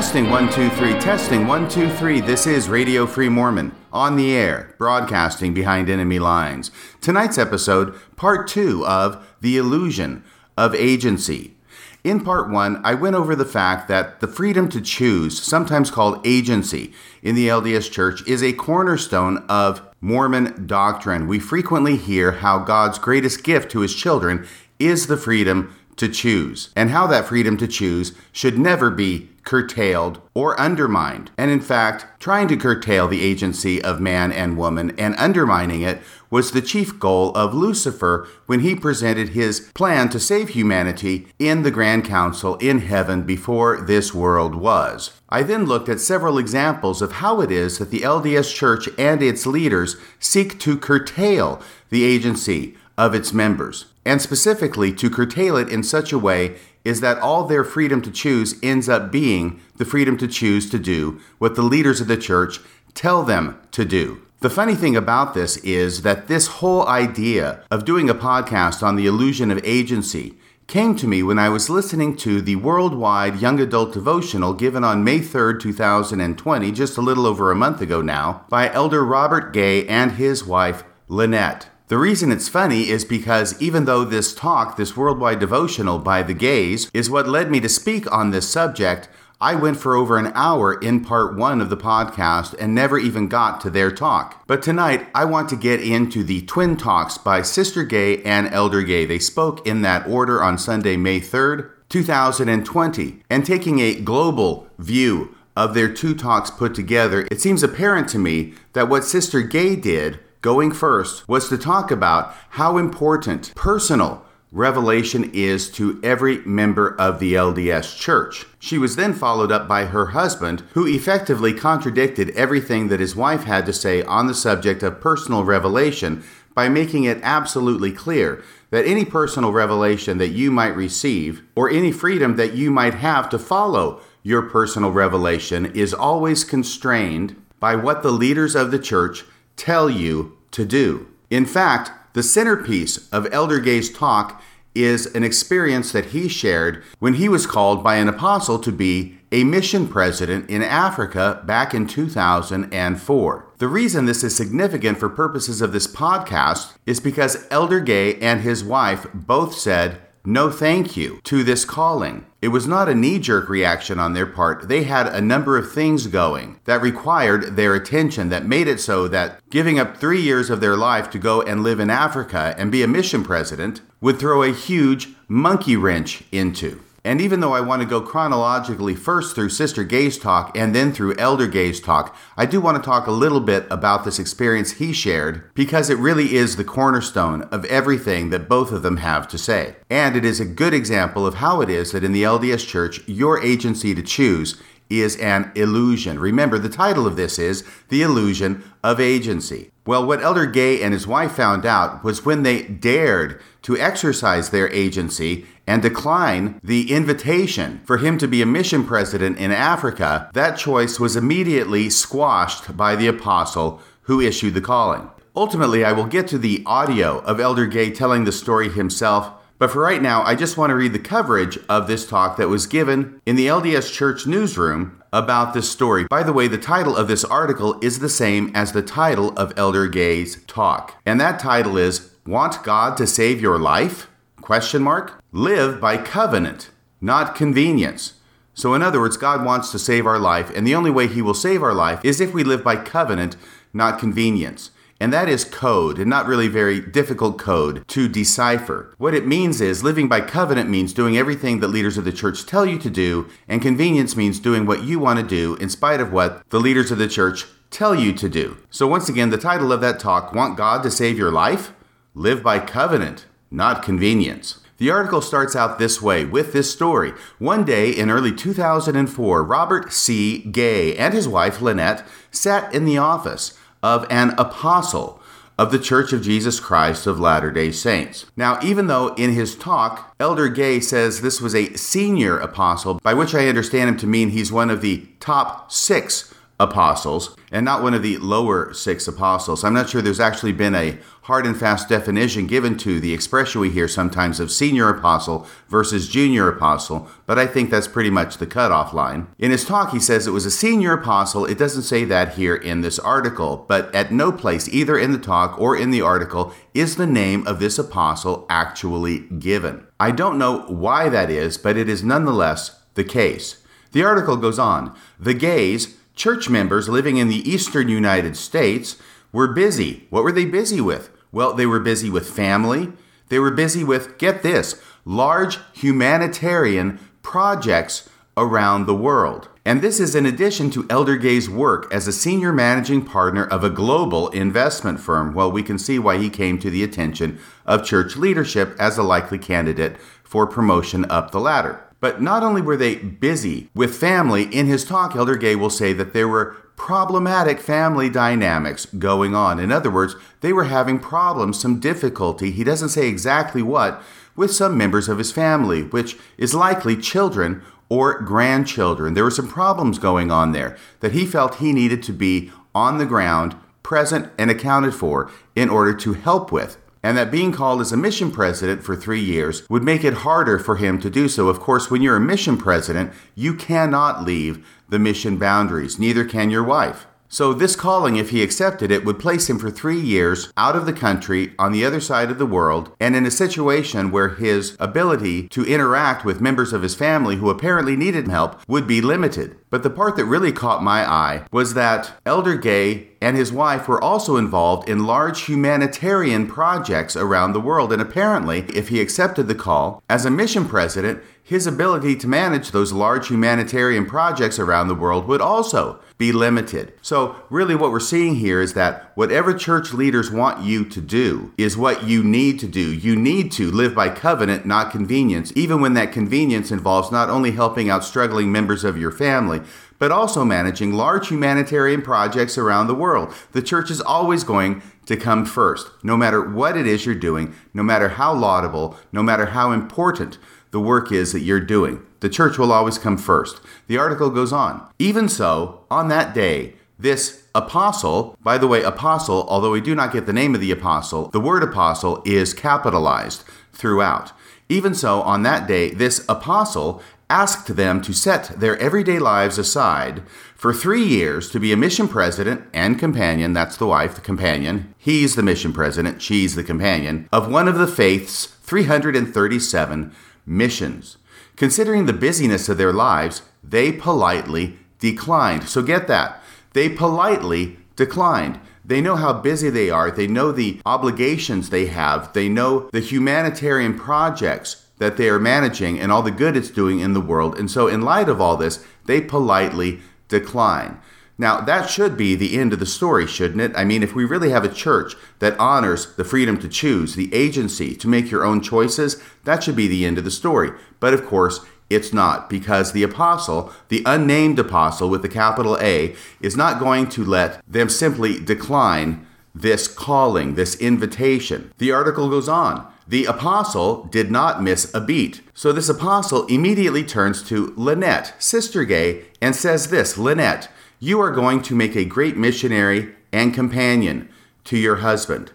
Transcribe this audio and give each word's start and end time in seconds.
Testing 0.00 0.30
one, 0.30 0.50
two, 0.50 0.70
three, 0.70 0.94
testing 0.94 1.46
one, 1.46 1.68
two, 1.68 1.90
three. 1.90 2.22
This 2.22 2.46
is 2.46 2.70
Radio 2.70 3.04
Free 3.04 3.28
Mormon 3.28 3.72
on 3.92 4.16
the 4.16 4.34
air, 4.34 4.74
broadcasting 4.78 5.52
behind 5.52 5.90
enemy 5.90 6.18
lines. 6.18 6.70
Tonight's 7.02 7.36
episode, 7.36 7.94
part 8.16 8.48
two 8.48 8.82
of 8.86 9.22
The 9.42 9.58
Illusion 9.58 10.24
of 10.56 10.74
Agency. 10.74 11.54
In 12.02 12.24
part 12.24 12.48
one, 12.48 12.80
I 12.82 12.94
went 12.94 13.14
over 13.14 13.36
the 13.36 13.44
fact 13.44 13.88
that 13.88 14.20
the 14.20 14.26
freedom 14.26 14.70
to 14.70 14.80
choose, 14.80 15.38
sometimes 15.38 15.90
called 15.90 16.26
agency, 16.26 16.94
in 17.22 17.34
the 17.34 17.48
LDS 17.48 17.92
Church 17.92 18.26
is 18.26 18.42
a 18.42 18.54
cornerstone 18.54 19.44
of 19.50 19.82
Mormon 20.00 20.66
doctrine. 20.66 21.28
We 21.28 21.38
frequently 21.38 21.96
hear 21.96 22.32
how 22.32 22.60
God's 22.60 22.98
greatest 22.98 23.44
gift 23.44 23.70
to 23.72 23.80
his 23.80 23.94
children 23.94 24.46
is 24.78 25.08
the 25.08 25.18
freedom 25.18 25.76
to 25.96 26.08
choose, 26.08 26.70
and 26.74 26.88
how 26.88 27.06
that 27.08 27.26
freedom 27.26 27.58
to 27.58 27.68
choose 27.68 28.14
should 28.32 28.58
never 28.58 28.90
be 28.90 29.28
curtailed 29.44 30.20
or 30.34 30.58
undermined. 30.60 31.30
And 31.36 31.50
in 31.50 31.60
fact, 31.60 32.06
trying 32.20 32.48
to 32.48 32.56
curtail 32.56 33.08
the 33.08 33.22
agency 33.22 33.82
of 33.82 34.00
man 34.00 34.32
and 34.32 34.56
woman 34.56 34.92
and 34.98 35.14
undermining 35.16 35.82
it 35.82 36.00
was 36.30 36.52
the 36.52 36.62
chief 36.62 36.98
goal 36.98 37.32
of 37.34 37.52
Lucifer 37.52 38.28
when 38.46 38.60
he 38.60 38.74
presented 38.74 39.30
his 39.30 39.60
plan 39.74 40.08
to 40.10 40.20
save 40.20 40.50
humanity 40.50 41.26
in 41.38 41.62
the 41.62 41.70
Grand 41.70 42.04
Council 42.04 42.56
in 42.56 42.80
heaven 42.80 43.22
before 43.22 43.80
this 43.80 44.14
world 44.14 44.54
was. 44.54 45.20
I 45.28 45.42
then 45.42 45.66
looked 45.66 45.88
at 45.88 46.00
several 46.00 46.38
examples 46.38 47.02
of 47.02 47.12
how 47.12 47.40
it 47.40 47.50
is 47.50 47.78
that 47.78 47.90
the 47.90 48.00
LDS 48.00 48.54
Church 48.54 48.88
and 48.96 49.22
its 49.22 49.46
leaders 49.46 49.96
seek 50.18 50.58
to 50.60 50.78
curtail 50.78 51.60
the 51.90 52.04
agency 52.04 52.76
of 52.96 53.14
its 53.14 53.32
members, 53.32 53.86
and 54.04 54.20
specifically 54.20 54.92
to 54.92 55.08
curtail 55.08 55.56
it 55.56 55.68
in 55.68 55.82
such 55.82 56.12
a 56.12 56.18
way 56.18 56.56
is 56.84 57.00
that 57.00 57.18
all 57.18 57.44
their 57.44 57.64
freedom 57.64 58.00
to 58.02 58.10
choose 58.10 58.54
ends 58.62 58.88
up 58.88 59.10
being 59.12 59.60
the 59.76 59.84
freedom 59.84 60.16
to 60.18 60.28
choose 60.28 60.68
to 60.70 60.78
do 60.78 61.20
what 61.38 61.54
the 61.54 61.62
leaders 61.62 62.00
of 62.00 62.08
the 62.08 62.16
church 62.16 62.60
tell 62.94 63.22
them 63.22 63.58
to 63.70 63.84
do. 63.84 64.22
The 64.40 64.50
funny 64.50 64.74
thing 64.74 64.96
about 64.96 65.34
this 65.34 65.58
is 65.58 66.02
that 66.02 66.26
this 66.26 66.46
whole 66.46 66.86
idea 66.88 67.62
of 67.70 67.84
doing 67.84 68.08
a 68.08 68.14
podcast 68.14 68.82
on 68.82 68.96
the 68.96 69.06
illusion 69.06 69.50
of 69.50 69.60
agency 69.64 70.36
came 70.66 70.94
to 70.94 71.08
me 71.08 71.20
when 71.22 71.38
I 71.38 71.48
was 71.48 71.68
listening 71.68 72.16
to 72.18 72.40
the 72.40 72.54
worldwide 72.56 73.40
young 73.40 73.58
adult 73.58 73.92
devotional 73.92 74.54
given 74.54 74.84
on 74.84 75.02
May 75.02 75.18
3rd, 75.18 75.60
2020, 75.60 76.70
just 76.70 76.96
a 76.96 77.00
little 77.00 77.26
over 77.26 77.50
a 77.50 77.56
month 77.56 77.80
ago 77.80 78.00
now, 78.00 78.46
by 78.48 78.72
Elder 78.72 79.04
Robert 79.04 79.52
Gay 79.52 79.84
and 79.88 80.12
his 80.12 80.44
wife, 80.44 80.84
Lynette. 81.08 81.69
The 81.90 81.98
reason 81.98 82.30
it's 82.30 82.48
funny 82.48 82.88
is 82.88 83.04
because 83.04 83.60
even 83.60 83.84
though 83.84 84.04
this 84.04 84.32
talk, 84.32 84.76
this 84.76 84.96
worldwide 84.96 85.40
devotional 85.40 85.98
by 85.98 86.22
the 86.22 86.34
gays, 86.34 86.88
is 86.94 87.10
what 87.10 87.26
led 87.26 87.50
me 87.50 87.58
to 87.58 87.68
speak 87.68 88.08
on 88.12 88.30
this 88.30 88.48
subject, 88.48 89.08
I 89.40 89.56
went 89.56 89.76
for 89.76 89.96
over 89.96 90.16
an 90.16 90.30
hour 90.36 90.72
in 90.72 91.04
part 91.04 91.34
one 91.34 91.60
of 91.60 91.68
the 91.68 91.76
podcast 91.76 92.54
and 92.60 92.76
never 92.76 92.96
even 92.96 93.26
got 93.26 93.60
to 93.62 93.70
their 93.70 93.90
talk. 93.90 94.46
But 94.46 94.62
tonight, 94.62 95.08
I 95.16 95.24
want 95.24 95.48
to 95.48 95.56
get 95.56 95.82
into 95.82 96.22
the 96.22 96.42
twin 96.42 96.76
talks 96.76 97.18
by 97.18 97.42
Sister 97.42 97.82
Gay 97.82 98.22
and 98.22 98.46
Elder 98.54 98.82
Gay. 98.82 99.04
They 99.04 99.18
spoke 99.18 99.66
in 99.66 99.82
that 99.82 100.06
order 100.06 100.44
on 100.44 100.58
Sunday, 100.58 100.96
May 100.96 101.18
3rd, 101.18 101.72
2020. 101.88 103.24
And 103.28 103.44
taking 103.44 103.80
a 103.80 103.96
global 103.96 104.68
view 104.78 105.34
of 105.56 105.74
their 105.74 105.92
two 105.92 106.14
talks 106.14 106.52
put 106.52 106.72
together, 106.72 107.26
it 107.32 107.40
seems 107.40 107.64
apparent 107.64 108.08
to 108.10 108.18
me 108.20 108.54
that 108.74 108.88
what 108.88 109.02
Sister 109.02 109.40
Gay 109.42 109.74
did 109.74 110.20
going 110.40 110.72
first 110.72 111.28
was 111.28 111.48
to 111.48 111.58
talk 111.58 111.90
about 111.90 112.34
how 112.50 112.78
important 112.78 113.54
personal 113.54 114.24
revelation 114.52 115.30
is 115.32 115.70
to 115.70 116.00
every 116.02 116.38
member 116.38 116.96
of 116.98 117.20
the 117.20 117.34
LDS 117.34 117.96
Church. 117.96 118.46
She 118.58 118.78
was 118.78 118.96
then 118.96 119.12
followed 119.12 119.52
up 119.52 119.68
by 119.68 119.84
her 119.86 120.06
husband, 120.06 120.64
who 120.72 120.86
effectively 120.86 121.52
contradicted 121.54 122.30
everything 122.30 122.88
that 122.88 123.00
his 123.00 123.14
wife 123.14 123.44
had 123.44 123.64
to 123.66 123.72
say 123.72 124.02
on 124.02 124.26
the 124.26 124.34
subject 124.34 124.82
of 124.82 125.00
personal 125.00 125.44
revelation 125.44 126.24
by 126.52 126.68
making 126.68 127.04
it 127.04 127.20
absolutely 127.22 127.92
clear 127.92 128.42
that 128.70 128.86
any 128.86 129.04
personal 129.04 129.52
revelation 129.52 130.18
that 130.18 130.28
you 130.28 130.50
might 130.50 130.74
receive, 130.74 131.42
or 131.54 131.70
any 131.70 131.92
freedom 131.92 132.36
that 132.36 132.54
you 132.54 132.70
might 132.70 132.94
have 132.94 133.28
to 133.28 133.38
follow 133.38 134.00
your 134.22 134.42
personal 134.42 134.90
revelation, 134.90 135.66
is 135.66 135.94
always 135.94 136.42
constrained 136.42 137.40
by 137.60 137.76
what 137.76 138.02
the 138.02 138.10
leaders 138.10 138.56
of 138.56 138.70
the 138.70 138.78
church 138.78 139.24
tell 139.60 139.90
you 139.90 140.36
to 140.52 140.64
do. 140.64 141.06
In 141.28 141.44
fact, 141.44 141.90
the 142.14 142.22
centerpiece 142.22 143.08
of 143.10 143.28
Elder 143.30 143.60
Gay's 143.60 143.92
talk 143.92 144.42
is 144.74 145.06
an 145.14 145.22
experience 145.22 145.92
that 145.92 146.06
he 146.06 146.28
shared 146.28 146.82
when 146.98 147.14
he 147.14 147.28
was 147.28 147.46
called 147.46 147.84
by 147.84 147.96
an 147.96 148.08
apostle 148.08 148.58
to 148.58 148.72
be 148.72 149.18
a 149.32 149.44
mission 149.44 149.86
president 149.86 150.48
in 150.48 150.62
Africa 150.62 151.42
back 151.44 151.74
in 151.74 151.86
2004. 151.86 153.46
The 153.58 153.68
reason 153.68 154.06
this 154.06 154.24
is 154.24 154.34
significant 154.34 154.98
for 154.98 155.08
purposes 155.08 155.60
of 155.60 155.72
this 155.72 155.86
podcast 155.86 156.74
is 156.86 156.98
because 156.98 157.46
Elder 157.50 157.80
Gay 157.80 158.14
and 158.16 158.40
his 158.40 158.64
wife 158.64 159.06
both 159.12 159.54
said, 159.54 160.00
no 160.24 160.50
thank 160.50 160.96
you 160.96 161.20
to 161.24 161.42
this 161.42 161.64
calling. 161.64 162.26
It 162.42 162.48
was 162.48 162.66
not 162.66 162.88
a 162.88 162.94
knee 162.94 163.18
jerk 163.18 163.48
reaction 163.48 163.98
on 163.98 164.12
their 164.12 164.26
part. 164.26 164.68
They 164.68 164.84
had 164.84 165.06
a 165.06 165.20
number 165.20 165.56
of 165.56 165.72
things 165.72 166.06
going 166.06 166.58
that 166.64 166.82
required 166.82 167.56
their 167.56 167.74
attention, 167.74 168.28
that 168.30 168.46
made 168.46 168.68
it 168.68 168.80
so 168.80 169.08
that 169.08 169.40
giving 169.50 169.78
up 169.78 169.96
three 169.96 170.20
years 170.20 170.50
of 170.50 170.60
their 170.60 170.76
life 170.76 171.10
to 171.10 171.18
go 171.18 171.42
and 171.42 171.62
live 171.62 171.80
in 171.80 171.90
Africa 171.90 172.54
and 172.56 172.72
be 172.72 172.82
a 172.82 172.88
mission 172.88 173.22
president 173.22 173.80
would 174.00 174.18
throw 174.18 174.42
a 174.42 174.52
huge 174.52 175.08
monkey 175.28 175.76
wrench 175.76 176.24
into. 176.32 176.80
And 177.04 177.20
even 177.20 177.40
though 177.40 177.54
I 177.54 177.60
want 177.60 177.80
to 177.80 177.88
go 177.88 178.00
chronologically 178.00 178.94
first 178.94 179.34
through 179.34 179.48
Sister 179.48 179.84
Gay's 179.84 180.18
talk 180.18 180.56
and 180.56 180.74
then 180.74 180.92
through 180.92 181.16
Elder 181.16 181.46
Gay's 181.46 181.80
talk, 181.80 182.14
I 182.36 182.44
do 182.44 182.60
want 182.60 182.76
to 182.76 182.82
talk 182.82 183.06
a 183.06 183.12
little 183.12 183.40
bit 183.40 183.66
about 183.70 184.04
this 184.04 184.18
experience 184.18 184.72
he 184.72 184.92
shared 184.92 185.50
because 185.54 185.88
it 185.88 185.98
really 185.98 186.34
is 186.34 186.56
the 186.56 186.64
cornerstone 186.64 187.42
of 187.44 187.64
everything 187.66 188.30
that 188.30 188.48
both 188.48 188.70
of 188.70 188.82
them 188.82 188.98
have 188.98 189.26
to 189.28 189.38
say. 189.38 189.76
And 189.88 190.14
it 190.14 190.24
is 190.24 190.40
a 190.40 190.44
good 190.44 190.74
example 190.74 191.26
of 191.26 191.36
how 191.36 191.62
it 191.62 191.70
is 191.70 191.92
that 191.92 192.04
in 192.04 192.12
the 192.12 192.22
LDS 192.22 192.66
Church, 192.66 193.00
your 193.08 193.42
agency 193.42 193.94
to 193.94 194.02
choose 194.02 194.60
is 194.90 195.16
an 195.16 195.52
illusion. 195.54 196.18
Remember, 196.18 196.58
the 196.58 196.68
title 196.68 197.06
of 197.06 197.16
this 197.16 197.38
is 197.38 197.64
The 197.88 198.02
Illusion 198.02 198.64
of 198.82 199.00
Agency. 199.00 199.70
Well, 199.86 200.04
what 200.04 200.20
Elder 200.20 200.46
Gay 200.46 200.82
and 200.82 200.92
his 200.92 201.06
wife 201.06 201.32
found 201.32 201.64
out 201.64 202.04
was 202.04 202.24
when 202.24 202.42
they 202.42 202.62
dared 202.62 203.40
to 203.62 203.78
exercise 203.78 204.50
their 204.50 204.70
agency 204.72 205.46
and 205.70 205.82
decline 205.82 206.60
the 206.64 206.90
invitation 206.90 207.80
for 207.84 207.98
him 207.98 208.18
to 208.18 208.26
be 208.26 208.42
a 208.42 208.46
mission 208.46 208.84
president 208.84 209.38
in 209.38 209.52
Africa, 209.52 210.28
that 210.34 210.58
choice 210.58 210.98
was 210.98 211.14
immediately 211.14 211.88
squashed 211.88 212.76
by 212.76 212.96
the 212.96 213.06
apostle 213.06 213.80
who 214.02 214.20
issued 214.20 214.54
the 214.54 214.60
calling. 214.60 215.08
Ultimately, 215.36 215.84
I 215.84 215.92
will 215.92 216.06
get 216.06 216.26
to 216.28 216.38
the 216.38 216.64
audio 216.66 217.20
of 217.20 217.38
Elder 217.38 217.66
Gay 217.66 217.92
telling 217.92 218.24
the 218.24 218.32
story 218.32 218.68
himself 218.68 219.30
but 219.60 219.70
for 219.70 219.82
right 219.82 220.00
now, 220.00 220.22
I 220.22 220.36
just 220.36 220.56
want 220.56 220.70
to 220.70 220.74
read 220.74 220.94
the 220.94 220.98
coverage 220.98 221.58
of 221.68 221.86
this 221.86 222.08
talk 222.08 222.38
that 222.38 222.48
was 222.48 222.66
given 222.66 223.20
in 223.26 223.36
the 223.36 223.48
LDS 223.48 223.92
Church 223.92 224.26
newsroom 224.26 225.02
about 225.12 225.52
this 225.52 225.70
story. 225.70 226.06
By 226.08 226.22
the 226.22 226.32
way, 226.32 226.48
the 226.48 226.56
title 226.56 226.96
of 226.96 227.08
this 227.08 227.24
article 227.24 227.78
is 227.82 227.98
the 227.98 228.08
same 228.08 228.50
as 228.54 228.72
the 228.72 228.80
title 228.80 229.36
of 229.36 229.52
Elder 229.58 229.86
Gay's 229.86 230.42
talk. 230.46 230.98
And 231.04 231.20
that 231.20 231.38
title 231.38 231.76
is 231.76 232.10
Want 232.24 232.62
God 232.64 232.96
to 232.96 233.06
Save 233.06 233.42
Your 233.42 233.58
Life? 233.58 234.09
Question 234.50 234.82
mark. 234.82 235.22
Live 235.30 235.80
by 235.80 235.96
covenant, 235.96 236.70
not 237.00 237.36
convenience. 237.36 238.14
So 238.52 238.74
in 238.74 238.82
other 238.82 238.98
words, 238.98 239.16
God 239.16 239.44
wants 239.44 239.70
to 239.70 239.78
save 239.78 240.06
our 240.06 240.18
life, 240.18 240.50
and 240.50 240.66
the 240.66 240.74
only 240.74 240.90
way 240.90 241.06
he 241.06 241.22
will 241.22 241.34
save 241.34 241.62
our 241.62 241.72
life 241.72 242.04
is 242.04 242.20
if 242.20 242.34
we 242.34 242.42
live 242.42 242.64
by 242.64 242.74
covenant, 242.74 243.36
not 243.72 244.00
convenience 244.00 244.72
and 244.98 245.12
that 245.12 245.28
is 245.28 245.44
code, 245.44 245.98
and 245.98 246.10
not 246.10 246.26
really 246.26 246.48
very 246.48 246.78
difficult 246.78 247.38
code 247.38 247.86
to 247.88 248.06
decipher. 248.06 248.92
What 248.98 249.14
it 249.14 249.26
means 249.26 249.60
is 249.60 249.82
living 249.82 250.08
by 250.08 250.20
covenant 250.20 250.68
means 250.68 250.92
doing 250.92 251.16
everything 251.16 251.60
that 251.60 251.68
leaders 251.68 251.96
of 251.96 252.04
the 252.04 252.12
church 252.12 252.44
tell 252.44 252.66
you 252.66 252.76
to 252.80 252.90
do, 252.90 253.26
and 253.48 253.62
convenience 253.62 254.14
means 254.14 254.38
doing 254.38 254.66
what 254.66 254.82
you 254.82 254.98
want 254.98 255.18
to 255.18 255.24
do 255.24 255.54
in 255.54 255.70
spite 255.70 256.00
of 256.00 256.12
what 256.12 256.42
the 256.50 256.60
leaders 256.60 256.90
of 256.90 256.98
the 256.98 257.08
church 257.08 257.46
tell 257.70 257.94
you 257.94 258.12
to 258.12 258.28
do. 258.28 258.58
So, 258.68 258.86
once 258.86 259.08
again, 259.08 259.30
the 259.30 259.38
title 259.38 259.72
of 259.72 259.80
that 259.80 260.00
talk 260.00 260.34
Want 260.34 260.58
God 260.58 260.82
to 260.82 260.90
Save 260.90 261.16
Your 261.16 261.32
Life? 261.32 261.72
Live 262.12 262.42
by 262.42 262.58
covenant, 262.58 263.24
not 263.50 263.82
convenience. 263.82 264.60
The 264.78 264.90
article 264.90 265.20
starts 265.20 265.54
out 265.54 265.78
this 265.78 266.00
way 266.00 266.24
with 266.24 266.52
this 266.54 266.72
story. 266.72 267.12
One 267.38 267.64
day 267.64 267.90
in 267.90 268.10
early 268.10 268.32
2004, 268.32 269.42
Robert 269.44 269.92
C. 269.92 270.38
Gay 270.38 270.96
and 270.96 271.12
his 271.12 271.28
wife 271.28 271.60
Lynette 271.60 272.02
sat 272.30 272.72
in 272.72 272.86
the 272.86 272.96
office 272.96 273.58
of 273.82 274.06
an 274.10 274.30
apostle 274.38 275.20
of 275.58 275.70
the 275.70 275.78
Church 275.78 276.14
of 276.14 276.22
Jesus 276.22 276.58
Christ 276.58 277.06
of 277.06 277.20
Latter 277.20 277.50
day 277.50 277.70
Saints. 277.70 278.24
Now, 278.34 278.58
even 278.62 278.86
though 278.86 279.08
in 279.16 279.34
his 279.34 279.54
talk, 279.54 280.14
Elder 280.18 280.48
Gay 280.48 280.80
says 280.80 281.20
this 281.20 281.42
was 281.42 281.54
a 281.54 281.74
senior 281.74 282.38
apostle, 282.38 282.94
by 283.02 283.12
which 283.12 283.34
I 283.34 283.48
understand 283.48 283.90
him 283.90 283.98
to 283.98 284.06
mean 284.06 284.30
he's 284.30 284.50
one 284.50 284.70
of 284.70 284.80
the 284.80 285.06
top 285.20 285.70
six 285.70 286.32
apostles 286.60 287.34
and 287.50 287.64
not 287.64 287.82
one 287.82 287.94
of 287.94 288.02
the 288.02 288.18
lower 288.18 288.72
six 288.74 289.08
apostles. 289.08 289.64
I'm 289.64 289.72
not 289.72 289.88
sure 289.88 290.02
there's 290.02 290.20
actually 290.20 290.52
been 290.52 290.74
a 290.74 290.98
hard 291.22 291.46
and 291.46 291.58
fast 291.58 291.88
definition 291.88 292.46
given 292.46 292.76
to 292.78 293.00
the 293.00 293.14
expression 293.14 293.62
we 293.62 293.70
hear 293.70 293.88
sometimes 293.88 294.38
of 294.38 294.52
senior 294.52 294.88
apostle 294.90 295.46
versus 295.68 296.08
junior 296.08 296.48
apostle, 296.48 297.08
but 297.24 297.38
I 297.38 297.46
think 297.46 297.70
that's 297.70 297.88
pretty 297.88 298.10
much 298.10 298.36
the 298.36 298.46
cutoff 298.46 298.92
line. 298.92 299.28
In 299.38 299.50
his 299.50 299.64
talk, 299.64 299.92
he 299.92 299.98
says 299.98 300.26
it 300.26 300.32
was 300.32 300.46
a 300.46 300.50
senior 300.50 300.92
apostle. 300.92 301.46
It 301.46 301.58
doesn't 301.58 301.82
say 301.82 302.04
that 302.04 302.34
here 302.34 302.54
in 302.54 302.82
this 302.82 302.98
article, 302.98 303.64
but 303.66 303.92
at 303.94 304.12
no 304.12 304.30
place, 304.30 304.68
either 304.68 304.98
in 304.98 305.12
the 305.12 305.18
talk 305.18 305.58
or 305.58 305.76
in 305.76 305.90
the 305.90 306.02
article, 306.02 306.52
is 306.74 306.96
the 306.96 307.06
name 307.06 307.46
of 307.46 307.58
this 307.58 307.78
apostle 307.78 308.46
actually 308.50 309.20
given. 309.20 309.86
I 309.98 310.10
don't 310.10 310.38
know 310.38 310.60
why 310.68 311.08
that 311.08 311.30
is, 311.30 311.56
but 311.56 311.78
it 311.78 311.88
is 311.88 312.04
nonetheless 312.04 312.78
the 312.94 313.04
case. 313.04 313.64
The 313.92 314.04
article 314.04 314.36
goes 314.36 314.58
on. 314.58 314.94
The 315.18 315.34
gays, 315.34 315.96
church 316.20 316.50
members 316.50 316.86
living 316.86 317.16
in 317.16 317.28
the 317.28 317.50
eastern 317.50 317.88
United 317.88 318.36
States, 318.36 318.96
were 319.32 319.48
busy. 319.48 320.06
What 320.10 320.22
were 320.22 320.32
they 320.32 320.44
busy 320.44 320.78
with? 320.78 321.08
Well, 321.32 321.54
they 321.54 321.64
were 321.64 321.80
busy 321.80 322.10
with 322.10 322.28
family. 322.28 322.92
They 323.30 323.38
were 323.38 323.50
busy 323.50 323.82
with, 323.82 324.18
get 324.18 324.42
this, 324.42 324.82
large 325.06 325.58
humanitarian 325.72 327.00
projects 327.22 328.06
around 328.36 328.84
the 328.84 328.94
world. 328.94 329.48
And 329.64 329.80
this 329.80 329.98
is 329.98 330.14
in 330.14 330.26
addition 330.26 330.70
to 330.72 330.86
Elder 330.90 331.16
Gay's 331.16 331.48
work 331.48 331.90
as 331.90 332.06
a 332.06 332.12
senior 332.12 332.52
managing 332.52 333.02
partner 333.06 333.46
of 333.46 333.64
a 333.64 333.70
global 333.70 334.28
investment 334.28 335.00
firm. 335.00 335.32
Well, 335.32 335.50
we 335.50 335.62
can 335.62 335.78
see 335.78 335.98
why 335.98 336.18
he 336.18 336.28
came 336.28 336.58
to 336.58 336.68
the 336.68 336.84
attention 336.84 337.38
of 337.64 337.82
church 337.82 338.16
leadership 338.16 338.76
as 338.78 338.98
a 338.98 339.02
likely 339.02 339.38
candidate 339.38 339.96
for 340.22 340.46
promotion 340.46 341.10
up 341.10 341.30
the 341.30 341.40
ladder. 341.40 341.89
But 342.00 342.22
not 342.22 342.42
only 342.42 342.62
were 342.62 342.76
they 342.76 342.96
busy 342.96 343.68
with 343.74 343.96
family, 343.96 344.44
in 344.44 344.66
his 344.66 344.84
talk, 344.84 345.14
Elder 345.14 345.36
Gay 345.36 345.54
will 345.54 345.70
say 345.70 345.92
that 345.92 346.12
there 346.12 346.28
were 346.28 346.56
problematic 346.76 347.60
family 347.60 348.08
dynamics 348.08 348.86
going 348.86 349.34
on. 349.34 349.60
In 349.60 349.70
other 349.70 349.90
words, 349.90 350.16
they 350.40 350.50
were 350.50 350.64
having 350.64 350.98
problems, 350.98 351.60
some 351.60 351.78
difficulty, 351.78 352.50
he 352.50 352.64
doesn't 352.64 352.88
say 352.88 353.06
exactly 353.06 353.60
what, 353.60 354.02
with 354.34 354.50
some 354.50 354.78
members 354.78 355.06
of 355.06 355.18
his 355.18 355.30
family, 355.30 355.82
which 355.82 356.16
is 356.38 356.54
likely 356.54 356.96
children 356.96 357.62
or 357.90 358.18
grandchildren. 358.20 359.12
There 359.12 359.24
were 359.24 359.30
some 359.30 359.48
problems 359.48 359.98
going 359.98 360.30
on 360.30 360.52
there 360.52 360.78
that 361.00 361.12
he 361.12 361.26
felt 361.26 361.56
he 361.56 361.74
needed 361.74 362.02
to 362.04 362.12
be 362.14 362.50
on 362.74 362.96
the 362.96 363.04
ground, 363.04 363.56
present, 363.82 364.32
and 364.38 364.50
accounted 364.50 364.94
for 364.94 365.30
in 365.54 365.68
order 365.68 365.92
to 365.92 366.14
help 366.14 366.50
with 366.50 366.78
and 367.02 367.16
that 367.16 367.30
being 367.30 367.52
called 367.52 367.80
as 367.80 367.92
a 367.92 367.96
mission 367.96 368.30
president 368.30 368.82
for 368.82 368.94
three 368.94 369.20
years 369.20 369.68
would 369.68 369.82
make 369.82 370.04
it 370.04 370.14
harder 370.14 370.58
for 370.58 370.76
him 370.76 371.00
to 371.00 371.10
do 371.10 371.28
so. 371.28 371.48
Of 371.48 371.60
course, 371.60 371.90
when 371.90 372.02
you're 372.02 372.16
a 372.16 372.20
mission 372.20 372.56
president, 372.56 373.12
you 373.34 373.54
cannot 373.54 374.24
leave 374.24 374.66
the 374.88 374.98
mission 374.98 375.38
boundaries, 375.38 375.98
neither 375.98 376.24
can 376.24 376.50
your 376.50 376.64
wife. 376.64 377.06
So, 377.32 377.52
this 377.52 377.76
calling, 377.76 378.16
if 378.16 378.30
he 378.30 378.42
accepted 378.42 378.90
it, 378.90 379.04
would 379.04 379.20
place 379.20 379.48
him 379.48 379.60
for 379.60 379.70
three 379.70 380.00
years 380.00 380.52
out 380.56 380.74
of 380.74 380.84
the 380.84 380.92
country 380.92 381.54
on 381.60 381.70
the 381.70 381.84
other 381.84 382.00
side 382.00 382.28
of 382.28 382.38
the 382.38 382.44
world 382.44 382.90
and 382.98 383.14
in 383.14 383.24
a 383.24 383.30
situation 383.30 384.10
where 384.10 384.30
his 384.30 384.76
ability 384.80 385.46
to 385.50 385.64
interact 385.64 386.24
with 386.24 386.40
members 386.40 386.72
of 386.72 386.82
his 386.82 386.96
family 386.96 387.36
who 387.36 387.48
apparently 387.48 387.94
needed 387.94 388.26
help 388.26 388.60
would 388.66 388.88
be 388.88 389.00
limited. 389.00 389.56
But 389.70 389.84
the 389.84 389.90
part 389.90 390.16
that 390.16 390.24
really 390.24 390.50
caught 390.50 390.82
my 390.82 391.08
eye 391.08 391.44
was 391.52 391.74
that 391.74 392.14
Elder 392.26 392.56
Gay 392.56 393.10
and 393.22 393.36
his 393.36 393.52
wife 393.52 393.86
were 393.86 394.02
also 394.02 394.36
involved 394.36 394.88
in 394.88 395.06
large 395.06 395.42
humanitarian 395.42 396.48
projects 396.48 397.14
around 397.14 397.52
the 397.52 397.60
world. 397.60 397.92
And 397.92 398.02
apparently, 398.02 398.64
if 398.74 398.88
he 398.88 399.00
accepted 399.00 399.46
the 399.46 399.54
call, 399.54 400.02
as 400.10 400.24
a 400.24 400.30
mission 400.30 400.64
president, 400.64 401.22
his 401.50 401.66
ability 401.66 402.14
to 402.14 402.28
manage 402.28 402.70
those 402.70 402.92
large 402.92 403.26
humanitarian 403.26 404.06
projects 404.06 404.56
around 404.56 404.86
the 404.86 404.94
world 404.94 405.26
would 405.26 405.40
also 405.40 405.98
be 406.16 406.30
limited. 406.30 406.92
So, 407.02 407.34
really, 407.50 407.74
what 407.74 407.90
we're 407.90 407.98
seeing 407.98 408.36
here 408.36 408.60
is 408.60 408.74
that 408.74 409.10
whatever 409.16 409.52
church 409.52 409.92
leaders 409.92 410.30
want 410.30 410.64
you 410.64 410.84
to 410.84 411.00
do 411.00 411.52
is 411.58 411.76
what 411.76 412.04
you 412.04 412.22
need 412.22 412.60
to 412.60 412.68
do. 412.68 412.94
You 412.94 413.16
need 413.16 413.50
to 413.52 413.68
live 413.68 413.96
by 413.96 414.10
covenant, 414.10 414.64
not 414.64 414.92
convenience, 414.92 415.52
even 415.56 415.80
when 415.80 415.94
that 415.94 416.12
convenience 416.12 416.70
involves 416.70 417.10
not 417.10 417.28
only 417.28 417.50
helping 417.50 417.90
out 417.90 418.04
struggling 418.04 418.52
members 418.52 418.84
of 418.84 418.96
your 418.96 419.10
family, 419.10 419.60
but 419.98 420.12
also 420.12 420.44
managing 420.44 420.92
large 420.92 421.30
humanitarian 421.30 422.00
projects 422.00 422.56
around 422.58 422.86
the 422.86 422.94
world. 422.94 423.34
The 423.50 423.60
church 423.60 423.90
is 423.90 424.00
always 424.00 424.44
going 424.44 424.84
to 425.06 425.16
come 425.16 425.44
first, 425.44 425.90
no 426.04 426.16
matter 426.16 426.48
what 426.48 426.76
it 426.76 426.86
is 426.86 427.04
you're 427.04 427.16
doing, 427.16 427.56
no 427.74 427.82
matter 427.82 428.10
how 428.10 428.32
laudable, 428.32 428.96
no 429.10 429.24
matter 429.24 429.46
how 429.46 429.72
important 429.72 430.38
the 430.70 430.80
work 430.80 431.10
is 431.12 431.32
that 431.32 431.40
you're 431.40 431.60
doing. 431.60 432.04
The 432.20 432.28
church 432.28 432.58
will 432.58 432.72
always 432.72 432.98
come 432.98 433.16
first. 433.16 433.60
The 433.86 433.98
article 433.98 434.30
goes 434.30 434.52
on. 434.52 434.86
Even 434.98 435.28
so, 435.28 435.84
on 435.90 436.08
that 436.08 436.34
day, 436.34 436.74
this 436.98 437.44
apostle, 437.54 438.36
by 438.42 438.58
the 438.58 438.68
way, 438.68 438.82
apostle, 438.82 439.46
although 439.48 439.70
we 439.70 439.80
do 439.80 439.94
not 439.94 440.12
get 440.12 440.26
the 440.26 440.32
name 440.32 440.54
of 440.54 440.60
the 440.60 440.70
apostle, 440.70 441.28
the 441.28 441.40
word 441.40 441.62
apostle 441.62 442.22
is 442.26 442.52
capitalized 442.52 443.42
throughout. 443.72 444.32
Even 444.68 444.94
so, 444.94 445.22
on 445.22 445.42
that 445.42 445.66
day, 445.66 445.90
this 445.90 446.24
apostle 446.28 447.02
asked 447.30 447.76
them 447.76 448.02
to 448.02 448.12
set 448.12 448.48
their 448.60 448.76
everyday 448.78 449.18
lives 449.18 449.56
aside 449.56 450.22
for 450.54 450.74
three 450.74 451.02
years 451.02 451.48
to 451.50 451.60
be 451.60 451.72
a 451.72 451.76
mission 451.76 452.08
president 452.08 452.62
and 452.74 452.98
companion 452.98 453.52
that's 453.52 453.76
the 453.76 453.86
wife, 453.86 454.16
the 454.16 454.20
companion. 454.20 454.92
He's 454.98 455.36
the 455.36 455.42
mission 455.42 455.72
president, 455.72 456.20
she's 456.20 456.54
the 456.56 456.64
companion 456.64 457.28
of 457.32 457.50
one 457.50 457.68
of 457.68 457.78
the 457.78 457.86
faith's 457.86 458.46
337 458.46 460.12
missions. 460.50 461.16
Considering 461.56 462.06
the 462.06 462.12
busyness 462.12 462.68
of 462.68 462.76
their 462.76 462.92
lives, 462.92 463.42
they 463.62 463.92
politely 463.92 464.78
declined. 464.98 465.68
So 465.68 465.82
get 465.82 466.08
that. 466.08 466.42
They 466.72 466.88
politely 466.88 467.78
declined. 467.96 468.60
They 468.84 469.00
know 469.00 469.16
how 469.16 469.32
busy 469.34 469.70
they 469.70 469.90
are. 469.90 470.10
They 470.10 470.26
know 470.26 470.52
the 470.52 470.80
obligations 470.84 471.70
they 471.70 471.86
have. 471.86 472.32
They 472.32 472.48
know 472.48 472.88
the 472.90 473.00
humanitarian 473.00 473.98
projects 473.98 474.86
that 474.98 475.16
they 475.16 475.28
are 475.28 475.38
managing 475.38 475.98
and 475.98 476.10
all 476.10 476.22
the 476.22 476.30
good 476.30 476.56
it's 476.56 476.70
doing 476.70 477.00
in 477.00 477.12
the 477.12 477.20
world. 477.20 477.58
And 477.58 477.70
so, 477.70 477.86
in 477.88 478.02
light 478.02 478.28
of 478.28 478.40
all 478.40 478.56
this, 478.56 478.84
they 479.06 479.20
politely 479.20 480.00
decline. 480.28 480.98
Now, 481.40 481.62
that 481.62 481.88
should 481.88 482.18
be 482.18 482.34
the 482.34 482.58
end 482.58 482.74
of 482.74 482.80
the 482.80 482.86
story, 482.86 483.26
shouldn't 483.26 483.62
it? 483.62 483.72
I 483.74 483.82
mean, 483.82 484.02
if 484.02 484.14
we 484.14 484.26
really 484.26 484.50
have 484.50 484.62
a 484.62 484.68
church 484.68 485.14
that 485.38 485.58
honors 485.58 486.14
the 486.16 486.22
freedom 486.22 486.58
to 486.58 486.68
choose, 486.68 487.14
the 487.14 487.32
agency 487.34 487.96
to 487.96 488.06
make 488.06 488.30
your 488.30 488.44
own 488.44 488.60
choices, 488.60 489.22
that 489.44 489.62
should 489.62 489.74
be 489.74 489.88
the 489.88 490.04
end 490.04 490.18
of 490.18 490.24
the 490.24 490.30
story. 490.30 490.70
But 491.00 491.14
of 491.14 491.24
course, 491.24 491.64
it's 491.88 492.12
not, 492.12 492.50
because 492.50 492.92
the 492.92 493.02
apostle, 493.02 493.72
the 493.88 494.02
unnamed 494.04 494.58
apostle 494.58 495.08
with 495.08 495.22
the 495.22 495.30
capital 495.30 495.78
A, 495.80 496.14
is 496.42 496.58
not 496.58 496.78
going 496.78 497.08
to 497.08 497.24
let 497.24 497.62
them 497.66 497.88
simply 497.88 498.38
decline 498.38 499.26
this 499.54 499.88
calling, 499.88 500.56
this 500.56 500.76
invitation. 500.76 501.72
The 501.78 501.90
article 501.90 502.28
goes 502.28 502.50
on. 502.50 502.86
The 503.08 503.24
apostle 503.24 504.04
did 504.04 504.30
not 504.30 504.62
miss 504.62 504.92
a 504.92 505.00
beat. 505.00 505.40
So 505.54 505.72
this 505.72 505.88
apostle 505.88 506.44
immediately 506.48 507.02
turns 507.02 507.42
to 507.44 507.72
Lynette, 507.78 508.34
Sister 508.38 508.84
Gay, 508.84 509.24
and 509.40 509.56
says 509.56 509.88
this 509.88 510.18
Lynette, 510.18 510.68
you 511.00 511.18
are 511.20 511.30
going 511.32 511.62
to 511.62 511.74
make 511.74 511.96
a 511.96 512.04
great 512.04 512.36
missionary 512.36 513.14
and 513.32 513.54
companion 513.54 514.28
to 514.64 514.76
your 514.76 514.96
husband. 514.96 515.50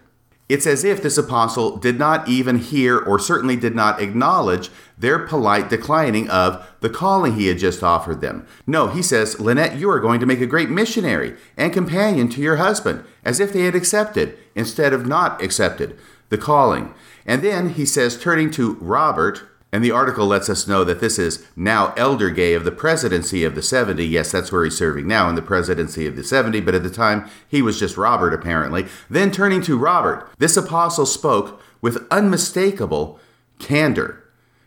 It's 0.48 0.66
as 0.66 0.84
if 0.84 1.02
this 1.02 1.18
apostle 1.18 1.76
did 1.76 1.98
not 1.98 2.28
even 2.28 2.58
hear 2.58 2.98
or 2.98 3.18
certainly 3.18 3.56
did 3.56 3.74
not 3.74 4.00
acknowledge 4.00 4.70
their 4.96 5.18
polite 5.18 5.68
declining 5.68 6.28
of 6.30 6.64
the 6.80 6.90
calling 6.90 7.34
he 7.34 7.46
had 7.46 7.58
just 7.58 7.82
offered 7.82 8.20
them. 8.20 8.46
No, 8.66 8.88
he 8.88 9.02
says, 9.02 9.40
Lynette, 9.40 9.76
you 9.76 9.90
are 9.90 10.00
going 10.00 10.20
to 10.20 10.26
make 10.26 10.40
a 10.40 10.46
great 10.46 10.70
missionary 10.70 11.36
and 11.56 11.72
companion 11.72 12.28
to 12.30 12.40
your 12.40 12.56
husband, 12.56 13.04
as 13.24 13.40
if 13.40 13.52
they 13.52 13.62
had 13.62 13.74
accepted 13.74 14.38
instead 14.54 14.92
of 14.92 15.06
not 15.06 15.42
accepted 15.42 15.98
the 16.28 16.38
calling. 16.38 16.94
And 17.24 17.42
then 17.42 17.70
he 17.70 17.84
says, 17.84 18.20
turning 18.20 18.50
to 18.52 18.74
Robert, 18.74 19.42
and 19.72 19.84
the 19.84 19.90
article 19.90 20.26
lets 20.26 20.48
us 20.48 20.66
know 20.66 20.84
that 20.84 21.00
this 21.00 21.18
is 21.18 21.44
now 21.56 21.92
Elder 21.96 22.30
Gay 22.30 22.54
of 22.54 22.64
the 22.64 22.72
presidency 22.72 23.44
of 23.44 23.54
the 23.54 23.62
70. 23.62 24.04
Yes, 24.04 24.32
that's 24.32 24.52
where 24.52 24.64
he's 24.64 24.78
serving 24.78 25.06
now 25.06 25.28
in 25.28 25.34
the 25.34 25.42
presidency 25.42 26.06
of 26.06 26.16
the 26.16 26.24
70, 26.24 26.60
but 26.60 26.74
at 26.74 26.82
the 26.82 26.90
time 26.90 27.28
he 27.48 27.60
was 27.60 27.78
just 27.78 27.96
Robert, 27.96 28.32
apparently. 28.32 28.86
Then 29.10 29.30
turning 29.30 29.62
to 29.62 29.76
Robert, 29.76 30.30
this 30.38 30.56
apostle 30.56 31.06
spoke 31.06 31.60
with 31.82 32.06
unmistakable 32.10 33.20
candor. 33.58 34.24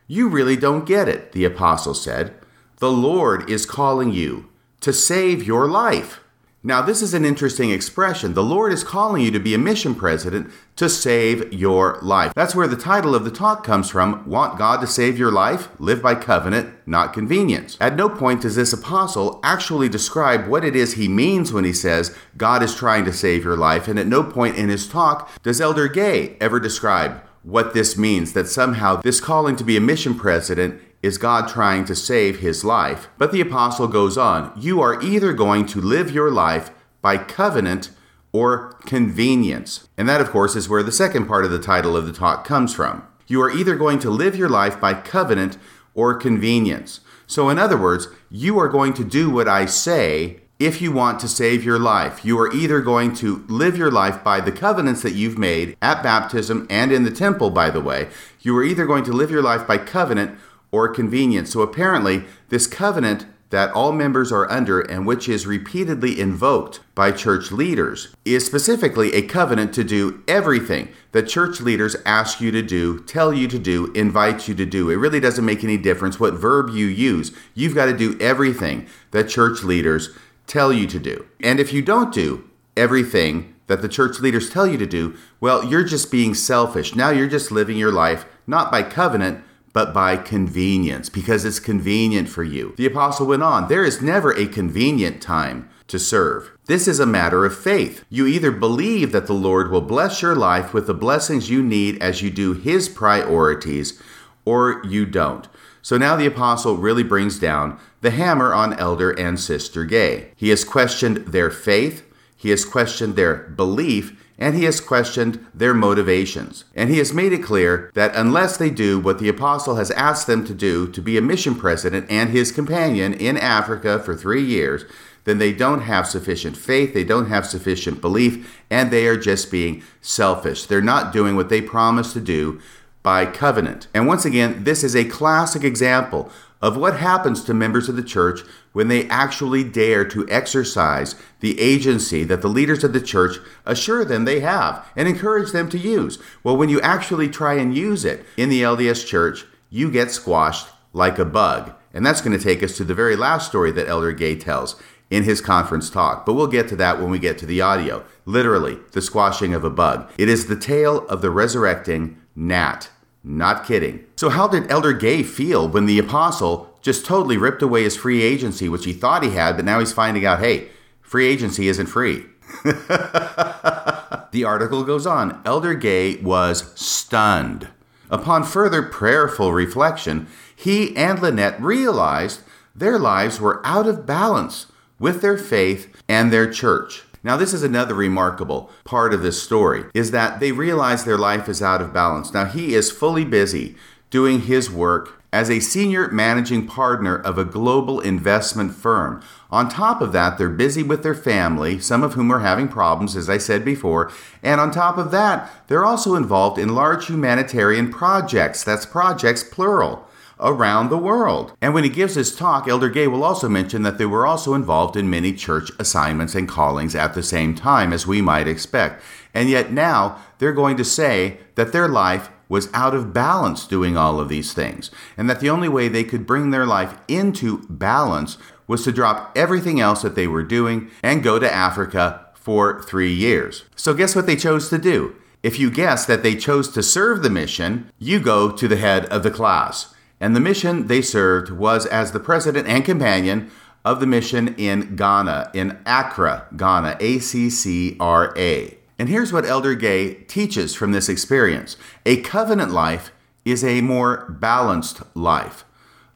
You 0.08 0.28
really 0.28 0.56
don't 0.56 0.86
get 0.86 1.08
it, 1.08 1.32
the 1.32 1.46
apostle 1.46 1.94
said. 1.94 2.34
The 2.78 2.92
Lord 2.92 3.50
is 3.50 3.66
calling 3.66 4.12
you 4.12 4.50
to 4.82 4.94
save 4.94 5.44
your 5.44 5.68
life. 5.68 6.22
Now, 6.62 6.82
this 6.82 7.02
is 7.02 7.14
an 7.14 7.24
interesting 7.24 7.70
expression. 7.72 8.34
The 8.34 8.44
Lord 8.44 8.74
is 8.74 8.84
calling 8.84 9.22
you 9.22 9.32
to 9.32 9.40
be 9.40 9.54
a 9.54 9.58
mission 9.58 9.96
president 9.96 10.52
to 10.76 10.90
save 10.90 11.54
your 11.54 11.98
life. 12.02 12.34
That's 12.36 12.54
where 12.54 12.68
the 12.68 12.76
title 12.76 13.16
of 13.16 13.24
the 13.24 13.32
talk 13.32 13.64
comes 13.64 13.90
from. 13.90 14.28
Want 14.30 14.58
God 14.58 14.82
to 14.82 14.88
save 14.88 15.18
your 15.18 15.32
life? 15.32 15.70
Live 15.80 16.02
by 16.02 16.16
covenant, 16.16 16.74
not 16.86 17.14
convenience. 17.14 17.78
At 17.80 17.96
no 17.96 18.10
point 18.10 18.42
does 18.42 18.58
this 18.58 18.74
apostle 18.74 19.40
actually 19.42 19.88
describe 19.88 20.48
what 20.48 20.66
it 20.66 20.76
is 20.76 20.96
he 20.96 21.08
means 21.08 21.54
when 21.54 21.64
he 21.64 21.72
says 21.72 22.14
God 22.36 22.62
is 22.62 22.76
trying 22.76 23.06
to 23.06 23.14
save 23.14 23.46
your 23.46 23.56
life. 23.56 23.88
And 23.88 23.98
at 23.98 24.08
no 24.08 24.22
point 24.22 24.58
in 24.58 24.68
his 24.68 24.86
talk 24.86 25.32
does 25.42 25.62
Elder 25.62 25.88
Gay 25.88 26.36
ever 26.42 26.60
describe 26.60 27.24
what 27.44 27.74
this 27.74 27.98
means 27.98 28.34
that 28.34 28.48
somehow 28.48 28.98
this 28.98 29.22
calling 29.22 29.56
to 29.56 29.64
be 29.64 29.78
a 29.78 29.82
mission 29.82 30.14
president 30.14 30.82
is 31.02 31.18
God 31.18 31.48
trying 31.48 31.86
to 31.86 31.96
save 31.96 32.40
his 32.40 32.64
life. 32.64 33.08
But 33.18 33.32
the 33.32 33.42
apostle 33.42 33.88
goes 33.88 34.18
on 34.18 34.52
You 34.58 34.82
are 34.82 35.02
either 35.02 35.34
going 35.34 35.66
to 35.68 35.82
live 35.82 36.12
your 36.12 36.32
life 36.32 36.72
by 37.02 37.18
covenant 37.18 37.92
or 38.32 38.74
convenience. 38.86 39.88
And 39.98 40.08
that, 40.08 40.22
of 40.22 40.30
course, 40.30 40.56
is 40.56 40.70
where 40.70 40.84
the 40.84 40.92
second 40.92 41.28
part 41.28 41.46
of 41.46 41.52
the 41.52 41.60
title 41.60 41.96
of 41.96 42.06
the 42.06 42.14
talk 42.14 42.46
comes 42.46 42.74
from. 42.74 43.04
You 43.28 43.42
are 43.42 43.52
either 43.52 43.76
going 43.76 44.00
to 44.00 44.10
live 44.10 44.36
your 44.36 44.50
life 44.50 44.80
by 44.80 44.94
covenant 44.94 45.58
or 45.94 46.16
convenience. 46.16 47.00
So, 47.28 47.50
in 47.50 47.60
other 47.60 47.78
words, 47.78 48.08
you 48.30 48.58
are 48.60 48.68
going 48.68 48.94
to 48.94 49.04
do 49.04 49.30
what 49.30 49.48
I 49.48 49.66
say 49.66 50.42
if 50.60 50.82
you 50.82 50.92
want 50.92 51.20
to 51.22 51.28
save 51.28 51.64
your 51.64 51.80
life. 51.80 52.26
You 52.26 52.38
are 52.40 52.54
either 52.54 52.82
going 52.82 53.14
to 53.16 53.46
live 53.48 53.78
your 53.78 53.92
life 53.92 54.24
by 54.24 54.42
the 54.42 54.52
covenants 54.52 55.02
that 55.04 55.14
you've 55.14 55.38
made 55.38 55.78
at 55.82 56.04
baptism 56.04 56.68
and 56.70 56.92
in 56.92 57.04
the 57.04 57.12
temple, 57.12 57.50
by 57.50 57.70
the 57.70 57.82
way. 57.82 58.10
You 58.42 58.58
are 58.58 58.64
either 58.64 58.86
going 58.86 59.06
to 59.06 59.14
live 59.14 59.32
your 59.32 59.42
life 59.42 59.66
by 59.66 59.78
covenant 59.78 60.38
or 60.72 60.88
convenience. 60.88 61.52
So, 61.52 61.62
apparently, 61.62 62.24
this 62.50 62.68
covenant 62.68 63.26
that 63.50 63.72
all 63.72 63.92
members 63.92 64.32
are 64.32 64.50
under 64.52 64.80
and 64.80 65.08
which 65.08 65.28
is 65.28 65.48
repeatedly 65.48 66.20
invoked 66.20 66.82
by 66.94 67.12
church 67.12 67.52
leaders 67.52 68.16
is 68.24 68.46
specifically 68.46 69.14
a 69.14 69.24
covenant 69.24 69.74
to 69.74 69.84
do 69.84 70.22
everything 70.28 70.90
that 71.12 71.28
church 71.28 71.60
leaders 71.60 71.96
ask 72.06 72.40
you 72.40 72.52
to 72.52 72.62
do, 72.62 73.00
tell 73.04 73.34
you 73.34 73.48
to 73.48 73.58
do, 73.58 73.92
invite 73.94 74.48
you 74.48 74.54
to 74.54 74.66
do. 74.66 74.90
It 74.90 74.98
really 74.98 75.20
doesn't 75.20 75.46
make 75.46 75.64
any 75.64 75.78
difference 75.78 76.20
what 76.20 76.36
verb 76.36 76.70
you 76.70 76.86
use. 76.86 77.32
You've 77.56 77.76
got 77.76 77.86
to 77.86 77.98
do 77.98 78.18
everything 78.20 78.88
that 79.12 79.30
church 79.30 79.64
leaders 79.64 80.10
tell 80.46 80.72
you 80.72 80.86
to 80.88 81.00
do. 81.00 81.26
And 81.42 81.60
if 81.60 81.74
you 81.74 81.82
don't 81.82 82.14
do 82.14 82.48
everything 82.78 83.56
that 83.66 83.82
the 83.82 83.90
church 83.90 84.20
leaders 84.20 84.50
tell 84.50 84.68
you 84.68 84.78
to 84.78 84.86
do, 84.86 85.16
well, 85.40 85.64
you're 85.64 85.84
just 85.84 86.12
being 86.12 86.36
selfish. 86.36 86.96
Now 86.96 87.10
you're 87.10 87.28
just 87.28 87.52
living 87.52 87.78
your 87.78 87.92
life 87.92 88.26
not 88.46 88.72
by 88.72 88.84
covenant, 88.84 89.44
but 89.74 89.94
by 89.94 90.18
convenience, 90.18 91.10
because 91.10 91.46
it's 91.46 91.60
convenient 91.60 92.30
for 92.30 92.44
you. 92.44 92.74
The 92.78 92.86
apostle 92.86 93.28
went 93.28 93.44
on, 93.44 93.68
there 93.68 93.86
is 93.86 94.02
never 94.02 94.32
a 94.32 94.48
convenient 94.48 95.22
time 95.22 95.70
to 95.88 96.00
serve. 96.00 96.52
This 96.66 96.88
is 96.88 97.00
a 97.00 97.06
matter 97.06 97.46
of 97.46 97.58
faith. 97.58 98.04
You 98.10 98.28
either 98.28 98.52
believe 98.52 99.12
that 99.12 99.28
the 99.28 99.34
Lord 99.34 99.72
will 99.72 99.82
bless 99.82 100.22
your 100.22 100.36
life 100.36 100.74
with 100.74 100.88
the 100.88 100.94
blessings 100.94 101.50
you 101.50 101.64
need 101.64 102.02
as 102.02 102.22
you 102.22 102.30
do 102.30 102.54
his 102.54 102.88
priorities, 102.88 104.02
or 104.46 104.82
you 104.86 105.06
don't. 105.06 105.48
So 105.82 105.98
now 105.98 106.16
the 106.16 106.26
apostle 106.26 106.78
really 106.78 107.04
brings 107.04 107.40
down 107.40 107.80
the 108.02 108.12
hammer 108.12 108.54
on 108.54 108.74
Elder 108.74 109.12
and 109.12 109.40
Sister 109.40 109.86
Gay. 109.86 110.32
He 110.36 110.50
has 110.50 110.64
questioned 110.64 111.18
their 111.28 111.50
faith, 111.50 112.06
he 112.36 112.50
has 112.52 112.64
questioned 112.64 113.16
their 113.16 113.36
belief, 113.36 114.19
and 114.40 114.56
he 114.56 114.64
has 114.64 114.80
questioned 114.80 115.46
their 115.54 115.74
motivations. 115.74 116.64
And 116.74 116.90
he 116.90 116.98
has 116.98 117.14
made 117.14 117.34
it 117.34 117.44
clear 117.44 117.92
that 117.94 118.16
unless 118.16 118.58
they 118.58 118.70
do 118.70 118.98
what 118.98 119.20
the 119.20 119.30
apostle 119.30 119.76
has 119.76 119.92
asked 119.92 120.26
them 120.26 120.46
to 120.46 120.54
do 120.54 120.88
to 120.88 121.02
be 121.02 121.18
a 121.18 121.22
mission 121.22 121.54
president 121.54 122.10
and 122.10 122.30
his 122.30 122.52
companion 122.52 123.14
in 123.14 123.38
Africa 123.38 124.00
for 124.00 124.16
three 124.16 124.44
years, 124.44 124.86
then 125.26 125.38
they 125.38 125.52
don't 125.52 125.82
have 125.82 126.08
sufficient 126.08 126.56
faith, 126.56 126.94
they 126.94 127.04
don't 127.04 127.28
have 127.28 127.46
sufficient 127.46 128.00
belief, 128.00 128.64
and 128.70 128.90
they 128.90 129.06
are 129.06 129.18
just 129.18 129.52
being 129.52 129.84
selfish. 130.02 130.66
They're 130.66 130.82
not 130.82 131.12
doing 131.12 131.36
what 131.36 131.50
they 131.50 131.62
promised 131.62 132.14
to 132.14 132.22
do 132.22 132.62
by 133.04 133.26
covenant. 133.26 133.88
And 133.94 134.08
once 134.08 134.26
again, 134.26 134.64
this 134.64 134.84
is 134.84 134.96
a 134.96 135.06
classic 135.06 135.64
example 135.64 136.32
of 136.62 136.78
what 136.78 136.98
happens 136.98 137.44
to 137.44 137.54
members 137.54 137.88
of 137.88 137.96
the 137.96 138.04
church 138.04 138.42
when 138.74 138.88
they 138.88 139.08
actually 139.08 139.64
dare 139.64 140.06
to 140.06 140.28
exercise 140.30 141.16
the 141.40 141.60
agency 141.60 142.24
that 142.24 142.42
the 142.42 142.48
leaders 142.48 142.84
of 142.84 142.94
the 142.94 143.02
church 143.02 143.38
assure 143.66 144.04
them 144.04 144.26
they 144.26 144.42
have 144.42 144.86
and 144.96 145.08
encourage 145.08 145.52
them 145.52 145.70
to 145.70 145.78
use. 145.78 146.20
Well, 146.44 146.58
when 146.58 146.70
you 146.70 146.82
actually 146.82 147.30
try 147.30 147.54
and 147.54 147.76
use 147.76 148.04
it 148.04 148.26
in 148.38 148.50
the 148.50 148.62
LDS 148.62 149.06
church, 149.06 149.46
you 149.70 149.90
get 149.90 150.12
squashed 150.12 150.68
like 150.94 151.20
a 151.20 151.26
bug. 151.26 151.74
And 151.94 152.06
that's 152.06 152.22
going 152.22 152.38
to 152.38 152.44
take 152.44 152.62
us 152.62 152.78
to 152.78 152.84
the 152.84 152.94
very 152.94 153.16
last 153.16 153.48
story 153.48 153.72
that 153.72 153.88
Elder 153.88 154.12
Gay 154.12 154.36
tells 154.36 154.76
in 155.10 155.24
his 155.24 155.42
conference 155.42 155.90
talk. 155.90 156.26
But 156.26 156.34
we'll 156.34 156.48
get 156.48 156.68
to 156.70 156.76
that 156.76 157.00
when 157.00 157.10
we 157.10 157.20
get 157.20 157.38
to 157.40 157.46
the 157.46 157.62
audio. 157.62 158.06
Literally, 158.26 158.78
the 158.92 159.02
squashing 159.02 159.54
of 159.54 159.64
a 159.64 159.70
bug. 159.70 160.12
It 160.18 160.30
is 160.30 160.46
the 160.46 160.56
tale 160.56 161.08
of 161.08 161.22
the 161.22 161.32
resurrecting 161.32 162.22
gnat. 162.36 162.90
Not 163.24 163.66
kidding. 163.66 164.06
So, 164.16 164.30
how 164.30 164.48
did 164.48 164.72
Elder 164.72 164.94
Gay 164.94 165.24
feel 165.24 165.68
when 165.68 165.86
the 165.86 166.00
apostle 166.00 166.78
just 166.82 167.06
totally 167.06 167.38
ripped 167.38 167.62
away 167.62 167.84
his 167.84 167.98
free 167.98 168.22
agency, 168.22 168.70
which 168.70 168.86
he 168.86 168.94
thought 168.94 169.24
he 169.24 169.32
had, 169.32 169.56
but 169.58 169.66
now 169.66 169.80
he's 169.80 169.92
finding 169.92 170.26
out 170.26 170.40
hey, 170.40 170.70
free 171.02 171.28
agency 171.28 171.68
isn't 171.68 171.88
free? 171.88 172.26
the 172.64 174.44
article 174.46 174.84
goes 174.84 175.06
on 175.06 175.42
Elder 175.46 175.74
Gay 175.74 176.16
was 176.18 176.72
stunned. 176.80 177.68
Upon 178.10 178.44
further 178.44 178.82
prayerful 178.82 179.54
reflection, 179.54 180.28
he 180.56 180.96
and 180.96 181.22
Lynette 181.22 181.62
realized 181.62 182.42
their 182.74 182.98
lives 182.98 183.40
were 183.40 183.62
out 183.66 183.88
of 183.88 184.06
balance 184.06 184.68
with 184.98 185.22
their 185.22 185.38
faith 185.38 185.96
and 186.08 186.32
their 186.32 186.52
church. 186.52 187.04
Now, 187.24 187.36
this 187.38 187.54
is 187.54 187.64
another 187.64 187.94
remarkable 187.94 188.70
part 188.84 189.14
of 189.14 189.22
this 189.22 189.42
story 189.42 189.86
is 189.94 190.12
that 190.12 190.40
they 190.40 190.52
realize 190.52 191.04
their 191.04 191.18
life 191.18 191.50
is 191.50 191.62
out 191.62 191.82
of 191.82 191.94
balance. 191.94 192.34
Now, 192.34 192.46
he 192.46 192.74
is 192.74 192.92
fully 192.92 193.26
busy 193.26 193.76
doing 194.10 194.42
his 194.42 194.72
work 194.72 195.22
as 195.32 195.50
a 195.50 195.60
senior 195.60 196.08
managing 196.10 196.66
partner 196.66 197.16
of 197.16 197.38
a 197.38 197.46
global 197.46 198.00
investment 198.00 198.74
firm. 198.74 199.22
On 199.52 199.70
top 199.70 200.02
of 200.02 200.12
that, 200.14 200.38
they're 200.38 200.50
busy 200.50 200.82
with 200.82 201.04
their 201.04 201.14
family, 201.14 201.80
some 201.80 202.04
of 202.04 202.14
whom 202.14 202.32
are 202.32 202.40
having 202.40 202.68
problems, 202.68 203.16
as 203.16 203.30
I 203.30 203.38
said 203.38 203.64
before. 203.64 204.12
And 204.42 204.60
on 204.60 204.72
top 204.72 204.98
of 204.98 205.12
that, 205.12 205.52
they're 205.68 205.86
also 205.86 206.16
involved 206.16 206.58
in 206.58 206.74
large 206.74 207.08
humanitarian 207.08 207.92
projects. 207.92 208.64
That's 208.64 208.86
projects 208.86 209.44
plural 209.44 210.08
around 210.40 210.90
the 210.90 210.98
world. 210.98 211.54
And 211.62 211.74
when 211.74 211.84
he 211.84 211.90
gives 211.90 212.16
his 212.16 212.36
talk, 212.36 212.68
Elder 212.68 212.90
Gay 212.90 213.08
will 213.08 213.24
also 213.24 213.50
mention 213.50 213.84
that 213.84 213.98
they 213.98 214.06
were 214.06 214.26
also 214.26 214.54
involved 214.54 214.96
in 214.96 215.10
many 215.10 215.34
church 215.34 215.72
assignments 215.80 216.36
and 216.36 216.48
callings 216.48 216.96
at 216.96 217.14
the 217.14 217.24
same 217.24 217.56
time, 217.56 217.94
as 217.94 218.08
we 218.08 218.22
might 218.22 218.48
expect. 218.48 219.04
And 219.34 219.50
yet 219.50 219.72
now 219.72 220.20
they're 220.38 220.54
going 220.54 220.78
to 220.78 220.86
say 220.86 221.38
that 221.56 221.72
their 221.72 221.88
life 221.88 222.30
was 222.48 222.70
out 222.74 222.96
of 222.96 223.14
balance 223.14 223.68
doing 223.68 223.96
all 223.96 224.20
of 224.20 224.28
these 224.30 224.54
things, 224.54 224.90
and 225.16 225.30
that 225.30 225.40
the 225.40 225.50
only 225.50 225.70
way 225.70 225.88
they 225.88 226.04
could 226.04 226.26
bring 226.26 226.50
their 226.50 226.66
life 226.66 226.98
into 227.08 227.60
balance 227.70 228.38
was 228.66 228.84
to 228.84 228.92
drop 228.92 229.32
everything 229.36 229.80
else 229.80 230.02
that 230.02 230.16
they 230.16 230.28
were 230.28 230.44
doing 230.44 230.90
and 231.04 231.24
go 231.24 231.38
to 231.38 231.54
Africa 231.54 232.26
for 232.34 232.82
three 232.82 233.14
years. 233.14 233.66
So, 233.76 233.94
guess 233.94 234.16
what 234.16 234.26
they 234.26 234.36
chose 234.36 234.70
to 234.70 234.80
do? 234.80 235.16
If 235.44 235.60
you 235.60 235.70
guess 235.70 236.06
that 236.06 236.24
they 236.24 236.36
chose 236.36 236.70
to 236.70 236.84
serve 236.84 237.22
the 237.22 237.30
mission, 237.30 237.90
you 238.00 238.20
go 238.20 238.52
to 238.52 238.68
the 238.68 238.78
head 238.78 239.06
of 239.06 239.24
the 239.24 239.32
class 239.32 239.94
and 240.20 240.36
the 240.36 240.40
mission 240.40 240.88
they 240.88 241.02
served 241.02 241.52
was 241.52 241.86
as 241.86 242.12
the 242.12 242.20
president 242.20 242.68
and 242.68 242.84
companion 242.84 243.50
of 243.86 244.00
the 244.00 244.08
mission 244.08 244.54
in 244.56 244.96
Ghana, 244.96 245.52
in 245.54 245.78
Accra, 245.86 246.48
Ghana, 246.56 246.98
A 247.00 247.20
C 247.20 247.50
C 247.50 247.96
R 248.00 248.34
A. 248.38 248.78
And 248.98 249.08
here's 249.08 249.32
what 249.32 249.46
Elder 249.46 249.76
Gay 249.76 250.14
teaches 250.14 250.76
from 250.76 250.92
this 250.92 251.08
experience 251.08 251.78
a 252.06 252.22
covenant 252.22 252.72
life 252.72 253.12
is 253.46 253.64
a 253.64 253.82
more 253.82 254.26
balanced 254.30 255.02
life, 255.16 255.64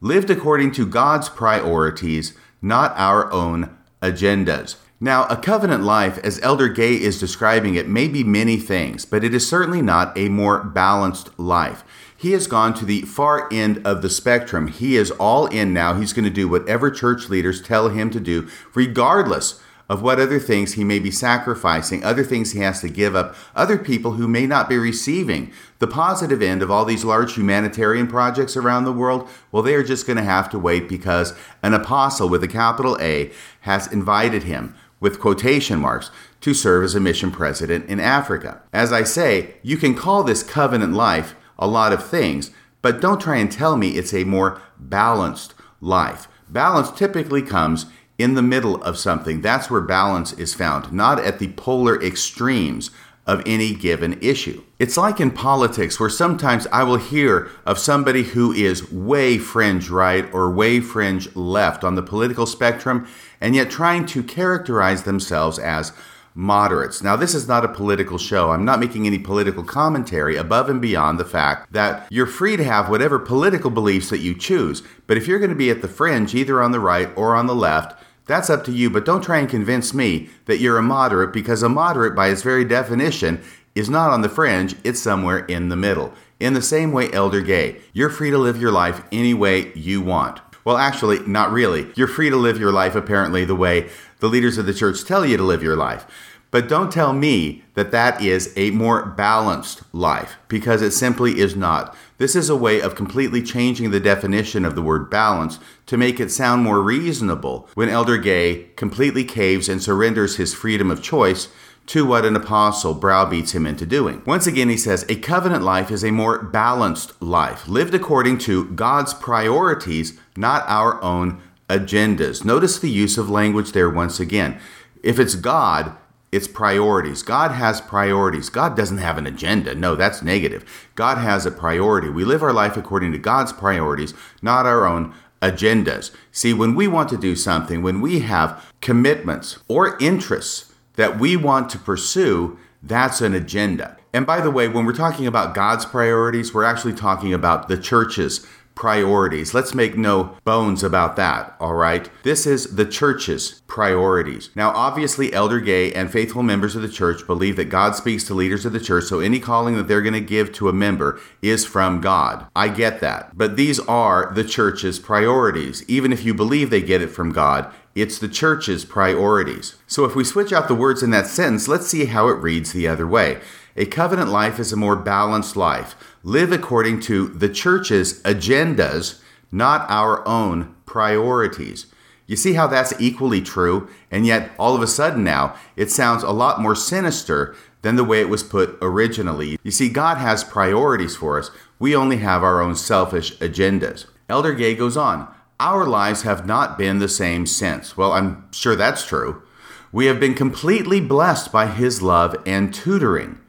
lived 0.02 0.30
according 0.30 0.72
to 0.74 0.86
God's 0.86 1.30
priorities, 1.30 2.38
not 2.62 2.94
our 2.98 3.32
own 3.32 3.76
agendas. 4.02 4.76
Now, 5.00 5.26
a 5.28 5.36
covenant 5.36 5.84
life, 5.84 6.18
as 6.20 6.40
Elder 6.42 6.70
Gay 6.70 6.94
is 6.94 7.20
describing 7.20 7.76
it, 7.76 7.90
may 7.90 8.08
be 8.08 8.24
many 8.24 8.58
things, 8.58 9.06
but 9.06 9.24
it 9.24 9.34
is 9.34 9.48
certainly 9.48 9.82
not 9.82 10.18
a 10.18 10.30
more 10.30 10.64
balanced 10.64 11.38
life. 11.38 11.84
He 12.24 12.32
has 12.32 12.48
gone 12.48 12.74
to 12.76 12.86
the 12.86 13.02
far 13.02 13.50
end 13.52 13.86
of 13.86 14.02
the 14.02 14.10
spectrum. 14.10 14.70
He 14.70 14.96
is 14.96 15.12
all 15.12 15.48
in 15.48 15.74
now. 15.74 15.96
He's 15.96 16.14
going 16.14 16.24
to 16.24 16.32
do 16.32 16.48
whatever 16.48 16.90
church 16.90 17.28
leaders 17.28 17.62
tell 17.62 17.90
him 17.90 18.10
to 18.12 18.20
do, 18.22 18.48
regardless 18.74 19.62
of 19.90 20.02
what 20.02 20.22
other 20.22 20.40
things 20.40 20.76
he 20.76 20.86
may 20.86 21.00
be 21.00 21.12
sacrificing, 21.12 22.02
other 22.02 22.24
things 22.24 22.54
he 22.54 22.60
has 22.60 22.80
to 22.80 22.88
give 22.88 23.14
up, 23.14 23.36
other 23.58 23.78
people 23.78 24.14
who 24.14 24.30
may 24.30 24.48
not 24.48 24.70
be 24.70 24.78
receiving 24.78 25.52
the 25.80 25.86
positive 25.86 26.42
end 26.42 26.62
of 26.62 26.72
all 26.72 26.86
these 26.86 27.04
large 27.04 27.34
humanitarian 27.34 28.08
projects 28.08 28.56
around 28.56 28.86
the 28.86 28.94
world. 28.94 29.28
Well, 29.52 29.62
they 29.62 29.76
are 29.76 29.84
just 29.84 30.08
going 30.08 30.16
to 30.16 30.24
have 30.24 30.50
to 30.52 30.58
wait 30.58 30.88
because 30.88 31.34
an 31.62 31.74
apostle 31.74 32.30
with 32.30 32.42
a 32.42 32.48
capital 32.48 32.98
A 33.02 33.34
has 33.60 33.92
invited 33.92 34.44
him 34.44 34.76
with 35.02 35.20
quotation 35.20 35.78
marks 35.78 36.10
to 36.40 36.54
serve 36.54 36.86
as 36.86 36.96
a 36.96 37.02
mission 37.02 37.32
president 37.32 37.90
in 37.90 38.00
Africa. 38.00 38.62
As 38.72 38.94
I 38.94 39.04
say, 39.04 39.56
you 39.62 39.76
can 39.76 39.94
call 39.94 40.24
this 40.24 40.42
covenant 40.42 40.94
life 40.94 41.36
a 41.58 41.68
lot 41.68 41.94
of 41.94 42.06
things, 42.06 42.52
but 42.82 43.02
don't 43.02 43.22
try 43.22 43.38
and 43.38 43.52
tell 43.52 43.78
me 43.78 43.92
it's 43.92 44.14
a 44.14 44.24
more 44.24 44.62
balanced 44.78 45.54
life. 45.82 46.28
Balance 46.50 46.92
typically 46.92 47.42
comes 47.42 47.86
in 48.18 48.36
the 48.36 48.42
middle 48.42 48.82
of 48.84 48.98
something. 48.98 49.42
That's 49.42 49.70
where 49.70 49.82
balance 49.82 50.34
is 50.34 50.54
found, 50.54 50.92
not 50.92 51.20
at 51.20 51.40
the 51.40 51.50
polar 51.54 52.02
extremes 52.02 52.92
of 53.26 53.42
any 53.46 53.74
given 53.74 54.20
issue. 54.22 54.62
It's 54.80 54.98
like 54.98 55.22
in 55.22 55.32
politics, 55.32 56.00
where 56.00 56.10
sometimes 56.10 56.68
I 56.68 56.84
will 56.84 56.98
hear 56.98 57.50
of 57.66 57.80
somebody 57.80 58.24
who 58.24 58.52
is 58.52 58.92
way 58.92 59.38
fringe 59.38 59.90
right 59.90 60.32
or 60.34 60.52
way 60.52 60.82
fringe 60.82 61.34
left 61.36 61.84
on 61.86 61.96
the 61.96 62.04
political 62.04 62.46
spectrum, 62.46 63.08
and 63.40 63.56
yet 63.56 63.70
trying 63.70 64.06
to 64.08 64.24
characterize 64.24 65.04
themselves 65.04 65.58
as 65.58 65.94
moderates. 66.36 67.04
Now, 67.04 67.16
this 67.16 67.36
is 67.36 67.48
not 67.48 67.66
a 67.66 67.70
political 67.70 68.18
show. 68.18 68.52
I'm 68.52 68.66
not 68.66 68.80
making 68.80 69.06
any 69.06 69.20
political 69.20 69.64
commentary 69.64 70.36
above 70.36 70.70
and 70.70 70.82
beyond 70.82 71.20
the 71.20 71.26
fact 71.26 71.72
that 71.74 72.08
you're 72.10 72.26
free 72.26 72.58
to 72.58 72.64
have 72.64 72.90
whatever 72.90 73.20
political 73.20 73.70
beliefs 73.70 74.10
that 74.10 74.20
you 74.20 74.36
choose. 74.36 74.84
But 75.08 75.18
if 75.18 75.28
you're 75.28 75.40
going 75.40 75.50
to 75.50 75.56
be 75.56 75.70
at 75.70 75.82
the 75.82 75.88
fringe, 75.88 76.34
either 76.34 76.62
on 76.62 76.72
the 76.72 76.80
right 76.80 77.10
or 77.16 77.36
on 77.36 77.48
the 77.48 77.56
left, 77.56 78.02
that's 78.26 78.50
up 78.50 78.64
to 78.66 78.72
you, 78.72 78.90
but 78.90 79.06
don't 79.06 79.24
try 79.24 79.40
and 79.40 79.50
convince 79.50 79.94
me 79.94 80.30
that 80.46 80.60
you're 80.60 80.78
a 80.78 80.84
moderate 80.84 81.34
because 81.34 81.62
a 81.62 81.70
moderate, 81.70 82.16
by 82.16 82.30
its 82.30 82.42
very 82.42 82.64
definition, 82.64 83.44
is 83.76 83.90
not 83.90 84.12
on 84.12 84.22
the 84.22 84.30
fringe, 84.30 84.76
it's 84.84 85.02
somewhere 85.02 85.40
in 85.40 85.70
the 85.70 85.76
middle. 85.76 86.14
In 86.40 86.54
the 86.54 86.62
same 86.62 86.92
way, 86.92 87.12
Elder 87.12 87.42
Gay, 87.42 87.82
you're 87.92 88.10
free 88.10 88.30
to 88.30 88.38
live 88.38 88.62
your 88.62 88.72
life 88.72 89.04
any 89.12 89.34
way 89.34 89.72
you 89.74 90.02
want. 90.02 90.40
Well, 90.66 90.78
actually, 90.78 91.20
not 91.28 91.52
really. 91.52 91.92
You're 91.96 92.08
free 92.08 92.30
to 92.30 92.38
live 92.38 92.60
your 92.60 92.72
life 92.72 92.96
apparently 92.96 93.46
the 93.46 93.56
way 93.56 93.90
the 94.20 94.30
leaders 94.30 94.58
of 94.58 94.66
the 94.66 94.74
church 94.74 95.04
tell 95.04 95.26
you 95.26 95.38
to 95.38 95.44
live 95.44 95.64
your 95.64 95.76
life. 95.76 96.06
But 96.54 96.70
don't 96.70 96.92
tell 96.92 97.14
me 97.14 97.64
that 97.74 97.90
that 97.90 98.22
is 98.22 98.54
a 98.56 98.70
more 98.70 99.08
balanced 99.08 99.82
life, 99.92 100.36
because 100.48 100.84
it 100.84 100.92
simply 100.92 101.40
is 101.40 101.56
not. 101.56 101.96
This 102.20 102.36
is 102.36 102.48
a 102.48 102.56
way 102.56 102.80
of 102.80 102.94
completely 102.94 103.42
changing 103.42 103.90
the 103.90 104.00
definition 104.00 104.64
of 104.64 104.76
the 104.76 104.82
word 104.84 105.10
balance 105.10 105.58
to 105.88 105.98
make 105.98 106.20
it 106.20 106.30
sound 106.30 106.62
more 106.62 106.84
reasonable 106.84 107.68
when 107.74 107.90
Elder 107.90 108.18
Gay 108.18 108.68
completely 108.76 109.24
caves 109.24 109.68
and 109.68 109.82
surrenders 109.82 110.36
his 110.36 110.54
freedom 110.54 110.92
of 110.92 111.02
choice 111.02 111.48
to 111.88 112.06
what 112.06 112.24
an 112.24 112.36
apostle 112.36 112.94
browbeats 112.94 113.54
him 113.54 113.66
into 113.66 113.86
doing. 113.86 114.22
Once 114.26 114.48
again, 114.48 114.70
he 114.70 114.78
says, 114.78 115.06
A 115.10 115.16
covenant 115.16 115.64
life 115.64 115.92
is 115.92 116.04
a 116.04 116.12
more 116.12 116.42
balanced 116.42 117.20
life, 117.22 117.68
lived 117.68 117.94
according 117.94 118.38
to 118.40 118.66
God's 118.66 119.14
priorities, 119.14 120.20
not 120.36 120.64
our 120.68 121.02
own 121.02 121.42
agendas. 121.70 122.44
Notice 122.44 122.80
the 122.80 122.90
use 122.90 123.18
of 123.18 123.30
language 123.30 123.72
there 123.72 123.90
once 123.90 124.20
again. 124.20 124.60
If 125.02 125.20
it's 125.20 125.36
God, 125.36 125.96
it's 126.32 126.48
priorities. 126.48 127.22
God 127.22 127.52
has 127.52 127.80
priorities. 127.80 128.50
God 128.50 128.76
doesn't 128.76 128.98
have 128.98 129.18
an 129.18 129.28
agenda. 129.28 129.76
No, 129.76 129.96
that's 129.96 130.24
negative. 130.24 130.90
God 130.96 131.20
has 131.20 131.46
a 131.46 131.52
priority. 131.52 132.10
We 132.10 132.26
live 132.26 132.42
our 132.42 132.54
life 132.54 132.76
according 132.76 133.12
to 133.12 133.20
God's 133.20 133.54
priorities, 133.54 134.14
not 134.42 134.66
our 134.66 134.86
own 134.86 135.14
agendas. 135.44 136.12
See, 136.32 136.54
when 136.54 136.74
we 136.74 136.88
want 136.88 137.10
to 137.10 137.18
do 137.18 137.36
something, 137.36 137.84
when 137.84 138.02
we 138.02 138.22
have 138.22 138.66
commitments 138.82 139.60
or 139.68 139.98
interests 140.00 140.74
that 140.96 141.20
we 141.20 141.36
want 141.36 141.70
to 141.72 141.78
pursue, 141.78 142.58
that's 142.82 143.22
an 143.22 143.34
agenda. 143.34 143.98
And 144.14 144.26
by 144.26 144.42
the 144.42 144.52
way, 144.52 144.68
when 144.68 144.86
we're 144.86 144.94
talking 144.94 145.28
about 145.28 145.54
God's 145.54 145.86
priorities, 145.86 146.54
we're 146.54 146.64
actually 146.64 146.94
talking 146.94 147.34
about 147.34 147.68
the 147.68 147.78
church's 147.78 148.48
priorities. 148.76 149.54
Let's 149.54 149.74
make 149.74 149.98
no 149.98 150.38
bones 150.44 150.84
about 150.84 151.16
that, 151.16 151.56
all 151.60 151.74
right? 151.74 152.10
This 152.24 152.46
is 152.46 152.76
the 152.76 152.86
church's 152.86 153.62
priorities. 153.68 154.50
Now, 154.56 154.72
obviously, 154.72 155.34
Elder 155.34 155.60
Gay 155.60 155.94
and 155.94 156.12
faithful 156.12 156.44
members 156.44 156.76
of 156.76 156.82
the 156.82 156.90
church 156.90 157.26
believe 157.28 157.56
that 157.58 157.66
God 157.66 157.96
speaks 157.96 158.24
to 158.26 158.34
leaders 158.34 158.66
of 158.66 158.74
the 158.74 158.80
church, 158.80 159.06
so 159.06 159.20
any 159.20 159.40
calling 159.40 159.76
that 159.76 159.88
they're 159.88 160.02
going 160.02 160.14
to 160.14 160.22
give 160.22 160.52
to 160.54 160.70
a 160.70 160.74
member 160.74 161.20
is 161.42 161.66
from 161.66 162.02
God. 162.02 162.48
I 162.56 162.70
get 162.70 163.00
that. 163.02 163.38
But 163.38 163.58
these 163.58 163.80
are 163.82 164.32
the 164.34 164.44
church's 164.44 165.00
priorities. 165.00 165.84
Even 165.88 166.12
if 166.12 166.24
you 166.24 166.34
believe 166.34 166.70
they 166.70 166.82
get 166.82 167.02
it 167.02 167.08
from 167.08 167.32
God, 167.32 167.72
it's 167.96 168.18
the 168.18 168.28
church's 168.28 168.86
priorities. 168.86 169.76
So 169.86 170.06
if 170.06 170.16
we 170.16 170.24
switch 170.24 170.52
out 170.52 170.68
the 170.68 170.76
words 170.76 171.04
in 171.04 171.12
that 171.12 171.28
sentence, 171.28 171.68
let's 171.68 171.88
see 171.88 172.06
how 172.06 172.28
it 172.28 172.42
reads 172.42 172.74
the 172.74 172.88
other 172.88 173.06
way. 173.06 173.40
A 173.76 173.86
covenant 173.86 174.30
life 174.30 174.60
is 174.60 174.72
a 174.72 174.78
more 174.78 174.96
balanced 174.96 175.56
life. 175.56 175.96
Live 176.26 176.54
according 176.54 177.02
to 177.02 177.28
the 177.28 177.50
church's 177.50 178.22
agendas, 178.22 179.20
not 179.52 179.86
our 179.90 180.26
own 180.26 180.74
priorities. 180.86 181.88
You 182.28 182.38
see 182.38 182.54
how 182.54 182.66
that's 182.68 182.94
equally 182.98 183.42
true? 183.42 183.90
And 184.10 184.26
yet, 184.26 184.52
all 184.58 184.74
of 184.74 184.82
a 184.82 184.88
sudden 184.88 185.26
now, 185.26 185.54
it 185.76 185.92
sounds 185.92 186.24
a 186.24 186.32
lot 186.32 186.62
more 186.62 186.76
sinister 186.76 187.54
than 187.82 187.98
the 187.98 188.06
way 188.06 188.22
it 188.22 188.30
was 188.30 188.42
put 188.42 188.78
originally. 188.82 189.58
You 189.64 189.72
see, 189.72 189.90
God 189.90 190.18
has 190.18 190.46
priorities 190.46 191.18
for 191.18 191.38
us. 191.38 191.52
We 191.78 191.94
only 191.94 192.18
have 192.18 192.42
our 192.42 192.62
own 192.62 192.78
selfish 192.78 193.36
agendas. 193.40 194.06
Elder 194.30 194.54
Gay 194.54 194.76
goes 194.76 194.96
on 194.96 195.28
Our 195.60 195.86
lives 195.86 196.22
have 196.22 196.48
not 196.48 196.78
been 196.78 197.00
the 197.00 197.10
same 197.10 197.46
since. 197.46 197.98
Well, 197.98 198.14
I'm 198.14 198.50
sure 198.54 198.78
that's 198.78 199.06
true. 199.06 199.44
We 199.92 200.06
have 200.06 200.22
been 200.22 200.36
completely 200.36 201.02
blessed 201.02 201.52
by 201.52 201.68
His 201.68 202.02
love 202.02 202.42
and 202.46 202.74
tutoring. 202.74 203.40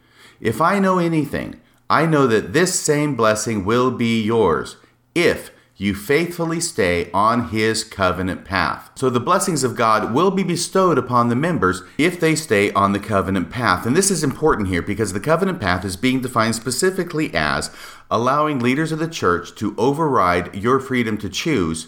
If 0.40 0.60
I 0.60 0.80
know 0.80 0.98
anything, 0.98 1.60
I 1.94 2.06
know 2.06 2.26
that 2.26 2.52
this 2.52 2.74
same 2.80 3.14
blessing 3.14 3.64
will 3.64 3.92
be 3.92 4.20
yours 4.20 4.78
if 5.14 5.52
you 5.76 5.94
faithfully 5.94 6.58
stay 6.58 7.08
on 7.12 7.50
his 7.50 7.84
covenant 7.84 8.44
path. 8.44 8.90
So 8.96 9.08
the 9.08 9.20
blessings 9.20 9.62
of 9.62 9.76
God 9.76 10.12
will 10.12 10.32
be 10.32 10.42
bestowed 10.42 10.98
upon 10.98 11.28
the 11.28 11.36
members 11.36 11.82
if 11.96 12.18
they 12.18 12.34
stay 12.34 12.72
on 12.72 12.94
the 12.94 12.98
covenant 12.98 13.48
path. 13.48 13.86
And 13.86 13.96
this 13.96 14.10
is 14.10 14.24
important 14.24 14.66
here 14.66 14.82
because 14.82 15.12
the 15.12 15.20
covenant 15.20 15.60
path 15.60 15.84
is 15.84 15.94
being 15.96 16.20
defined 16.20 16.56
specifically 16.56 17.32
as 17.32 17.70
allowing 18.10 18.58
leaders 18.58 18.90
of 18.90 18.98
the 18.98 19.06
church 19.06 19.54
to 19.54 19.76
override 19.78 20.52
your 20.52 20.80
freedom 20.80 21.16
to 21.18 21.28
choose 21.28 21.86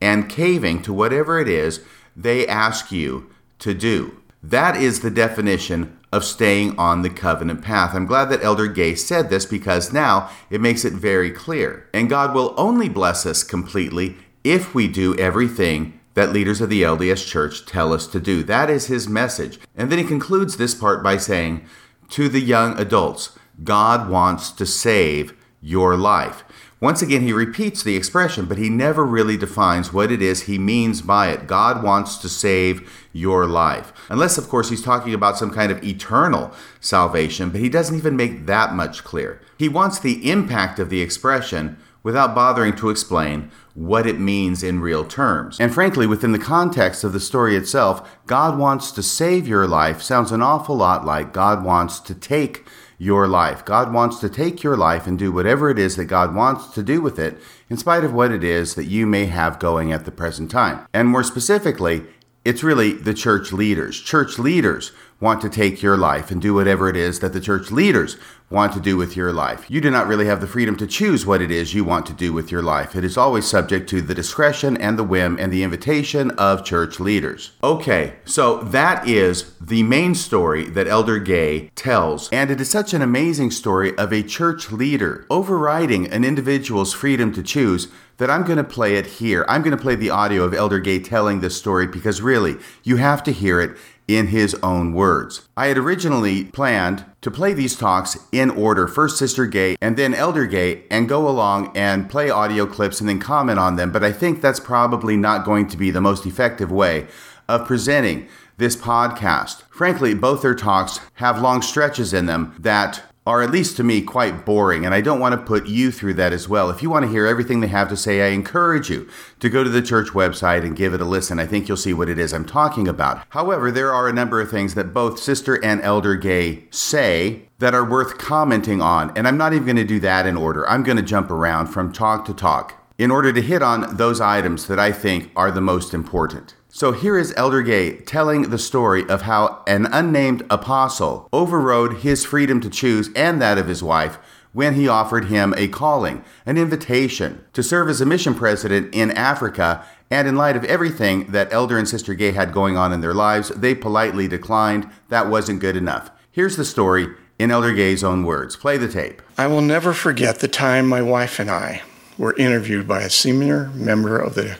and 0.00 0.30
caving 0.30 0.82
to 0.82 0.92
whatever 0.92 1.40
it 1.40 1.48
is 1.48 1.80
they 2.14 2.46
ask 2.46 2.92
you 2.92 3.28
to 3.58 3.74
do. 3.74 4.22
That 4.40 4.76
is 4.76 5.00
the 5.00 5.10
definition 5.10 5.97
of 6.12 6.24
staying 6.24 6.78
on 6.78 7.02
the 7.02 7.10
covenant 7.10 7.62
path. 7.62 7.94
I'm 7.94 8.06
glad 8.06 8.26
that 8.26 8.42
Elder 8.42 8.66
Gay 8.66 8.94
said 8.94 9.28
this 9.28 9.44
because 9.44 9.92
now 9.92 10.30
it 10.50 10.60
makes 10.60 10.84
it 10.84 10.94
very 10.94 11.30
clear. 11.30 11.88
And 11.92 12.08
God 12.08 12.34
will 12.34 12.54
only 12.56 12.88
bless 12.88 13.26
us 13.26 13.42
completely 13.42 14.16
if 14.42 14.74
we 14.74 14.88
do 14.88 15.16
everything 15.18 15.98
that 16.14 16.32
leaders 16.32 16.60
of 16.60 16.70
the 16.70 16.82
LDS 16.82 17.26
Church 17.26 17.66
tell 17.66 17.92
us 17.92 18.06
to 18.08 18.18
do. 18.18 18.42
That 18.42 18.70
is 18.70 18.86
his 18.86 19.08
message. 19.08 19.58
And 19.76 19.92
then 19.92 19.98
he 19.98 20.04
concludes 20.04 20.56
this 20.56 20.74
part 20.74 21.02
by 21.02 21.16
saying, 21.16 21.64
To 22.10 22.28
the 22.28 22.40
young 22.40 22.78
adults, 22.78 23.38
God 23.62 24.08
wants 24.08 24.50
to 24.52 24.66
save 24.66 25.34
your 25.60 25.96
life. 25.96 26.44
Once 26.80 27.02
again, 27.02 27.22
he 27.22 27.32
repeats 27.32 27.82
the 27.82 27.96
expression, 27.96 28.46
but 28.46 28.56
he 28.56 28.70
never 28.70 29.04
really 29.04 29.36
defines 29.36 29.92
what 29.92 30.12
it 30.12 30.22
is 30.22 30.42
he 30.42 30.58
means 30.58 31.02
by 31.02 31.28
it. 31.28 31.48
God 31.48 31.82
wants 31.82 32.16
to 32.18 32.28
save 32.28 33.08
your 33.12 33.46
life. 33.46 33.92
Unless, 34.08 34.38
of 34.38 34.48
course, 34.48 34.70
he's 34.70 34.82
talking 34.82 35.12
about 35.12 35.36
some 35.36 35.50
kind 35.50 35.72
of 35.72 35.82
eternal 35.82 36.52
salvation, 36.78 37.50
but 37.50 37.60
he 37.60 37.68
doesn't 37.68 37.96
even 37.96 38.14
make 38.14 38.46
that 38.46 38.74
much 38.74 39.02
clear. 39.02 39.40
He 39.58 39.68
wants 39.68 39.98
the 39.98 40.30
impact 40.30 40.78
of 40.78 40.88
the 40.88 41.02
expression 41.02 41.78
without 42.04 42.34
bothering 42.34 42.76
to 42.76 42.90
explain 42.90 43.50
what 43.74 44.06
it 44.06 44.20
means 44.20 44.62
in 44.62 44.80
real 44.80 45.04
terms. 45.04 45.58
And 45.60 45.74
frankly, 45.74 46.06
within 46.06 46.32
the 46.32 46.38
context 46.38 47.02
of 47.02 47.12
the 47.12 47.20
story 47.20 47.56
itself, 47.56 48.08
God 48.26 48.56
wants 48.56 48.92
to 48.92 49.02
save 49.02 49.48
your 49.48 49.66
life 49.66 50.00
sounds 50.00 50.32
an 50.32 50.42
awful 50.42 50.76
lot 50.76 51.04
like 51.04 51.32
God 51.32 51.64
wants 51.64 51.98
to 52.00 52.14
take 52.14 52.64
your 52.98 53.28
life. 53.28 53.64
God 53.64 53.92
wants 53.92 54.18
to 54.18 54.28
take 54.28 54.62
your 54.62 54.76
life 54.76 55.06
and 55.06 55.18
do 55.18 55.32
whatever 55.32 55.70
it 55.70 55.78
is 55.78 55.96
that 55.96 56.06
God 56.06 56.34
wants 56.34 56.66
to 56.74 56.82
do 56.82 57.00
with 57.00 57.18
it, 57.18 57.38
in 57.70 57.76
spite 57.76 58.04
of 58.04 58.12
what 58.12 58.32
it 58.32 58.42
is 58.42 58.74
that 58.74 58.86
you 58.86 59.06
may 59.06 59.26
have 59.26 59.60
going 59.60 59.92
at 59.92 60.04
the 60.04 60.10
present 60.10 60.50
time. 60.50 60.86
And 60.92 61.08
more 61.08 61.22
specifically, 61.22 62.04
it's 62.44 62.62
really 62.62 62.92
the 62.92 63.14
church 63.14 63.52
leaders. 63.52 64.00
Church 64.00 64.38
leaders 64.38 64.92
want 65.20 65.40
to 65.42 65.48
take 65.48 65.82
your 65.82 65.96
life 65.96 66.30
and 66.30 66.40
do 66.40 66.54
whatever 66.54 66.88
it 66.88 66.96
is 66.96 67.20
that 67.20 67.32
the 67.32 67.40
church 67.40 67.70
leaders 67.70 68.16
want 68.50 68.72
to 68.72 68.80
do 68.80 68.96
with 68.96 69.16
your 69.16 69.32
life. 69.32 69.70
You 69.70 69.80
do 69.80 69.90
not 69.90 70.06
really 70.06 70.26
have 70.26 70.40
the 70.40 70.46
freedom 70.46 70.76
to 70.76 70.86
choose 70.86 71.26
what 71.26 71.42
it 71.42 71.50
is 71.50 71.74
you 71.74 71.84
want 71.84 72.06
to 72.06 72.14
do 72.14 72.32
with 72.32 72.50
your 72.50 72.62
life. 72.62 72.96
It 72.96 73.04
is 73.04 73.16
always 73.16 73.46
subject 73.46 73.88
to 73.90 74.00
the 74.00 74.14
discretion 74.14 74.76
and 74.78 74.98
the 74.98 75.04
whim 75.04 75.36
and 75.38 75.52
the 75.52 75.62
invitation 75.62 76.30
of 76.32 76.64
church 76.64 76.98
leaders. 76.98 77.52
Okay, 77.62 78.14
so 78.24 78.58
that 78.64 79.06
is 79.06 79.52
the 79.60 79.82
main 79.82 80.14
story 80.14 80.68
that 80.70 80.88
Elder 80.88 81.18
Gay 81.18 81.68
tells, 81.74 82.28
and 82.30 82.50
it 82.50 82.60
is 82.60 82.70
such 82.70 82.94
an 82.94 83.02
amazing 83.02 83.50
story 83.50 83.96
of 83.98 84.12
a 84.12 84.22
church 84.22 84.72
leader 84.72 85.26
overriding 85.28 86.10
an 86.10 86.24
individual's 86.24 86.94
freedom 86.94 87.32
to 87.34 87.42
choose 87.42 87.88
that 88.16 88.30
I'm 88.30 88.44
going 88.44 88.58
to 88.58 88.64
play 88.64 88.96
it 88.96 89.06
here. 89.06 89.44
I'm 89.48 89.62
going 89.62 89.76
to 89.76 89.82
play 89.82 89.94
the 89.94 90.10
audio 90.10 90.42
of 90.42 90.52
Elder 90.52 90.80
Gay 90.80 90.98
telling 90.98 91.40
this 91.40 91.56
story 91.56 91.86
because 91.86 92.20
really, 92.20 92.56
you 92.82 92.96
have 92.96 93.22
to 93.24 93.32
hear 93.32 93.60
it 93.60 93.76
in 94.08 94.28
his 94.28 94.54
own 94.62 94.92
words. 94.94 95.46
I 95.56 95.66
had 95.66 95.78
originally 95.78 96.44
planned 96.44 97.04
to 97.20 97.30
play 97.30 97.52
these 97.52 97.76
talks 97.76 98.16
in 98.32 98.50
order 98.50 98.88
first 98.88 99.18
Sister 99.18 99.46
Gay 99.46 99.76
and 99.80 99.96
then 99.96 100.14
Elder 100.14 100.46
Gay 100.46 100.84
and 100.90 101.08
go 101.08 101.28
along 101.28 101.76
and 101.76 102.10
play 102.10 102.30
audio 102.30 102.66
clips 102.66 103.00
and 103.00 103.08
then 103.08 103.20
comment 103.20 103.58
on 103.58 103.76
them, 103.76 103.92
but 103.92 104.02
I 104.02 104.12
think 104.12 104.40
that's 104.40 104.60
probably 104.60 105.16
not 105.16 105.44
going 105.44 105.68
to 105.68 105.76
be 105.76 105.90
the 105.90 106.00
most 106.00 106.26
effective 106.26 106.72
way 106.72 107.06
of 107.48 107.66
presenting 107.66 108.26
this 108.56 108.76
podcast. 108.76 109.62
Frankly, 109.70 110.14
both 110.14 110.42
their 110.42 110.54
talks 110.54 111.00
have 111.14 111.40
long 111.40 111.62
stretches 111.62 112.12
in 112.12 112.26
them 112.26 112.54
that 112.58 113.02
are, 113.28 113.42
at 113.42 113.50
least 113.50 113.76
to 113.76 113.84
me, 113.84 114.00
quite 114.00 114.46
boring, 114.46 114.86
and 114.86 114.94
I 114.94 115.02
don't 115.02 115.20
want 115.20 115.34
to 115.34 115.46
put 115.46 115.66
you 115.66 115.92
through 115.92 116.14
that 116.14 116.32
as 116.32 116.48
well. 116.48 116.70
If 116.70 116.82
you 116.82 116.88
want 116.88 117.04
to 117.04 117.10
hear 117.10 117.26
everything 117.26 117.60
they 117.60 117.66
have 117.66 117.90
to 117.90 117.96
say, 117.96 118.22
I 118.22 118.32
encourage 118.32 118.88
you 118.88 119.06
to 119.40 119.50
go 119.50 119.62
to 119.62 119.68
the 119.68 119.82
church 119.82 120.08
website 120.08 120.64
and 120.64 120.74
give 120.74 120.94
it 120.94 121.02
a 121.02 121.04
listen. 121.04 121.38
I 121.38 121.44
think 121.44 121.68
you'll 121.68 121.76
see 121.76 121.92
what 121.92 122.08
it 122.08 122.18
is 122.18 122.32
I'm 122.32 122.46
talking 122.46 122.88
about. 122.88 123.22
However, 123.28 123.70
there 123.70 123.92
are 123.92 124.08
a 124.08 124.14
number 124.14 124.40
of 124.40 124.50
things 124.50 124.74
that 124.76 124.94
both 124.94 125.18
Sister 125.18 125.62
and 125.62 125.82
Elder 125.82 126.16
Gay 126.16 126.64
say 126.70 127.42
that 127.58 127.74
are 127.74 127.84
worth 127.84 128.16
commenting 128.16 128.80
on, 128.80 129.14
and 129.14 129.28
I'm 129.28 129.36
not 129.36 129.52
even 129.52 129.66
going 129.66 129.76
to 129.76 129.84
do 129.84 130.00
that 130.00 130.24
in 130.24 130.38
order. 130.38 130.66
I'm 130.66 130.82
going 130.82 130.96
to 130.96 131.02
jump 131.02 131.30
around 131.30 131.66
from 131.66 131.92
talk 131.92 132.24
to 132.24 132.32
talk 132.32 132.82
in 132.96 133.10
order 133.10 133.30
to 133.30 133.42
hit 133.42 133.62
on 133.62 133.96
those 133.98 134.22
items 134.22 134.68
that 134.68 134.78
I 134.78 134.90
think 134.90 135.30
are 135.36 135.50
the 135.50 135.60
most 135.60 135.92
important. 135.92 136.54
So 136.70 136.92
here 136.92 137.16
is 137.16 137.32
Elder 137.34 137.62
Gay 137.62 137.96
telling 138.00 138.50
the 138.50 138.58
story 138.58 139.02
of 139.08 139.22
how 139.22 139.62
an 139.66 139.86
unnamed 139.86 140.44
apostle 140.50 141.26
overrode 141.32 141.98
his 141.98 142.26
freedom 142.26 142.60
to 142.60 142.68
choose 142.68 143.08
and 143.16 143.40
that 143.40 143.56
of 143.56 143.68
his 143.68 143.82
wife 143.82 144.18
when 144.52 144.74
he 144.74 144.86
offered 144.86 145.26
him 145.26 145.54
a 145.56 145.68
calling, 145.68 146.22
an 146.44 146.58
invitation 146.58 147.42
to 147.54 147.62
serve 147.62 147.88
as 147.88 148.02
a 148.02 148.06
mission 148.06 148.34
president 148.34 148.94
in 148.94 149.10
Africa. 149.12 149.84
And 150.10 150.28
in 150.28 150.36
light 150.36 150.56
of 150.56 150.64
everything 150.64 151.32
that 151.32 151.52
Elder 151.52 151.78
and 151.78 151.88
Sister 151.88 152.14
Gay 152.14 152.32
had 152.32 152.52
going 152.52 152.76
on 152.76 152.92
in 152.92 153.00
their 153.00 153.14
lives, 153.14 153.48
they 153.50 153.74
politely 153.74 154.28
declined. 154.28 154.88
That 155.08 155.28
wasn't 155.28 155.60
good 155.60 155.76
enough. 155.76 156.10
Here's 156.30 156.56
the 156.56 156.64
story 156.64 157.08
in 157.38 157.50
Elder 157.50 157.72
Gay's 157.72 158.04
own 158.04 158.24
words. 158.24 158.56
Play 158.56 158.76
the 158.76 158.88
tape. 158.88 159.22
I 159.38 159.46
will 159.46 159.62
never 159.62 159.92
forget 159.94 160.40
the 160.40 160.48
time 160.48 160.86
my 160.86 161.02
wife 161.02 161.38
and 161.38 161.50
I 161.50 161.82
were 162.18 162.36
interviewed 162.36 162.86
by 162.86 163.02
a 163.02 163.10
senior 163.10 163.68
member 163.74 164.18
of 164.18 164.34
the 164.34 164.58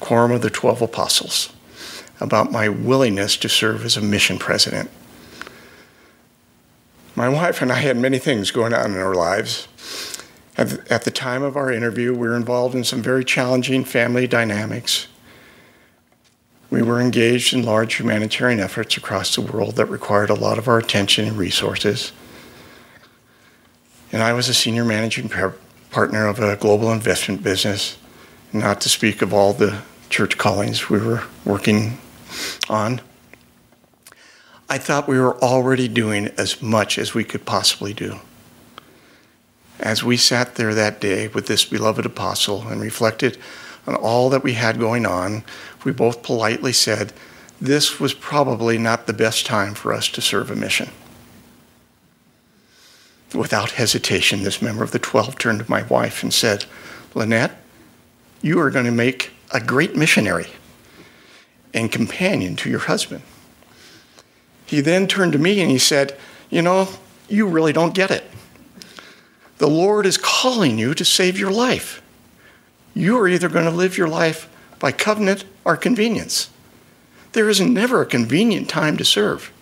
Quorum 0.00 0.32
of 0.32 0.42
the 0.42 0.50
Twelve 0.50 0.82
Apostles 0.82 1.52
about 2.20 2.50
my 2.50 2.68
willingness 2.68 3.36
to 3.36 3.48
serve 3.48 3.84
as 3.84 3.96
a 3.96 4.00
mission 4.00 4.38
president. 4.38 4.90
My 7.14 7.28
wife 7.28 7.62
and 7.62 7.72
I 7.72 7.76
had 7.76 7.96
many 7.96 8.18
things 8.18 8.50
going 8.50 8.74
on 8.74 8.92
in 8.92 8.98
our 8.98 9.14
lives. 9.14 9.68
At, 10.58 11.04
the 11.04 11.10
time 11.10 11.42
of 11.42 11.56
our 11.56 11.70
interview, 11.70 12.12
we 12.12 12.28
were 12.28 12.36
involved 12.36 12.74
in 12.74 12.84
some 12.84 13.02
very 13.02 13.24
challenging 13.24 13.84
family 13.84 14.26
dynamics. 14.26 15.06
We 16.70 16.82
were 16.82 17.00
engaged 17.00 17.52
in 17.52 17.62
large 17.62 17.96
humanitarian 17.96 18.60
efforts 18.60 18.96
across 18.96 19.34
the 19.34 19.42
world 19.42 19.76
that 19.76 19.86
required 19.86 20.30
a 20.30 20.34
lot 20.34 20.58
of 20.58 20.68
our 20.68 20.78
attention 20.78 21.26
and 21.26 21.36
resources. 21.36 22.12
And 24.12 24.22
I 24.22 24.32
was 24.32 24.48
a 24.48 24.54
senior 24.54 24.84
managing 24.84 25.28
partner 25.90 26.26
of 26.26 26.38
a 26.38 26.56
global 26.56 26.90
investment 26.90 27.42
business, 27.42 27.98
not 28.58 28.80
to 28.82 28.88
speak 28.88 29.22
of 29.22 29.32
all 29.32 29.52
the 29.52 29.82
church 30.08 30.38
callings 30.38 30.88
we 30.88 30.98
were 30.98 31.24
working 31.44 31.98
on. 32.68 33.00
I 34.68 34.78
thought 34.78 35.08
we 35.08 35.20
were 35.20 35.36
already 35.42 35.88
doing 35.88 36.28
as 36.36 36.60
much 36.60 36.98
as 36.98 37.14
we 37.14 37.24
could 37.24 37.44
possibly 37.44 37.92
do. 37.92 38.18
As 39.78 40.02
we 40.02 40.16
sat 40.16 40.54
there 40.56 40.74
that 40.74 41.00
day 41.00 41.28
with 41.28 41.46
this 41.46 41.64
beloved 41.64 42.06
apostle 42.06 42.66
and 42.66 42.80
reflected 42.80 43.38
on 43.86 43.94
all 43.94 44.30
that 44.30 44.42
we 44.42 44.54
had 44.54 44.80
going 44.80 45.06
on, 45.06 45.44
we 45.84 45.92
both 45.92 46.22
politely 46.22 46.72
said, 46.72 47.12
This 47.60 48.00
was 48.00 48.14
probably 48.14 48.78
not 48.78 49.06
the 49.06 49.12
best 49.12 49.46
time 49.46 49.74
for 49.74 49.92
us 49.92 50.08
to 50.08 50.20
serve 50.20 50.50
a 50.50 50.56
mission. 50.56 50.88
Without 53.34 53.72
hesitation, 53.72 54.42
this 54.42 54.62
member 54.62 54.82
of 54.82 54.92
the 54.92 54.98
Twelve 54.98 55.38
turned 55.38 55.60
to 55.60 55.70
my 55.70 55.82
wife 55.82 56.22
and 56.22 56.32
said, 56.32 56.64
Lynette, 57.14 57.56
you 58.42 58.60
are 58.60 58.70
going 58.70 58.86
to 58.86 58.92
make 58.92 59.32
a 59.52 59.60
great 59.60 59.96
missionary 59.96 60.48
and 61.72 61.92
companion 61.92 62.56
to 62.56 62.70
your 62.70 62.80
husband. 62.80 63.22
He 64.66 64.80
then 64.80 65.06
turned 65.06 65.32
to 65.32 65.38
me 65.38 65.60
and 65.60 65.70
he 65.70 65.78
said, 65.78 66.16
You 66.50 66.62
know, 66.62 66.88
you 67.28 67.46
really 67.46 67.72
don't 67.72 67.94
get 67.94 68.10
it. 68.10 68.24
The 69.58 69.68
Lord 69.68 70.06
is 70.06 70.18
calling 70.18 70.78
you 70.78 70.94
to 70.94 71.04
save 71.04 71.38
your 71.38 71.50
life. 71.50 72.02
You 72.94 73.18
are 73.18 73.28
either 73.28 73.48
going 73.48 73.64
to 73.64 73.70
live 73.70 73.96
your 73.96 74.08
life 74.08 74.48
by 74.78 74.92
covenant 74.92 75.44
or 75.64 75.76
convenience. 75.76 76.50
There 77.32 77.48
is 77.48 77.60
never 77.60 78.02
a 78.02 78.06
convenient 78.06 78.68
time 78.68 78.96
to 78.96 79.04
serve. 79.04 79.52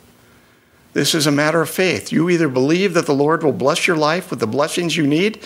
This 0.92 1.14
is 1.14 1.26
a 1.26 1.32
matter 1.32 1.60
of 1.60 1.68
faith. 1.68 2.12
You 2.12 2.30
either 2.30 2.48
believe 2.48 2.94
that 2.94 3.06
the 3.06 3.14
Lord 3.14 3.42
will 3.42 3.52
bless 3.52 3.86
your 3.86 3.96
life 3.96 4.30
with 4.30 4.38
the 4.38 4.46
blessings 4.46 4.96
you 4.96 5.06
need 5.06 5.42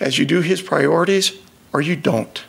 as 0.00 0.18
you 0.18 0.24
do 0.24 0.40
His 0.40 0.62
priorities, 0.62 1.38
or 1.72 1.82
you 1.82 1.96
don't. 1.96 2.42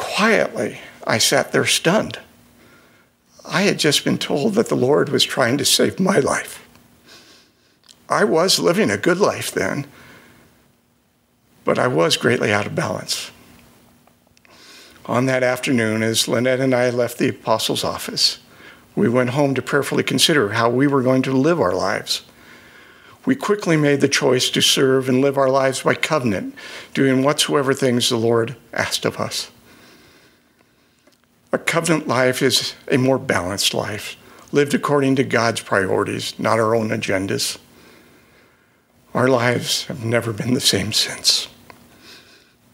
Quietly, 0.00 0.80
I 1.06 1.18
sat 1.18 1.52
there 1.52 1.66
stunned. 1.66 2.18
I 3.44 3.62
had 3.62 3.78
just 3.78 4.02
been 4.02 4.16
told 4.16 4.54
that 4.54 4.70
the 4.70 4.74
Lord 4.74 5.10
was 5.10 5.24
trying 5.24 5.58
to 5.58 5.64
save 5.66 6.00
my 6.00 6.18
life. 6.18 6.66
I 8.08 8.24
was 8.24 8.58
living 8.58 8.90
a 8.90 8.96
good 8.96 9.18
life 9.18 9.52
then, 9.52 9.86
but 11.64 11.78
I 11.78 11.86
was 11.86 12.16
greatly 12.16 12.50
out 12.50 12.66
of 12.66 12.74
balance. 12.74 13.30
On 15.04 15.26
that 15.26 15.42
afternoon, 15.42 16.02
as 16.02 16.26
Lynette 16.26 16.60
and 16.60 16.74
I 16.74 16.88
left 16.88 17.18
the 17.18 17.28
apostles' 17.28 17.84
office, 17.84 18.38
we 18.96 19.06
went 19.06 19.30
home 19.30 19.54
to 19.54 19.62
prayerfully 19.62 20.02
consider 20.02 20.50
how 20.50 20.70
we 20.70 20.86
were 20.86 21.02
going 21.02 21.22
to 21.22 21.32
live 21.32 21.60
our 21.60 21.74
lives. 21.74 22.22
We 23.26 23.36
quickly 23.36 23.76
made 23.76 24.00
the 24.00 24.08
choice 24.08 24.48
to 24.50 24.62
serve 24.62 25.10
and 25.10 25.20
live 25.20 25.36
our 25.36 25.50
lives 25.50 25.82
by 25.82 25.94
covenant, 25.94 26.54
doing 26.94 27.22
whatsoever 27.22 27.74
things 27.74 28.08
the 28.08 28.16
Lord 28.16 28.56
asked 28.72 29.04
of 29.04 29.20
us. 29.20 29.50
A 31.52 31.58
covenant 31.58 32.06
life 32.06 32.42
is 32.42 32.74
a 32.88 32.96
more 32.96 33.18
balanced 33.18 33.74
life, 33.74 34.16
lived 34.52 34.72
according 34.72 35.16
to 35.16 35.24
God's 35.24 35.60
priorities, 35.60 36.38
not 36.38 36.60
our 36.60 36.76
own 36.76 36.90
agendas. 36.90 37.58
Our 39.14 39.26
lives 39.26 39.86
have 39.86 40.04
never 40.04 40.32
been 40.32 40.54
the 40.54 40.60
same 40.60 40.92
since. 40.92 41.48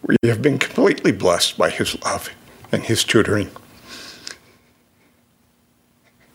We 0.02 0.16
have 0.24 0.42
been 0.42 0.58
completely 0.58 1.10
blessed 1.10 1.56
by 1.56 1.70
His 1.70 1.98
love 2.04 2.28
and 2.70 2.82
His 2.84 3.02
tutoring. 3.02 3.50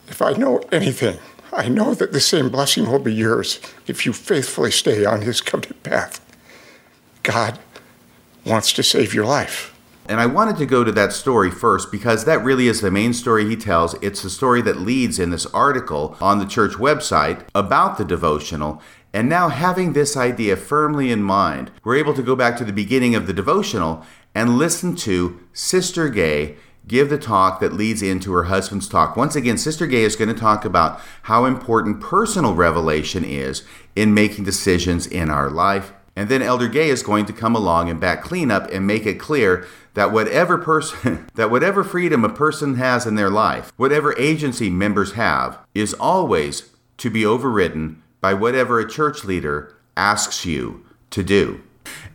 If 0.07 0.19
I 0.19 0.33
know 0.33 0.61
anything, 0.71 1.19
I 1.53 1.67
know 1.69 1.93
that 1.93 2.11
the 2.11 2.19
same 2.19 2.49
blessing 2.49 2.89
will 2.89 2.99
be 2.99 3.13
yours 3.13 3.59
if 3.85 4.03
you 4.05 4.13
faithfully 4.13 4.71
stay 4.71 5.05
on 5.05 5.21
His 5.21 5.41
covenant 5.41 5.83
path. 5.83 6.19
God 7.21 7.59
wants 8.45 8.73
to 8.73 8.83
save 8.83 9.13
your 9.13 9.25
life. 9.25 9.70
And 10.11 10.19
I 10.19 10.25
wanted 10.25 10.57
to 10.57 10.65
go 10.65 10.83
to 10.83 10.91
that 10.91 11.13
story 11.13 11.49
first 11.49 11.89
because 11.89 12.25
that 12.25 12.43
really 12.43 12.67
is 12.67 12.81
the 12.81 12.91
main 12.91 13.13
story 13.13 13.47
he 13.47 13.55
tells. 13.55 13.93
It's 14.03 14.21
the 14.21 14.29
story 14.29 14.61
that 14.63 14.81
leads 14.81 15.19
in 15.19 15.29
this 15.29 15.45
article 15.45 16.17
on 16.19 16.37
the 16.37 16.45
church 16.45 16.73
website 16.73 17.47
about 17.55 17.97
the 17.97 18.03
devotional. 18.03 18.81
And 19.13 19.29
now, 19.29 19.47
having 19.47 19.93
this 19.93 20.17
idea 20.17 20.57
firmly 20.57 21.13
in 21.13 21.23
mind, 21.23 21.71
we're 21.85 21.95
able 21.95 22.13
to 22.15 22.21
go 22.21 22.35
back 22.35 22.57
to 22.57 22.65
the 22.65 22.73
beginning 22.73 23.15
of 23.15 23.25
the 23.25 23.31
devotional 23.31 24.05
and 24.35 24.57
listen 24.57 24.97
to 24.97 25.47
Sister 25.53 26.09
Gay 26.09 26.57
give 26.85 27.09
the 27.09 27.17
talk 27.17 27.61
that 27.61 27.71
leads 27.71 28.01
into 28.01 28.33
her 28.33 28.43
husband's 28.43 28.89
talk. 28.89 29.15
Once 29.15 29.37
again, 29.37 29.57
Sister 29.57 29.87
Gay 29.87 30.03
is 30.03 30.17
going 30.17 30.27
to 30.27 30.37
talk 30.37 30.65
about 30.65 30.99
how 31.23 31.45
important 31.45 32.01
personal 32.01 32.53
revelation 32.53 33.23
is 33.23 33.63
in 33.95 34.13
making 34.13 34.43
decisions 34.43 35.07
in 35.07 35.29
our 35.29 35.49
life. 35.49 35.93
And 36.15 36.29
then 36.29 36.41
Elder 36.41 36.67
Gay 36.67 36.89
is 36.89 37.03
going 37.03 37.25
to 37.25 37.33
come 37.33 37.55
along 37.55 37.89
and 37.89 37.99
back 37.99 38.21
clean 38.21 38.51
up 38.51 38.69
and 38.71 38.85
make 38.85 39.05
it 39.05 39.19
clear 39.19 39.65
that 39.93 40.11
whatever 40.11 40.57
person 40.57 41.27
that 41.35 41.51
whatever 41.51 41.83
freedom 41.83 42.23
a 42.23 42.29
person 42.29 42.75
has 42.75 43.05
in 43.05 43.15
their 43.15 43.29
life, 43.29 43.71
whatever 43.77 44.17
agency 44.17 44.69
members 44.69 45.13
have, 45.13 45.59
is 45.73 45.93
always 45.93 46.69
to 46.97 47.09
be 47.09 47.25
overridden 47.25 48.01
by 48.19 48.33
whatever 48.33 48.79
a 48.79 48.89
church 48.89 49.23
leader 49.23 49.75
asks 49.97 50.45
you 50.45 50.85
to 51.09 51.23
do. 51.23 51.61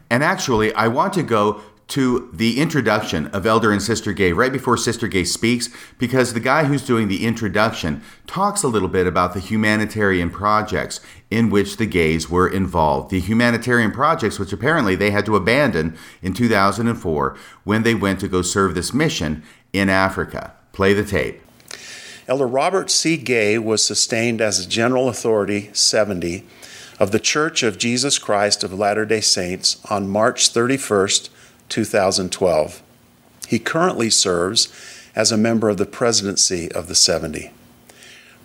And 0.08 0.22
actually, 0.22 0.72
I 0.74 0.86
want 0.88 1.12
to 1.14 1.22
go 1.22 1.60
to 1.88 2.28
the 2.32 2.60
introduction 2.60 3.28
of 3.28 3.46
Elder 3.46 3.70
and 3.70 3.80
Sister 3.80 4.12
Gay 4.12 4.32
right 4.32 4.52
before 4.52 4.76
Sister 4.76 5.06
Gay 5.06 5.24
speaks, 5.24 5.68
because 5.98 6.32
the 6.32 6.40
guy 6.40 6.64
who's 6.64 6.84
doing 6.84 7.06
the 7.06 7.24
introduction 7.24 8.02
talks 8.26 8.62
a 8.62 8.68
little 8.68 8.88
bit 8.88 9.06
about 9.06 9.34
the 9.34 9.40
humanitarian 9.40 10.30
projects 10.30 11.00
in 11.30 11.48
which 11.48 11.76
the 11.76 11.86
gays 11.86 12.28
were 12.28 12.48
involved. 12.48 13.10
The 13.10 13.20
humanitarian 13.20 13.92
projects, 13.92 14.38
which 14.38 14.52
apparently 14.52 14.96
they 14.96 15.10
had 15.10 15.26
to 15.26 15.36
abandon 15.36 15.96
in 16.22 16.32
2004 16.32 17.36
when 17.64 17.82
they 17.84 17.94
went 17.94 18.20
to 18.20 18.28
go 18.28 18.42
serve 18.42 18.74
this 18.74 18.92
mission 18.92 19.44
in 19.72 19.88
Africa. 19.88 20.52
Play 20.72 20.92
the 20.92 21.04
tape. 21.04 21.40
Elder 22.28 22.46
Robert 22.46 22.90
C. 22.90 23.16
Gay 23.16 23.56
was 23.56 23.84
sustained 23.84 24.40
as 24.40 24.58
a 24.58 24.68
general 24.68 25.08
authority 25.08 25.70
70 25.72 26.44
of 26.98 27.12
the 27.12 27.20
Church 27.20 27.62
of 27.62 27.78
Jesus 27.78 28.18
Christ 28.18 28.64
of 28.64 28.72
Latter 28.72 29.04
day 29.04 29.20
Saints 29.20 29.78
on 29.88 30.08
March 30.08 30.52
31st, 30.52 31.28
2012. 31.68 32.82
He 33.48 33.58
currently 33.58 34.10
serves 34.10 34.72
as 35.14 35.32
a 35.32 35.36
member 35.36 35.68
of 35.68 35.76
the 35.76 35.86
presidency 35.86 36.70
of 36.72 36.88
the 36.88 36.94
70. 36.94 37.52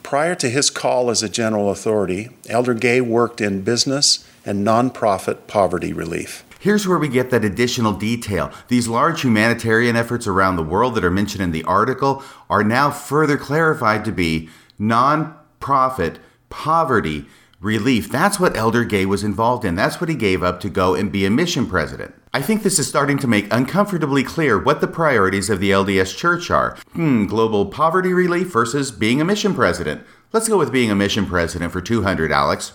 Prior 0.04 0.36
to 0.36 0.50
his 0.50 0.70
call 0.70 1.10
as 1.10 1.22
a 1.22 1.30
general 1.30 1.70
authority, 1.70 2.30
Elder 2.50 2.74
Gay 2.74 3.02
worked 3.02 3.42
in 3.42 3.62
business 3.62 4.28
and 4.46 4.66
nonprofit 4.66 5.48
poverty 5.48 5.94
relief. 5.94 6.44
Here's 6.60 6.88
where 6.88 7.00
we 7.00 7.08
get 7.08 7.32
that 7.32 7.44
additional 7.44 7.94
detail. 7.94 8.52
These 8.68 8.88
large 8.88 9.22
humanitarian 9.22 9.96
efforts 9.96 10.28
around 10.28 10.56
the 10.56 10.64
world 10.64 10.96
that 10.96 11.04
are 11.04 11.12
mentioned 11.12 11.42
in 11.42 11.52
the 11.52 11.64
article 11.64 12.24
are 12.50 12.64
now 12.64 12.92
further 12.92 13.38
clarified 13.38 14.06
to 14.06 14.12
be 14.12 14.50
nonprofit 14.80 16.18
poverty 16.50 17.26
relief. 17.60 18.12
That's 18.12 18.40
what 18.40 18.56
Elder 18.56 18.84
Gay 18.84 19.06
was 19.06 19.24
involved 19.24 19.66
in. 19.66 19.76
That's 19.76 20.00
what 20.00 20.10
he 20.10 20.16
gave 20.16 20.44
up 20.44 20.60
to 20.60 20.70
go 20.70 20.94
and 20.94 21.12
be 21.12 21.26
a 21.26 21.32
mission 21.32 21.66
president. 21.68 22.14
I 22.34 22.42
think 22.42 22.64
this 22.64 22.80
is 22.80 22.88
starting 22.88 23.18
to 23.20 23.28
make 23.28 23.52
uncomfortably 23.52 24.24
clear 24.24 24.58
what 24.58 24.80
the 24.80 24.88
priorities 24.88 25.50
of 25.50 25.60
the 25.60 25.72
LDS 25.72 26.16
Church 26.16 26.50
are. 26.50 26.78
Hmm, 26.94 27.26
global 27.26 27.66
poverty 27.66 28.14
relief 28.14 28.54
versus 28.54 28.90
being 28.90 29.20
a 29.20 29.26
mission 29.26 29.54
president. 29.54 30.04
Let's 30.32 30.48
go 30.48 30.58
with 30.58 30.72
being 30.72 30.90
a 30.90 30.96
mission 30.96 31.26
president 31.26 31.74
for 31.74 31.82
200, 31.82 32.32
Alex. 32.32 32.72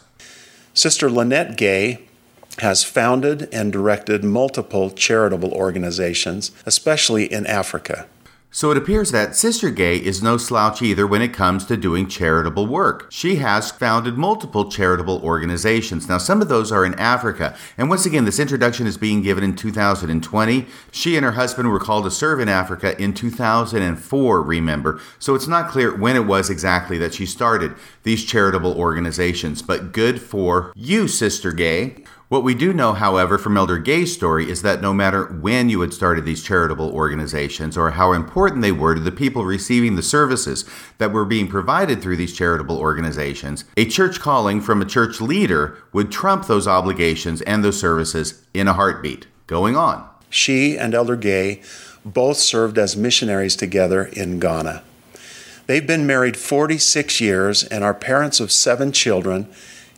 Sister 0.75 1.11
Lynette 1.11 1.57
Gay 1.57 2.07
has 2.59 2.85
founded 2.85 3.49
and 3.51 3.73
directed 3.73 4.23
multiple 4.23 4.91
charitable 4.91 5.53
organizations, 5.53 6.53
especially 6.67 7.25
in 7.25 7.47
Africa. 7.47 8.07
So 8.57 8.71
it 8.71 8.79
appears 8.79 9.11
that 9.11 9.37
Sister 9.37 9.71
Gay 9.71 9.99
is 9.99 10.23
no 10.23 10.39
slouch 10.39 10.81
either 10.81 11.07
when 11.07 11.21
it 11.21 11.35
comes 11.35 11.67
to 11.67 11.77
doing 11.77 12.09
charitable 12.09 12.67
work. 12.67 13.07
She 13.11 13.37
has 13.37 13.71
founded 13.71 14.17
multiple 14.17 14.71
charitable 14.71 15.21
organizations. 15.23 16.09
Now, 16.09 16.17
some 16.17 16.41
of 16.41 16.49
those 16.49 16.73
are 16.73 16.83
in 16.83 16.95
Africa. 16.95 17.55
And 17.77 17.91
once 17.91 18.07
again, 18.07 18.25
this 18.25 18.41
introduction 18.41 18.87
is 18.87 18.97
being 18.97 19.21
given 19.21 19.45
in 19.45 19.57
2020. 19.57 20.65
She 20.91 21.17
and 21.17 21.25
her 21.27 21.33
husband 21.33 21.69
were 21.69 21.79
called 21.79 22.05
to 22.05 22.11
serve 22.11 22.41
in 22.41 22.49
Africa 22.49 22.99
in 22.99 23.13
2004, 23.13 24.43
remember. 24.43 25.03
So 25.19 25.35
it's 25.35 25.47
not 25.47 25.69
clear 25.69 25.95
when 25.95 26.17
it 26.17 26.25
was 26.25 26.49
exactly 26.49 26.97
that 26.97 27.13
she 27.13 27.27
started 27.27 27.75
these 28.05 28.25
charitable 28.25 28.73
organizations. 28.73 29.61
But 29.61 29.93
good 29.93 30.19
for 30.19 30.73
you, 30.75 31.09
Sister 31.09 31.53
Gay. 31.53 32.07
What 32.29 32.43
we 32.43 32.57
do 32.57 32.73
know, 32.73 32.93
however, 32.93 33.39
from 33.39 33.57
Elder 33.57 33.79
Gay's 33.79 34.13
story 34.13 34.51
is 34.51 34.63
that 34.63 34.81
no 34.81 34.93
matter 34.93 35.27
when 35.27 35.69
you 35.69 35.81
had 35.83 35.95
started 35.95 36.25
these 36.25 36.43
charitable 36.43 36.91
organizations 36.91 37.77
or 37.77 37.93
how 37.93 38.13
important 38.13 38.63
they 38.63 38.73
were 38.73 38.97
to 38.97 39.01
the 39.01 39.13
people 39.13 39.45
receiving 39.45 39.95
the 39.95 40.03
services 40.03 40.65
that 40.99 41.13
were 41.13 41.25
being 41.25 41.47
provided 41.47 42.03
through 42.03 42.17
these 42.17 42.37
charitable 42.37 42.79
organizations, 42.79 43.65
a 43.77 43.85
church 43.85 44.19
calling 44.19 44.61
from 44.61 44.83
a 44.83 44.87
church 44.87 45.21
leader 45.21 45.79
would 45.93 46.11
trump 46.11 46.49
those 46.49 46.67
obligations 46.67 47.43
and 47.43 47.63
those 47.63 47.79
services 47.79 48.43
in 48.53 48.67
a 48.67 48.73
heartbeat. 48.73 49.29
Going 49.47 49.77
on. 49.77 50.09
She 50.29 50.77
and 50.77 50.97
Elder 50.97 51.15
Gay 51.15 51.63
both 52.05 52.39
served 52.39 52.77
as 52.77 52.97
missionaries 52.97 53.55
together 53.55 54.03
in 54.03 54.41
Ghana. 54.41 54.83
They've 55.69 55.87
been 55.87 56.09
married 56.09 56.37
46 56.37 57.21
years 57.21 57.63
and 57.63 57.85
are 57.85 57.95
parents 57.95 58.41
of 58.41 58.51
seven 58.51 58.91
children 58.91 59.47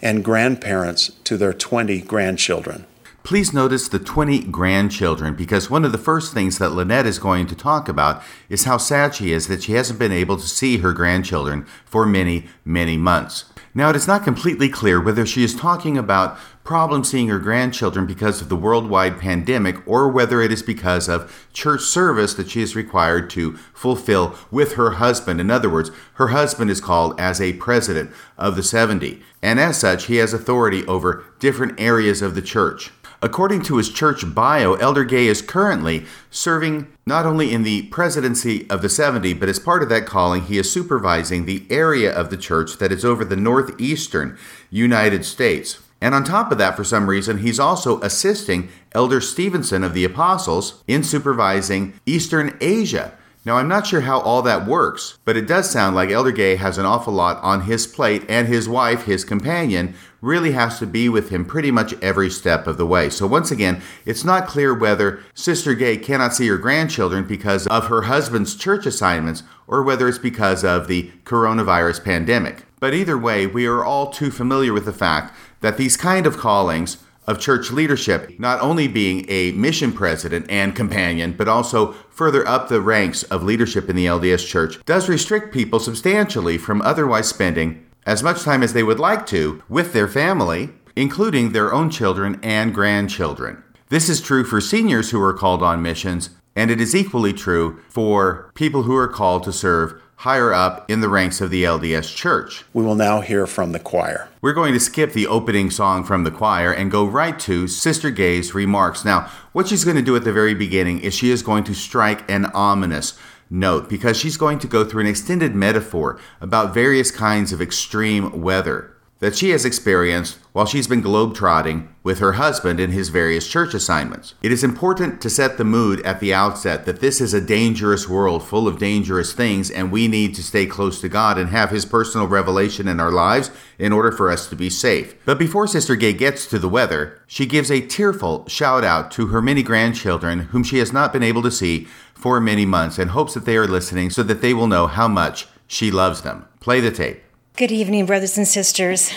and 0.03 0.25
grandparents 0.25 1.09
to 1.25 1.37
their 1.37 1.53
20 1.53 2.01
grandchildren. 2.03 2.87
Please 3.23 3.53
notice 3.53 3.89
the 3.89 3.99
20 3.99 4.45
grandchildren 4.45 5.35
because 5.35 5.69
one 5.69 5.85
of 5.85 5.93
the 5.93 5.99
first 5.99 6.33
things 6.33 6.59
that 6.59 6.73
Lynette 6.73 7.05
is 7.05 7.19
going 7.19 7.47
to 7.49 7.55
talk 7.55 7.89
about 7.89 8.23
is 8.49 8.65
how 8.65 8.79
sad 8.79 9.15
she 9.15 9.33
is 9.33 9.49
that 9.49 9.63
she 9.63 9.73
hasn't 9.73 9.99
been 9.99 10.13
able 10.13 10.39
to 10.39 10.47
see 10.47 10.79
her 10.79 10.93
grandchildren 10.93 11.67
for 11.85 12.07
many, 12.07 12.47
many 12.65 12.97
months. 12.97 13.45
Now, 13.75 13.91
it 13.91 13.97
is 13.97 14.09
not 14.09 14.25
completely 14.25 14.69
clear 14.69 15.01
whether 15.01 15.27
she 15.27 15.45
is 15.45 15.55
talking 15.55 15.99
about 15.99 16.39
problems 16.65 17.11
seeing 17.11 17.29
her 17.29 17.39
grandchildren 17.39 18.07
because 18.07 18.41
of 18.41 18.49
the 18.49 18.57
worldwide 18.57 19.19
pandemic 19.19 19.77
or 19.87 20.09
whether 20.09 20.43
it 20.43 20.53
is 20.53 20.63
because 20.63 21.09
of 21.09 21.49
church 21.53 21.81
service 21.81 22.35
that 22.35 22.51
she 22.51 22.61
is 22.61 22.77
required 22.77 23.31
to 23.31 23.57
fulfill 23.73 24.35
with 24.51 24.75
her 24.75 24.93
husband. 24.93 25.41
In 25.41 25.51
other 25.51 25.71
words, 25.71 25.91
her 26.15 26.29
husband 26.29 26.71
is 26.71 26.81
called 26.81 27.19
as 27.19 27.41
a 27.41 27.55
president 27.55 28.11
of 28.37 28.57
the 28.57 28.63
70, 28.63 29.23
and 29.43 29.59
as 29.59 29.79
such, 29.79 30.07
he 30.07 30.17
has 30.17 30.35
authority 30.35 30.87
over 30.87 31.25
different 31.39 31.81
areas 31.81 32.21
of 32.21 32.35
the 32.35 32.43
church. 32.43 32.91
According 33.21 33.63
to 33.63 33.79
his 33.79 33.89
church 33.89 34.33
bio, 34.33 34.75
Elder 34.75 35.03
Gay 35.03 35.27
is 35.27 35.43
currently 35.43 36.07
serving 36.31 36.87
not 37.05 37.27
only 37.27 37.53
in 37.53 37.65
the 37.65 37.83
presidency 37.83 38.69
of 38.71 38.81
the 38.81 38.89
70, 38.89 39.35
but 39.35 39.49
as 39.49 39.59
part 39.59 39.83
of 39.83 39.89
that 39.89 40.07
calling, 40.07 40.43
he 40.43 40.57
is 40.57 40.71
supervising 40.71 41.45
the 41.45 41.67
area 41.69 42.15
of 42.15 42.31
the 42.31 42.37
church 42.37 42.79
that 42.79 42.93
is 42.93 43.05
over 43.05 43.25
the 43.25 43.35
northeastern 43.35 44.39
United 44.71 45.25
States. 45.25 45.81
And 46.01 46.15
on 46.15 46.23
top 46.23 46.53
of 46.53 46.59
that, 46.59 46.77
for 46.77 46.85
some 46.85 47.11
reason, 47.11 47.39
he's 47.39 47.59
also 47.59 48.01
assisting 48.03 48.69
Elder 48.93 49.21
Stevenson 49.21 49.83
of 49.83 49.95
the 49.95 50.05
Apostles 50.05 50.85
in 50.87 51.03
supervising 51.03 51.95
Eastern 52.07 52.57
Asia. 52.61 53.15
Now, 53.45 53.57
I'm 53.57 53.69
not 53.69 53.87
sure 53.87 54.03
how 54.03 54.21
all 54.21 54.43
that 54.43 54.67
works, 54.67 55.19
but 55.25 55.37
it 55.37 55.49
does 55.49 55.71
sound 55.71 55.97
like 55.97 56.11
Elder 56.11 56.33
Gay 56.33 56.57
has 56.57 56.77
an 56.77 56.87
awful 56.87 57.15
lot 57.15 57.43
on 57.43 57.63
his 57.63 57.87
plate, 57.87 58.25
and 58.29 58.47
his 58.47 58.69
wife, 58.69 59.05
his 59.05 59.25
companion, 59.25 59.95
really 60.21 60.53
has 60.53 60.79
to 60.79 60.87
be 60.87 61.09
with 61.09 61.31
him 61.31 61.45
pretty 61.45 61.71
much 61.71 61.95
every 62.03 62.31
step 62.31 62.67
of 62.67 62.77
the 62.77 62.87
way. 62.87 63.09
So, 63.09 63.27
once 63.27 63.51
again, 63.51 63.81
it's 64.05 64.25
not 64.25 64.47
clear 64.47 64.75
whether 64.75 65.21
Sister 65.35 65.75
Gay 65.75 65.97
cannot 65.97 66.35
see 66.35 66.49
her 66.49 66.59
grandchildren 66.59 67.27
because 67.27 67.67
of 67.69 67.87
her 67.87 68.03
husband's 68.03 68.57
church 68.57 68.87
assignments 68.87 69.43
or 69.67 69.83
whether 69.83 70.09
it's 70.09 70.19
because 70.19 70.65
of 70.65 70.89
the 70.89 71.11
coronavirus 71.25 72.05
pandemic. 72.05 72.65
But 72.81 72.95
either 72.95 73.19
way, 73.19 73.47
we 73.47 73.67
are 73.67 73.85
all 73.85 74.11
too 74.11 74.31
familiar 74.31 74.73
with 74.73 74.85
the 74.85 74.93
fact 74.93 75.35
that 75.61 75.77
these 75.77 75.97
kind 75.97 76.27
of 76.27 76.39
callings 76.39 76.99
of 77.27 77.39
church 77.39 77.71
leadership, 77.71 78.39
not 78.41 78.61
only 78.63 78.89
being 78.89 79.27
a 79.29 79.53
mission 79.53 79.93
president 79.93 80.47
and 80.49 80.75
companion, 80.75 81.33
but 81.33 81.47
also 81.47 81.93
further 82.09 82.47
up 82.49 82.69
the 82.69 82.81
ranks 82.81 83.23
of 83.25 83.43
leadership 83.43 83.91
in 83.91 83.97
the 83.97 84.07
LDS 84.07 84.47
Church, 84.47 84.83
does 84.87 85.11
restrict 85.11 85.53
people 85.53 85.79
substantially 85.79 86.57
from 86.57 86.81
otherwise 86.81 87.29
spending 87.29 87.85
as 88.09 88.23
much 88.23 88.43
time 88.43 88.63
as 88.63 88.73
they 88.73 88.83
would 88.83 88.99
like 88.99 89.27
to 89.27 89.63
with 89.69 89.93
their 89.93 90.09
family, 90.09 90.71
including 90.97 91.53
their 91.53 91.75
own 91.75 91.91
children 91.91 92.41
and 92.43 92.75
grandchildren. 92.75 93.63
This 93.91 94.09
is 94.09 94.23
true 94.23 94.45
for 94.45 94.63
seniors 94.63 95.11
who 95.11 95.23
are 95.23 95.35
called 95.35 95.63
on 95.63 95.83
missions, 95.83 96.31
and 96.57 96.71
it 96.71 96.81
is 96.81 96.97
equally 96.97 97.35
true 97.35 97.79
for 97.91 98.51
people 98.55 98.85
who 98.85 98.97
are 98.97 99.09
called 99.09 99.45
to 99.45 99.53
serve 99.53 100.01
higher 100.17 100.55
up 100.55 100.91
in 100.91 101.01
the 101.01 101.09
ranks 101.09 101.43
of 101.43 101.51
the 101.51 101.65
LDS 101.65 102.17
Church. 102.17 102.65
We 102.73 102.83
will 102.83 102.95
now 102.95 103.21
hear 103.21 103.47
from 103.47 103.73
the 103.73 103.79
choir. 103.79 104.29
We're 104.41 104.55
going 104.55 104.73
to 104.73 104.81
skip 104.81 105.13
the 105.13 105.27
opening 105.27 105.71
song 105.71 106.03
from 106.03 106.25
the 106.25 106.31
choir 106.31 106.73
and 106.73 106.91
go 106.91 107.05
right 107.05 107.39
to 107.41 107.69
Sister 107.69 108.11
Gay's 108.11 108.55
remarks. 108.55 109.05
Now, 109.05 109.31
what 109.53 109.69
she's 109.69 109.85
going 109.85 109.97
to 109.97 110.03
do 110.03 110.17
at 110.17 110.25
the 110.25 110.33
very 110.33 110.55
beginning 110.55 111.01
is 111.01 111.15
she 111.15 111.31
is 111.31 111.43
going 111.43 111.63
to 111.65 111.75
strike 111.75 112.29
an 112.29 112.47
ominous 112.47 113.19
note 113.51 113.89
because 113.89 114.17
she's 114.17 114.37
going 114.37 114.59
to 114.59 114.67
go 114.67 114.85
through 114.85 115.03
an 115.03 115.07
extended 115.07 115.55
metaphor 115.55 116.19
about 116.41 116.75
various 116.75 117.11
kinds 117.11 117.53
of 117.53 117.63
extreme 117.63 118.41
weather 118.43 118.95
that 119.21 119.37
she 119.37 119.51
has 119.51 119.65
experienced 119.65 120.39
while 120.53 120.67
she's 120.67 120.87
been 120.87 121.03
globetrotting 121.03 121.89
with 122.03 122.21
her 122.21 122.33
husband 122.33 122.79
in 122.79 122.91
his 122.91 123.09
various 123.09 123.49
church 123.49 123.75
assignments. 123.75 124.35
It 124.43 124.53
is 124.53 124.65
important 124.65 125.21
to 125.21 125.31
set 125.31 125.59
the 125.59 125.65
mood 125.65 126.01
at 126.03 126.21
the 126.21 126.33
outset 126.33 126.85
that 126.87 127.01
this 127.01 127.21
is 127.21 127.35
a 127.35 127.41
dangerous 127.41 128.09
world 128.09 128.47
full 128.47 128.69
of 128.69 128.79
dangerous 128.79 129.33
things, 129.33 129.71
and 129.71 129.91
we 129.91 130.09
need 130.09 130.35
to 130.37 130.43
stay 130.43 130.67
close 130.67 131.01
to 131.01 131.09
God 131.09 131.37
and 131.37 131.51
have 131.51 131.71
His 131.71 131.85
personal 131.85 132.27
revelation 132.27 132.89
in 132.89 133.01
our 133.01 133.11
lives 133.11 133.51
in 133.79 133.93
order 133.93 134.13
for 134.13 134.31
us 134.31 134.49
to 134.49 134.57
be 134.57 134.71
safe. 134.71 135.15
But 135.25 135.39
before 135.39 135.67
Sister 135.67 135.97
Gay 135.97 136.13
gets 136.13 136.47
to 136.47 136.59
the 136.59 136.69
weather, 136.69 137.21
she 137.27 137.47
gives 137.47 137.71
a 137.71 137.81
tearful 137.81 138.47
shout 138.49 138.85
out 138.85 139.11
to 139.13 139.29
her 139.29 139.43
many 139.43 139.63
grandchildren 139.63 140.41
whom 140.41 140.63
she 140.63 140.79
has 140.79 140.93
not 140.93 141.13
been 141.13 141.23
able 141.23 141.43
to 141.43 141.51
see 141.51 141.87
for 142.15 142.41
many 142.41 142.65
months 142.65 142.99
and 142.99 143.11
hopes 143.11 143.35
that 143.35 143.45
they 143.45 143.57
are 143.57 143.67
listening 143.67 144.11
so 144.11 144.23
that 144.23 144.41
they 144.43 144.55
will 144.55 144.67
know 144.67 144.87
how 144.87 145.09
much 145.09 145.47
she 145.67 145.91
loves 145.91 146.23
them. 146.23 146.47
Play 146.61 146.81
the 146.81 146.91
tape. 146.91 147.23
Good 147.59 147.73
evening, 147.73 148.07
brothers 148.07 148.39
and 148.39 148.47
sisters. 148.47 149.11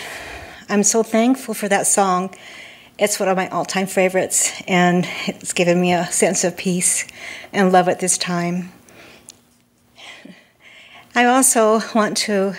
I'm 0.68 0.82
so 0.82 1.04
thankful 1.04 1.54
for 1.54 1.68
that 1.68 1.86
song. 1.86 2.34
It's 2.98 3.20
one 3.20 3.28
of 3.28 3.36
my 3.36 3.48
all 3.50 3.64
time 3.64 3.86
favorites, 3.86 4.60
and 4.66 5.06
it's 5.28 5.52
given 5.52 5.80
me 5.80 5.92
a 5.92 6.06
sense 6.06 6.42
of 6.42 6.56
peace 6.56 7.06
and 7.52 7.70
love 7.70 7.88
at 7.88 8.00
this 8.00 8.18
time. 8.18 8.72
I 11.14 11.24
also 11.24 11.82
want 11.94 12.16
to 12.26 12.54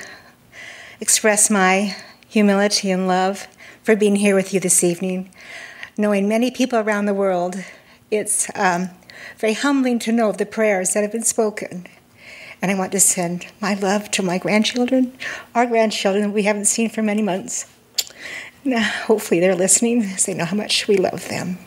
express 1.01 1.49
my 1.49 1.97
humility 2.29 2.89
and 2.89 3.05
love 3.05 3.49
for 3.83 3.97
being 3.97 4.15
here 4.15 4.35
with 4.35 4.53
you 4.53 4.61
this 4.61 4.85
evening. 4.85 5.31
Knowing 5.97 6.29
many 6.29 6.49
people 6.49 6.79
around 6.79 7.07
the 7.07 7.13
world, 7.13 7.61
it's 8.09 8.49
um, 8.55 8.89
very 9.37 9.53
humbling 9.53 9.99
to 9.99 10.13
know 10.13 10.29
of 10.29 10.37
the 10.37 10.45
prayers 10.45 10.93
that 10.93 11.01
have 11.01 11.11
been 11.11 11.23
spoken 11.23 11.87
and 12.63 12.71
I 12.71 12.75
want 12.75 12.93
to 12.93 12.99
send 13.01 13.45
my 13.59 13.73
love 13.73 14.09
to 14.11 14.23
my 14.23 14.37
grandchildren, 14.37 15.11
our 15.53 15.65
grandchildren 15.65 16.31
we 16.31 16.43
haven't 16.43 16.65
seen 16.65 16.89
for 16.89 17.03
many 17.03 17.21
months. 17.21 17.69
Now, 18.63 18.81
hopefully, 18.81 19.41
they're 19.41 19.53
listening 19.53 20.03
as 20.03 20.25
they 20.25 20.33
know 20.33 20.45
how 20.45 20.55
much 20.55 20.87
we 20.87 20.95
love 20.95 21.27
them. 21.27 21.57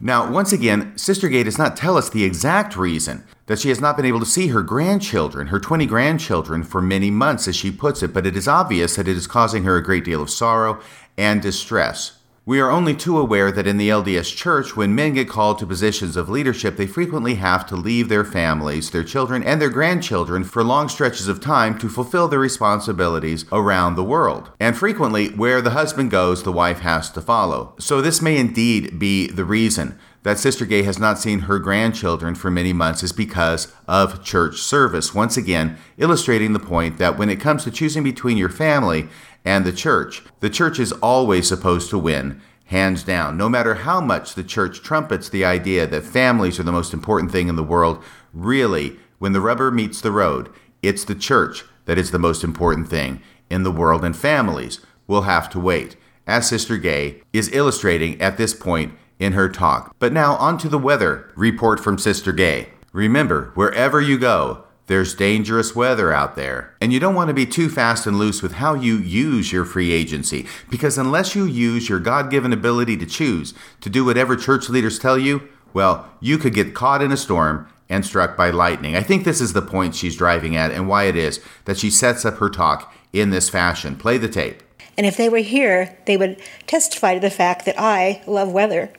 Now, 0.00 0.30
once 0.30 0.50
again, 0.50 0.96
Sister 0.96 1.28
Gay 1.28 1.42
does 1.42 1.58
not 1.58 1.76
tell 1.76 1.98
us 1.98 2.08
the 2.08 2.24
exact 2.24 2.78
reason 2.78 3.24
that 3.44 3.58
she 3.58 3.68
has 3.68 3.80
not 3.80 3.96
been 3.96 4.06
able 4.06 4.20
to 4.20 4.26
see 4.26 4.46
her 4.46 4.62
grandchildren, 4.62 5.48
her 5.48 5.60
20 5.60 5.84
grandchildren, 5.84 6.62
for 6.62 6.80
many 6.80 7.10
months, 7.10 7.46
as 7.46 7.54
she 7.54 7.70
puts 7.70 8.02
it, 8.02 8.14
but 8.14 8.26
it 8.26 8.34
is 8.34 8.48
obvious 8.48 8.96
that 8.96 9.08
it 9.08 9.16
is 9.18 9.26
causing 9.26 9.64
her 9.64 9.76
a 9.76 9.84
great 9.84 10.04
deal 10.04 10.22
of 10.22 10.30
sorrow 10.30 10.80
and 11.18 11.42
distress. 11.42 12.17
We 12.48 12.60
are 12.60 12.70
only 12.70 12.94
too 12.94 13.18
aware 13.18 13.52
that 13.52 13.66
in 13.66 13.76
the 13.76 13.90
LDS 13.90 14.34
Church, 14.34 14.74
when 14.74 14.94
men 14.94 15.12
get 15.12 15.28
called 15.28 15.58
to 15.58 15.66
positions 15.66 16.16
of 16.16 16.30
leadership, 16.30 16.78
they 16.78 16.86
frequently 16.86 17.34
have 17.34 17.66
to 17.66 17.76
leave 17.76 18.08
their 18.08 18.24
families, 18.24 18.90
their 18.90 19.04
children, 19.04 19.42
and 19.42 19.60
their 19.60 19.68
grandchildren 19.68 20.44
for 20.44 20.64
long 20.64 20.88
stretches 20.88 21.28
of 21.28 21.42
time 21.42 21.76
to 21.76 21.90
fulfill 21.90 22.26
their 22.26 22.38
responsibilities 22.38 23.44
around 23.52 23.96
the 23.96 24.02
world. 24.02 24.50
And 24.58 24.74
frequently, 24.74 25.28
where 25.28 25.60
the 25.60 25.72
husband 25.72 26.10
goes, 26.10 26.42
the 26.42 26.50
wife 26.50 26.78
has 26.78 27.10
to 27.10 27.20
follow. 27.20 27.74
So, 27.78 28.00
this 28.00 28.22
may 28.22 28.38
indeed 28.38 28.98
be 28.98 29.26
the 29.26 29.44
reason 29.44 29.98
that 30.22 30.38
Sister 30.38 30.66
Gay 30.66 30.82
has 30.82 30.98
not 30.98 31.18
seen 31.18 31.40
her 31.40 31.58
grandchildren 31.58 32.34
for 32.34 32.50
many 32.50 32.72
months 32.72 33.02
is 33.02 33.12
because 33.12 33.72
of 33.86 34.24
church 34.24 34.58
service. 34.60 35.14
Once 35.14 35.36
again, 35.36 35.78
illustrating 35.96 36.52
the 36.52 36.58
point 36.58 36.98
that 36.98 37.16
when 37.16 37.30
it 37.30 37.40
comes 37.40 37.64
to 37.64 37.70
choosing 37.70 38.02
between 38.02 38.36
your 38.36 38.48
family 38.48 39.08
and 39.44 39.64
the 39.64 39.72
church. 39.72 40.22
The 40.40 40.50
church 40.50 40.78
is 40.78 40.92
always 40.92 41.48
supposed 41.48 41.90
to 41.90 41.98
win, 41.98 42.40
hands 42.66 43.02
down. 43.02 43.36
No 43.36 43.48
matter 43.48 43.74
how 43.74 44.00
much 44.00 44.34
the 44.34 44.44
church 44.44 44.82
trumpets 44.82 45.28
the 45.28 45.44
idea 45.44 45.86
that 45.86 46.04
families 46.04 46.60
are 46.60 46.64
the 46.64 46.72
most 46.72 46.92
important 46.92 47.32
thing 47.32 47.48
in 47.48 47.56
the 47.56 47.62
world, 47.62 48.02
really, 48.32 48.96
when 49.18 49.32
the 49.32 49.40
rubber 49.40 49.70
meets 49.70 50.00
the 50.00 50.12
road, 50.12 50.50
it's 50.82 51.04
the 51.04 51.14
church 51.14 51.64
that 51.86 51.98
is 51.98 52.10
the 52.10 52.18
most 52.18 52.44
important 52.44 52.88
thing 52.88 53.22
in 53.50 53.62
the 53.62 53.72
world, 53.72 54.04
and 54.04 54.16
families 54.16 54.80
will 55.06 55.22
have 55.22 55.48
to 55.50 55.58
wait, 55.58 55.96
as 56.26 56.48
Sister 56.48 56.76
Gay 56.76 57.22
is 57.32 57.52
illustrating 57.54 58.20
at 58.20 58.36
this 58.36 58.52
point 58.52 58.92
in 59.18 59.32
her 59.32 59.48
talk. 59.48 59.96
But 59.98 60.12
now 60.12 60.36
on 60.36 60.58
to 60.58 60.68
the 60.68 60.78
weather 60.78 61.32
report 61.34 61.80
from 61.80 61.98
Sister 61.98 62.32
Gay. 62.32 62.68
Remember, 62.92 63.50
wherever 63.54 64.00
you 64.00 64.18
go, 64.18 64.64
there's 64.88 65.14
dangerous 65.14 65.76
weather 65.76 66.12
out 66.12 66.34
there. 66.34 66.74
And 66.80 66.92
you 66.92 66.98
don't 66.98 67.14
want 67.14 67.28
to 67.28 67.34
be 67.34 67.46
too 67.46 67.68
fast 67.68 68.06
and 68.06 68.18
loose 68.18 68.42
with 68.42 68.54
how 68.54 68.74
you 68.74 68.96
use 68.96 69.52
your 69.52 69.64
free 69.64 69.92
agency, 69.92 70.46
because 70.68 70.98
unless 70.98 71.36
you 71.36 71.44
use 71.44 71.88
your 71.88 72.00
God 72.00 72.30
given 72.30 72.52
ability 72.52 72.96
to 72.96 73.06
choose 73.06 73.54
to 73.80 73.88
do 73.88 74.04
whatever 74.04 74.34
church 74.34 74.68
leaders 74.68 74.98
tell 74.98 75.18
you, 75.18 75.48
well, 75.72 76.10
you 76.20 76.38
could 76.38 76.54
get 76.54 76.74
caught 76.74 77.02
in 77.02 77.12
a 77.12 77.16
storm 77.16 77.68
and 77.88 78.04
struck 78.04 78.36
by 78.36 78.50
lightning. 78.50 78.96
I 78.96 79.02
think 79.02 79.24
this 79.24 79.40
is 79.40 79.52
the 79.52 79.62
point 79.62 79.94
she's 79.94 80.16
driving 80.16 80.56
at 80.56 80.72
and 80.72 80.88
why 80.88 81.04
it 81.04 81.16
is 81.16 81.40
that 81.64 81.78
she 81.78 81.90
sets 81.90 82.24
up 82.24 82.38
her 82.38 82.50
talk 82.50 82.92
in 83.12 83.30
this 83.30 83.48
fashion. 83.48 83.96
Play 83.96 84.18
the 84.18 84.28
tape. 84.28 84.62
And 84.96 85.06
if 85.06 85.16
they 85.16 85.28
were 85.28 85.38
here, 85.38 85.96
they 86.06 86.16
would 86.16 86.40
testify 86.66 87.14
to 87.14 87.20
the 87.20 87.30
fact 87.30 87.64
that 87.66 87.78
I 87.78 88.22
love 88.26 88.50
weather. 88.50 88.90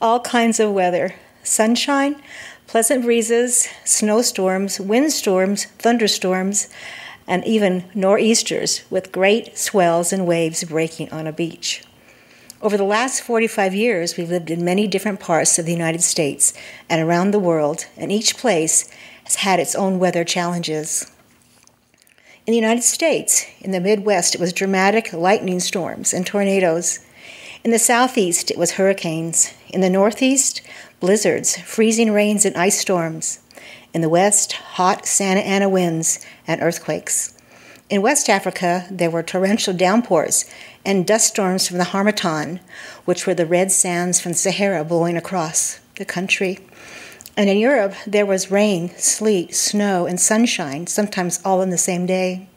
All 0.00 0.20
kinds 0.20 0.58
of 0.58 0.72
weather 0.72 1.14
sunshine, 1.42 2.20
pleasant 2.68 3.02
breezes, 3.02 3.66
snowstorms, 3.84 4.78
windstorms, 4.78 5.64
thunderstorms, 5.78 6.68
and 7.26 7.44
even 7.44 7.84
nor'easters 7.94 8.82
with 8.90 9.10
great 9.10 9.56
swells 9.56 10.12
and 10.12 10.26
waves 10.26 10.62
breaking 10.64 11.10
on 11.10 11.26
a 11.26 11.32
beach. 11.32 11.82
Over 12.60 12.76
the 12.76 12.84
last 12.84 13.22
45 13.22 13.74
years, 13.74 14.16
we've 14.16 14.28
lived 14.28 14.50
in 14.50 14.64
many 14.64 14.86
different 14.86 15.18
parts 15.18 15.58
of 15.58 15.64
the 15.64 15.72
United 15.72 16.02
States 16.02 16.52
and 16.90 17.00
around 17.00 17.30
the 17.30 17.38
world, 17.38 17.86
and 17.96 18.12
each 18.12 18.36
place 18.36 18.90
has 19.24 19.36
had 19.36 19.60
its 19.60 19.74
own 19.74 19.98
weather 19.98 20.24
challenges. 20.24 21.10
In 22.46 22.52
the 22.52 22.58
United 22.58 22.82
States, 22.82 23.46
in 23.60 23.70
the 23.70 23.80
Midwest, 23.80 24.34
it 24.34 24.40
was 24.40 24.52
dramatic 24.52 25.12
lightning 25.12 25.60
storms 25.60 26.12
and 26.12 26.26
tornadoes. 26.26 26.98
In 27.64 27.70
the 27.70 27.78
Southeast, 27.78 28.50
it 28.50 28.58
was 28.58 28.72
hurricanes. 28.72 29.52
In 29.70 29.80
the 29.80 29.90
Northeast, 29.90 30.60
blizzards, 31.00 31.56
freezing 31.58 32.12
rains, 32.12 32.44
and 32.44 32.56
ice 32.56 32.78
storms. 32.78 33.40
In 33.94 34.00
the 34.00 34.08
West, 34.08 34.52
hot 34.52 35.06
Santa 35.06 35.40
Ana 35.40 35.68
winds 35.68 36.24
and 36.46 36.60
earthquakes. 36.62 37.34
In 37.88 38.02
West 38.02 38.28
Africa, 38.28 38.86
there 38.90 39.10
were 39.10 39.22
torrential 39.22 39.72
downpours 39.72 40.44
and 40.84 41.06
dust 41.06 41.28
storms 41.28 41.66
from 41.66 41.78
the 41.78 41.84
Harmattan, 41.84 42.60
which 43.06 43.26
were 43.26 43.34
the 43.34 43.46
red 43.46 43.72
sands 43.72 44.20
from 44.20 44.34
Sahara 44.34 44.84
blowing 44.84 45.16
across 45.16 45.80
the 45.96 46.04
country. 46.04 46.58
And 47.36 47.48
in 47.48 47.56
Europe, 47.56 47.94
there 48.06 48.26
was 48.26 48.50
rain, 48.50 48.90
sleet, 48.96 49.54
snow, 49.54 50.06
and 50.06 50.20
sunshine, 50.20 50.86
sometimes 50.86 51.40
all 51.44 51.62
in 51.62 51.70
the 51.70 51.78
same 51.78 52.04
day. 52.04 52.48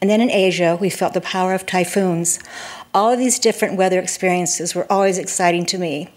And 0.00 0.08
then 0.08 0.20
in 0.20 0.30
Asia, 0.30 0.78
we 0.80 0.90
felt 0.90 1.14
the 1.14 1.20
power 1.20 1.54
of 1.54 1.66
typhoons. 1.66 2.38
All 2.94 3.12
of 3.12 3.18
these 3.18 3.38
different 3.38 3.76
weather 3.76 3.98
experiences 3.98 4.74
were 4.74 4.90
always 4.92 5.18
exciting 5.18 5.66
to 5.66 5.78
me. 5.78 6.10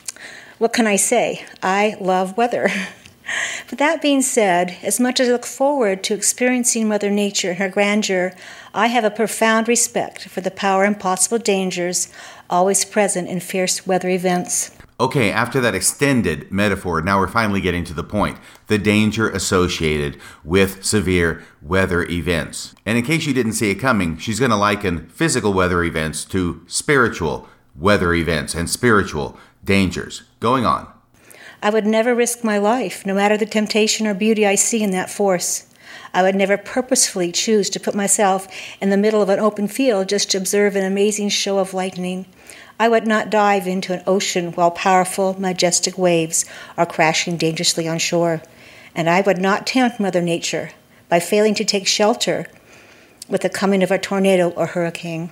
What 0.61 0.73
can 0.73 0.85
I 0.85 0.95
say? 0.95 1.43
I 1.63 1.97
love 1.99 2.37
weather. 2.37 2.69
But 3.69 3.79
that 3.79 4.01
being 4.01 4.21
said, 4.21 4.77
as 4.83 4.99
much 4.99 5.21
as 5.21 5.29
I 5.29 5.31
look 5.31 5.45
forward 5.45 6.03
to 6.03 6.13
experiencing 6.13 6.87
Mother 6.89 7.09
Nature 7.09 7.51
and 7.51 7.59
her 7.59 7.69
grandeur, 7.69 8.33
I 8.73 8.87
have 8.87 9.05
a 9.05 9.09
profound 9.09 9.69
respect 9.69 10.27
for 10.27 10.41
the 10.41 10.51
power 10.51 10.83
and 10.83 10.99
possible 10.99 11.37
dangers 11.37 12.11
always 12.49 12.83
present 12.83 13.29
in 13.29 13.39
fierce 13.39 13.87
weather 13.87 14.09
events. 14.09 14.71
Okay, 14.99 15.31
after 15.31 15.61
that 15.61 15.75
extended 15.75 16.51
metaphor, 16.51 17.01
now 17.01 17.19
we're 17.19 17.27
finally 17.27 17.61
getting 17.61 17.85
to 17.85 17.93
the 17.93 18.03
point 18.03 18.37
the 18.67 18.77
danger 18.77 19.29
associated 19.29 20.19
with 20.43 20.83
severe 20.83 21.41
weather 21.61 22.03
events. 22.03 22.75
And 22.85 22.97
in 22.97 23.05
case 23.05 23.25
you 23.25 23.33
didn't 23.33 23.53
see 23.53 23.71
it 23.71 23.75
coming, 23.75 24.17
she's 24.17 24.39
going 24.39 24.51
to 24.51 24.57
liken 24.57 25.07
physical 25.07 25.53
weather 25.53 25.83
events 25.83 26.25
to 26.25 26.63
spiritual 26.67 27.47
weather 27.75 28.13
events 28.13 28.53
and 28.53 28.69
spiritual 28.69 29.37
dangers. 29.63 30.23
Going 30.39 30.65
on. 30.65 30.87
I 31.63 31.69
would 31.69 31.85
never 31.85 32.15
risk 32.15 32.43
my 32.43 32.57
life, 32.57 33.05
no 33.05 33.13
matter 33.13 33.37
the 33.37 33.45
temptation 33.45 34.07
or 34.07 34.13
beauty 34.13 34.47
I 34.47 34.55
see 34.55 34.81
in 34.81 34.91
that 34.91 35.09
force. 35.09 35.67
I 36.13 36.23
would 36.23 36.35
never 36.35 36.57
purposefully 36.57 37.31
choose 37.31 37.69
to 37.69 37.79
put 37.79 37.95
myself 37.95 38.47
in 38.81 38.89
the 38.89 38.97
middle 38.97 39.21
of 39.21 39.29
an 39.29 39.39
open 39.39 39.67
field 39.67 40.09
just 40.09 40.31
to 40.31 40.37
observe 40.37 40.75
an 40.75 40.83
amazing 40.83 41.29
show 41.29 41.59
of 41.59 41.73
lightning. 41.73 42.25
I 42.79 42.89
would 42.89 43.05
not 43.05 43.29
dive 43.29 43.67
into 43.67 43.93
an 43.93 44.03
ocean 44.07 44.53
while 44.53 44.71
powerful, 44.71 45.39
majestic 45.39 45.97
waves 45.97 46.45
are 46.77 46.85
crashing 46.85 47.37
dangerously 47.37 47.87
on 47.87 47.99
shore. 47.99 48.41
And 48.95 49.09
I 49.09 49.21
would 49.21 49.37
not 49.37 49.67
tempt 49.67 49.99
Mother 49.99 50.21
Nature 50.21 50.71
by 51.07 51.19
failing 51.19 51.53
to 51.55 51.63
take 51.63 51.87
shelter 51.87 52.47
with 53.29 53.41
the 53.41 53.49
coming 53.49 53.83
of 53.83 53.91
a 53.91 53.99
tornado 53.99 54.49
or 54.49 54.65
hurricane. 54.65 55.29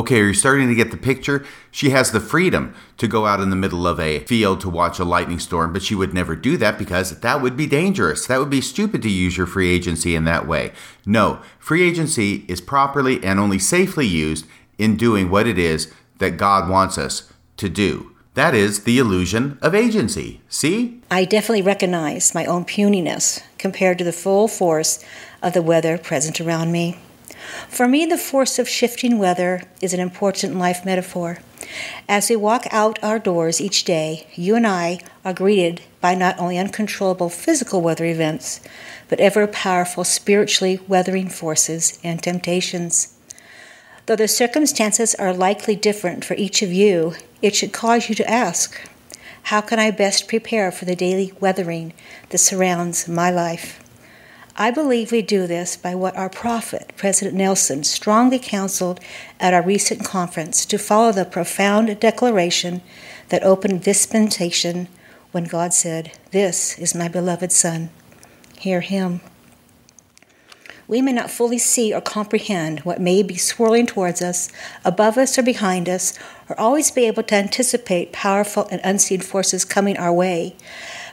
Okay, 0.00 0.18
are 0.20 0.28
you 0.28 0.32
starting 0.32 0.66
to 0.68 0.74
get 0.74 0.90
the 0.90 0.96
picture? 0.96 1.44
She 1.70 1.90
has 1.90 2.10
the 2.10 2.20
freedom 2.20 2.74
to 2.96 3.06
go 3.06 3.26
out 3.26 3.38
in 3.38 3.50
the 3.50 3.54
middle 3.54 3.86
of 3.86 4.00
a 4.00 4.20
field 4.20 4.62
to 4.62 4.70
watch 4.70 4.98
a 4.98 5.04
lightning 5.04 5.38
storm, 5.38 5.74
but 5.74 5.82
she 5.82 5.94
would 5.94 6.14
never 6.14 6.34
do 6.34 6.56
that 6.56 6.78
because 6.78 7.20
that 7.20 7.42
would 7.42 7.54
be 7.54 7.66
dangerous. 7.66 8.26
That 8.26 8.38
would 8.38 8.48
be 8.48 8.62
stupid 8.62 9.02
to 9.02 9.10
use 9.10 9.36
your 9.36 9.46
free 9.46 9.68
agency 9.70 10.16
in 10.16 10.24
that 10.24 10.46
way. 10.46 10.72
No, 11.04 11.42
free 11.58 11.82
agency 11.82 12.46
is 12.48 12.62
properly 12.62 13.22
and 13.22 13.38
only 13.38 13.58
safely 13.58 14.06
used 14.06 14.46
in 14.78 14.96
doing 14.96 15.28
what 15.28 15.46
it 15.46 15.58
is 15.58 15.92
that 16.16 16.38
God 16.38 16.70
wants 16.70 16.96
us 16.96 17.30
to 17.58 17.68
do. 17.68 18.16
That 18.32 18.54
is 18.54 18.84
the 18.84 18.98
illusion 18.98 19.58
of 19.60 19.74
agency. 19.74 20.40
See? 20.48 21.02
I 21.10 21.26
definitely 21.26 21.60
recognize 21.60 22.34
my 22.34 22.46
own 22.46 22.64
puniness 22.64 23.42
compared 23.58 23.98
to 23.98 24.04
the 24.04 24.12
full 24.12 24.48
force 24.48 25.04
of 25.42 25.52
the 25.52 25.60
weather 25.60 25.98
present 25.98 26.40
around 26.40 26.72
me. 26.72 26.96
For 27.68 27.88
me, 27.88 28.06
the 28.06 28.18
force 28.18 28.58
of 28.58 28.68
shifting 28.68 29.18
weather 29.18 29.62
is 29.80 29.92
an 29.92 30.00
important 30.00 30.56
life 30.56 30.84
metaphor. 30.84 31.38
As 32.08 32.28
we 32.28 32.36
walk 32.36 32.66
out 32.70 32.98
our 33.02 33.18
doors 33.18 33.60
each 33.60 33.84
day, 33.84 34.26
you 34.34 34.56
and 34.56 34.66
I 34.66 35.00
are 35.24 35.32
greeted 35.32 35.82
by 36.00 36.14
not 36.14 36.38
only 36.38 36.58
uncontrollable 36.58 37.28
physical 37.28 37.80
weather 37.80 38.04
events, 38.04 38.60
but 39.08 39.20
ever 39.20 39.46
powerful 39.46 40.04
spiritually 40.04 40.80
weathering 40.88 41.28
forces 41.28 41.98
and 42.02 42.22
temptations. 42.22 43.14
Though 44.06 44.16
the 44.16 44.28
circumstances 44.28 45.14
are 45.14 45.32
likely 45.32 45.76
different 45.76 46.24
for 46.24 46.34
each 46.34 46.62
of 46.62 46.72
you, 46.72 47.14
it 47.42 47.54
should 47.54 47.72
cause 47.72 48.08
you 48.08 48.14
to 48.16 48.30
ask 48.30 48.80
How 49.44 49.60
can 49.60 49.78
I 49.78 49.90
best 49.90 50.28
prepare 50.28 50.72
for 50.72 50.84
the 50.84 50.96
daily 50.96 51.32
weathering 51.40 51.92
that 52.30 52.38
surrounds 52.38 53.06
my 53.06 53.30
life? 53.30 53.80
I 54.56 54.70
believe 54.70 55.12
we 55.12 55.22
do 55.22 55.46
this 55.46 55.76
by 55.76 55.94
what 55.94 56.16
our 56.16 56.28
prophet, 56.28 56.92
President 56.96 57.36
Nelson, 57.36 57.84
strongly 57.84 58.38
counseled 58.38 59.00
at 59.38 59.54
our 59.54 59.62
recent 59.62 60.04
conference 60.04 60.66
to 60.66 60.78
follow 60.78 61.12
the 61.12 61.24
profound 61.24 61.98
declaration 62.00 62.82
that 63.28 63.42
opened 63.42 63.84
this 63.84 64.00
dispensation 64.00 64.88
when 65.32 65.44
God 65.44 65.72
said, 65.72 66.12
This 66.32 66.78
is 66.78 66.94
my 66.94 67.08
beloved 67.08 67.52
Son. 67.52 67.90
Hear 68.58 68.80
him. 68.80 69.20
We 70.88 71.00
may 71.00 71.12
not 71.12 71.30
fully 71.30 71.58
see 71.58 71.94
or 71.94 72.00
comprehend 72.00 72.80
what 72.80 73.00
may 73.00 73.22
be 73.22 73.36
swirling 73.36 73.86
towards 73.86 74.20
us, 74.20 74.50
above 74.84 75.16
us 75.16 75.38
or 75.38 75.42
behind 75.44 75.88
us, 75.88 76.18
or 76.48 76.58
always 76.58 76.90
be 76.90 77.06
able 77.06 77.22
to 77.22 77.36
anticipate 77.36 78.12
powerful 78.12 78.66
and 78.72 78.80
unseen 78.82 79.20
forces 79.20 79.64
coming 79.64 79.96
our 79.96 80.12
way 80.12 80.56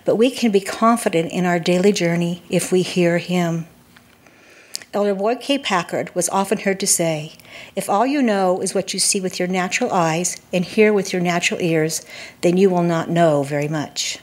but 0.08 0.16
we 0.16 0.32
can 0.32 0.52
be 0.52 0.62
confident 0.62 1.30
in 1.34 1.46
our 1.46 1.60
daily 1.60 1.92
journey 1.92 2.42
if 2.50 2.72
we 2.72 2.82
hear 2.82 3.18
Him. 3.18 3.68
Elder 4.94 5.14
Boyd 5.14 5.42
K. 5.42 5.58
Packer 5.58 6.06
was 6.14 6.30
often 6.30 6.60
heard 6.60 6.80
to 6.80 6.88
say, 6.88 7.34
If 7.76 7.90
all 7.90 8.08
you 8.08 8.22
know 8.22 8.62
is 8.62 8.74
what 8.74 8.94
you 8.94 9.02
see 9.02 9.20
with 9.20 9.38
your 9.38 9.50
natural 9.50 9.92
eyes 9.92 10.40
and 10.54 10.64
hear 10.64 10.94
with 10.94 11.12
your 11.12 11.22
natural 11.22 11.62
ears, 11.62 12.06
then 12.40 12.56
you 12.56 12.70
will 12.70 12.84
not 12.84 13.10
know 13.10 13.44
very 13.44 13.68
much. 13.68 14.20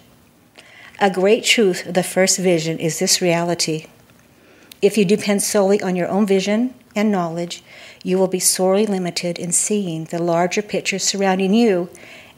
A 1.01 1.11
great 1.11 1.45
truth 1.45 1.85
of 1.85 1.93
the 1.93 2.03
first 2.03 2.39
vision 2.39 2.79
is 2.79 2.99
this 2.99 3.21
reality. 3.21 3.85
If 4.81 4.97
you 4.97 5.05
depend 5.05 5.43
solely 5.43 5.83
on 5.83 5.97
your 5.97 6.09
own 6.09 6.27
vision 6.27 6.73
and 6.97 7.13
knowledge, 7.13 7.63
you 8.03 8.17
will 8.17 8.29
be 8.29 8.41
sorely 8.41 8.87
limited 8.87 9.39
in 9.39 9.53
seeing 9.53 10.05
the 10.05 10.23
larger 10.23 10.63
picture 10.63 10.99
surrounding 10.99 11.53
you, 11.53 11.91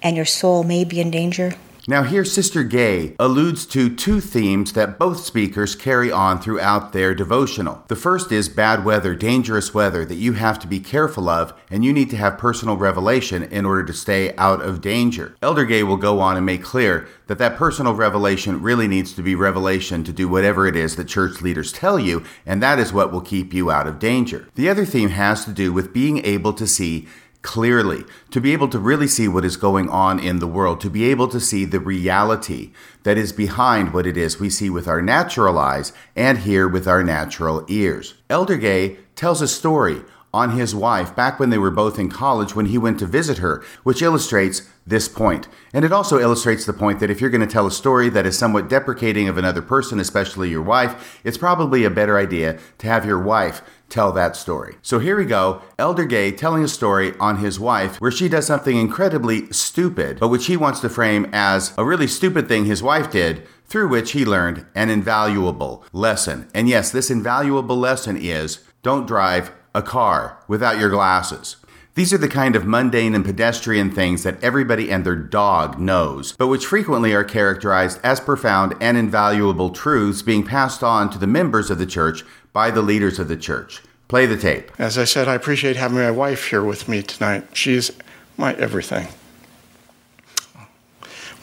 and 0.03 0.17
your 0.17 0.25
soul 0.25 0.65
may 0.65 0.83
be 0.83 1.01
in 1.01 1.13
danger. 1.13 1.55
Now, 1.88 2.03
here 2.03 2.25
Sister 2.25 2.64
Gay 2.64 3.14
alludes 3.20 3.64
to 3.66 3.94
two 3.94 4.20
themes 4.20 4.72
that 4.72 4.99
both 4.99 5.25
speakers 5.25 5.77
carry 5.77 6.11
on 6.11 6.40
throughout 6.40 6.92
their 6.92 7.14
devotional. 7.14 7.85
The 7.87 7.94
first 7.94 8.33
is 8.33 8.49
bad 8.49 8.85
weather, 8.85 9.14
dangerous 9.14 9.72
weather 9.72 10.05
that 10.05 10.16
you 10.16 10.33
have 10.33 10.59
to 10.61 10.66
be 10.66 10.81
careful 10.81 11.29
of, 11.29 11.55
and 11.70 11.85
you 11.85 11.92
need 11.92 12.11
to 12.11 12.16
have 12.16 12.38
personal 12.38 12.77
revelation 12.77 13.44
in 13.44 13.64
order 13.64 13.85
to 13.85 13.92
stay 13.92 14.35
out 14.35 14.61
of 14.62 14.81
danger. 14.81 15.37
Elder 15.40 15.64
Gay 15.64 15.85
will 15.85 15.96
go 15.96 16.18
on 16.18 16.37
and 16.37 16.44
make 16.44 16.64
clear 16.64 17.07
that 17.29 17.38
that 17.38 17.57
personal 17.57 17.94
revelation 17.94 18.61
really 18.61 18.88
needs 18.88 19.12
to 19.12 19.22
be 19.22 19.37
revelation 19.37 20.03
to 20.03 20.12
do 20.12 20.28
whatever 20.28 20.66
it 20.66 20.74
is 20.74 20.97
that 20.97 21.07
church 21.07 21.41
leaders 21.41 21.70
tell 21.70 22.01
you, 22.01 22.24
and 22.45 22.61
that 22.61 22.80
is 22.80 22.93
what 22.93 23.12
will 23.12 23.20
keep 23.20 23.55
you 23.55 23.70
out 23.70 23.87
of 23.87 24.01
danger. 24.01 24.49
The 24.57 24.68
other 24.68 24.84
theme 24.84 25.11
has 25.11 25.45
to 25.45 25.53
do 25.53 25.72
with 25.72 25.93
being 25.93 26.24
able 26.24 26.53
to 26.55 26.66
see 26.66 27.07
clearly, 27.47 28.05
to 28.32 28.40
be 28.40 28.53
able 28.53 28.68
to 28.68 28.78
really 28.78 29.07
see 29.07 29.28
what 29.28 29.44
is 29.44 29.57
going 29.57 29.88
on 29.88 30.18
in 30.18 30.40
the 30.40 30.49
world, 30.49 30.80
to 30.80 30.90
be 30.90 31.05
able 31.05 31.28
to 31.28 31.38
see 31.38 31.64
the 31.64 31.78
reality 31.78 32.72
that 33.05 33.16
is 33.16 33.32
behind 33.32 33.94
what 33.94 34.05
it 34.05 34.16
is 34.16 34.40
we 34.40 34.51
see 34.51 34.68
with 34.68 34.88
our 34.88 35.01
natural 35.01 35.57
eyes 35.57 35.92
and 36.16 36.38
hear 36.38 36.66
with 36.66 36.88
our 36.88 37.05
natural 37.05 37.64
ears. 37.68 38.14
Elder 38.28 38.57
Gay 38.57 38.97
tells 39.14 39.40
a 39.40 39.47
story 39.47 40.03
on 40.34 40.51
his 40.51 40.74
wife 40.74 41.16
back 41.16 41.38
when 41.38 41.51
they 41.51 41.57
were 41.57 41.70
both 41.70 41.99
in 41.99 42.11
college 42.11 42.55
when 42.55 42.66
he 42.66 42.76
went 42.76 42.99
to 42.99 43.07
visit 43.07 43.38
her, 43.38 43.64
which 43.84 44.03
illustrates 44.03 44.68
this 44.86 45.09
point. 45.09 45.49
And 45.72 45.84
it 45.84 45.92
also 45.92 46.18
illustrates 46.18 46.66
the 46.66 46.72
point 46.72 47.01
that 47.01 47.11
if 47.11 47.20
you're 47.20 47.30
going 47.30 47.47
to 47.47 47.53
tell 47.53 47.66
a 47.66 47.70
story 47.70 48.09
that 48.11 48.26
is 48.26 48.36
somewhat 48.36 48.68
deprecating 48.68 49.28
of 49.28 49.38
another 49.38 49.62
person, 49.62 49.99
especially 49.99 50.51
your 50.51 50.62
wife, 50.62 51.20
it's 51.24 51.38
probably 51.38 51.84
a 51.84 51.90
better 51.90 52.18
idea 52.18 52.59
to 52.78 52.86
have 52.86 53.07
your 53.07 53.18
wife 53.18 53.62
tell 53.89 54.12
that 54.12 54.37
story. 54.37 54.76
So 54.82 54.99
here 54.99 55.16
we 55.16 55.24
go 55.24 55.62
Elder 55.78 56.05
Gay 56.05 56.32
telling 56.32 56.64
a 56.64 56.68
story 56.68 57.14
on 57.18 57.39
his 57.39 57.61
wife 57.61 58.01
where 58.01 58.11
she 58.11 58.28
does 58.28 58.47
something 58.47 58.76
incredibly 58.76 59.51
stupid, 59.53 60.18
but 60.20 60.28
which 60.28 60.47
he 60.47 60.57
wants 60.57 60.80
to 60.80 60.89
frame 60.89 61.28
as 61.32 61.72
a 61.78 61.84
really 61.84 62.07
stupid 62.07 62.49
thing 62.49 62.64
his 62.64 62.82
wife 62.82 63.11
did 63.11 63.47
through 63.66 63.89
which 63.89 64.12
he 64.12 64.24
learned 64.24 64.64
an 64.74 64.91
invaluable 64.91 65.84
lesson. 65.93 66.49
And 66.55 66.68
yes, 66.68 66.91
this 66.91 67.11
invaluable 67.11 67.76
lesson 67.76 68.16
is 68.16 68.61
don't 68.82 69.07
drive 69.07 69.51
a 69.74 69.82
car 69.82 70.43
without 70.49 70.78
your 70.78 70.91
glasses. 70.91 71.57
These 71.97 72.12
are 72.12 72.18
the 72.18 72.28
kind 72.28 72.55
of 72.57 72.66
mundane 72.66 73.14
and 73.14 73.24
pedestrian 73.24 73.91
things 73.91 74.22
that 74.22 74.43
everybody 74.45 74.93
and 74.93 75.03
their 75.03 75.16
dog 75.16 75.78
knows, 75.78 76.32
but 76.32 76.49
which 76.49 76.66
frequently 76.66 77.14
are 77.14 77.24
characterized 77.24 77.99
as 78.03 78.20
profound 78.20 78.74
and 78.82 78.99
invaluable 78.99 79.70
truths 79.70 80.20
being 80.20 80.45
passed 80.45 80.82
on 80.82 81.09
to 81.09 81.16
the 81.16 81.26
members 81.26 81.70
of 81.70 81.78
the 81.78 81.87
church 81.87 82.22
by 82.57 82.71
the 82.71 82.81
leaders 82.81 83.19
of 83.19 83.29
the 83.29 83.37
church. 83.37 83.83
Play 84.09 84.25
the 84.25 84.39
tape. 84.39 84.73
As 84.79 84.97
I 84.97 85.05
said, 85.05 85.29
I 85.29 85.35
appreciate 85.35 85.77
having 85.77 85.99
my 85.99 86.11
wife 86.11 86.47
here 86.47 86.65
with 86.65 86.89
me 86.89 87.03
tonight. 87.03 87.45
She's 87.53 87.91
my 88.39 88.55
everything. 88.55 89.09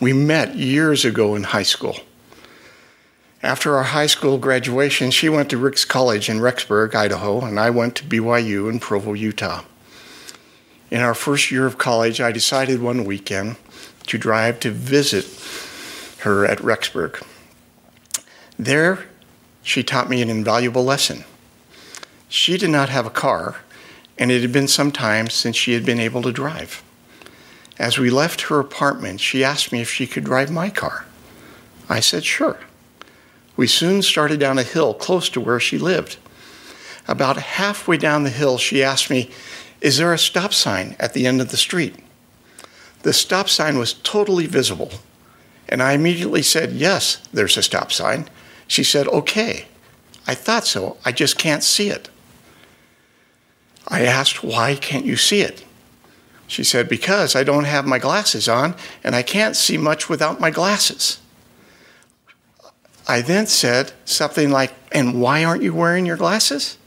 We 0.02 0.12
met 0.12 0.56
years 0.56 1.06
ago 1.06 1.36
in 1.36 1.44
high 1.44 1.70
school. 1.74 1.98
After 3.44 3.76
our 3.78 3.84
high 3.84 4.08
school 4.08 4.40
graduation, 4.40 5.12
she 5.12 5.30
went 5.30 5.52
to 5.52 5.58
Ricks 5.60 5.86
College 5.86 6.30
in 6.30 6.40
Rexburg, 6.40 6.96
Idaho, 6.96 7.42
and 7.42 7.60
I 7.60 7.70
went 7.70 7.94
to 7.98 8.06
BYU 8.06 8.68
in 8.68 8.80
Provo, 8.80 9.14
Utah. 9.14 9.62
In 10.90 11.02
our 11.02 11.14
first 11.14 11.52
year 11.52 11.68
of 11.68 11.78
college, 11.78 12.22
I 12.22 12.32
decided 12.32 12.82
one 12.82 13.06
weekend 13.06 13.58
to 14.08 14.18
drive 14.18 14.60
to 14.62 14.72
visit 14.72 15.26
her 16.22 16.44
at 16.44 16.58
Rexburg. 16.58 17.24
There, 18.58 19.06
she 19.64 19.82
taught 19.82 20.10
me 20.10 20.22
an 20.22 20.30
invaluable 20.30 20.84
lesson. 20.84 21.24
She 22.30 22.58
did 22.58 22.70
not 22.70 22.90
have 22.90 23.06
a 23.06 23.12
car, 23.12 23.58
and 24.18 24.32
it 24.32 24.42
had 24.42 24.52
been 24.52 24.68
some 24.68 24.92
time 24.92 25.30
since 25.30 25.56
she 25.56 25.74
had 25.74 25.86
been 25.86 26.00
able 26.00 26.22
to 26.22 26.32
drive. 26.32 26.84
As 27.80 27.98
we 27.98 28.10
left 28.10 28.42
her 28.42 28.60
apartment, 28.60 29.20
she 29.20 29.44
asked 29.44 29.72
me 29.72 29.82
if 29.82 29.90
she 29.90 30.06
could 30.06 30.24
drive 30.24 30.52
my 30.52 30.70
car. 30.70 31.06
I 31.90 32.00
said, 32.00 32.24
sure. 32.24 32.60
We 33.56 33.68
soon 33.68 34.02
started 34.02 34.40
down 34.40 34.58
a 34.58 34.64
hill 34.64 34.94
close 34.94 35.30
to 35.30 35.42
where 35.42 35.60
she 35.60 35.78
lived. 35.78 36.18
About 37.08 37.38
halfway 37.38 37.98
down 37.98 38.24
the 38.24 38.30
hill, 38.30 38.58
she 38.58 38.84
asked 38.84 39.10
me, 39.10 39.30
Is 39.82 39.98
there 39.98 40.14
a 40.14 40.18
stop 40.18 40.54
sign 40.54 40.96
at 41.00 41.14
the 41.14 41.28
end 41.28 41.42
of 41.42 41.52
the 41.52 41.58
street? 41.58 41.96
The 43.02 43.14
stop 43.14 43.50
sign 43.50 43.78
was 43.78 43.94
totally 43.94 44.48
visible, 44.48 44.92
and 45.68 45.84
I 45.84 45.94
immediately 45.94 46.42
said, 46.42 46.72
Yes, 46.72 47.18
there's 47.34 47.58
a 47.58 47.64
stop 47.64 47.92
sign. 47.92 48.30
She 48.74 48.84
said, 48.84 49.08
Okay. 49.10 49.68
I 50.26 50.34
thought 50.34 50.66
so, 50.66 50.98
I 51.06 51.12
just 51.12 51.38
can't 51.38 51.64
see 51.64 51.90
it. 51.90 52.10
I 53.88 54.02
asked, 54.02 54.44
Why 54.44 54.74
can't 54.74 55.06
you 55.06 55.16
see 55.16 55.42
it? 55.42 55.64
She 56.48 56.64
said, 56.64 56.90
Because 56.90 57.36
I 57.36 57.44
don't 57.44 57.66
have 57.66 57.86
my 57.86 58.00
glasses 58.00 58.50
on, 58.50 58.74
and 59.04 59.14
I 59.14 59.22
can't 59.22 59.56
see 59.56 59.78
much 59.78 60.10
without 60.10 60.40
my 60.40 60.50
glasses. 60.50 61.20
I 63.08 63.22
then 63.22 63.46
said 63.46 63.92
something 64.06 64.50
like, 64.50 64.74
And 64.92 65.22
why 65.22 65.44
aren't 65.44 65.62
you 65.62 65.76
wearing 65.76 66.08
your 66.08 66.18
glasses? 66.18 66.80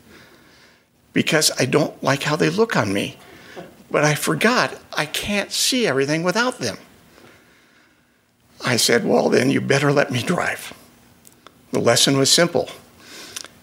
Because 1.12 1.52
I 1.56 1.66
don't 1.66 2.02
like 2.02 2.24
how 2.24 2.34
they 2.34 2.50
look 2.50 2.76
on 2.76 2.92
me. 2.92 3.16
But 3.92 4.02
I 4.02 4.16
forgot 4.16 4.76
I 4.92 5.06
can't 5.06 5.52
see 5.52 5.86
everything 5.86 6.24
without 6.24 6.58
them. 6.58 6.78
I 8.64 8.76
said, 8.76 9.06
Well, 9.06 9.28
then 9.28 9.50
you 9.50 9.60
better 9.60 9.92
let 9.92 10.10
me 10.10 10.24
drive. 10.24 10.72
The 11.72 11.80
lesson 11.80 12.16
was 12.16 12.30
simple. 12.30 12.70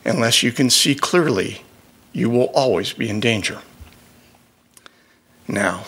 Unless 0.06 0.44
you 0.44 0.52
can 0.52 0.70
see 0.70 0.96
clearly, 0.96 1.62
you 2.12 2.30
will 2.30 2.52
always 2.54 2.94
be 2.94 3.10
in 3.10 3.20
danger. 3.20 3.62
Now, 5.48 5.86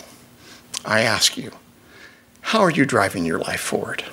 I 0.84 1.02
ask 1.02 1.36
you, 1.36 1.52
how 2.40 2.60
are 2.60 2.70
you 2.70 2.84
driving 2.84 3.24
your 3.24 3.38
life 3.38 3.60
forward? 3.60 4.04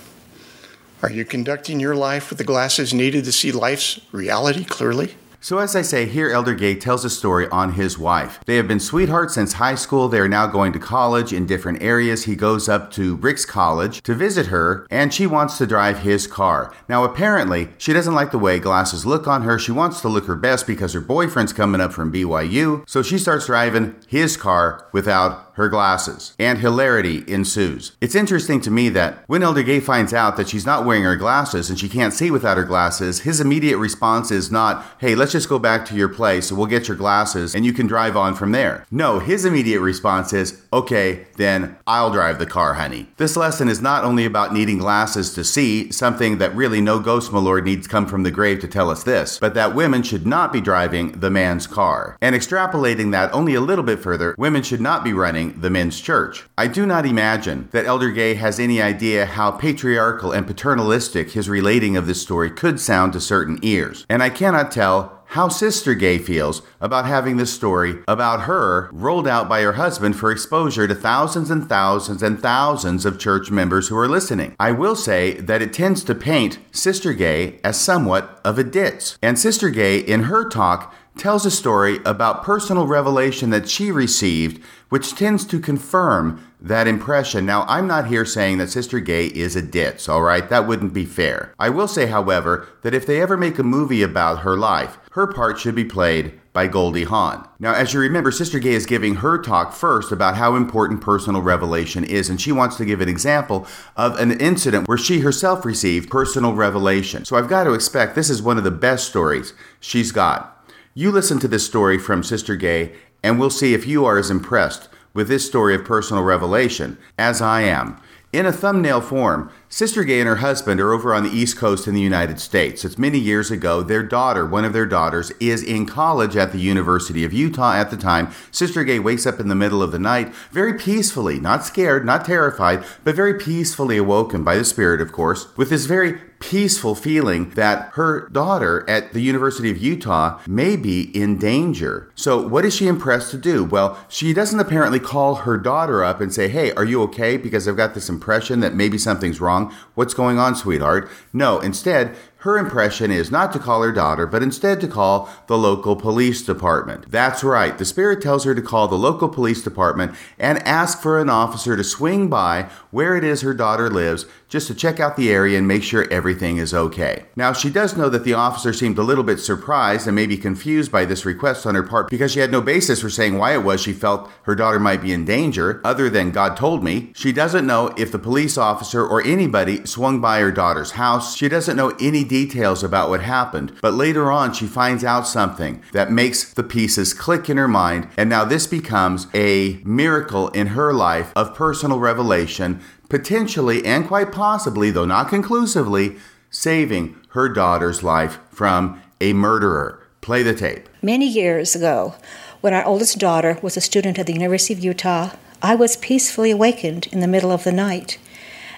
Are 1.01 1.11
you 1.11 1.25
conducting 1.25 1.79
your 1.79 1.95
life 1.95 2.29
with 2.29 2.37
the 2.37 2.43
glasses 2.43 2.93
needed 2.93 3.25
to 3.25 3.31
see 3.31 3.51
life's 3.51 3.99
reality 4.11 4.63
clearly? 4.63 5.15
So, 5.43 5.57
as 5.57 5.75
I 5.75 5.81
say, 5.81 6.05
here 6.05 6.31
Elder 6.31 6.55
Gay 6.55 6.73
tells 6.73 7.03
a 7.03 7.09
story 7.09 7.49
on 7.49 7.73
his 7.73 7.99
wife. 7.99 8.39
They 8.45 8.55
have 8.55 8.65
been 8.65 8.79
sweethearts 8.79 9.33
since 9.33 9.51
high 9.51 9.75
school. 9.75 10.07
They 10.07 10.19
are 10.19 10.29
now 10.29 10.47
going 10.47 10.71
to 10.71 10.79
college 10.79 11.33
in 11.33 11.45
different 11.45 11.83
areas. 11.83 12.23
He 12.23 12.37
goes 12.37 12.69
up 12.69 12.91
to 12.91 13.17
Ricks 13.17 13.43
College 13.43 14.01
to 14.03 14.15
visit 14.15 14.45
her, 14.45 14.87
and 14.89 15.13
she 15.13 15.27
wants 15.27 15.57
to 15.57 15.67
drive 15.67 15.99
his 15.99 16.27
car. 16.27 16.73
Now, 16.87 17.03
apparently, 17.03 17.67
she 17.77 17.91
doesn't 17.91 18.13
like 18.13 18.31
the 18.31 18.39
way 18.39 18.57
glasses 18.57 19.05
look 19.05 19.27
on 19.27 19.41
her. 19.41 19.59
She 19.59 19.73
wants 19.73 19.99
to 19.99 20.07
look 20.07 20.27
her 20.27 20.37
best 20.37 20.65
because 20.65 20.93
her 20.93 21.01
boyfriend's 21.01 21.51
coming 21.51 21.81
up 21.81 21.91
from 21.91 22.13
BYU. 22.13 22.87
So, 22.87 23.03
she 23.03 23.17
starts 23.17 23.47
driving 23.47 23.97
his 24.07 24.37
car 24.37 24.87
without 24.93 25.53
her 25.55 25.69
glasses, 25.69 26.33
and 26.39 26.57
hilarity 26.57 27.23
ensues. 27.27 27.95
It's 28.01 28.15
interesting 28.15 28.59
to 28.61 28.71
me 28.71 28.89
that 28.89 29.23
when 29.27 29.43
Elder 29.43 29.61
Gay 29.61 29.79
finds 29.79 30.13
out 30.13 30.35
that 30.37 30.49
she's 30.49 30.65
not 30.65 30.85
wearing 30.85 31.03
her 31.03 31.15
glasses 31.15 31.69
and 31.69 31.79
she 31.79 31.87
can't 31.87 32.13
see 32.13 32.31
without 32.31 32.57
her 32.57 32.63
glasses, 32.63 33.21
his 33.21 33.39
immediate 33.39 33.77
response 33.77 34.31
is 34.31 34.51
not, 34.51 34.83
hey, 34.99 35.13
let's 35.13 35.32
just 35.33 35.49
go 35.49 35.59
back 35.59 35.85
to 35.87 35.95
your 35.95 36.07
place, 36.07 36.51
we'll 36.51 36.65
get 36.67 36.87
your 36.87 36.95
glasses, 36.95 37.53
and 37.53 37.65
you 37.65 37.73
can 37.73 37.87
drive 37.87 38.15
on 38.15 38.35
from 38.35 38.53
there. 38.53 38.85
No, 38.89 39.19
his 39.19 39.43
immediate 39.43 39.81
response 39.81 40.31
is, 40.31 40.61
okay, 40.71 41.27
then 41.35 41.75
I'll 41.85 42.11
drive 42.11 42.39
the 42.39 42.45
car, 42.45 42.75
honey. 42.75 43.07
This 43.17 43.35
lesson 43.35 43.67
is 43.67 43.81
not 43.81 44.05
only 44.05 44.23
about 44.23 44.53
needing 44.53 44.77
glasses 44.77 45.33
to 45.33 45.43
see, 45.43 45.91
something 45.91 46.37
that 46.37 46.55
really 46.55 46.79
no 46.79 46.99
ghost, 46.99 47.33
my 47.33 47.39
lord, 47.39 47.65
needs 47.65 47.87
come 47.87 48.05
from 48.05 48.23
the 48.23 48.31
grave 48.31 48.61
to 48.61 48.67
tell 48.67 48.89
us 48.89 49.03
this, 49.03 49.39
but 49.39 49.55
that 49.55 49.75
women 49.75 50.03
should 50.03 50.25
not 50.25 50.53
be 50.53 50.61
driving 50.61 51.19
the 51.19 51.29
man's 51.29 51.67
car. 51.67 52.17
And 52.21 52.35
extrapolating 52.35 53.11
that 53.11 53.33
only 53.33 53.55
a 53.55 53.61
little 53.61 53.83
bit 53.83 53.99
further, 53.99 54.35
women 54.37 54.63
should 54.63 54.81
not 54.81 55.03
be 55.03 55.11
running 55.11 55.59
the 55.59 55.69
men's 55.69 55.99
church. 55.99 56.43
I 56.57 56.67
do 56.67 56.85
not 56.85 57.05
imagine 57.05 57.67
that 57.71 57.85
Elder 57.85 58.11
Gay 58.11 58.35
has 58.35 58.59
any 58.59 58.81
idea 58.81 59.25
how 59.25 59.51
patriarchal 59.51 60.31
and 60.31 60.45
paternalistic 60.47 61.31
his 61.31 61.49
relating 61.49 61.97
of 61.97 62.07
this 62.07 62.21
story 62.21 62.51
could 62.51 62.79
sound 62.79 63.13
to 63.13 63.19
certain 63.19 63.57
ears. 63.63 64.05
And 64.07 64.21
I 64.21 64.29
cannot 64.29 64.71
tell 64.71 65.22
how 65.33 65.47
Sister 65.47 65.95
Gay 65.95 66.19
feels 66.19 66.61
about 66.79 67.07
having 67.07 67.37
this 67.37 67.51
story 67.51 67.95
about 68.07 68.41
her 68.41 68.87
rolled 68.93 69.27
out 69.27 69.49
by 69.49 69.61
her 69.63 69.73
husband 69.73 70.15
for 70.15 70.31
exposure 70.31 70.87
to 70.87 70.93
thousands 70.93 71.49
and 71.49 71.67
thousands 71.67 72.21
and 72.21 72.39
thousands 72.39 73.03
of 73.03 73.17
church 73.17 73.49
members 73.49 73.87
who 73.87 73.97
are 73.97 74.07
listening. 74.07 74.55
I 74.59 74.71
will 74.73 74.95
say 74.95 75.33
that 75.41 75.63
it 75.63 75.73
tends 75.73 76.03
to 76.03 76.13
paint 76.13 76.59
Sister 76.71 77.13
Gay 77.13 77.59
as 77.63 77.81
somewhat 77.81 78.41
of 78.45 78.59
a 78.59 78.63
ditz. 78.63 79.17
And 79.23 79.39
Sister 79.39 79.71
Gay, 79.71 79.97
in 79.97 80.23
her 80.23 80.47
talk, 80.47 80.93
tells 81.17 81.45
a 81.45 81.51
story 81.51 81.99
about 82.05 82.43
personal 82.43 82.87
revelation 82.87 83.49
that 83.51 83.69
she 83.69 83.91
received, 83.91 84.63
which 84.89 85.15
tends 85.15 85.45
to 85.45 85.59
confirm 85.59 86.43
that 86.59 86.87
impression. 86.87 87.45
Now, 87.45 87.65
I'm 87.67 87.87
not 87.87 88.07
here 88.07 88.25
saying 88.25 88.57
that 88.57 88.69
Sister 88.69 88.99
Gay 88.99 89.27
is 89.27 89.55
a 89.55 89.61
ditz, 89.61 90.07
all 90.07 90.21
right? 90.21 90.47
That 90.49 90.65
wouldn't 90.65 90.93
be 90.93 91.05
fair. 91.05 91.53
I 91.59 91.69
will 91.69 91.87
say, 91.87 92.07
however, 92.07 92.67
that 92.81 92.93
if 92.93 93.05
they 93.05 93.21
ever 93.21 93.37
make 93.37 93.59
a 93.59 93.63
movie 93.63 94.01
about 94.01 94.39
her 94.39 94.55
life, 94.55 94.97
her 95.11 95.27
part 95.27 95.59
should 95.59 95.75
be 95.75 95.85
played 95.85 96.39
by 96.53 96.67
Goldie 96.67 97.03
Hawn. 97.03 97.47
Now, 97.59 97.73
as 97.73 97.93
you 97.93 97.99
remember, 97.99 98.31
Sister 98.31 98.59
Gay 98.59 98.73
is 98.73 98.85
giving 98.85 99.15
her 99.15 99.37
talk 99.37 99.73
first 99.73 100.11
about 100.11 100.37
how 100.37 100.55
important 100.55 101.01
personal 101.01 101.41
revelation 101.41 102.03
is, 102.03 102.29
and 102.29 102.39
she 102.39 102.51
wants 102.51 102.77
to 102.77 102.85
give 102.85 103.01
an 103.01 103.09
example 103.09 103.67
of 103.97 104.17
an 104.19 104.39
incident 104.39 104.87
where 104.87 104.97
she 104.97 105.19
herself 105.19 105.65
received 105.65 106.09
personal 106.09 106.53
revelation. 106.53 107.25
So 107.25 107.35
I've 107.35 107.49
got 107.49 107.65
to 107.65 107.73
expect 107.73 108.15
this 108.15 108.29
is 108.29 108.41
one 108.41 108.57
of 108.57 108.63
the 108.63 108.71
best 108.71 109.07
stories 109.07 109.53
she's 109.79 110.11
got. 110.11 110.52
You 110.95 111.11
listen 111.11 111.39
to 111.39 111.47
this 111.47 111.65
story 111.65 111.97
from 111.97 112.21
Sister 112.21 112.55
Gay, 112.55 112.93
and 113.23 113.39
we'll 113.39 113.49
see 113.49 113.73
if 113.73 113.87
you 113.87 114.05
are 114.05 114.19
as 114.19 114.29
impressed 114.29 114.89
with 115.11 115.27
this 115.27 115.43
story 115.43 115.73
of 115.73 115.83
personal 115.83 116.21
revelation 116.21 116.99
as 117.17 117.41
I 117.41 117.61
am. 117.61 117.99
In 118.31 118.45
a 118.45 118.51
thumbnail 118.51 119.01
form, 119.01 119.49
Sister 119.73 120.03
Gay 120.03 120.19
and 120.19 120.29
her 120.29 120.35
husband 120.35 120.79
are 120.79 120.93
over 120.93 121.15
on 121.15 121.23
the 121.23 121.31
East 121.31 121.57
Coast 121.57 121.87
in 121.87 121.95
the 121.95 121.99
United 121.99 122.39
States. 122.39 122.85
It's 122.85 122.99
many 122.99 123.17
years 123.17 123.49
ago. 123.49 123.81
Their 123.81 124.03
daughter, 124.03 124.45
one 124.45 124.65
of 124.65 124.71
their 124.71 124.85
daughters, 124.85 125.31
is 125.39 125.63
in 125.63 125.87
college 125.87 126.35
at 126.35 126.51
the 126.51 126.59
University 126.59 127.23
of 127.23 127.33
Utah 127.33 127.73
at 127.73 127.89
the 127.89 127.97
time. 127.97 128.31
Sister 128.51 128.83
Gay 128.83 128.99
wakes 128.99 129.25
up 129.25 129.39
in 129.39 129.47
the 129.47 129.55
middle 129.55 129.81
of 129.81 129.91
the 129.91 129.97
night, 129.97 130.31
very 130.51 130.75
peacefully, 130.75 131.39
not 131.39 131.65
scared, 131.65 132.05
not 132.05 132.23
terrified, 132.23 132.83
but 133.03 133.15
very 133.15 133.33
peacefully 133.33 133.97
awoken 133.97 134.43
by 134.43 134.55
the 134.55 134.63
Spirit, 134.63 135.01
of 135.01 135.11
course, 135.11 135.47
with 135.57 135.71
this 135.71 135.87
very 135.87 136.19
peaceful 136.43 136.93
feeling 136.93 137.49
that 137.51 137.89
her 137.93 138.27
daughter 138.27 138.87
at 138.89 139.13
the 139.13 139.21
University 139.21 139.71
of 139.71 139.77
Utah 139.77 140.39
may 140.45 140.75
be 140.75 141.03
in 141.17 141.37
danger. 141.37 142.11
So, 142.15 142.45
what 142.45 142.65
is 142.65 142.75
she 142.75 142.87
impressed 142.87 143.31
to 143.31 143.37
do? 143.37 143.63
Well, 143.63 143.97
she 144.09 144.33
doesn't 144.33 144.59
apparently 144.59 144.99
call 144.99 145.35
her 145.35 145.57
daughter 145.57 146.03
up 146.03 146.19
and 146.19 146.33
say, 146.33 146.49
Hey, 146.49 146.73
are 146.73 146.83
you 146.83 147.01
okay? 147.03 147.37
Because 147.37 147.65
I've 147.65 147.77
got 147.77 147.93
this 147.93 148.09
impression 148.09 148.59
that 148.59 148.75
maybe 148.75 148.97
something's 148.97 149.39
wrong. 149.39 149.62
What's 149.95 150.13
going 150.13 150.39
on, 150.39 150.55
sweetheart? 150.55 151.09
No, 151.31 151.59
instead, 151.59 152.15
her 152.43 152.57
impression 152.57 153.09
is 153.09 153.31
not 153.31 153.53
to 153.53 153.59
call 153.59 153.81
her 153.83 153.91
daughter, 153.93 154.27
but 154.27 154.43
instead 154.43 154.81
to 154.81 154.87
call 154.87 155.29
the 155.47 155.57
local 155.57 155.95
police 155.95 156.41
department. 156.41 157.09
That's 157.09 157.41
right, 157.41 157.77
the 157.77 157.85
Spirit 157.85 158.21
tells 158.21 158.43
her 158.43 158.53
to 158.53 158.61
call 158.61 158.89
the 158.89 158.97
local 158.97 159.29
police 159.29 159.61
department 159.61 160.13
and 160.37 160.61
ask 160.67 161.01
for 161.01 161.19
an 161.19 161.29
officer 161.29 161.77
to 161.77 161.83
swing 161.85 162.29
by 162.29 162.69
where 162.91 163.15
it 163.15 163.23
is 163.23 163.41
her 163.41 163.53
daughter 163.53 163.89
lives 163.89 164.25
just 164.53 164.67
to 164.67 164.75
check 164.75 164.99
out 164.99 165.17
the 165.17 165.31
area 165.31 165.57
and 165.57 165.67
make 165.67 165.81
sure 165.81 166.05
everything 166.11 166.57
is 166.57 166.75
okay. 166.75 167.25
Now, 167.35 167.53
she 167.53 167.71
does 167.71 167.97
know 167.97 168.07
that 168.09 168.23
the 168.23 168.35
officer 168.35 168.71
seemed 168.71 168.99
a 168.99 169.01
little 169.01 169.23
bit 169.23 169.39
surprised 169.39 170.05
and 170.05 170.15
maybe 170.15 170.37
confused 170.37 170.91
by 170.91 171.05
this 171.05 171.25
request 171.25 171.65
on 171.65 171.73
her 171.73 171.81
part 171.81 172.11
because 172.11 172.31
she 172.31 172.39
had 172.39 172.51
no 172.51 172.61
basis 172.61 173.01
for 173.01 173.09
saying 173.09 173.39
why 173.39 173.53
it 173.53 173.63
was 173.63 173.81
she 173.81 173.93
felt 173.93 174.29
her 174.43 174.53
daughter 174.53 174.79
might 174.79 175.01
be 175.01 175.11
in 175.11 175.25
danger, 175.25 175.81
other 175.83 176.07
than 176.07 176.29
God 176.29 176.55
told 176.55 176.83
me. 176.83 177.11
She 177.15 177.31
doesn't 177.31 177.65
know 177.65 177.95
if 177.97 178.11
the 178.11 178.19
police 178.19 178.55
officer 178.55 179.03
or 179.03 179.23
anybody 179.23 179.87
swung 179.87 180.21
by 180.21 180.39
her 180.39 180.51
daughter's 180.51 180.91
house. 180.91 181.35
She 181.35 181.49
doesn't 181.49 181.75
know 181.75 181.97
any 181.99 182.23
details 182.23 182.83
about 182.83 183.09
what 183.09 183.23
happened, 183.23 183.73
but 183.81 183.95
later 183.95 184.31
on 184.31 184.53
she 184.53 184.67
finds 184.67 185.03
out 185.03 185.27
something 185.27 185.81
that 185.93 186.11
makes 186.11 186.53
the 186.53 186.61
pieces 186.61 187.15
click 187.15 187.49
in 187.49 187.57
her 187.57 187.67
mind, 187.67 188.07
and 188.17 188.29
now 188.29 188.45
this 188.45 188.67
becomes 188.67 189.25
a 189.33 189.81
miracle 189.83 190.49
in 190.49 190.67
her 190.67 190.93
life 190.93 191.33
of 191.35 191.55
personal 191.55 191.97
revelation 191.97 192.79
potentially 193.13 193.85
and 193.85 194.07
quite 194.07 194.31
possibly, 194.31 194.89
though 194.89 195.05
not 195.05 195.29
conclusively, 195.29 196.15
saving 196.49 197.15
her 197.29 197.47
daughter's 197.47 198.01
life 198.01 198.39
from 198.49 198.99
a 199.21 199.33
murderer. 199.33 200.01
Play 200.21 200.41
the 200.41 200.55
tape. 200.55 200.89
Many 200.99 201.27
years 201.27 201.75
ago, 201.75 202.15
when 202.61 202.73
our 202.73 202.83
oldest 202.83 203.19
daughter 203.19 203.59
was 203.61 203.77
a 203.77 203.81
student 203.81 204.17
at 204.17 204.25
the 204.25 204.33
University 204.33 204.73
of 204.73 204.83
Utah, 204.83 205.35
I 205.61 205.75
was 205.75 205.95
peacefully 205.97 206.49
awakened 206.49 207.05
in 207.11 207.19
the 207.19 207.27
middle 207.27 207.51
of 207.51 207.63
the 207.63 207.71
night 207.71 208.17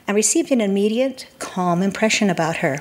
and 0.06 0.16
received 0.16 0.52
an 0.52 0.60
immediate, 0.60 1.28
calm 1.40 1.82
impression 1.82 2.30
about 2.30 2.58
her. 2.58 2.80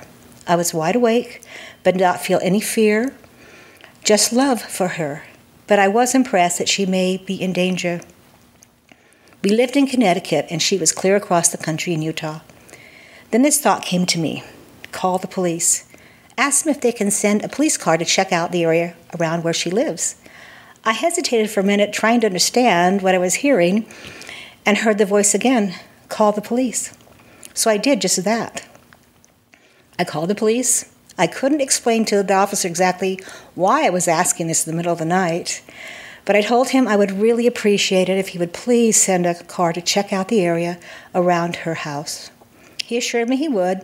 I 0.48 0.56
was 0.56 0.74
wide 0.74 0.96
awake, 0.96 1.40
but 1.84 1.92
did 1.92 2.00
not 2.00 2.20
feel 2.20 2.40
any 2.42 2.60
fear, 2.60 3.14
just 4.02 4.32
love 4.32 4.60
for 4.60 4.88
her. 4.88 5.22
But 5.68 5.78
I 5.78 5.86
was 5.86 6.16
impressed 6.16 6.58
that 6.58 6.68
she 6.68 6.84
may 6.84 7.16
be 7.16 7.40
in 7.40 7.52
danger. 7.52 8.00
We 9.44 9.50
lived 9.50 9.76
in 9.76 9.86
Connecticut, 9.86 10.46
and 10.48 10.62
she 10.62 10.78
was 10.78 10.90
clear 10.90 11.16
across 11.16 11.50
the 11.50 11.58
country 11.58 11.92
in 11.92 12.00
Utah. 12.00 12.40
Then 13.30 13.42
this 13.42 13.60
thought 13.60 13.84
came 13.84 14.06
to 14.06 14.18
me 14.18 14.42
call 14.90 15.18
the 15.18 15.28
police. 15.28 15.86
Ask 16.38 16.64
them 16.64 16.70
if 16.70 16.80
they 16.80 16.92
can 16.92 17.10
send 17.10 17.44
a 17.44 17.48
police 17.48 17.76
car 17.76 17.98
to 17.98 18.06
check 18.06 18.32
out 18.32 18.52
the 18.52 18.64
area 18.64 18.94
around 19.18 19.44
where 19.44 19.52
she 19.52 19.70
lives. 19.70 20.16
I 20.82 20.92
hesitated 20.92 21.50
for 21.50 21.60
a 21.60 21.64
minute, 21.64 21.92
trying 21.92 22.20
to 22.20 22.26
understand 22.26 23.02
what 23.02 23.14
I 23.14 23.18
was 23.18 23.34
hearing, 23.34 23.86
and 24.64 24.78
heard 24.78 24.96
the 24.96 25.04
voice 25.04 25.34
again 25.34 25.74
call 26.08 26.32
the 26.32 26.40
police. 26.40 26.96
So 27.52 27.70
I 27.70 27.76
did 27.76 28.00
just 28.00 28.24
that. 28.24 28.66
I 29.98 30.04
called 30.04 30.30
the 30.30 30.34
police. 30.34 30.90
I 31.18 31.26
couldn't 31.26 31.60
explain 31.60 32.06
to 32.06 32.22
the 32.22 32.34
officer 32.34 32.66
exactly 32.66 33.20
why 33.54 33.86
I 33.86 33.90
was 33.90 34.08
asking 34.08 34.46
this 34.46 34.66
in 34.66 34.72
the 34.72 34.76
middle 34.76 34.92
of 34.92 34.98
the 35.00 35.04
night. 35.04 35.62
But 36.24 36.36
I 36.36 36.42
told 36.42 36.70
him 36.70 36.88
I 36.88 36.96
would 36.96 37.10
really 37.10 37.46
appreciate 37.46 38.08
it 38.08 38.18
if 38.18 38.28
he 38.28 38.38
would 38.38 38.52
please 38.52 39.00
send 39.00 39.26
a 39.26 39.34
car 39.34 39.72
to 39.72 39.82
check 39.82 40.12
out 40.12 40.28
the 40.28 40.40
area 40.40 40.78
around 41.14 41.56
her 41.56 41.74
house. 41.74 42.30
He 42.82 42.96
assured 42.96 43.28
me 43.28 43.36
he 43.36 43.48
would, 43.48 43.82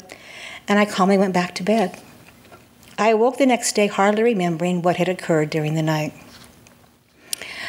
and 0.66 0.78
I 0.78 0.84
calmly 0.84 1.18
went 1.18 1.34
back 1.34 1.54
to 1.56 1.62
bed. 1.62 2.00
I 2.98 3.10
awoke 3.10 3.38
the 3.38 3.46
next 3.46 3.74
day 3.74 3.86
hardly 3.86 4.22
remembering 4.22 4.82
what 4.82 4.96
had 4.96 5.08
occurred 5.08 5.50
during 5.50 5.74
the 5.74 5.82
night. 5.82 6.12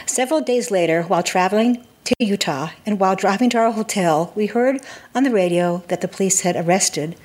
Several 0.06 0.42
days 0.42 0.72
later, 0.72 1.04
while 1.04 1.24
traveling 1.24 1.86
to 2.04 2.16
Utah 2.20 2.72
and 2.86 3.00
while 3.00 3.16
driving 3.16 3.50
to 3.52 3.58
our 3.58 3.72
hotel, 3.72 4.34
we 4.36 4.48
heard 4.48 4.82
on 5.16 5.24
the 5.24 5.32
radio 5.32 5.84
that 5.88 6.02
the 6.02 6.08
police 6.08 6.42
had 6.42 6.56
arrested 6.56 7.16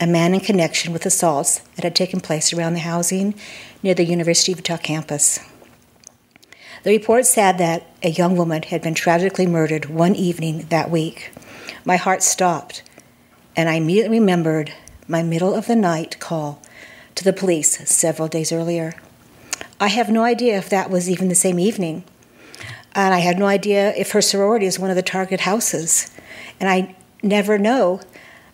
a 0.00 0.06
man 0.06 0.34
in 0.34 0.40
connection 0.40 0.92
with 0.92 1.06
assaults 1.06 1.58
that 1.76 1.84
had 1.84 1.94
taken 1.94 2.20
place 2.20 2.52
around 2.52 2.74
the 2.74 2.80
housing 2.80 3.34
near 3.82 3.94
the 3.94 4.04
University 4.04 4.52
of 4.52 4.58
Utah 4.58 4.76
campus. 4.76 5.38
The 6.84 6.90
report 6.90 7.24
said 7.24 7.56
that 7.58 7.86
a 8.02 8.10
young 8.10 8.36
woman 8.36 8.62
had 8.62 8.82
been 8.82 8.92
tragically 8.92 9.46
murdered 9.46 9.86
one 9.86 10.14
evening 10.14 10.66
that 10.68 10.90
week. 10.90 11.32
My 11.82 11.96
heart 11.96 12.22
stopped, 12.22 12.82
and 13.56 13.70
I 13.70 13.76
immediately 13.76 14.20
remembered 14.20 14.74
my 15.08 15.22
middle 15.22 15.54
of 15.54 15.66
the 15.66 15.76
night 15.76 16.20
call 16.20 16.60
to 17.14 17.24
the 17.24 17.32
police 17.32 17.88
several 17.88 18.28
days 18.28 18.52
earlier. 18.52 18.92
I 19.80 19.88
have 19.88 20.10
no 20.10 20.24
idea 20.24 20.58
if 20.58 20.68
that 20.68 20.90
was 20.90 21.08
even 21.08 21.28
the 21.28 21.34
same 21.34 21.58
evening, 21.58 22.04
and 22.94 23.14
I 23.14 23.20
had 23.20 23.38
no 23.38 23.46
idea 23.46 23.94
if 23.96 24.12
her 24.12 24.20
sorority 24.20 24.66
is 24.66 24.78
one 24.78 24.90
of 24.90 24.96
the 24.96 25.02
target 25.02 25.40
houses. 25.40 26.10
And 26.60 26.68
I 26.68 26.94
never 27.22 27.56
know, 27.56 28.02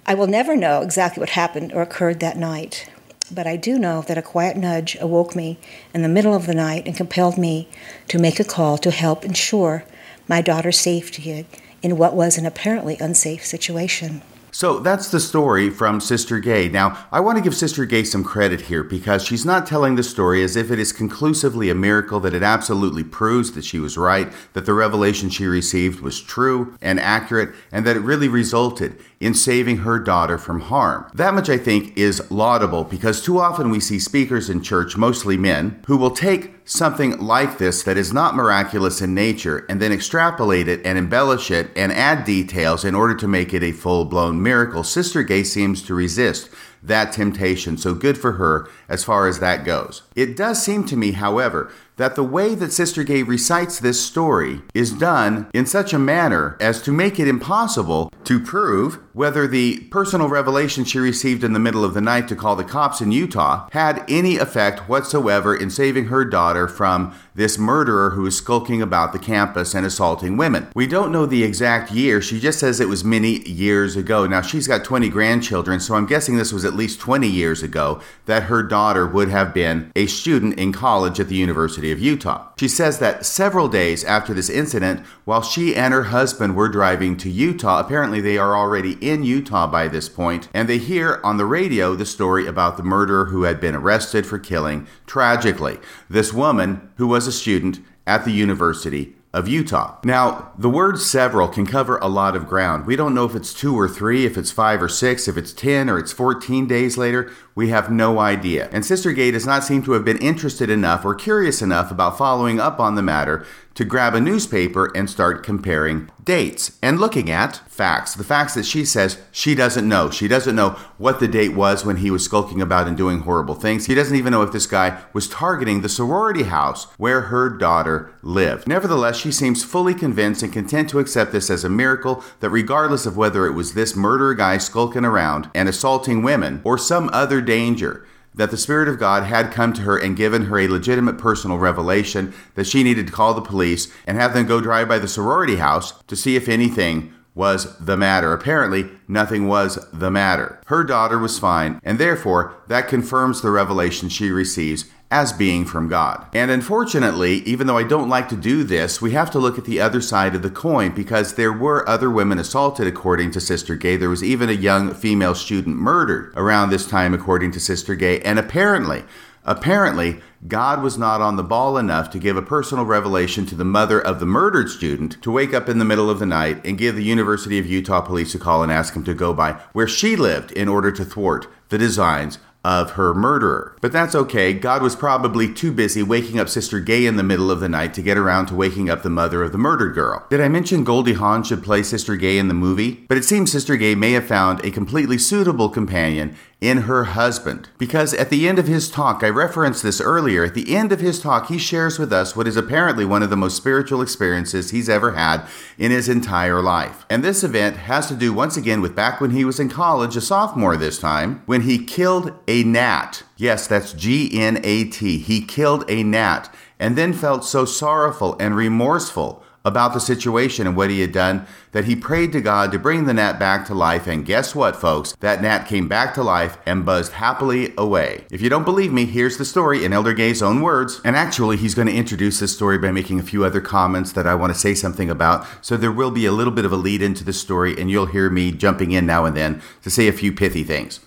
I 0.06 0.14
will 0.14 0.28
never 0.28 0.54
know 0.54 0.82
exactly 0.82 1.20
what 1.20 1.30
happened 1.30 1.72
or 1.72 1.82
occurred 1.82 2.20
that 2.20 2.36
night 2.36 2.88
but 3.30 3.46
I 3.46 3.56
do 3.56 3.78
know 3.78 4.02
that 4.02 4.18
a 4.18 4.22
quiet 4.22 4.56
nudge 4.56 4.96
awoke 5.00 5.34
me 5.36 5.58
in 5.94 6.02
the 6.02 6.08
middle 6.08 6.34
of 6.34 6.46
the 6.46 6.54
night 6.54 6.86
and 6.86 6.96
compelled 6.96 7.38
me 7.38 7.68
to 8.08 8.18
make 8.18 8.40
a 8.40 8.44
call 8.44 8.78
to 8.78 8.90
help 8.90 9.24
ensure 9.24 9.84
my 10.28 10.40
daughter's 10.40 10.78
safety 10.78 11.46
in 11.82 11.96
what 11.96 12.14
was 12.14 12.38
an 12.38 12.46
apparently 12.46 12.96
unsafe 13.00 13.44
situation. 13.44 14.22
So 14.60 14.78
that's 14.78 15.08
the 15.08 15.20
story 15.20 15.70
from 15.70 16.02
Sister 16.02 16.38
Gay. 16.38 16.68
Now, 16.68 17.06
I 17.10 17.20
want 17.20 17.38
to 17.38 17.42
give 17.42 17.56
Sister 17.56 17.86
Gay 17.86 18.04
some 18.04 18.22
credit 18.22 18.60
here 18.60 18.82
because 18.82 19.24
she's 19.24 19.46
not 19.46 19.66
telling 19.66 19.94
the 19.94 20.02
story 20.02 20.44
as 20.44 20.54
if 20.54 20.70
it 20.70 20.78
is 20.78 20.92
conclusively 20.92 21.70
a 21.70 21.74
miracle 21.74 22.20
that 22.20 22.34
it 22.34 22.42
absolutely 22.42 23.02
proves 23.02 23.52
that 23.52 23.64
she 23.64 23.78
was 23.78 23.96
right, 23.96 24.30
that 24.52 24.66
the 24.66 24.74
revelation 24.74 25.30
she 25.30 25.46
received 25.46 26.00
was 26.00 26.20
true 26.20 26.76
and 26.82 27.00
accurate, 27.00 27.54
and 27.72 27.86
that 27.86 27.96
it 27.96 28.00
really 28.00 28.28
resulted 28.28 29.00
in 29.18 29.32
saving 29.32 29.78
her 29.78 29.98
daughter 29.98 30.36
from 30.36 30.60
harm. 30.60 31.10
That 31.14 31.32
much 31.32 31.48
I 31.48 31.56
think 31.56 31.96
is 31.96 32.30
laudable 32.30 32.84
because 32.84 33.22
too 33.24 33.40
often 33.40 33.70
we 33.70 33.80
see 33.80 33.98
speakers 33.98 34.50
in 34.50 34.62
church, 34.62 34.94
mostly 34.94 35.38
men, 35.38 35.82
who 35.86 35.96
will 35.96 36.10
take 36.10 36.59
something 36.70 37.18
like 37.18 37.58
this 37.58 37.82
that 37.82 37.96
is 37.96 38.12
not 38.12 38.36
miraculous 38.36 39.00
in 39.00 39.12
nature 39.12 39.66
and 39.68 39.82
then 39.82 39.90
extrapolate 39.90 40.68
it 40.68 40.80
and 40.84 40.96
embellish 40.96 41.50
it 41.50 41.68
and 41.74 41.90
add 41.90 42.24
details 42.24 42.84
in 42.84 42.94
order 42.94 43.14
to 43.16 43.26
make 43.26 43.52
it 43.52 43.62
a 43.62 43.72
full 43.72 44.04
blown 44.04 44.40
miracle. 44.40 44.84
Sister 44.84 45.24
Gay 45.24 45.42
seems 45.42 45.82
to 45.82 45.94
resist 45.94 46.48
that 46.82 47.12
temptation, 47.12 47.76
so 47.76 47.92
good 47.92 48.16
for 48.16 48.32
her 48.32 48.68
as 48.88 49.02
far 49.02 49.26
as 49.26 49.40
that 49.40 49.64
goes. 49.64 50.02
It 50.14 50.36
does 50.36 50.62
seem 50.62 50.84
to 50.84 50.96
me, 50.96 51.12
however, 51.12 51.72
that 52.00 52.14
the 52.14 52.24
way 52.24 52.54
that 52.54 52.72
Sister 52.72 53.04
Gay 53.04 53.22
recites 53.22 53.78
this 53.78 54.02
story 54.02 54.62
is 54.72 54.90
done 54.90 55.50
in 55.52 55.66
such 55.66 55.92
a 55.92 55.98
manner 55.98 56.56
as 56.58 56.80
to 56.80 56.90
make 56.90 57.20
it 57.20 57.28
impossible 57.28 58.10
to 58.24 58.40
prove 58.40 58.98
whether 59.12 59.46
the 59.46 59.80
personal 59.90 60.26
revelation 60.26 60.82
she 60.82 60.98
received 60.98 61.44
in 61.44 61.52
the 61.52 61.58
middle 61.58 61.84
of 61.84 61.92
the 61.92 62.00
night 62.00 62.26
to 62.26 62.34
call 62.34 62.56
the 62.56 62.64
cops 62.64 63.02
in 63.02 63.12
Utah 63.12 63.68
had 63.72 64.02
any 64.08 64.38
effect 64.38 64.88
whatsoever 64.88 65.54
in 65.54 65.68
saving 65.68 66.06
her 66.06 66.24
daughter 66.24 66.66
from 66.66 67.14
this 67.34 67.58
murderer 67.58 68.10
who 68.10 68.24
is 68.24 68.36
skulking 68.36 68.80
about 68.80 69.12
the 69.12 69.18
campus 69.18 69.74
and 69.74 69.84
assaulting 69.84 70.36
women. 70.36 70.68
We 70.74 70.86
don't 70.86 71.12
know 71.12 71.26
the 71.26 71.42
exact 71.42 71.90
year. 71.90 72.22
She 72.22 72.40
just 72.40 72.58
says 72.58 72.80
it 72.80 72.88
was 72.88 73.04
many 73.04 73.46
years 73.48 73.96
ago. 73.96 74.26
Now, 74.26 74.42
she's 74.42 74.66
got 74.66 74.84
20 74.84 75.08
grandchildren, 75.08 75.80
so 75.80 75.94
I'm 75.94 76.06
guessing 76.06 76.36
this 76.36 76.52
was 76.52 76.64
at 76.64 76.74
least 76.74 77.00
20 77.00 77.28
years 77.28 77.62
ago 77.62 78.00
that 78.26 78.44
her 78.44 78.62
daughter 78.62 79.06
would 79.06 79.28
have 79.28 79.52
been 79.52 79.92
a 79.96 80.06
student 80.06 80.58
in 80.58 80.72
college 80.72 81.20
at 81.20 81.28
the 81.28 81.36
University 81.36 81.89
of 81.90 82.00
Utah. 82.00 82.48
She 82.58 82.68
says 82.68 82.98
that 82.98 83.24
several 83.24 83.68
days 83.68 84.04
after 84.04 84.34
this 84.34 84.50
incident, 84.50 85.04
while 85.24 85.42
she 85.42 85.74
and 85.74 85.94
her 85.94 86.04
husband 86.04 86.56
were 86.56 86.68
driving 86.68 87.16
to 87.18 87.30
Utah, 87.30 87.80
apparently 87.80 88.20
they 88.20 88.38
are 88.38 88.56
already 88.56 88.92
in 89.00 89.22
Utah 89.22 89.66
by 89.66 89.88
this 89.88 90.08
point, 90.08 90.48
and 90.52 90.68
they 90.68 90.78
hear 90.78 91.20
on 91.22 91.36
the 91.36 91.46
radio 91.46 91.94
the 91.94 92.06
story 92.06 92.46
about 92.46 92.76
the 92.76 92.82
murderer 92.82 93.26
who 93.26 93.42
had 93.42 93.60
been 93.60 93.74
arrested 93.74 94.26
for 94.26 94.38
killing, 94.38 94.86
tragically, 95.06 95.78
this 96.08 96.32
woman 96.32 96.90
who 96.96 97.06
was 97.06 97.26
a 97.26 97.32
student 97.32 97.80
at 98.06 98.24
the 98.24 98.32
University 98.32 99.14
of 99.32 99.46
Utah. 99.46 99.96
Now, 100.02 100.50
the 100.58 100.68
word 100.68 100.98
several 100.98 101.46
can 101.46 101.64
cover 101.64 101.98
a 101.98 102.08
lot 102.08 102.34
of 102.34 102.48
ground. 102.48 102.86
We 102.86 102.96
don't 102.96 103.14
know 103.14 103.24
if 103.24 103.36
it's 103.36 103.54
two 103.54 103.78
or 103.78 103.88
three, 103.88 104.26
if 104.26 104.36
it's 104.36 104.50
five 104.50 104.82
or 104.82 104.88
six, 104.88 105.28
if 105.28 105.36
it's 105.36 105.52
10 105.52 105.88
or 105.88 105.98
it's 105.98 106.12
14 106.12 106.66
days 106.66 106.98
later. 106.98 107.30
We 107.54 107.68
have 107.68 107.92
no 107.92 108.18
idea. 108.18 108.68
And 108.72 108.84
Sister 108.84 109.12
Gay 109.12 109.30
does 109.30 109.46
not 109.46 109.62
seem 109.62 109.82
to 109.84 109.92
have 109.92 110.04
been 110.04 110.18
interested 110.18 110.68
enough 110.68 111.04
or 111.04 111.14
curious 111.14 111.62
enough 111.62 111.92
about 111.92 112.18
following 112.18 112.58
up 112.58 112.80
on 112.80 112.96
the 112.96 113.02
matter 113.02 113.46
to 113.80 113.84
grab 113.86 114.14
a 114.14 114.20
newspaper 114.20 114.92
and 114.94 115.08
start 115.08 115.42
comparing 115.42 116.10
dates 116.22 116.76
and 116.82 117.00
looking 117.00 117.30
at 117.30 117.56
facts. 117.66 118.14
The 118.14 118.22
facts 118.22 118.52
that 118.52 118.66
she 118.66 118.84
says 118.84 119.16
she 119.32 119.54
doesn't 119.54 119.88
know. 119.88 120.10
She 120.10 120.28
doesn't 120.28 120.54
know 120.54 120.76
what 120.98 121.18
the 121.18 121.26
date 121.26 121.54
was 121.54 121.82
when 121.82 121.96
he 121.96 122.10
was 122.10 122.22
skulking 122.22 122.60
about 122.60 122.86
and 122.86 122.94
doing 122.94 123.20
horrible 123.20 123.54
things. 123.54 123.86
He 123.86 123.94
doesn't 123.94 124.18
even 124.18 124.32
know 124.32 124.42
if 124.42 124.52
this 124.52 124.66
guy 124.66 125.00
was 125.14 125.28
targeting 125.28 125.80
the 125.80 125.88
sorority 125.88 126.42
house 126.42 126.84
where 126.98 127.22
her 127.22 127.48
daughter 127.48 128.12
lived. 128.20 128.68
Nevertheless, 128.68 129.16
she 129.16 129.32
seems 129.32 129.64
fully 129.64 129.94
convinced 129.94 130.42
and 130.42 130.52
content 130.52 130.90
to 130.90 130.98
accept 130.98 131.32
this 131.32 131.48
as 131.48 131.64
a 131.64 131.70
miracle 131.70 132.22
that 132.40 132.50
regardless 132.50 133.06
of 133.06 133.16
whether 133.16 133.46
it 133.46 133.54
was 133.54 133.72
this 133.72 133.96
murderer 133.96 134.34
guy 134.34 134.58
skulking 134.58 135.06
around 135.06 135.48
and 135.54 135.70
assaulting 135.70 136.22
women 136.22 136.60
or 136.64 136.76
some 136.76 137.08
other 137.14 137.40
danger, 137.40 138.04
that 138.34 138.50
the 138.50 138.56
Spirit 138.56 138.88
of 138.88 138.98
God 138.98 139.24
had 139.24 139.52
come 139.52 139.72
to 139.72 139.82
her 139.82 139.98
and 139.98 140.16
given 140.16 140.46
her 140.46 140.58
a 140.58 140.68
legitimate 140.68 141.18
personal 141.18 141.58
revelation 141.58 142.32
that 142.54 142.66
she 142.66 142.82
needed 142.82 143.06
to 143.06 143.12
call 143.12 143.34
the 143.34 143.40
police 143.40 143.92
and 144.06 144.16
have 144.16 144.34
them 144.34 144.46
go 144.46 144.60
drive 144.60 144.88
by 144.88 144.98
the 144.98 145.08
sorority 145.08 145.56
house 145.56 146.00
to 146.04 146.16
see 146.16 146.36
if 146.36 146.48
anything 146.48 147.12
was 147.34 147.76
the 147.78 147.96
matter. 147.96 148.32
Apparently, 148.32 148.90
nothing 149.08 149.46
was 149.46 149.78
the 149.92 150.10
matter. 150.10 150.60
Her 150.66 150.84
daughter 150.84 151.18
was 151.18 151.38
fine, 151.38 151.80
and 151.82 151.98
therefore, 151.98 152.54
that 152.68 152.88
confirms 152.88 153.40
the 153.40 153.50
revelation 153.50 154.08
she 154.08 154.30
receives 154.30 154.84
as 155.10 155.32
being 155.32 155.64
from 155.64 155.88
God. 155.88 156.24
And 156.32 156.50
unfortunately, 156.50 157.38
even 157.40 157.66
though 157.66 157.76
I 157.76 157.82
don't 157.82 158.08
like 158.08 158.28
to 158.28 158.36
do 158.36 158.62
this, 158.62 159.02
we 159.02 159.10
have 159.10 159.30
to 159.32 159.38
look 159.38 159.58
at 159.58 159.64
the 159.64 159.80
other 159.80 160.00
side 160.00 160.34
of 160.34 160.42
the 160.42 160.50
coin 160.50 160.94
because 160.94 161.34
there 161.34 161.52
were 161.52 161.88
other 161.88 162.08
women 162.08 162.38
assaulted, 162.38 162.86
according 162.86 163.32
to 163.32 163.40
Sister 163.40 163.74
Gay. 163.74 163.96
There 163.96 164.08
was 164.08 164.22
even 164.22 164.48
a 164.48 164.52
young 164.52 164.94
female 164.94 165.34
student 165.34 165.76
murdered 165.76 166.32
around 166.36 166.70
this 166.70 166.86
time, 166.86 167.12
according 167.12 167.50
to 167.52 167.60
Sister 167.60 167.96
Gay. 167.96 168.20
And 168.20 168.38
apparently, 168.38 169.04
Apparently, 169.44 170.20
God 170.46 170.82
was 170.82 170.98
not 170.98 171.22
on 171.22 171.36
the 171.36 171.42
ball 171.42 171.78
enough 171.78 172.10
to 172.10 172.18
give 172.18 172.36
a 172.36 172.42
personal 172.42 172.84
revelation 172.84 173.46
to 173.46 173.54
the 173.54 173.64
mother 173.64 173.98
of 173.98 174.20
the 174.20 174.26
murdered 174.26 174.68
student 174.68 175.20
to 175.22 175.30
wake 175.30 175.54
up 175.54 175.68
in 175.68 175.78
the 175.78 175.84
middle 175.84 176.10
of 176.10 176.18
the 176.18 176.26
night 176.26 176.60
and 176.64 176.76
give 176.76 176.94
the 176.94 177.02
University 177.02 177.58
of 177.58 177.66
Utah 177.66 178.02
police 178.02 178.34
a 178.34 178.38
call 178.38 178.62
and 178.62 178.70
ask 178.70 178.94
him 178.94 179.04
to 179.04 179.14
go 179.14 179.32
by 179.32 179.52
where 179.72 179.88
she 179.88 180.14
lived 180.14 180.52
in 180.52 180.68
order 180.68 180.92
to 180.92 181.04
thwart 181.04 181.46
the 181.70 181.78
designs 181.78 182.38
of 182.64 182.92
her 182.92 183.14
murderer. 183.14 183.76
But 183.80 183.92
that's 183.92 184.14
okay. 184.14 184.52
God 184.52 184.82
was 184.82 184.94
probably 184.94 185.52
too 185.52 185.72
busy 185.72 186.02
waking 186.02 186.38
up 186.38 186.48
Sister 186.48 186.80
Gay 186.80 187.06
in 187.06 187.16
the 187.16 187.22
middle 187.22 187.50
of 187.50 187.60
the 187.60 187.68
night 187.68 187.94
to 187.94 188.02
get 188.02 188.18
around 188.18 188.46
to 188.46 188.54
waking 188.54 188.90
up 188.90 189.02
the 189.02 189.10
mother 189.10 189.42
of 189.42 189.52
the 189.52 189.58
murdered 189.58 189.94
girl. 189.94 190.26
Did 190.28 190.40
I 190.40 190.48
mention 190.48 190.84
Goldie 190.84 191.14
Hawn 191.14 191.42
should 191.42 191.62
play 191.62 191.82
Sister 191.82 192.16
Gay 192.16 192.38
in 192.38 192.48
the 192.48 192.54
movie? 192.54 193.04
But 193.08 193.18
it 193.18 193.24
seems 193.24 193.50
Sister 193.50 193.76
Gay 193.76 193.94
may 193.94 194.12
have 194.12 194.26
found 194.26 194.64
a 194.64 194.70
completely 194.70 195.18
suitable 195.18 195.68
companion 195.68 196.36
in 196.60 196.82
her 196.82 197.04
husband. 197.04 197.68
Because 197.78 198.12
at 198.12 198.30
the 198.30 198.48
end 198.48 198.58
of 198.58 198.66
his 198.66 198.90
talk, 198.90 199.24
I 199.24 199.28
referenced 199.28 199.82
this 199.82 200.00
earlier, 200.00 200.44
at 200.44 200.54
the 200.54 200.76
end 200.76 200.92
of 200.92 201.00
his 201.00 201.20
talk, 201.20 201.48
he 201.48 201.58
shares 201.58 201.98
with 201.98 202.12
us 202.12 202.36
what 202.36 202.46
is 202.46 202.56
apparently 202.56 203.04
one 203.04 203.22
of 203.22 203.30
the 203.30 203.36
most 203.36 203.56
spiritual 203.56 204.02
experiences 204.02 204.70
he's 204.70 204.88
ever 204.88 205.12
had 205.12 205.46
in 205.78 205.90
his 205.90 206.08
entire 206.08 206.60
life. 206.60 207.06
And 207.08 207.24
this 207.24 207.42
event 207.42 207.76
has 207.76 208.08
to 208.08 208.14
do 208.14 208.32
once 208.32 208.56
again 208.56 208.80
with 208.80 208.94
back 208.94 209.20
when 209.20 209.30
he 209.30 209.44
was 209.44 209.58
in 209.58 209.68
college, 209.68 210.16
a 210.16 210.20
sophomore 210.20 210.76
this 210.76 210.98
time, 210.98 211.42
when 211.46 211.62
he 211.62 211.84
killed 211.84 212.32
a 212.46 212.62
gnat. 212.62 213.22
Yes, 213.36 213.66
that's 213.66 213.94
G 213.94 214.30
N 214.38 214.60
A 214.62 214.84
T. 214.84 215.18
He 215.18 215.40
killed 215.40 215.84
a 215.88 216.02
gnat 216.02 216.54
and 216.78 216.96
then 216.96 217.12
felt 217.12 217.44
so 217.44 217.64
sorrowful 217.64 218.36
and 218.38 218.54
remorseful 218.54 219.42
about 219.64 219.92
the 219.92 220.00
situation 220.00 220.66
and 220.66 220.76
what 220.76 220.90
he 220.90 221.00
had 221.00 221.12
done 221.12 221.46
that 221.72 221.84
he 221.84 221.94
prayed 221.94 222.32
to 222.32 222.40
God 222.40 222.72
to 222.72 222.78
bring 222.78 223.04
the 223.04 223.14
gnat 223.14 223.38
back 223.38 223.66
to 223.66 223.74
life. 223.74 224.06
And 224.06 224.24
guess 224.24 224.54
what, 224.54 224.74
folks? 224.74 225.14
That 225.20 225.42
gnat 225.42 225.68
came 225.68 225.86
back 225.86 226.14
to 226.14 226.22
life 226.22 226.58
and 226.64 226.86
buzzed 226.86 227.12
happily 227.12 227.72
away. 227.76 228.24
If 228.30 228.40
you 228.40 228.48
don't 228.48 228.64
believe 228.64 228.92
me, 228.92 229.04
here's 229.04 229.36
the 229.36 229.44
story 229.44 229.84
in 229.84 229.92
Elder 229.92 230.14
Gay's 230.14 230.42
own 230.42 230.62
words. 230.62 231.00
And 231.04 231.14
actually, 231.14 231.58
he's 231.58 231.74
going 231.74 231.88
to 231.88 231.94
introduce 231.94 232.40
this 232.40 232.54
story 232.54 232.78
by 232.78 232.90
making 232.90 233.20
a 233.20 233.24
few 233.24 233.44
other 233.44 233.60
comments 233.60 234.12
that 234.12 234.26
I 234.26 234.34
want 234.34 234.52
to 234.52 234.58
say 234.58 234.74
something 234.74 235.10
about. 235.10 235.46
So 235.60 235.76
there 235.76 235.92
will 235.92 236.10
be 236.10 236.26
a 236.26 236.32
little 236.32 236.52
bit 236.52 236.64
of 236.64 236.72
a 236.72 236.76
lead 236.76 237.02
into 237.02 237.24
the 237.24 237.32
story, 237.32 237.78
and 237.78 237.90
you'll 237.90 238.06
hear 238.06 238.30
me 238.30 238.52
jumping 238.52 238.92
in 238.92 239.06
now 239.06 239.24
and 239.24 239.36
then 239.36 239.62
to 239.82 239.90
say 239.90 240.08
a 240.08 240.12
few 240.12 240.32
pithy 240.32 240.64
things. 240.64 241.00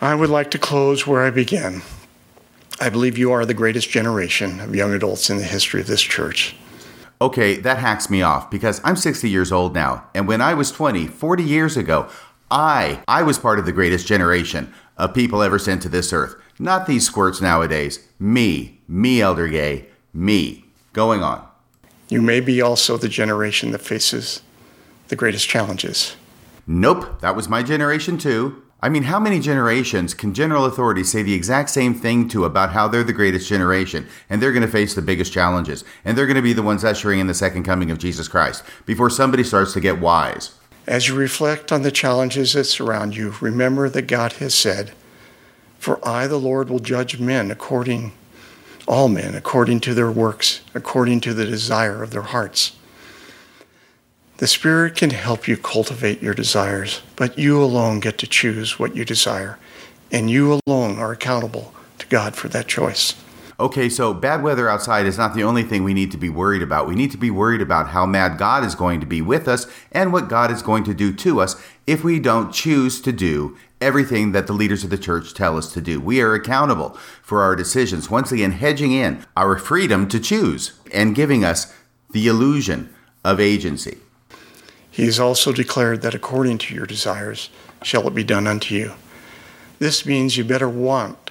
I 0.00 0.14
would 0.14 0.30
like 0.30 0.50
to 0.52 0.58
close 0.58 1.06
where 1.06 1.22
I 1.22 1.30
began. 1.30 1.82
I 2.80 2.88
believe 2.88 3.18
you 3.18 3.30
are 3.32 3.44
the 3.44 3.52
greatest 3.52 3.90
generation 3.90 4.58
of 4.60 4.74
young 4.74 4.94
adults 4.94 5.28
in 5.28 5.36
the 5.36 5.44
history 5.44 5.82
of 5.82 5.86
this 5.86 6.00
church. 6.00 6.56
Okay, 7.22 7.56
that 7.56 7.78
hacks 7.78 8.08
me 8.08 8.22
off 8.22 8.50
because 8.50 8.80
I'm 8.82 8.96
60 8.96 9.28
years 9.28 9.52
old 9.52 9.74
now, 9.74 10.06
and 10.14 10.26
when 10.26 10.40
I 10.40 10.54
was 10.54 10.72
20, 10.72 11.06
40 11.06 11.42
years 11.42 11.76
ago, 11.76 12.08
I 12.50 13.02
I 13.06 13.22
was 13.22 13.38
part 13.38 13.58
of 13.58 13.66
the 13.66 13.72
greatest 13.72 14.06
generation 14.06 14.72
of 14.96 15.12
people 15.12 15.42
ever 15.42 15.58
sent 15.58 15.82
to 15.82 15.90
this 15.90 16.14
earth. 16.14 16.34
Not 16.58 16.86
these 16.86 17.06
squirts 17.06 17.40
nowadays. 17.40 18.08
Me, 18.18 18.80
me 18.88 19.20
Elder 19.20 19.48
Gay, 19.48 19.88
me. 20.14 20.64
Going 20.94 21.22
on. 21.22 21.46
You 22.08 22.22
may 22.22 22.40
be 22.40 22.60
also 22.60 22.96
the 22.96 23.08
generation 23.08 23.70
that 23.72 23.82
faces 23.82 24.40
the 25.08 25.16
greatest 25.16 25.48
challenges. 25.48 26.16
Nope, 26.66 27.20
that 27.20 27.36
was 27.36 27.48
my 27.48 27.62
generation 27.62 28.16
too. 28.16 28.62
I 28.82 28.88
mean, 28.88 29.02
how 29.02 29.20
many 29.20 29.40
generations 29.40 30.14
can 30.14 30.32
general 30.32 30.64
authorities 30.64 31.10
say 31.10 31.22
the 31.22 31.34
exact 31.34 31.68
same 31.68 31.92
thing 31.92 32.28
to 32.28 32.46
about 32.46 32.72
how 32.72 32.88
they're 32.88 33.04
the 33.04 33.12
greatest 33.12 33.46
generation 33.46 34.06
and 34.30 34.40
they're 34.40 34.52
going 34.52 34.64
to 34.64 34.68
face 34.68 34.94
the 34.94 35.02
biggest 35.02 35.34
challenges 35.34 35.84
and 36.04 36.16
they're 36.16 36.26
going 36.26 36.36
to 36.36 36.42
be 36.42 36.54
the 36.54 36.62
ones 36.62 36.82
ushering 36.82 37.20
in 37.20 37.26
the 37.26 37.34
second 37.34 37.64
coming 37.64 37.90
of 37.90 37.98
Jesus 37.98 38.26
Christ 38.26 38.64
before 38.86 39.10
somebody 39.10 39.44
starts 39.44 39.74
to 39.74 39.80
get 39.80 40.00
wise? 40.00 40.58
As 40.86 41.08
you 41.08 41.14
reflect 41.14 41.72
on 41.72 41.82
the 41.82 41.90
challenges 41.92 42.54
that 42.54 42.64
surround 42.64 43.14
you, 43.14 43.34
remember 43.42 43.90
that 43.90 44.02
God 44.02 44.32
has 44.34 44.54
said, 44.54 44.92
For 45.78 46.00
I, 46.06 46.26
the 46.26 46.38
Lord, 46.38 46.70
will 46.70 46.78
judge 46.78 47.20
men 47.20 47.50
according, 47.50 48.12
all 48.88 49.08
men, 49.08 49.34
according 49.34 49.80
to 49.80 49.94
their 49.94 50.10
works, 50.10 50.62
according 50.74 51.20
to 51.20 51.34
the 51.34 51.44
desire 51.44 52.02
of 52.02 52.12
their 52.12 52.22
hearts. 52.22 52.76
The 54.40 54.46
Spirit 54.46 54.96
can 54.96 55.10
help 55.10 55.46
you 55.46 55.58
cultivate 55.58 56.22
your 56.22 56.32
desires, 56.32 57.02
but 57.14 57.38
you 57.38 57.62
alone 57.62 58.00
get 58.00 58.16
to 58.16 58.26
choose 58.26 58.78
what 58.78 58.96
you 58.96 59.04
desire, 59.04 59.58
and 60.10 60.30
you 60.30 60.58
alone 60.66 60.98
are 60.98 61.12
accountable 61.12 61.74
to 61.98 62.06
God 62.06 62.34
for 62.34 62.48
that 62.48 62.66
choice. 62.66 63.22
Okay, 63.60 63.90
so 63.90 64.14
bad 64.14 64.42
weather 64.42 64.66
outside 64.66 65.04
is 65.04 65.18
not 65.18 65.34
the 65.34 65.42
only 65.42 65.62
thing 65.62 65.84
we 65.84 65.92
need 65.92 66.10
to 66.12 66.16
be 66.16 66.30
worried 66.30 66.62
about. 66.62 66.88
We 66.88 66.94
need 66.94 67.10
to 67.10 67.18
be 67.18 67.30
worried 67.30 67.60
about 67.60 67.88
how 67.88 68.06
mad 68.06 68.38
God 68.38 68.64
is 68.64 68.74
going 68.74 69.00
to 69.00 69.06
be 69.06 69.20
with 69.20 69.46
us 69.46 69.66
and 69.92 70.10
what 70.10 70.30
God 70.30 70.50
is 70.50 70.62
going 70.62 70.84
to 70.84 70.94
do 70.94 71.12
to 71.16 71.38
us 71.38 71.62
if 71.86 72.02
we 72.02 72.18
don't 72.18 72.50
choose 72.50 72.98
to 73.02 73.12
do 73.12 73.58
everything 73.78 74.32
that 74.32 74.46
the 74.46 74.54
leaders 74.54 74.82
of 74.84 74.88
the 74.88 74.96
church 74.96 75.34
tell 75.34 75.58
us 75.58 75.70
to 75.74 75.82
do. 75.82 76.00
We 76.00 76.22
are 76.22 76.32
accountable 76.32 76.96
for 77.22 77.42
our 77.42 77.54
decisions, 77.54 78.08
once 78.08 78.32
again, 78.32 78.52
hedging 78.52 78.92
in 78.92 79.22
our 79.36 79.58
freedom 79.58 80.08
to 80.08 80.18
choose 80.18 80.80
and 80.94 81.14
giving 81.14 81.44
us 81.44 81.74
the 82.12 82.26
illusion 82.26 82.94
of 83.22 83.38
agency. 83.38 83.98
He 85.00 85.06
has 85.06 85.18
also 85.18 85.50
declared 85.50 86.02
that 86.02 86.14
according 86.14 86.58
to 86.58 86.74
your 86.74 86.84
desires 86.84 87.48
shall 87.82 88.06
it 88.06 88.14
be 88.14 88.22
done 88.22 88.46
unto 88.46 88.74
you. 88.74 88.92
This 89.78 90.04
means 90.04 90.36
you 90.36 90.44
better 90.44 90.68
want 90.68 91.30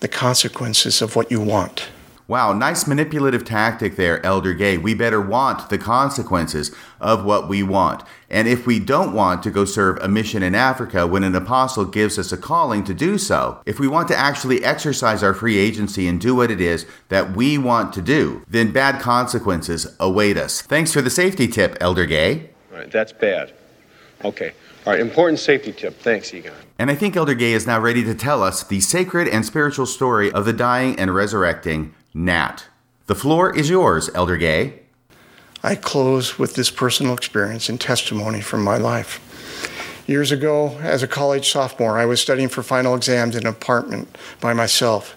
the 0.00 0.08
consequences 0.08 1.00
of 1.00 1.14
what 1.14 1.30
you 1.30 1.40
want. 1.40 1.86
Wow, 2.28 2.52
nice 2.52 2.86
manipulative 2.86 3.42
tactic 3.46 3.96
there, 3.96 4.24
Elder 4.24 4.52
Gay. 4.52 4.76
We 4.76 4.92
better 4.92 5.18
want 5.18 5.70
the 5.70 5.78
consequences 5.78 6.70
of 7.00 7.24
what 7.24 7.48
we 7.48 7.62
want. 7.62 8.02
And 8.28 8.46
if 8.46 8.66
we 8.66 8.78
don't 8.78 9.14
want 9.14 9.42
to 9.44 9.50
go 9.50 9.64
serve 9.64 9.96
a 10.02 10.08
mission 10.08 10.42
in 10.42 10.54
Africa 10.54 11.06
when 11.06 11.24
an 11.24 11.34
apostle 11.34 11.86
gives 11.86 12.18
us 12.18 12.30
a 12.30 12.36
calling 12.36 12.84
to 12.84 12.92
do 12.92 13.16
so, 13.16 13.62
if 13.64 13.80
we 13.80 13.88
want 13.88 14.08
to 14.08 14.14
actually 14.14 14.62
exercise 14.62 15.22
our 15.22 15.32
free 15.32 15.56
agency 15.56 16.06
and 16.06 16.20
do 16.20 16.34
what 16.34 16.50
it 16.50 16.60
is 16.60 16.84
that 17.08 17.34
we 17.34 17.56
want 17.56 17.94
to 17.94 18.02
do, 18.02 18.44
then 18.46 18.72
bad 18.72 19.00
consequences 19.00 19.96
await 19.98 20.36
us. 20.36 20.60
Thanks 20.60 20.92
for 20.92 21.00
the 21.00 21.08
safety 21.08 21.48
tip, 21.48 21.78
Elder 21.80 22.04
Gay. 22.04 22.50
All 22.70 22.76
right, 22.80 22.90
that's 22.90 23.12
bad. 23.12 23.54
Okay. 24.22 24.52
All 24.84 24.92
right, 24.92 25.00
important 25.00 25.38
safety 25.38 25.72
tip. 25.72 25.98
Thanks, 25.98 26.34
Egon. 26.34 26.52
And 26.78 26.90
I 26.90 26.94
think 26.94 27.16
Elder 27.16 27.34
Gay 27.34 27.54
is 27.54 27.66
now 27.66 27.80
ready 27.80 28.04
to 28.04 28.14
tell 28.14 28.42
us 28.42 28.62
the 28.62 28.80
sacred 28.80 29.28
and 29.28 29.46
spiritual 29.46 29.86
story 29.86 30.30
of 30.30 30.44
the 30.44 30.52
dying 30.52 30.98
and 30.98 31.14
resurrecting 31.14 31.94
Gnat. 32.14 32.66
The 33.06 33.14
floor 33.14 33.54
is 33.54 33.70
yours, 33.70 34.10
Elder 34.14 34.36
Gay. 34.36 34.80
I 35.62 35.74
close 35.74 36.38
with 36.38 36.54
this 36.54 36.70
personal 36.70 37.14
experience 37.14 37.68
and 37.68 37.80
testimony 37.80 38.40
from 38.40 38.62
my 38.62 38.76
life. 38.76 39.20
Years 40.06 40.32
ago, 40.32 40.78
as 40.80 41.02
a 41.02 41.08
college 41.08 41.50
sophomore, 41.50 41.98
I 41.98 42.06
was 42.06 42.20
studying 42.20 42.48
for 42.48 42.62
final 42.62 42.94
exams 42.94 43.36
in 43.36 43.42
an 43.42 43.52
apartment 43.52 44.16
by 44.40 44.54
myself. 44.54 45.14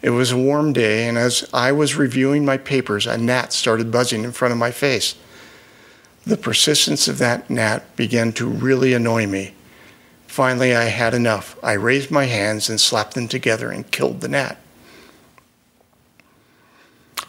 It 0.00 0.10
was 0.10 0.32
a 0.32 0.38
warm 0.38 0.72
day, 0.72 1.08
and 1.08 1.18
as 1.18 1.48
I 1.52 1.72
was 1.72 1.96
reviewing 1.96 2.44
my 2.44 2.56
papers, 2.56 3.06
a 3.06 3.18
gnat 3.18 3.52
started 3.52 3.90
buzzing 3.90 4.24
in 4.24 4.32
front 4.32 4.52
of 4.52 4.58
my 4.58 4.70
face. 4.70 5.14
The 6.26 6.36
persistence 6.38 7.06
of 7.06 7.18
that 7.18 7.50
gnat 7.50 7.96
began 7.96 8.32
to 8.34 8.46
really 8.46 8.94
annoy 8.94 9.26
me. 9.26 9.54
Finally, 10.26 10.74
I 10.74 10.84
had 10.84 11.12
enough. 11.12 11.56
I 11.62 11.72
raised 11.72 12.10
my 12.10 12.24
hands 12.24 12.70
and 12.70 12.80
slapped 12.80 13.14
them 13.14 13.28
together 13.28 13.70
and 13.70 13.90
killed 13.90 14.20
the 14.20 14.28
gnat. 14.28 14.58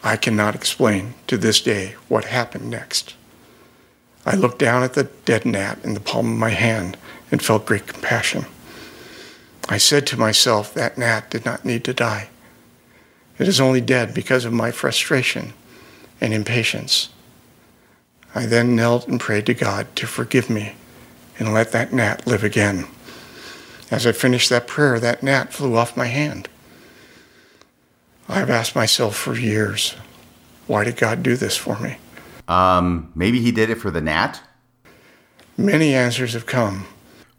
I 0.02 0.16
cannot 0.16 0.54
explain 0.54 1.14
to 1.26 1.36
this 1.36 1.60
day 1.60 1.94
what 2.08 2.26
happened 2.26 2.70
next. 2.70 3.14
I 4.24 4.34
looked 4.34 4.58
down 4.58 4.82
at 4.82 4.94
the 4.94 5.04
dead 5.24 5.44
gnat 5.44 5.84
in 5.84 5.94
the 5.94 6.00
palm 6.00 6.32
of 6.32 6.38
my 6.38 6.50
hand 6.50 6.96
and 7.30 7.42
felt 7.42 7.66
great 7.66 7.86
compassion. 7.86 8.46
I 9.68 9.78
said 9.78 10.06
to 10.08 10.16
myself, 10.16 10.74
that 10.74 10.98
gnat 10.98 11.30
did 11.30 11.44
not 11.44 11.64
need 11.64 11.84
to 11.84 11.94
die. 11.94 12.28
It 13.38 13.48
is 13.48 13.60
only 13.60 13.80
dead 13.80 14.14
because 14.14 14.44
of 14.44 14.52
my 14.52 14.70
frustration 14.70 15.52
and 16.20 16.32
impatience. 16.32 17.10
I 18.34 18.46
then 18.46 18.76
knelt 18.76 19.08
and 19.08 19.20
prayed 19.20 19.46
to 19.46 19.54
God 19.54 19.94
to 19.96 20.06
forgive 20.06 20.50
me 20.50 20.74
and 21.38 21.52
let 21.52 21.72
that 21.72 21.92
gnat 21.92 22.26
live 22.26 22.44
again. 22.44 22.86
As 23.90 24.06
I 24.06 24.12
finished 24.12 24.50
that 24.50 24.66
prayer, 24.66 24.98
that 24.98 25.22
gnat 25.22 25.52
flew 25.52 25.76
off 25.76 25.96
my 25.96 26.06
hand. 26.06 26.48
I've 28.28 28.50
asked 28.50 28.74
myself 28.74 29.16
for 29.16 29.36
years, 29.36 29.94
why 30.66 30.84
did 30.84 30.96
God 30.96 31.22
do 31.22 31.36
this 31.36 31.56
for 31.56 31.78
me? 31.78 31.98
Um, 32.48 33.12
maybe 33.14 33.40
he 33.40 33.52
did 33.52 33.70
it 33.70 33.76
for 33.76 33.90
the 33.90 34.00
gnat? 34.00 34.42
Many 35.56 35.94
answers 35.94 36.32
have 36.32 36.46
come. 36.46 36.86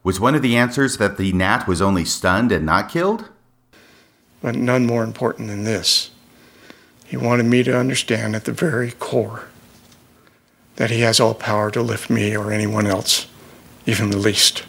Was 0.03 0.19
one 0.19 0.35
of 0.35 0.41
the 0.41 0.55
answers 0.55 0.97
that 0.97 1.17
the 1.17 1.33
gnat 1.33 1.67
was 1.67 1.81
only 1.81 2.05
stunned 2.05 2.51
and 2.51 2.65
not 2.65 2.89
killed? 2.89 3.29
But 4.41 4.55
none 4.55 4.85
more 4.85 5.03
important 5.03 5.49
than 5.49 5.65
this. 5.65 6.11
He 7.05 7.17
wanted 7.17 7.45
me 7.45 7.63
to 7.63 7.77
understand 7.77 8.35
at 8.35 8.45
the 8.45 8.53
very 8.53 8.91
core 8.91 9.47
that 10.77 10.89
He 10.89 11.01
has 11.01 11.19
all 11.19 11.33
power 11.33 11.69
to 11.71 11.81
lift 11.81 12.09
me 12.09 12.35
or 12.35 12.51
anyone 12.51 12.87
else, 12.87 13.27
even 13.85 14.09
the 14.09 14.17
least. 14.17 14.63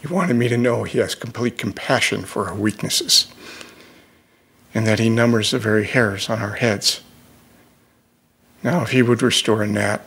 He 0.00 0.08
wanted 0.08 0.36
me 0.36 0.48
to 0.48 0.58
know 0.58 0.84
He 0.84 0.98
has 0.98 1.14
complete 1.14 1.56
compassion 1.56 2.24
for 2.24 2.48
our 2.48 2.54
weaknesses 2.54 3.32
and 4.74 4.86
that 4.86 4.98
He 4.98 5.08
numbers 5.08 5.50
the 5.50 5.58
very 5.58 5.84
hairs 5.84 6.28
on 6.28 6.40
our 6.40 6.54
heads. 6.54 7.00
Now, 8.62 8.82
if 8.82 8.90
He 8.90 9.02
would 9.02 9.22
restore 9.22 9.62
a 9.62 9.66
gnat, 9.66 10.04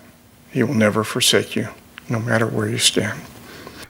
He 0.52 0.64
will 0.64 0.74
never 0.74 1.04
forsake 1.04 1.56
you, 1.56 1.70
no 2.10 2.20
matter 2.20 2.48
where 2.48 2.68
you 2.68 2.78
stand. 2.78 3.22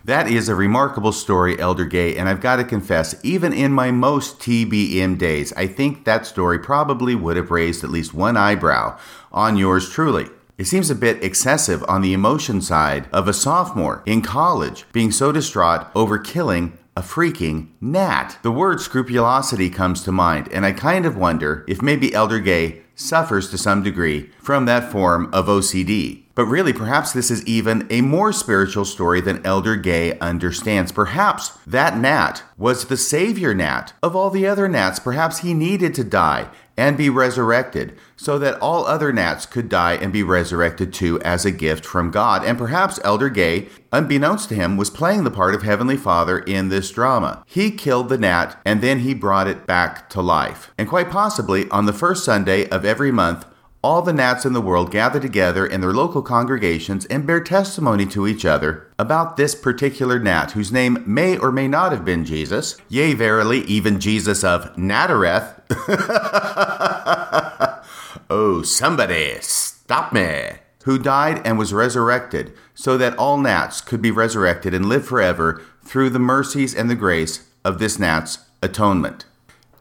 That 0.06 0.30
is 0.30 0.50
a 0.50 0.56
remarkable 0.56 1.14
story, 1.14 1.58
Elder 1.58 1.86
Gay, 1.86 2.18
and 2.18 2.28
I've 2.28 2.42
got 2.42 2.58
to 2.58 2.66
confess, 2.66 3.16
even 3.24 3.54
in 3.54 3.72
my 3.72 3.90
most 3.90 4.38
TBM 4.40 5.18
days, 5.18 5.54
I 5.54 5.66
think 5.66 6.04
that 6.04 6.26
story 6.26 6.60
probably 6.60 7.16
would 7.16 7.38
have 7.38 7.52
raised 7.52 7.86
at 7.86 7.90
least 7.90 8.14
one 8.14 8.36
eyebrow 8.36 9.00
on 9.32 9.56
yours 9.56 9.90
truly. 9.90 10.28
It 10.58 10.66
seems 10.66 10.90
a 10.90 10.96
bit 10.96 11.24
excessive 11.24 11.86
on 11.88 12.02
the 12.02 12.14
emotion 12.14 12.62
side 12.62 13.08
of 13.14 13.30
a 13.30 13.34
sophomore 13.34 14.04
in 14.06 14.22
college 14.22 14.86
being 14.92 15.10
so 15.10 15.32
distraught 15.32 15.88
over 15.96 16.18
killing 16.20 16.78
a 16.96 17.02
freaking 17.02 17.68
gnat. 17.82 18.38
The 18.44 18.52
word 18.52 18.82
scrupulosity 18.82 19.70
comes 19.70 20.04
to 20.04 20.12
mind, 20.12 20.52
and 20.52 20.66
I 20.66 20.72
kind 20.72 21.06
of 21.06 21.18
wonder 21.18 21.66
if 21.68 21.82
maybe 21.82 22.14
Elder 22.14 22.40
Gay 22.40 22.82
suffers 22.96 23.50
to 23.50 23.58
some 23.58 23.82
degree 23.82 24.30
from 24.40 24.66
that 24.66 24.92
form 24.92 25.30
of 25.34 25.48
OCD. 25.48 26.24
But 26.36 26.46
really, 26.46 26.74
perhaps 26.74 27.14
this 27.14 27.30
is 27.30 27.46
even 27.46 27.86
a 27.92 28.02
more 28.02 28.34
spiritual 28.34 28.86
story 28.86 29.22
than 29.22 29.46
Elder 29.46 29.76
Gay 29.76 30.18
understands. 30.20 30.92
Perhaps 30.92 31.58
that 31.68 31.98
gnat 31.98 32.44
was 32.58 32.86
the 32.86 32.98
savior 32.98 33.54
gnat 33.54 33.94
of 34.02 34.16
all 34.16 34.32
the 34.32 34.48
other 34.48 34.68
gnats. 34.68 35.00
Perhaps 35.00 35.40
he 35.40 35.54
needed 35.54 35.94
to 35.94 36.04
die 36.04 36.50
and 36.78 36.98
be 36.98 37.10
resurrected 37.10 37.96
so 38.16 38.40
that 38.40 38.60
all 38.60 38.86
other 38.86 39.14
gnats 39.14 39.46
could 39.46 39.70
die 39.70 39.94
and 39.94 40.12
be 40.12 40.24
resurrected 40.24 40.94
too 40.94 41.20
as 41.22 41.46
a 41.46 41.52
gift 41.52 41.86
from 41.86 42.12
God. 42.12 42.44
And 42.44 42.58
perhaps 42.58 43.00
Elder 43.04 43.30
Gay, 43.30 43.68
unbeknownst 43.92 44.50
to 44.50 44.56
him, 44.56 44.78
was 44.78 44.90
playing 44.90 45.24
the 45.24 45.32
part 45.32 45.56
of 45.56 45.64
Heavenly 45.64 45.98
Father 45.98 46.40
in 46.40 46.70
this 46.70 46.92
drama. 46.92 47.44
He 47.46 47.72
killed 47.72 48.10
the 48.10 48.18
gnat 48.18 48.60
and 48.66 48.82
then 48.82 49.00
he 49.00 49.14
brought 49.14 49.48
it 49.48 49.68
back 49.68 50.10
to 50.12 50.22
life. 50.22 50.74
And 50.78 50.90
quite 50.90 51.10
possibly 51.10 51.70
on 51.70 51.86
the 51.86 51.94
first 51.94 52.24
Sunday 52.24 52.68
of 52.70 52.86
every 52.86 53.12
month, 53.12 53.46
all 53.84 54.02
the 54.02 54.14
gnats 54.14 54.46
in 54.46 54.54
the 54.54 54.62
world 54.62 54.92
gather 54.92 55.20
together 55.20 55.66
in 55.66 55.82
their 55.82 55.92
local 55.92 56.22
congregations 56.22 57.06
and 57.08 57.28
bear 57.28 57.42
testimony 57.42 58.06
to 58.06 58.26
each 58.26 58.46
other 58.46 58.88
about 58.98 59.36
this 59.36 59.54
particular 59.54 60.18
gnat, 60.18 60.52
whose 60.52 60.72
name 60.72 61.04
may 61.06 61.38
or 61.38 61.52
may 61.52 61.68
not 61.68 61.92
have 61.92 62.06
been 62.06 62.24
Jesus. 62.24 62.78
Yea, 62.88 63.14
verily, 63.14 63.60
even 63.62 64.00
Jesus 64.00 64.44
of 64.44 64.76
Nazareth. 64.78 65.60
oh, 68.30 68.62
somebody, 68.64 69.36
stop 69.42 70.14
me. 70.14 70.52
Who 70.86 70.98
died 70.98 71.42
and 71.46 71.58
was 71.58 71.74
resurrected, 71.74 72.54
so 72.74 72.98
that 72.98 73.18
all 73.18 73.38
gnats 73.38 73.82
could 73.82 74.02
be 74.02 74.12
resurrected 74.12 74.74
and 74.74 74.88
live 74.88 75.06
forever 75.06 75.62
through 75.84 76.10
the 76.10 76.20
mercies 76.20 76.74
and 76.74 76.90
the 76.90 76.96
grace 76.96 77.48
of 77.66 77.80
this 77.80 78.00
gnat's 78.00 78.40
atonement. 78.62 79.26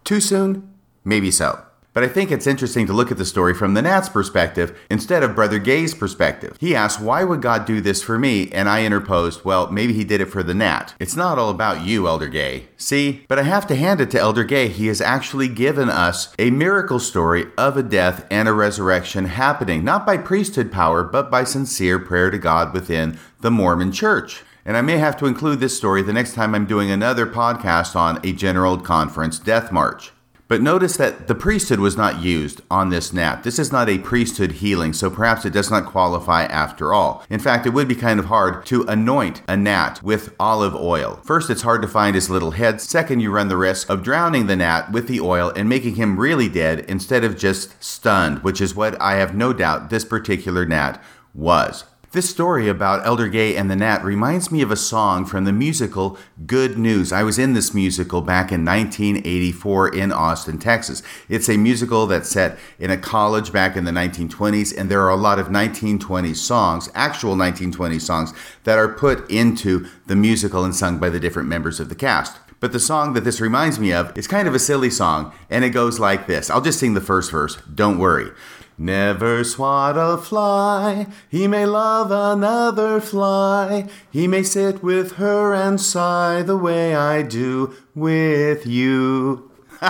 Too 0.04 0.20
soon? 0.20 0.74
Maybe 1.04 1.30
so. 1.30 1.64
But 1.92 2.04
I 2.04 2.08
think 2.08 2.30
it's 2.30 2.46
interesting 2.46 2.86
to 2.86 2.92
look 2.94 3.10
at 3.10 3.18
the 3.18 3.24
story 3.24 3.52
from 3.52 3.74
the 3.74 3.82
Gnat's 3.82 4.08
perspective 4.08 4.78
instead 4.90 5.22
of 5.22 5.34
Brother 5.34 5.58
Gay's 5.58 5.94
perspective. 5.94 6.56
He 6.58 6.74
asked, 6.74 7.00
Why 7.00 7.22
would 7.22 7.42
God 7.42 7.66
do 7.66 7.82
this 7.82 8.02
for 8.02 8.18
me? 8.18 8.50
And 8.50 8.68
I 8.68 8.84
interposed, 8.84 9.44
Well, 9.44 9.70
maybe 9.70 9.92
he 9.92 10.04
did 10.04 10.22
it 10.22 10.30
for 10.30 10.42
the 10.42 10.54
Gnat. 10.54 10.94
It's 10.98 11.16
not 11.16 11.38
all 11.38 11.50
about 11.50 11.84
you, 11.84 12.08
Elder 12.08 12.28
Gay. 12.28 12.68
See? 12.78 13.24
But 13.28 13.38
I 13.38 13.42
have 13.42 13.66
to 13.66 13.76
hand 13.76 14.00
it 14.00 14.10
to 14.12 14.18
Elder 14.18 14.44
Gay. 14.44 14.68
He 14.68 14.86
has 14.86 15.02
actually 15.02 15.48
given 15.48 15.90
us 15.90 16.34
a 16.38 16.50
miracle 16.50 16.98
story 16.98 17.46
of 17.58 17.76
a 17.76 17.82
death 17.82 18.26
and 18.30 18.48
a 18.48 18.54
resurrection 18.54 19.26
happening, 19.26 19.84
not 19.84 20.06
by 20.06 20.16
priesthood 20.16 20.72
power, 20.72 21.04
but 21.04 21.30
by 21.30 21.44
sincere 21.44 21.98
prayer 21.98 22.30
to 22.30 22.38
God 22.38 22.72
within 22.72 23.18
the 23.40 23.50
Mormon 23.50 23.92
church. 23.92 24.42
And 24.64 24.76
I 24.76 24.80
may 24.80 24.96
have 24.96 25.16
to 25.18 25.26
include 25.26 25.60
this 25.60 25.76
story 25.76 26.02
the 26.02 26.12
next 26.12 26.34
time 26.34 26.54
I'm 26.54 26.66
doing 26.66 26.90
another 26.90 27.26
podcast 27.26 27.96
on 27.96 28.18
a 28.24 28.32
General 28.32 28.78
Conference 28.78 29.38
death 29.38 29.72
march. 29.72 30.12
But 30.52 30.60
notice 30.60 30.98
that 30.98 31.28
the 31.28 31.34
priesthood 31.34 31.80
was 31.80 31.96
not 31.96 32.20
used 32.20 32.60
on 32.70 32.90
this 32.90 33.10
gnat. 33.10 33.42
This 33.42 33.58
is 33.58 33.72
not 33.72 33.88
a 33.88 33.96
priesthood 33.96 34.52
healing, 34.52 34.92
so 34.92 35.08
perhaps 35.08 35.46
it 35.46 35.54
does 35.54 35.70
not 35.70 35.86
qualify 35.86 36.44
after 36.44 36.92
all. 36.92 37.24
In 37.30 37.40
fact, 37.40 37.64
it 37.64 37.70
would 37.70 37.88
be 37.88 37.94
kind 37.94 38.20
of 38.20 38.26
hard 38.26 38.66
to 38.66 38.82
anoint 38.82 39.40
a 39.48 39.56
gnat 39.56 40.02
with 40.02 40.34
olive 40.38 40.74
oil. 40.74 41.22
First, 41.24 41.48
it's 41.48 41.62
hard 41.62 41.80
to 41.80 41.88
find 41.88 42.14
his 42.14 42.28
little 42.28 42.50
head. 42.50 42.82
Second, 42.82 43.20
you 43.20 43.30
run 43.30 43.48
the 43.48 43.56
risk 43.56 43.88
of 43.88 44.02
drowning 44.02 44.46
the 44.46 44.56
gnat 44.56 44.92
with 44.92 45.08
the 45.08 45.20
oil 45.20 45.50
and 45.56 45.70
making 45.70 45.94
him 45.94 46.20
really 46.20 46.50
dead 46.50 46.80
instead 46.80 47.24
of 47.24 47.38
just 47.38 47.82
stunned, 47.82 48.42
which 48.42 48.60
is 48.60 48.74
what 48.74 49.00
I 49.00 49.14
have 49.14 49.34
no 49.34 49.54
doubt 49.54 49.88
this 49.88 50.04
particular 50.04 50.66
gnat 50.66 51.02
was. 51.32 51.84
This 52.12 52.28
story 52.28 52.68
about 52.68 53.06
Elder 53.06 53.26
Gay 53.26 53.56
and 53.56 53.70
the 53.70 53.76
Gnat 53.76 54.04
reminds 54.04 54.52
me 54.52 54.60
of 54.60 54.70
a 54.70 54.76
song 54.76 55.24
from 55.24 55.46
the 55.46 55.52
musical 55.52 56.18
Good 56.44 56.76
News. 56.76 57.10
I 57.10 57.22
was 57.22 57.38
in 57.38 57.54
this 57.54 57.72
musical 57.72 58.20
back 58.20 58.52
in 58.52 58.66
1984 58.66 59.94
in 59.94 60.12
Austin, 60.12 60.58
Texas. 60.58 61.02
It's 61.30 61.48
a 61.48 61.56
musical 61.56 62.06
that's 62.06 62.28
set 62.28 62.58
in 62.78 62.90
a 62.90 62.98
college 62.98 63.50
back 63.50 63.78
in 63.78 63.84
the 63.84 63.92
1920s, 63.92 64.76
and 64.76 64.90
there 64.90 65.00
are 65.00 65.08
a 65.08 65.16
lot 65.16 65.38
of 65.38 65.46
1920s 65.46 66.36
songs, 66.36 66.90
actual 66.94 67.34
1920s 67.34 68.02
songs, 68.02 68.34
that 68.64 68.76
are 68.76 68.92
put 68.92 69.30
into 69.30 69.86
the 70.06 70.14
musical 70.14 70.66
and 70.66 70.76
sung 70.76 70.98
by 70.98 71.08
the 71.08 71.18
different 71.18 71.48
members 71.48 71.80
of 71.80 71.88
the 71.88 71.94
cast. 71.94 72.36
But 72.60 72.72
the 72.72 72.78
song 72.78 73.14
that 73.14 73.24
this 73.24 73.40
reminds 73.40 73.80
me 73.80 73.90
of 73.90 74.16
is 74.18 74.28
kind 74.28 74.46
of 74.46 74.54
a 74.54 74.58
silly 74.58 74.90
song, 74.90 75.32
and 75.48 75.64
it 75.64 75.70
goes 75.70 75.98
like 75.98 76.26
this. 76.26 76.50
I'll 76.50 76.60
just 76.60 76.78
sing 76.78 76.92
the 76.92 77.00
first 77.00 77.30
verse, 77.30 77.56
don't 77.74 77.98
worry. 77.98 78.32
Never 78.78 79.44
swat 79.44 79.96
a 79.96 80.16
fly, 80.16 81.06
he 81.28 81.46
may 81.46 81.66
love 81.66 82.10
another 82.10 83.00
fly, 83.00 83.86
he 84.10 84.26
may 84.26 84.42
sit 84.42 84.82
with 84.82 85.12
her 85.12 85.54
and 85.54 85.80
sigh 85.80 86.42
the 86.42 86.56
way 86.56 86.94
I 86.94 87.22
do 87.22 87.74
with 87.94 88.66
you. 88.66 89.50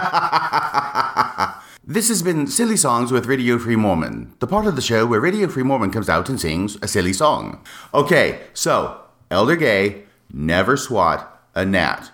this 1.85 2.09
has 2.09 2.22
been 2.22 2.47
Silly 2.47 2.76
Songs 2.76 3.12
with 3.12 3.26
Radio 3.26 3.59
Free 3.59 3.76
Mormon, 3.76 4.33
the 4.41 4.47
part 4.47 4.66
of 4.66 4.74
the 4.74 4.83
show 4.83 5.07
where 5.07 5.20
Radio 5.20 5.49
Free 5.49 5.62
Mormon 5.62 5.91
comes 5.91 6.09
out 6.09 6.28
and 6.28 6.41
sings 6.41 6.76
a 6.83 6.89
silly 6.89 7.12
song. 7.12 7.64
Okay, 7.95 8.41
so, 8.53 9.01
Elder 9.30 9.57
Gay, 9.57 10.03
never 10.33 10.76
swat 10.76 11.43
a 11.55 11.64
gnat. 11.64 12.11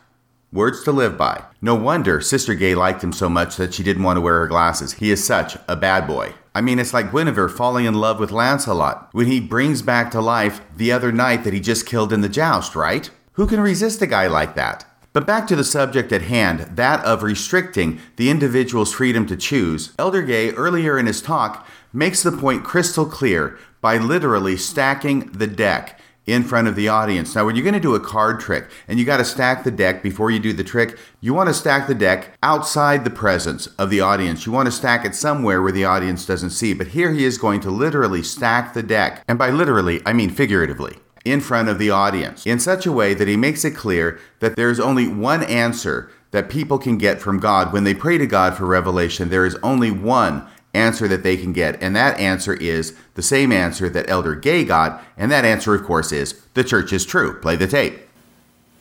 Words 0.52 0.82
to 0.84 0.92
live 0.92 1.18
by. 1.18 1.44
No 1.60 1.74
wonder 1.74 2.20
Sister 2.20 2.54
Gay 2.54 2.74
liked 2.74 3.04
him 3.04 3.12
so 3.12 3.28
much 3.28 3.56
that 3.56 3.74
she 3.74 3.82
didn't 3.82 4.02
want 4.02 4.16
to 4.16 4.20
wear 4.22 4.40
her 4.40 4.46
glasses. 4.46 4.94
He 4.94 5.10
is 5.10 5.22
such 5.24 5.56
a 5.68 5.76
bad 5.76 6.06
boy. 6.06 6.32
I 6.58 6.60
mean, 6.60 6.80
it's 6.80 6.92
like 6.92 7.12
Guinevere 7.12 7.48
falling 7.48 7.84
in 7.84 7.94
love 7.94 8.18
with 8.18 8.32
Lancelot 8.32 9.10
when 9.12 9.28
he 9.28 9.38
brings 9.38 9.80
back 9.80 10.10
to 10.10 10.20
life 10.20 10.60
the 10.76 10.90
other 10.90 11.12
knight 11.12 11.44
that 11.44 11.52
he 11.52 11.60
just 11.60 11.86
killed 11.86 12.12
in 12.12 12.20
the 12.20 12.28
joust, 12.28 12.74
right? 12.74 13.08
Who 13.34 13.46
can 13.46 13.60
resist 13.60 14.02
a 14.02 14.08
guy 14.08 14.26
like 14.26 14.56
that? 14.56 14.84
But 15.12 15.24
back 15.24 15.46
to 15.46 15.54
the 15.54 15.62
subject 15.62 16.10
at 16.10 16.22
hand, 16.22 16.62
that 16.74 17.04
of 17.04 17.22
restricting 17.22 18.00
the 18.16 18.28
individual's 18.28 18.92
freedom 18.92 19.24
to 19.26 19.36
choose. 19.36 19.94
Elder 20.00 20.22
Gay, 20.22 20.50
earlier 20.50 20.98
in 20.98 21.06
his 21.06 21.22
talk, 21.22 21.64
makes 21.92 22.24
the 22.24 22.32
point 22.32 22.64
crystal 22.64 23.06
clear 23.06 23.56
by 23.80 23.96
literally 23.96 24.56
stacking 24.56 25.30
the 25.30 25.46
deck 25.46 26.00
in 26.28 26.44
front 26.44 26.68
of 26.68 26.76
the 26.76 26.88
audience. 26.88 27.34
Now, 27.34 27.46
when 27.46 27.56
you're 27.56 27.64
going 27.64 27.74
to 27.74 27.80
do 27.80 27.94
a 27.94 28.00
card 28.00 28.38
trick 28.38 28.70
and 28.86 28.98
you 28.98 29.04
got 29.04 29.16
to 29.16 29.24
stack 29.24 29.64
the 29.64 29.70
deck 29.70 30.02
before 30.02 30.30
you 30.30 30.38
do 30.38 30.52
the 30.52 30.62
trick, 30.62 30.98
you 31.20 31.32
want 31.32 31.48
to 31.48 31.54
stack 31.54 31.86
the 31.86 31.94
deck 31.94 32.36
outside 32.42 33.04
the 33.04 33.10
presence 33.10 33.66
of 33.78 33.88
the 33.90 34.00
audience. 34.00 34.44
You 34.44 34.52
want 34.52 34.66
to 34.66 34.72
stack 34.72 35.04
it 35.04 35.14
somewhere 35.14 35.62
where 35.62 35.72
the 35.72 35.86
audience 35.86 36.26
doesn't 36.26 36.50
see. 36.50 36.74
But 36.74 36.88
here 36.88 37.12
he 37.12 37.24
is 37.24 37.38
going 37.38 37.60
to 37.60 37.70
literally 37.70 38.22
stack 38.22 38.74
the 38.74 38.82
deck. 38.82 39.24
And 39.26 39.38
by 39.38 39.50
literally, 39.50 40.02
I 40.04 40.12
mean 40.12 40.30
figuratively. 40.30 40.98
In 41.24 41.40
front 41.40 41.68
of 41.68 41.78
the 41.78 41.90
audience 41.90 42.46
in 42.46 42.58
such 42.58 42.86
a 42.86 42.92
way 42.92 43.12
that 43.12 43.28
he 43.28 43.36
makes 43.36 43.62
it 43.64 43.72
clear 43.72 44.18
that 44.38 44.56
there's 44.56 44.80
only 44.80 45.08
one 45.08 45.42
answer 45.42 46.10
that 46.30 46.48
people 46.48 46.78
can 46.78 46.96
get 46.96 47.20
from 47.20 47.40
God 47.40 47.72
when 47.72 47.84
they 47.84 47.92
pray 47.92 48.16
to 48.18 48.26
God 48.26 48.56
for 48.56 48.64
revelation. 48.64 49.28
There 49.28 49.44
is 49.44 49.56
only 49.56 49.90
one 49.90 50.46
answer 50.78 51.08
that 51.08 51.22
they 51.22 51.36
can 51.36 51.52
get. 51.52 51.82
And 51.82 51.94
that 51.96 52.18
answer 52.18 52.54
is 52.54 52.96
the 53.14 53.22
same 53.22 53.52
answer 53.52 53.88
that 53.90 54.08
Elder 54.08 54.34
Gay 54.34 54.64
got. 54.64 55.04
And 55.16 55.30
that 55.30 55.44
answer, 55.44 55.74
of 55.74 55.84
course, 55.84 56.12
is 56.12 56.40
the 56.54 56.64
church 56.64 56.92
is 56.92 57.04
true. 57.04 57.38
Play 57.40 57.56
the 57.56 57.66
tape. 57.66 57.98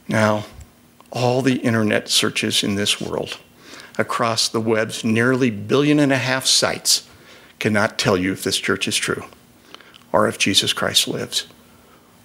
Now, 0.08 0.46
all 1.12 1.42
the 1.42 1.58
internet 1.58 2.08
searches 2.08 2.64
in 2.64 2.76
this 2.76 3.02
world 3.02 3.40
across 3.98 4.48
the 4.48 4.62
web's 4.62 5.04
nearly 5.04 5.50
billion 5.50 6.00
and 6.00 6.14
a 6.14 6.18
half 6.18 6.46
sites 6.46 7.10
cannot 7.60 7.98
tell 7.98 8.18
you 8.18 8.32
if 8.32 8.44
this 8.44 8.58
church 8.58 8.88
is 8.88 8.96
true 8.96 9.24
or 10.14 10.28
if 10.28 10.38
Jesus 10.38 10.74
Christ 10.74 11.08
lives. 11.08 11.48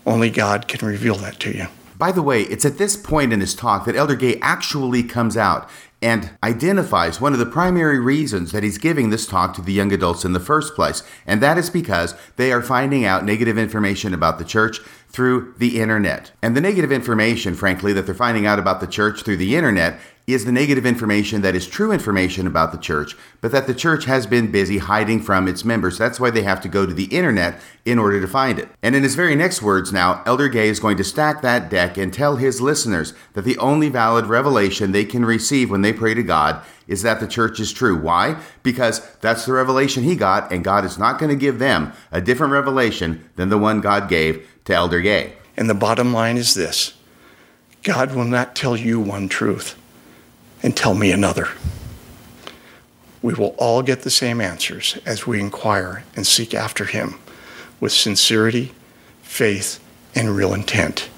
Only 0.04 0.30
God 0.30 0.68
can 0.68 0.86
reveal 0.86 1.14
that 1.16 1.40
to 1.40 1.56
you. 1.56 1.66
By 1.96 2.12
the 2.12 2.22
way, 2.22 2.42
it's 2.42 2.64
at 2.64 2.78
this 2.78 2.96
point 2.96 3.32
in 3.32 3.40
his 3.40 3.54
talk 3.54 3.84
that 3.84 3.96
Elder 3.96 4.16
Gay 4.16 4.38
actually 4.40 5.02
comes 5.02 5.36
out 5.36 5.68
and 6.02 6.30
identifies 6.42 7.20
one 7.20 7.32
of 7.32 7.38
the 7.38 7.46
primary 7.46 8.00
reasons 8.00 8.52
that 8.52 8.64
he's 8.64 8.76
giving 8.76 9.10
this 9.10 9.26
talk 9.26 9.54
to 9.54 9.62
the 9.62 9.72
young 9.72 9.92
adults 9.92 10.24
in 10.24 10.32
the 10.32 10.40
first 10.40 10.74
place. 10.74 11.02
And 11.26 11.40
that 11.40 11.56
is 11.56 11.70
because 11.70 12.14
they 12.36 12.52
are 12.52 12.60
finding 12.60 13.04
out 13.04 13.24
negative 13.24 13.56
information 13.56 14.12
about 14.12 14.38
the 14.38 14.44
church 14.44 14.80
through 15.08 15.54
the 15.58 15.80
internet. 15.80 16.32
And 16.42 16.56
the 16.56 16.60
negative 16.60 16.90
information, 16.90 17.54
frankly, 17.54 17.92
that 17.92 18.06
they're 18.06 18.14
finding 18.14 18.46
out 18.46 18.58
about 18.58 18.80
the 18.80 18.86
church 18.86 19.22
through 19.22 19.36
the 19.36 19.54
internet 19.54 20.00
is 20.26 20.44
the 20.44 20.52
negative 20.52 20.86
information 20.86 21.42
that 21.42 21.56
is 21.56 21.66
true 21.66 21.90
information 21.90 22.46
about 22.46 22.70
the 22.70 22.78
church, 22.78 23.16
but 23.40 23.50
that 23.50 23.66
the 23.66 23.74
church 23.74 24.04
has 24.04 24.26
been 24.26 24.52
busy 24.52 24.78
hiding 24.78 25.20
from 25.20 25.48
its 25.48 25.64
members. 25.64 25.98
That's 25.98 26.20
why 26.20 26.30
they 26.30 26.42
have 26.42 26.60
to 26.60 26.68
go 26.68 26.86
to 26.86 26.94
the 26.94 27.06
internet 27.06 27.60
in 27.84 27.98
order 27.98 28.20
to 28.20 28.28
find 28.28 28.58
it. 28.58 28.68
And 28.82 28.94
in 28.94 29.02
his 29.02 29.16
very 29.16 29.34
next 29.34 29.62
words 29.62 29.92
now, 29.92 30.22
Elder 30.24 30.48
Gay 30.48 30.68
is 30.68 30.78
going 30.78 30.96
to 30.98 31.04
stack 31.04 31.42
that 31.42 31.68
deck 31.68 31.96
and 31.96 32.12
tell 32.12 32.36
his 32.36 32.60
listeners 32.60 33.14
that 33.32 33.42
the 33.42 33.58
only 33.58 33.88
valid 33.88 34.26
revelation 34.26 34.92
they 34.92 35.04
can 35.04 35.24
receive 35.24 35.70
when 35.70 35.82
they 35.82 35.92
pray 35.92 36.14
to 36.14 36.22
God 36.22 36.62
is 36.86 37.02
that 37.02 37.18
the 37.18 37.26
church 37.26 37.58
is 37.58 37.72
true. 37.72 38.00
Why? 38.00 38.40
Because 38.62 39.04
that's 39.16 39.44
the 39.46 39.52
revelation 39.52 40.04
he 40.04 40.14
got, 40.14 40.52
and 40.52 40.64
God 40.64 40.84
is 40.84 40.98
not 40.98 41.18
going 41.18 41.30
to 41.30 41.36
give 41.36 41.58
them 41.58 41.92
a 42.12 42.20
different 42.20 42.52
revelation 42.52 43.28
than 43.36 43.48
the 43.48 43.58
one 43.58 43.80
God 43.80 44.08
gave 44.08 44.48
to 44.66 44.74
Elder 44.74 45.00
Gay. 45.00 45.34
And 45.56 45.68
the 45.68 45.74
bottom 45.74 46.12
line 46.12 46.36
is 46.36 46.54
this 46.54 46.94
God 47.82 48.14
will 48.14 48.24
not 48.24 48.54
tell 48.54 48.76
you 48.76 49.00
one 49.00 49.28
truth 49.28 49.76
and 50.62 50.76
tell 50.76 50.94
me 50.94 51.10
another. 51.10 51.48
We 53.20 53.34
will 53.34 53.54
all 53.58 53.82
get 53.82 54.02
the 54.02 54.10
same 54.10 54.40
answers 54.40 54.98
as 55.06 55.26
we 55.26 55.38
inquire 55.38 56.04
and 56.16 56.26
seek 56.26 56.54
after 56.54 56.84
Him 56.86 57.18
with 57.80 57.92
sincerity, 57.92 58.72
faith, 59.22 59.82
and 60.14 60.36
real 60.36 60.52
intent. 60.52 61.08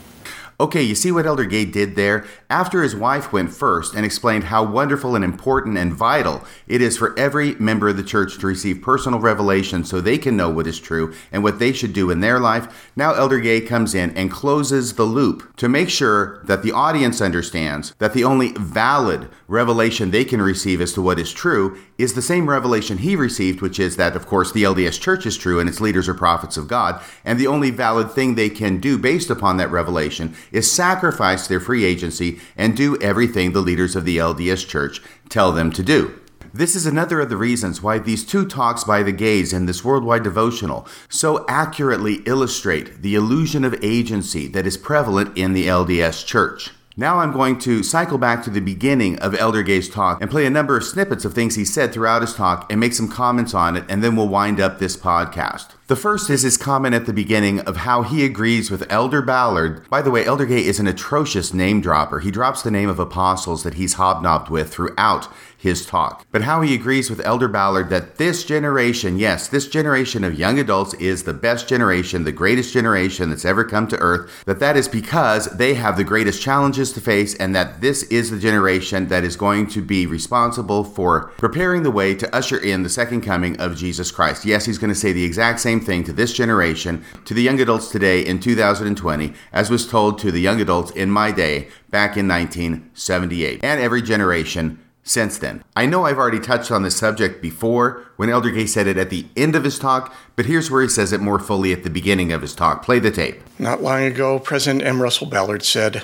Okay, 0.60 0.82
you 0.82 0.94
see 0.94 1.10
what 1.10 1.26
Elder 1.26 1.44
Gay 1.44 1.64
did 1.64 1.96
there? 1.96 2.26
After 2.54 2.84
his 2.84 2.94
wife 2.94 3.32
went 3.32 3.52
first 3.52 3.96
and 3.96 4.06
explained 4.06 4.44
how 4.44 4.62
wonderful 4.62 5.16
and 5.16 5.24
important 5.24 5.76
and 5.76 5.92
vital 5.92 6.44
it 6.68 6.80
is 6.80 6.96
for 6.96 7.18
every 7.18 7.56
member 7.56 7.88
of 7.88 7.96
the 7.96 8.04
church 8.04 8.38
to 8.38 8.46
receive 8.46 8.80
personal 8.80 9.18
revelation 9.18 9.84
so 9.84 10.00
they 10.00 10.18
can 10.18 10.36
know 10.36 10.50
what 10.50 10.68
is 10.68 10.78
true 10.78 11.12
and 11.32 11.42
what 11.42 11.58
they 11.58 11.72
should 11.72 11.92
do 11.92 12.12
in 12.12 12.20
their 12.20 12.38
life, 12.38 12.92
now 12.94 13.12
Elder 13.14 13.40
Gay 13.40 13.60
comes 13.60 13.92
in 13.92 14.16
and 14.16 14.30
closes 14.30 14.94
the 14.94 15.02
loop 15.02 15.56
to 15.56 15.68
make 15.68 15.90
sure 15.90 16.44
that 16.44 16.62
the 16.62 16.70
audience 16.70 17.20
understands 17.20 17.92
that 17.98 18.12
the 18.12 18.22
only 18.22 18.52
valid 18.52 19.28
revelation 19.48 20.12
they 20.12 20.24
can 20.24 20.40
receive 20.40 20.80
as 20.80 20.92
to 20.92 21.02
what 21.02 21.18
is 21.18 21.32
true 21.32 21.76
is 21.98 22.14
the 22.14 22.22
same 22.22 22.48
revelation 22.48 22.98
he 22.98 23.16
received, 23.16 23.62
which 23.62 23.80
is 23.80 23.96
that, 23.96 24.14
of 24.14 24.26
course, 24.26 24.52
the 24.52 24.62
LDS 24.62 25.00
Church 25.00 25.26
is 25.26 25.36
true 25.36 25.58
and 25.58 25.68
its 25.68 25.80
leaders 25.80 26.08
are 26.08 26.14
prophets 26.14 26.56
of 26.56 26.68
God, 26.68 27.02
and 27.24 27.38
the 27.38 27.46
only 27.48 27.70
valid 27.70 28.12
thing 28.12 28.34
they 28.34 28.48
can 28.48 28.78
do 28.78 28.96
based 28.96 29.30
upon 29.30 29.56
that 29.56 29.70
revelation 29.72 30.36
is 30.52 30.70
sacrifice 30.70 31.48
their 31.48 31.60
free 31.60 31.84
agency 31.84 32.40
and 32.56 32.76
do 32.76 32.96
everything 33.00 33.52
the 33.52 33.60
leaders 33.60 33.96
of 33.96 34.04
the 34.04 34.18
LDS 34.18 34.66
Church 34.66 35.00
tell 35.28 35.52
them 35.52 35.72
to 35.72 35.82
do. 35.82 36.20
This 36.54 36.76
is 36.76 36.86
another 36.86 37.18
of 37.18 37.30
the 37.30 37.36
reasons 37.36 37.82
why 37.82 37.98
these 37.98 38.24
two 38.24 38.46
talks 38.46 38.84
by 38.84 39.02
the 39.02 39.10
gays 39.10 39.52
in 39.52 39.66
this 39.66 39.84
worldwide 39.84 40.22
devotional 40.22 40.86
so 41.08 41.44
accurately 41.48 42.22
illustrate 42.26 43.02
the 43.02 43.16
illusion 43.16 43.64
of 43.64 43.74
agency 43.82 44.46
that 44.48 44.64
is 44.64 44.76
prevalent 44.76 45.36
in 45.36 45.52
the 45.52 45.66
LDS 45.66 46.24
Church. 46.24 46.70
Now 46.96 47.18
I'm 47.18 47.32
going 47.32 47.58
to 47.60 47.82
cycle 47.82 48.18
back 48.18 48.44
to 48.44 48.50
the 48.50 48.60
beginning 48.60 49.18
of 49.18 49.34
Elder 49.34 49.64
Gay's 49.64 49.88
talk 49.88 50.22
and 50.22 50.30
play 50.30 50.46
a 50.46 50.50
number 50.50 50.76
of 50.76 50.84
snippets 50.84 51.24
of 51.24 51.34
things 51.34 51.56
he 51.56 51.64
said 51.64 51.92
throughout 51.92 52.22
his 52.22 52.34
talk 52.34 52.70
and 52.70 52.78
make 52.78 52.92
some 52.92 53.08
comments 53.08 53.52
on 53.52 53.76
it, 53.76 53.84
and 53.88 54.00
then 54.00 54.14
we'll 54.14 54.28
wind 54.28 54.60
up 54.60 54.78
this 54.78 54.96
podcast. 54.96 55.70
The 55.88 55.96
first 55.96 56.30
is 56.30 56.42
his 56.42 56.56
comment 56.56 56.94
at 56.94 57.06
the 57.06 57.12
beginning 57.12 57.58
of 57.58 57.78
how 57.78 58.02
he 58.02 58.24
agrees 58.24 58.70
with 58.70 58.86
Elder 58.92 59.22
Ballard. 59.22 59.90
By 59.90 60.02
the 60.02 60.12
way, 60.12 60.24
Elder 60.24 60.46
Gay 60.46 60.64
is 60.64 60.78
an 60.78 60.86
atrocious 60.86 61.52
name 61.52 61.80
dropper. 61.80 62.20
He 62.20 62.30
drops 62.30 62.62
the 62.62 62.70
name 62.70 62.88
of 62.88 63.00
apostles 63.00 63.64
that 63.64 63.74
he's 63.74 63.94
hobnobbed 63.94 64.48
with 64.48 64.72
throughout 64.72 65.26
his 65.64 65.86
talk. 65.86 66.26
But 66.30 66.42
how 66.42 66.60
he 66.60 66.74
agrees 66.74 67.08
with 67.08 67.24
Elder 67.24 67.48
Ballard 67.48 67.88
that 67.88 68.18
this 68.18 68.44
generation, 68.44 69.18
yes, 69.18 69.48
this 69.48 69.66
generation 69.66 70.22
of 70.22 70.38
young 70.38 70.58
adults 70.58 70.92
is 70.94 71.24
the 71.24 71.32
best 71.32 71.66
generation, 71.66 72.24
the 72.24 72.32
greatest 72.32 72.72
generation 72.72 73.30
that's 73.30 73.46
ever 73.46 73.64
come 73.64 73.88
to 73.88 73.98
earth, 73.98 74.44
that 74.44 74.60
that 74.60 74.76
is 74.76 74.88
because 74.88 75.46
they 75.56 75.72
have 75.72 75.96
the 75.96 76.04
greatest 76.04 76.42
challenges 76.42 76.92
to 76.92 77.00
face 77.00 77.34
and 77.36 77.56
that 77.56 77.80
this 77.80 78.02
is 78.04 78.30
the 78.30 78.38
generation 78.38 79.08
that 79.08 79.24
is 79.24 79.36
going 79.36 79.66
to 79.66 79.80
be 79.80 80.06
responsible 80.06 80.84
for 80.84 81.32
preparing 81.38 81.82
the 81.82 81.90
way 81.90 82.14
to 82.14 82.36
usher 82.36 82.58
in 82.58 82.82
the 82.82 82.90
second 82.90 83.22
coming 83.22 83.58
of 83.58 83.74
Jesus 83.74 84.10
Christ. 84.10 84.44
Yes, 84.44 84.66
he's 84.66 84.78
going 84.78 84.92
to 84.92 84.94
say 84.94 85.12
the 85.12 85.24
exact 85.24 85.60
same 85.60 85.80
thing 85.80 86.04
to 86.04 86.12
this 86.12 86.34
generation, 86.34 87.02
to 87.24 87.32
the 87.32 87.42
young 87.42 87.58
adults 87.58 87.90
today 87.90 88.20
in 88.20 88.38
2020, 88.38 89.32
as 89.50 89.70
was 89.70 89.88
told 89.88 90.18
to 90.18 90.30
the 90.30 90.40
young 90.40 90.60
adults 90.60 90.90
in 90.90 91.10
my 91.10 91.32
day 91.32 91.68
back 91.90 92.18
in 92.18 92.28
1978, 92.28 93.64
and 93.64 93.80
every 93.80 94.02
generation 94.02 94.83
since 95.04 95.38
then. 95.38 95.62
I 95.76 95.86
know 95.86 96.06
I've 96.06 96.18
already 96.18 96.40
touched 96.40 96.70
on 96.70 96.82
this 96.82 96.96
subject 96.96 97.40
before 97.40 98.04
when 98.16 98.30
Elder 98.30 98.50
Gay 98.50 98.66
said 98.66 98.86
it 98.86 98.96
at 98.96 99.10
the 99.10 99.26
end 99.36 99.54
of 99.54 99.62
his 99.62 99.78
talk, 99.78 100.14
but 100.34 100.46
here's 100.46 100.70
where 100.70 100.82
he 100.82 100.88
says 100.88 101.12
it 101.12 101.20
more 101.20 101.38
fully 101.38 101.72
at 101.72 101.84
the 101.84 101.90
beginning 101.90 102.32
of 102.32 102.42
his 102.42 102.54
talk. 102.54 102.82
Play 102.82 102.98
the 102.98 103.10
tape. 103.10 103.40
Not 103.58 103.82
long 103.82 104.02
ago, 104.02 104.38
President 104.38 104.82
M. 104.82 105.00
Russell 105.00 105.28
Ballard 105.28 105.62
said, 105.62 106.02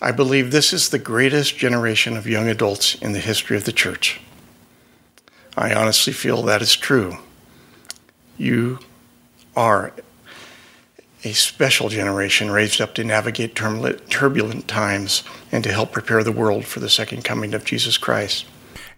I 0.00 0.10
believe 0.10 0.50
this 0.50 0.72
is 0.72 0.88
the 0.88 0.98
greatest 0.98 1.56
generation 1.56 2.16
of 2.16 2.26
young 2.26 2.48
adults 2.48 2.94
in 2.96 3.12
the 3.12 3.20
history 3.20 3.56
of 3.56 3.64
the 3.64 3.72
church. 3.72 4.20
I 5.56 5.74
honestly 5.74 6.12
feel 6.12 6.42
that 6.42 6.62
is 6.62 6.76
true. 6.76 7.18
You 8.36 8.78
are 9.56 9.92
a 11.24 11.32
special 11.32 11.88
generation 11.88 12.50
raised 12.50 12.80
up 12.80 12.94
to 12.94 13.04
navigate 13.04 13.54
turbulent 13.54 14.68
times 14.68 15.24
and 15.50 15.64
to 15.64 15.72
help 15.72 15.92
prepare 15.92 16.22
the 16.22 16.32
world 16.32 16.64
for 16.64 16.80
the 16.80 16.88
second 16.88 17.24
coming 17.24 17.54
of 17.54 17.64
Jesus 17.64 17.98
Christ. 17.98 18.46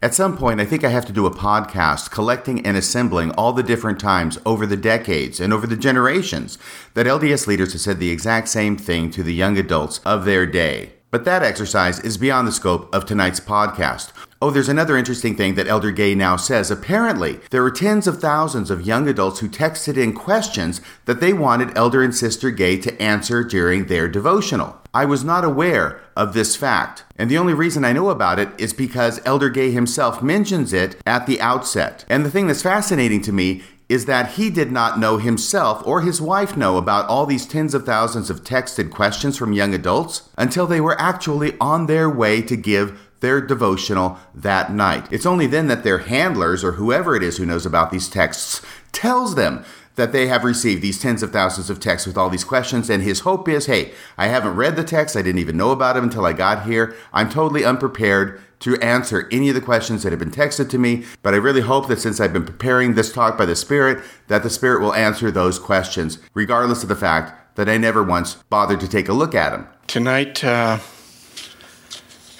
At 0.02 0.14
some 0.14 0.36
point, 0.36 0.60
I 0.60 0.64
think 0.64 0.82
I 0.82 0.88
have 0.88 1.04
to 1.06 1.12
do 1.12 1.26
a 1.26 1.30
podcast 1.30 2.10
collecting 2.10 2.64
and 2.64 2.76
assembling 2.76 3.32
all 3.32 3.52
the 3.52 3.62
different 3.62 4.00
times 4.00 4.38
over 4.46 4.66
the 4.66 4.76
decades 4.76 5.40
and 5.40 5.52
over 5.52 5.66
the 5.66 5.76
generations 5.76 6.56
that 6.94 7.06
LDS 7.06 7.46
leaders 7.46 7.72
have 7.72 7.82
said 7.82 8.00
the 8.00 8.10
exact 8.10 8.48
same 8.48 8.78
thing 8.78 9.10
to 9.10 9.22
the 9.22 9.34
young 9.34 9.58
adults 9.58 9.98
of 10.06 10.24
their 10.24 10.46
day. 10.46 10.92
But 11.10 11.24
that 11.24 11.42
exercise 11.42 11.98
is 12.00 12.18
beyond 12.18 12.46
the 12.46 12.52
scope 12.52 12.94
of 12.94 13.04
tonight's 13.04 13.40
podcast. 13.40 14.12
Oh, 14.40 14.50
there's 14.50 14.68
another 14.68 14.96
interesting 14.96 15.36
thing 15.36 15.54
that 15.56 15.66
Elder 15.66 15.90
Gay 15.90 16.14
now 16.14 16.36
says. 16.36 16.70
Apparently, 16.70 17.40
there 17.50 17.62
were 17.62 17.70
tens 17.70 18.06
of 18.06 18.20
thousands 18.20 18.70
of 18.70 18.86
young 18.86 19.08
adults 19.08 19.40
who 19.40 19.48
texted 19.48 19.96
in 19.96 20.12
questions 20.12 20.80
that 21.06 21.20
they 21.20 21.32
wanted 21.32 21.76
Elder 21.76 22.02
and 22.02 22.14
Sister 22.14 22.50
Gay 22.50 22.76
to 22.78 23.02
answer 23.02 23.42
during 23.42 23.86
their 23.86 24.08
devotional. 24.08 24.80
I 24.94 25.04
was 25.04 25.24
not 25.24 25.44
aware 25.44 26.00
of 26.16 26.32
this 26.32 26.56
fact, 26.56 27.04
and 27.16 27.30
the 27.30 27.38
only 27.38 27.54
reason 27.54 27.84
I 27.84 27.92
know 27.92 28.08
about 28.08 28.38
it 28.38 28.48
is 28.58 28.72
because 28.72 29.20
Elder 29.24 29.50
Gay 29.50 29.72
himself 29.72 30.22
mentions 30.22 30.72
it 30.72 30.96
at 31.06 31.26
the 31.26 31.40
outset. 31.40 32.04
And 32.08 32.24
the 32.24 32.30
thing 32.30 32.46
that's 32.46 32.62
fascinating 32.62 33.20
to 33.22 33.32
me 33.32 33.62
is 33.90 34.06
that 34.06 34.34
he 34.34 34.48
did 34.48 34.70
not 34.70 35.00
know 35.00 35.18
himself 35.18 35.84
or 35.84 36.00
his 36.00 36.20
wife 36.20 36.56
know 36.56 36.76
about 36.76 37.08
all 37.08 37.26
these 37.26 37.44
tens 37.44 37.74
of 37.74 37.84
thousands 37.84 38.30
of 38.30 38.44
texted 38.44 38.88
questions 38.88 39.36
from 39.36 39.52
young 39.52 39.74
adults 39.74 40.30
until 40.38 40.64
they 40.64 40.80
were 40.80 40.98
actually 41.00 41.58
on 41.60 41.86
their 41.86 42.08
way 42.08 42.40
to 42.40 42.56
give 42.56 42.96
their 43.18 43.40
devotional 43.40 44.16
that 44.32 44.72
night. 44.72 45.08
It's 45.10 45.26
only 45.26 45.48
then 45.48 45.66
that 45.66 45.82
their 45.82 45.98
handlers 45.98 46.62
or 46.62 46.72
whoever 46.72 47.16
it 47.16 47.22
is 47.24 47.36
who 47.36 47.44
knows 47.44 47.66
about 47.66 47.90
these 47.90 48.08
texts 48.08 48.62
tells 48.92 49.34
them 49.34 49.64
that 50.00 50.12
they 50.12 50.28
have 50.28 50.44
received 50.44 50.80
these 50.80 50.98
tens 50.98 51.22
of 51.22 51.30
thousands 51.30 51.68
of 51.68 51.78
texts 51.78 52.06
with 52.06 52.16
all 52.16 52.30
these 52.30 52.42
questions. 52.42 52.88
And 52.88 53.02
his 53.02 53.20
hope 53.20 53.48
is 53.48 53.66
hey, 53.66 53.92
I 54.16 54.28
haven't 54.28 54.56
read 54.56 54.76
the 54.76 54.82
text, 54.82 55.14
I 55.14 55.22
didn't 55.22 55.40
even 55.40 55.58
know 55.58 55.70
about 55.70 55.94
them 55.94 56.04
until 56.04 56.24
I 56.24 56.32
got 56.32 56.64
here. 56.64 56.96
I'm 57.12 57.28
totally 57.28 57.64
unprepared 57.64 58.40
to 58.60 58.76
answer 58.80 59.28
any 59.30 59.48
of 59.48 59.54
the 59.54 59.60
questions 59.60 60.02
that 60.02 60.12
have 60.12 60.18
been 60.18 60.30
texted 60.30 60.68
to 60.70 60.78
me, 60.78 61.04
but 61.22 61.34
I 61.34 61.38
really 61.38 61.60
hope 61.62 61.88
that 61.88 62.00
since 62.00 62.20
I've 62.20 62.32
been 62.32 62.44
preparing 62.44 62.94
this 62.94 63.12
talk 63.12 63.36
by 63.36 63.46
the 63.46 63.56
Spirit, 63.56 64.02
that 64.28 64.42
the 64.42 64.50
Spirit 64.50 64.80
will 64.80 64.94
answer 64.94 65.30
those 65.30 65.58
questions, 65.58 66.18
regardless 66.34 66.82
of 66.82 66.88
the 66.88 66.96
fact 66.96 67.56
that 67.56 67.68
I 67.68 67.78
never 67.78 68.02
once 68.02 68.34
bothered 68.50 68.80
to 68.80 68.88
take 68.88 69.08
a 69.08 69.14
look 69.14 69.34
at 69.34 69.50
them. 69.50 69.66
Tonight, 69.86 70.44
uh, 70.44 70.78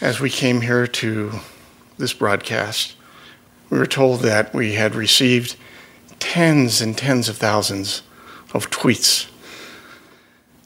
as 0.00 0.20
we 0.20 0.30
came 0.30 0.60
here 0.60 0.86
to 0.86 1.32
this 1.96 2.12
broadcast, 2.12 2.96
we 3.70 3.78
were 3.78 3.86
told 3.86 4.20
that 4.20 4.54
we 4.54 4.74
had 4.74 4.94
received 4.94 5.56
tens 6.20 6.80
and 6.80 6.96
tens 6.96 7.28
of 7.28 7.36
thousands 7.36 8.02
of 8.54 8.70
tweets 8.70 9.26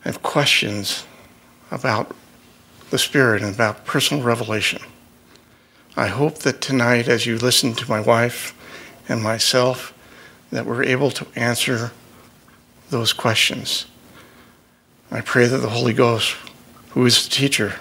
of 0.05 0.23
questions 0.23 1.07
about 1.71 2.15
the 2.91 2.99
Spirit 2.99 3.43
and 3.43 3.55
about 3.55 3.85
personal 3.87 4.23
revelation. 4.23 4.83
I 5.97 6.09
hope 6.09 6.41
that 6.41 6.61
tonight, 6.61 7.09
as 7.09 7.25
you 7.25 7.39
listen 7.39 7.75
to 7.75 7.89
my 7.89 8.01
wife 8.01 8.55
and 9.09 9.23
myself, 9.23 9.95
that 10.51 10.67
we're 10.67 10.85
able 10.85 11.11
to 11.13 11.27
answer 11.35 11.93
those 12.91 13.13
questions. 13.13 13.87
I 15.11 15.21
pray 15.21 15.47
that 15.47 15.59
the 15.59 15.71
Holy 15.71 15.93
Ghost, 15.93 16.37
who 16.91 17.07
is 17.07 17.25
the 17.25 17.31
teacher, 17.31 17.77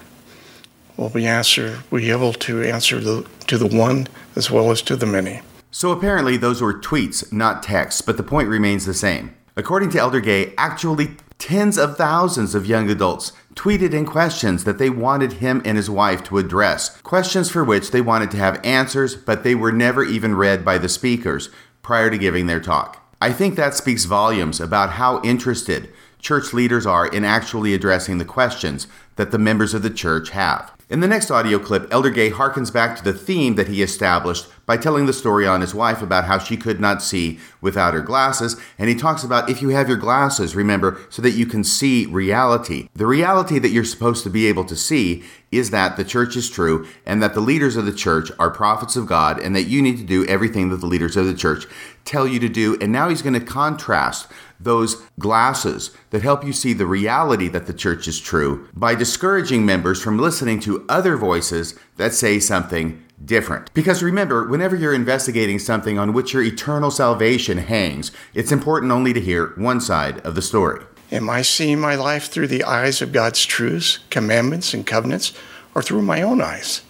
will 0.97 1.09
be 1.09 1.25
answer, 1.25 1.83
be 1.91 2.11
able 2.11 2.33
to 2.33 2.63
answer 2.63 2.99
the, 2.99 3.27
to 3.47 3.57
the 3.57 3.67
one 3.67 4.07
as 4.35 4.49
well 4.49 4.71
as 4.71 4.81
to 4.83 4.95
the 4.95 5.05
many. 5.05 5.41
So 5.75 5.89
apparently, 5.89 6.37
those 6.37 6.61
were 6.61 6.79
tweets, 6.79 7.33
not 7.33 7.63
texts, 7.63 8.03
but 8.03 8.15
the 8.15 8.21
point 8.21 8.47
remains 8.47 8.85
the 8.85 8.93
same. 8.93 9.35
According 9.55 9.89
to 9.89 9.99
Elder 9.99 10.21
Gay, 10.21 10.53
actually 10.55 11.17
tens 11.39 11.79
of 11.79 11.97
thousands 11.97 12.53
of 12.53 12.67
young 12.67 12.91
adults 12.91 13.31
tweeted 13.55 13.91
in 13.91 14.05
questions 14.05 14.65
that 14.65 14.77
they 14.77 14.91
wanted 14.91 15.33
him 15.33 15.63
and 15.65 15.75
his 15.75 15.89
wife 15.89 16.23
to 16.25 16.37
address, 16.37 17.01
questions 17.01 17.49
for 17.49 17.63
which 17.63 17.89
they 17.89 18.01
wanted 18.01 18.29
to 18.29 18.37
have 18.37 18.63
answers, 18.63 19.15
but 19.15 19.43
they 19.43 19.55
were 19.55 19.71
never 19.71 20.03
even 20.03 20.35
read 20.35 20.63
by 20.63 20.77
the 20.77 20.87
speakers 20.87 21.49
prior 21.81 22.11
to 22.11 22.19
giving 22.19 22.45
their 22.45 22.59
talk. 22.59 23.03
I 23.19 23.33
think 23.33 23.55
that 23.55 23.73
speaks 23.73 24.05
volumes 24.05 24.61
about 24.61 24.91
how 24.91 25.23
interested 25.23 25.91
church 26.19 26.53
leaders 26.53 26.85
are 26.85 27.07
in 27.07 27.25
actually 27.25 27.73
addressing 27.73 28.19
the 28.19 28.25
questions 28.25 28.85
that 29.15 29.31
the 29.31 29.39
members 29.39 29.73
of 29.73 29.81
the 29.81 29.89
church 29.89 30.29
have. 30.29 30.71
In 30.93 30.99
the 30.99 31.07
next 31.07 31.31
audio 31.31 31.57
clip, 31.57 31.91
Elder 31.91 32.11
Gay 32.11 32.29
harkens 32.29 32.71
back 32.71 32.95
to 32.95 33.03
the 33.03 33.17
theme 33.17 33.55
that 33.55 33.67
he 33.67 33.81
established 33.81 34.45
by 34.67 34.77
telling 34.77 35.07
the 35.07 35.11
story 35.11 35.47
on 35.47 35.61
his 35.61 35.73
wife 35.73 36.03
about 36.03 36.25
how 36.25 36.37
she 36.37 36.55
could 36.55 36.79
not 36.79 37.01
see 37.01 37.39
without 37.61 37.95
her 37.95 38.01
glasses. 38.01 38.57
And 38.77 38.87
he 38.87 38.95
talks 38.95 39.23
about 39.23 39.49
if 39.49 39.59
you 39.59 39.69
have 39.69 39.87
your 39.87 39.97
glasses, 39.97 40.55
remember, 40.55 41.01
so 41.09 41.23
that 41.23 41.31
you 41.31 41.47
can 41.47 41.63
see 41.63 42.05
reality. 42.05 42.89
The 42.93 43.07
reality 43.07 43.57
that 43.57 43.71
you're 43.71 43.83
supposed 43.83 44.23
to 44.25 44.29
be 44.29 44.45
able 44.45 44.65
to 44.65 44.75
see 44.75 45.23
is 45.51 45.71
that 45.71 45.97
the 45.97 46.03
church 46.03 46.35
is 46.35 46.47
true 46.47 46.87
and 47.07 47.23
that 47.23 47.33
the 47.33 47.41
leaders 47.41 47.75
of 47.75 47.87
the 47.87 47.91
church 47.91 48.29
are 48.37 48.51
prophets 48.51 48.95
of 48.95 49.07
God 49.07 49.39
and 49.39 49.55
that 49.55 49.63
you 49.63 49.81
need 49.81 49.97
to 49.97 50.03
do 50.03 50.27
everything 50.27 50.69
that 50.69 50.77
the 50.77 50.85
leaders 50.85 51.17
of 51.17 51.25
the 51.25 51.33
church 51.33 51.65
tell 52.05 52.27
you 52.27 52.39
to 52.39 52.49
do. 52.49 52.77
And 52.79 52.91
now 52.91 53.09
he's 53.09 53.23
going 53.23 53.33
to 53.33 53.39
contrast 53.39 54.27
those 54.63 54.95
glasses 55.19 55.91
that 56.09 56.21
help 56.21 56.43
you 56.45 56.53
see 56.53 56.73
the 56.73 56.85
reality 56.85 57.47
that 57.49 57.67
the 57.67 57.73
church 57.73 58.07
is 58.07 58.19
true 58.19 58.67
by 58.73 58.95
discouraging 58.95 59.65
members 59.65 60.01
from 60.01 60.17
listening 60.17 60.59
to 60.61 60.85
other 60.89 61.17
voices 61.17 61.77
that 61.97 62.13
say 62.13 62.39
something 62.39 63.03
different. 63.23 63.73
Because 63.73 64.03
remember, 64.03 64.47
whenever 64.47 64.75
you're 64.75 64.93
investigating 64.93 65.59
something 65.59 65.97
on 65.97 66.13
which 66.13 66.33
your 66.33 66.43
eternal 66.43 66.91
salvation 66.91 67.57
hangs, 67.57 68.11
it's 68.33 68.51
important 68.51 68.91
only 68.91 69.13
to 69.13 69.21
hear 69.21 69.53
one 69.55 69.79
side 69.79 70.19
of 70.25 70.35
the 70.35 70.41
story. 70.41 70.83
Am 71.11 71.29
I 71.29 71.43
seeing 71.43 71.79
my 71.79 71.95
life 71.95 72.27
through 72.27 72.47
the 72.47 72.63
eyes 72.63 73.01
of 73.01 73.11
God's 73.11 73.45
truths, 73.45 73.99
commandments, 74.09 74.73
and 74.73 74.85
covenants, 74.85 75.33
or 75.75 75.81
through 75.81 76.01
my 76.01 76.21
own 76.21 76.41
eyes? 76.41 76.81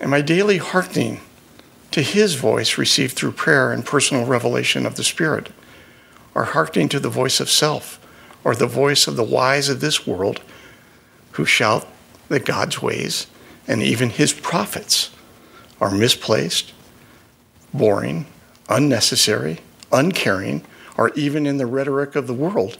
Am 0.00 0.14
I 0.14 0.20
daily 0.20 0.58
hearkening 0.58 1.20
to 1.90 2.02
His 2.02 2.34
voice 2.34 2.78
received 2.78 3.14
through 3.14 3.32
prayer 3.32 3.72
and 3.72 3.84
personal 3.84 4.24
revelation 4.26 4.86
of 4.86 4.96
the 4.96 5.04
Spirit, 5.04 5.50
or 6.34 6.44
hearkening 6.44 6.88
to 6.90 7.00
the 7.00 7.08
voice 7.08 7.40
of 7.40 7.50
self, 7.50 7.98
or 8.44 8.54
the 8.54 8.66
voice 8.66 9.06
of 9.06 9.16
the 9.16 9.22
wise 9.22 9.68
of 9.68 9.80
this 9.80 10.06
world 10.06 10.40
who 11.32 11.44
shout 11.44 11.86
that 12.28 12.44
God's 12.44 12.82
ways 12.82 13.26
and 13.66 13.82
even 13.82 14.10
His 14.10 14.32
prophets 14.32 15.10
are 15.80 15.90
misplaced, 15.90 16.72
boring, 17.72 18.26
unnecessary, 18.68 19.58
uncaring, 19.90 20.64
or 20.96 21.10
even 21.10 21.46
in 21.46 21.58
the 21.58 21.66
rhetoric 21.66 22.16
of 22.16 22.26
the 22.26 22.34
world, 22.34 22.78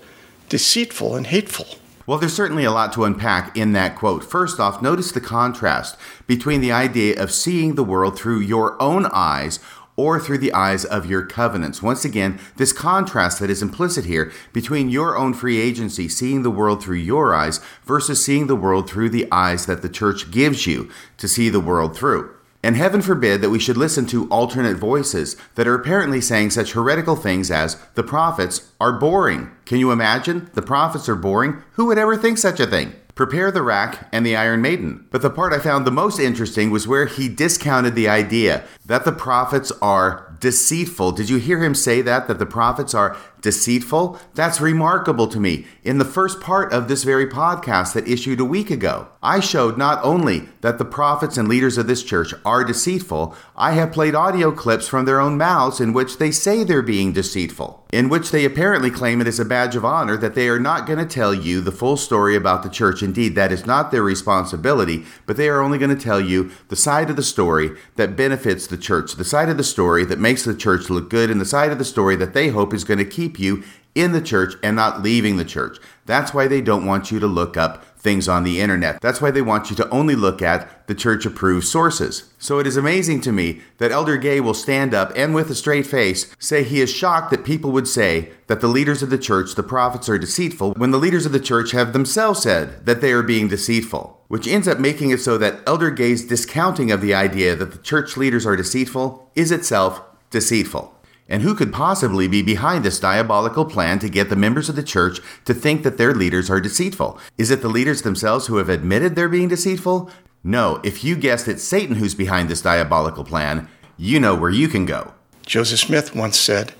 deceitful 0.49 1.15
and 1.15 1.27
hateful. 1.29 1.67
Well, 2.07 2.19
there's 2.19 2.35
certainly 2.35 2.65
a 2.65 2.73
lot 2.73 2.93
to 2.95 3.05
unpack 3.05 3.57
in 3.57 3.73
that 3.73 3.97
quote. 3.97 4.25
First 4.25 4.59
off, 4.59 4.83
notice 4.83 5.13
the 5.13 5.21
contrast 5.21 5.97
between 6.27 6.61
the 6.61 6.73
idea 6.73 7.21
of 7.23 7.33
seeing 7.33 7.75
the 7.75 7.85
world 7.85 8.19
through 8.19 8.41
your 8.41 8.81
own 8.83 9.07
eyes 9.07 9.61
or 10.03 10.19
through 10.19 10.39
the 10.39 10.53
eyes 10.53 10.85
of 10.85 11.07
your 11.07 11.25
covenants. 11.25 11.81
Once 11.81 12.05
again, 12.05 12.41
this 12.57 12.73
contrast 12.73 13.39
that 13.39 13.49
is 13.49 13.63
implicit 13.63 14.05
here 14.05 14.33
between 14.53 14.91
your 14.91 15.17
own 15.17 15.33
free 15.33 15.61
agency, 15.61 16.09
seeing 16.09 16.43
the 16.43 16.51
world 16.51 16.83
through 16.83 16.97
your 16.97 17.33
eyes, 17.33 17.61
versus 17.85 18.25
seeing 18.25 18.49
the 18.49 18.57
world 18.57 18.91
through 18.91 19.09
the 19.09 19.29
eyes 19.31 19.65
that 19.67 19.81
the 19.81 19.89
church 19.89 20.33
gives 20.33 20.67
you 20.67 20.91
to 21.19 21.29
see 21.29 21.49
the 21.49 21.61
world 21.61 21.97
through. 21.97 22.35
And 22.65 22.75
heaven 22.75 23.01
forbid 23.01 23.43
that 23.43 23.51
we 23.51 23.61
should 23.61 23.77
listen 23.77 24.05
to 24.07 24.27
alternate 24.29 24.77
voices 24.77 25.37
that 25.55 25.69
are 25.69 25.75
apparently 25.75 26.21
saying 26.21 26.51
such 26.51 26.73
heretical 26.73 27.15
things 27.15 27.49
as 27.49 27.77
the 27.95 28.03
prophets 28.03 28.73
are 28.81 28.99
boring. 28.99 29.53
Can 29.67 29.79
you 29.79 29.93
imagine? 29.93 30.51
The 30.55 30.63
prophets 30.63 31.09
are 31.09 31.15
boring? 31.15 31.63
Who 31.75 31.87
would 31.87 31.99
ever 31.99 32.17
think 32.17 32.39
such 32.39 32.59
a 32.59 32.67
thing? 32.67 32.93
Prepare 33.15 33.51
the 33.51 33.63
Rack 33.63 34.09
and 34.11 34.25
the 34.25 34.37
Iron 34.37 34.63
Maiden. 34.63 35.07
But 35.11 35.21
the 35.21 35.31
part 35.31 35.53
I 35.53 35.59
found 35.59 35.87
the 35.87 35.91
most 35.91 36.19
interesting 36.19 36.71
was 36.71 36.89
where 36.89 37.07
he 37.07 37.29
discounted 37.29 37.95
the 37.95 38.09
idea 38.09 38.65
that 38.87 39.05
the 39.05 39.13
prophets 39.13 39.71
are 39.83 40.32
deceitful. 40.43 41.13
Did 41.13 41.31
you 41.31 41.39
hear 41.39 41.63
him 41.63 41.75
say 41.75 42.03
that? 42.03 42.27
That 42.27 42.41
the 42.41 42.45
prophets 42.45 42.95
are 42.95 43.17
deceitful? 43.41 44.19
That's 44.35 44.61
remarkable 44.61 45.29
to 45.29 45.41
me. 45.41 45.67
In 45.85 45.99
the 45.99 46.05
first 46.05 46.41
part 46.41 46.73
of 46.73 46.89
this 46.89 47.05
very 47.05 47.27
podcast 47.27 47.95
that 47.95 48.09
issued 48.09 48.41
a 48.41 48.45
week 48.45 48.71
ago, 48.71 49.09
I 49.23 49.39
showed 49.39 49.79
not 49.79 50.05
only 50.05 50.49
that 50.61 50.79
the 50.79 50.85
prophets 50.85 51.37
and 51.37 51.49
leaders 51.49 51.79
of 51.79 51.87
this 51.87 52.03
church 52.03 52.35
are 52.45 52.65
deceitful, 52.65 53.37
I 53.57 53.73
have 53.73 53.93
played 53.93 54.17
audio 54.17 54.51
clips 54.51 54.89
from 54.89 55.05
their 55.05 55.21
own 55.21 55.39
mouths 55.39 55.81
in 55.81 55.93
which 55.93 56.19
they 56.19 56.33
say 56.33 56.65
they're 56.65 56.83
being 56.83 57.13
deceitful, 57.13 57.87
in 57.93 58.09
which 58.09 58.31
they 58.31 58.45
apparently 58.45 58.91
claim 58.91 59.21
it 59.21 59.29
is 59.29 59.39
a 59.39 59.45
badge 59.45 59.77
of 59.77 59.85
honor 59.85 60.17
that 60.17 60.35
they 60.35 60.49
are 60.49 60.59
not 60.59 60.87
going 60.87 60.99
to 60.99 61.07
tell 61.07 61.33
you 61.33 61.61
the 61.61 61.71
full 61.71 61.97
story 61.97 62.35
about 62.35 62.65
the 62.65 62.69
church. 62.69 63.03
Indeed, 63.03 63.37
that 63.37 63.53
is 63.53 63.67
not 63.67 63.93
their 63.93 64.03
responsibility, 64.03 65.05
but 65.27 65.37
they 65.37 65.49
are 65.49 65.61
only 65.61 65.79
going 65.79 65.97
to 65.97 66.05
tell 66.05 66.21
you 66.21 66.51
the 66.69 66.77
side 66.77 67.11
of 67.11 67.17
the 67.17 67.23
story 67.23 67.71
that 67.95 68.17
benefits 68.17 68.67
the 68.67 68.79
church, 68.79 69.15
the 69.15 69.25
side 69.25 69.49
of 69.49 69.57
the 69.57 69.65
story 69.65 70.05
that 70.05 70.19
makes 70.19 70.32
the 70.41 70.55
church 70.55 70.89
look 70.91 71.11
good, 71.11 71.31
and 71.31 71.41
the 71.41 71.45
side 71.45 71.71
of 71.71 71.79
the 71.79 71.85
story 71.85 72.17
that 72.17 72.33
they 72.35 72.49
hope 72.49 72.73
is 72.73 72.85
going 72.85 72.99
to 72.99 73.05
keep 73.05 73.39
you 73.39 73.63
in 73.95 74.13
the 74.13 74.23
church 74.23 74.55
and 74.63 74.75
not 74.75 75.03
leaving 75.03 75.37
the 75.37 75.45
church. 75.45 75.79
That's 76.07 76.33
why 76.33 76.49
they 76.49 76.61
don't 76.61 76.87
want 76.87 77.11
you 77.11 77.21
to 77.21 77.27
look 77.27 77.57
up 77.57 77.85
things 77.97 78.29
on 78.29 78.43
the 78.43 78.61
internet. 78.61 79.01
That's 79.01 79.21
why 79.21 79.31
they 79.31 79.43
want 79.43 79.71
you 79.71 79.77
to 79.77 79.89
only 79.91 80.17
look 80.17 80.43
at 80.43 80.89
the 80.89 80.95
church 80.95 81.25
approved 81.25 81.67
sources. 81.67 82.33
So 82.39 82.59
it 82.59 82.67
is 82.67 82.77
amazing 82.77 83.21
to 83.23 83.33
me 83.33 83.61
that 83.79 83.93
Elder 83.93 84.17
Gay 84.17 84.41
will 84.41 84.55
stand 84.55 84.93
up 84.93 85.13
and 85.15 85.35
with 85.35 85.51
a 85.51 85.55
straight 85.55 85.87
face 85.87 86.35
say 86.41 86.65
he 86.65 86.81
is 86.81 86.93
shocked 86.93 87.31
that 87.31 87.45
people 87.45 87.71
would 87.71 87.87
say 87.87 88.31
that 88.49 88.61
the 88.61 88.67
leaders 88.67 89.03
of 89.05 89.11
the 89.11 89.19
church, 89.19 89.55
the 89.55 89.63
prophets, 89.63 90.09
are 90.09 90.19
deceitful 90.19 90.73
when 90.73 90.91
the 90.91 90.99
leaders 90.99 91.27
of 91.27 91.33
the 91.33 91.39
church 91.39 91.71
have 91.71 91.93
themselves 91.93 92.43
said 92.43 92.85
that 92.87 93.01
they 93.01 93.13
are 93.13 93.23
being 93.23 93.47
deceitful. 93.47 94.19
Which 94.27 94.49
ends 94.49 94.67
up 94.67 94.81
making 94.81 95.11
it 95.11 95.21
so 95.21 95.39
that 95.39 95.61
Elder 95.67 95.91
Gay's 95.91 96.25
discounting 96.25 96.91
of 96.91 97.03
the 97.03 97.15
idea 97.15 97.55
that 97.55 97.71
the 97.71 97.79
church 97.79 98.17
leaders 98.17 98.47
are 98.47 98.57
deceitful 98.57 99.31
is 99.37 99.53
itself 99.53 100.01
deceitful. 100.33 100.93
And 101.29 101.43
who 101.43 101.55
could 101.55 101.73
possibly 101.73 102.27
be 102.27 102.43
behind 102.43 102.85
this 102.85 102.99
diabolical 102.99 103.65
plan 103.65 103.99
to 104.01 104.09
get 104.09 104.29
the 104.29 104.37
members 104.37 104.69
of 104.69 104.77
the 104.77 104.83
church 104.83 105.21
to 105.45 105.55
think 105.55 105.83
that 105.83 105.97
their 105.97 106.15
leaders 106.15 106.51
are 106.51 106.61
deceitful? 106.61 107.19
Is 107.39 107.51
it 107.51 107.63
the 107.63 107.69
leaders 107.69 108.03
themselves 108.03 108.49
who 108.49 108.57
have 108.57 108.69
admitted 108.69 109.15
they're 109.15 109.29
being 109.29 109.49
deceitful? 109.49 110.11
No, 110.45 110.81
if 110.83 111.05
you 111.05 111.15
guessed 111.15 111.47
it's 111.47 111.63
Satan 111.63 111.97
who's 111.97 112.15
behind 112.15 112.49
this 112.49 112.63
diabolical 112.63 113.25
plan, 113.25 113.69
you 113.97 114.19
know 114.19 114.35
where 114.35 114.51
you 114.51 114.67
can 114.67 114.85
go. 114.85 115.15
Joseph 115.47 115.81
Smith 115.81 116.15
once 116.15 116.39
said, 116.39 116.75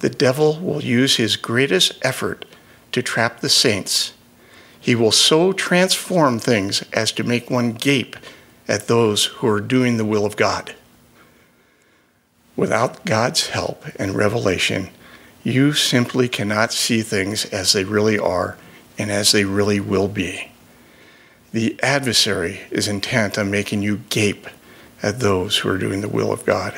The 0.00 0.10
devil 0.10 0.60
will 0.60 0.82
use 0.82 1.16
his 1.16 1.36
greatest 1.36 1.98
effort 2.02 2.44
to 2.92 3.02
trap 3.02 3.40
the 3.40 3.48
saints. 3.48 4.12
He 4.78 4.94
will 4.94 5.12
so 5.12 5.52
transform 5.52 6.38
things 6.38 6.84
as 6.92 7.12
to 7.12 7.24
make 7.24 7.50
one 7.50 7.72
gape 7.72 8.16
at 8.68 8.86
those 8.86 9.26
who 9.26 9.48
are 9.48 9.60
doing 9.60 9.96
the 9.96 10.04
will 10.04 10.24
of 10.24 10.36
God. 10.36 10.74
Without 12.60 13.06
God's 13.06 13.46
help 13.46 13.86
and 13.98 14.14
revelation, 14.14 14.90
you 15.42 15.72
simply 15.72 16.28
cannot 16.28 16.74
see 16.74 17.00
things 17.00 17.46
as 17.46 17.72
they 17.72 17.84
really 17.84 18.18
are 18.18 18.58
and 18.98 19.10
as 19.10 19.32
they 19.32 19.46
really 19.46 19.80
will 19.80 20.08
be. 20.08 20.52
The 21.52 21.82
adversary 21.82 22.60
is 22.70 22.86
intent 22.86 23.38
on 23.38 23.50
making 23.50 23.80
you 23.80 24.02
gape 24.10 24.46
at 25.02 25.20
those 25.20 25.56
who 25.56 25.70
are 25.70 25.78
doing 25.78 26.02
the 26.02 26.08
will 26.10 26.30
of 26.30 26.44
God. 26.44 26.74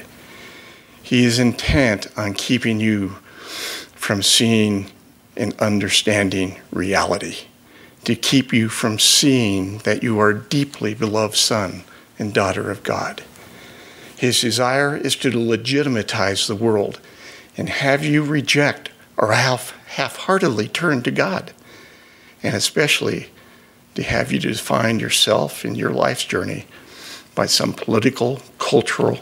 He 1.03 1.25
is 1.25 1.41
intent 1.41 2.07
on 2.17 2.35
keeping 2.35 2.79
you 2.79 3.17
from 3.97 4.23
seeing 4.23 4.89
and 5.37 5.53
understanding 5.59 6.61
reality, 6.71 7.39
to 8.05 8.15
keep 8.15 8.53
you 8.53 8.69
from 8.69 9.01
seeing 9.01 9.79
that 9.79 10.05
you 10.05 10.21
are 10.21 10.33
deeply 10.33 10.95
beloved 10.95 11.37
son 11.37 11.83
and 12.21 12.33
daughter 12.33 12.71
of 12.71 12.85
God. 12.85 13.25
His 14.23 14.41
desire 14.41 14.97
is 14.97 15.17
to 15.17 15.37
legitimatize 15.37 16.47
the 16.47 16.55
world 16.55 17.01
and 17.57 17.69
have 17.69 18.05
you 18.05 18.23
reject 18.23 18.89
or 19.17 19.33
half 19.33 19.75
half-heartedly 19.97 20.69
turn 20.69 21.03
to 21.03 21.11
God, 21.11 21.51
and 22.41 22.55
especially 22.55 23.31
to 23.97 24.03
have 24.05 24.31
you 24.31 24.39
define 24.39 25.01
yourself 25.01 25.65
in 25.65 25.75
your 25.75 25.91
life's 25.91 26.25
journey 26.25 26.67
by 27.35 27.47
some 27.47 27.73
political, 27.73 28.41
cultural, 28.61 29.19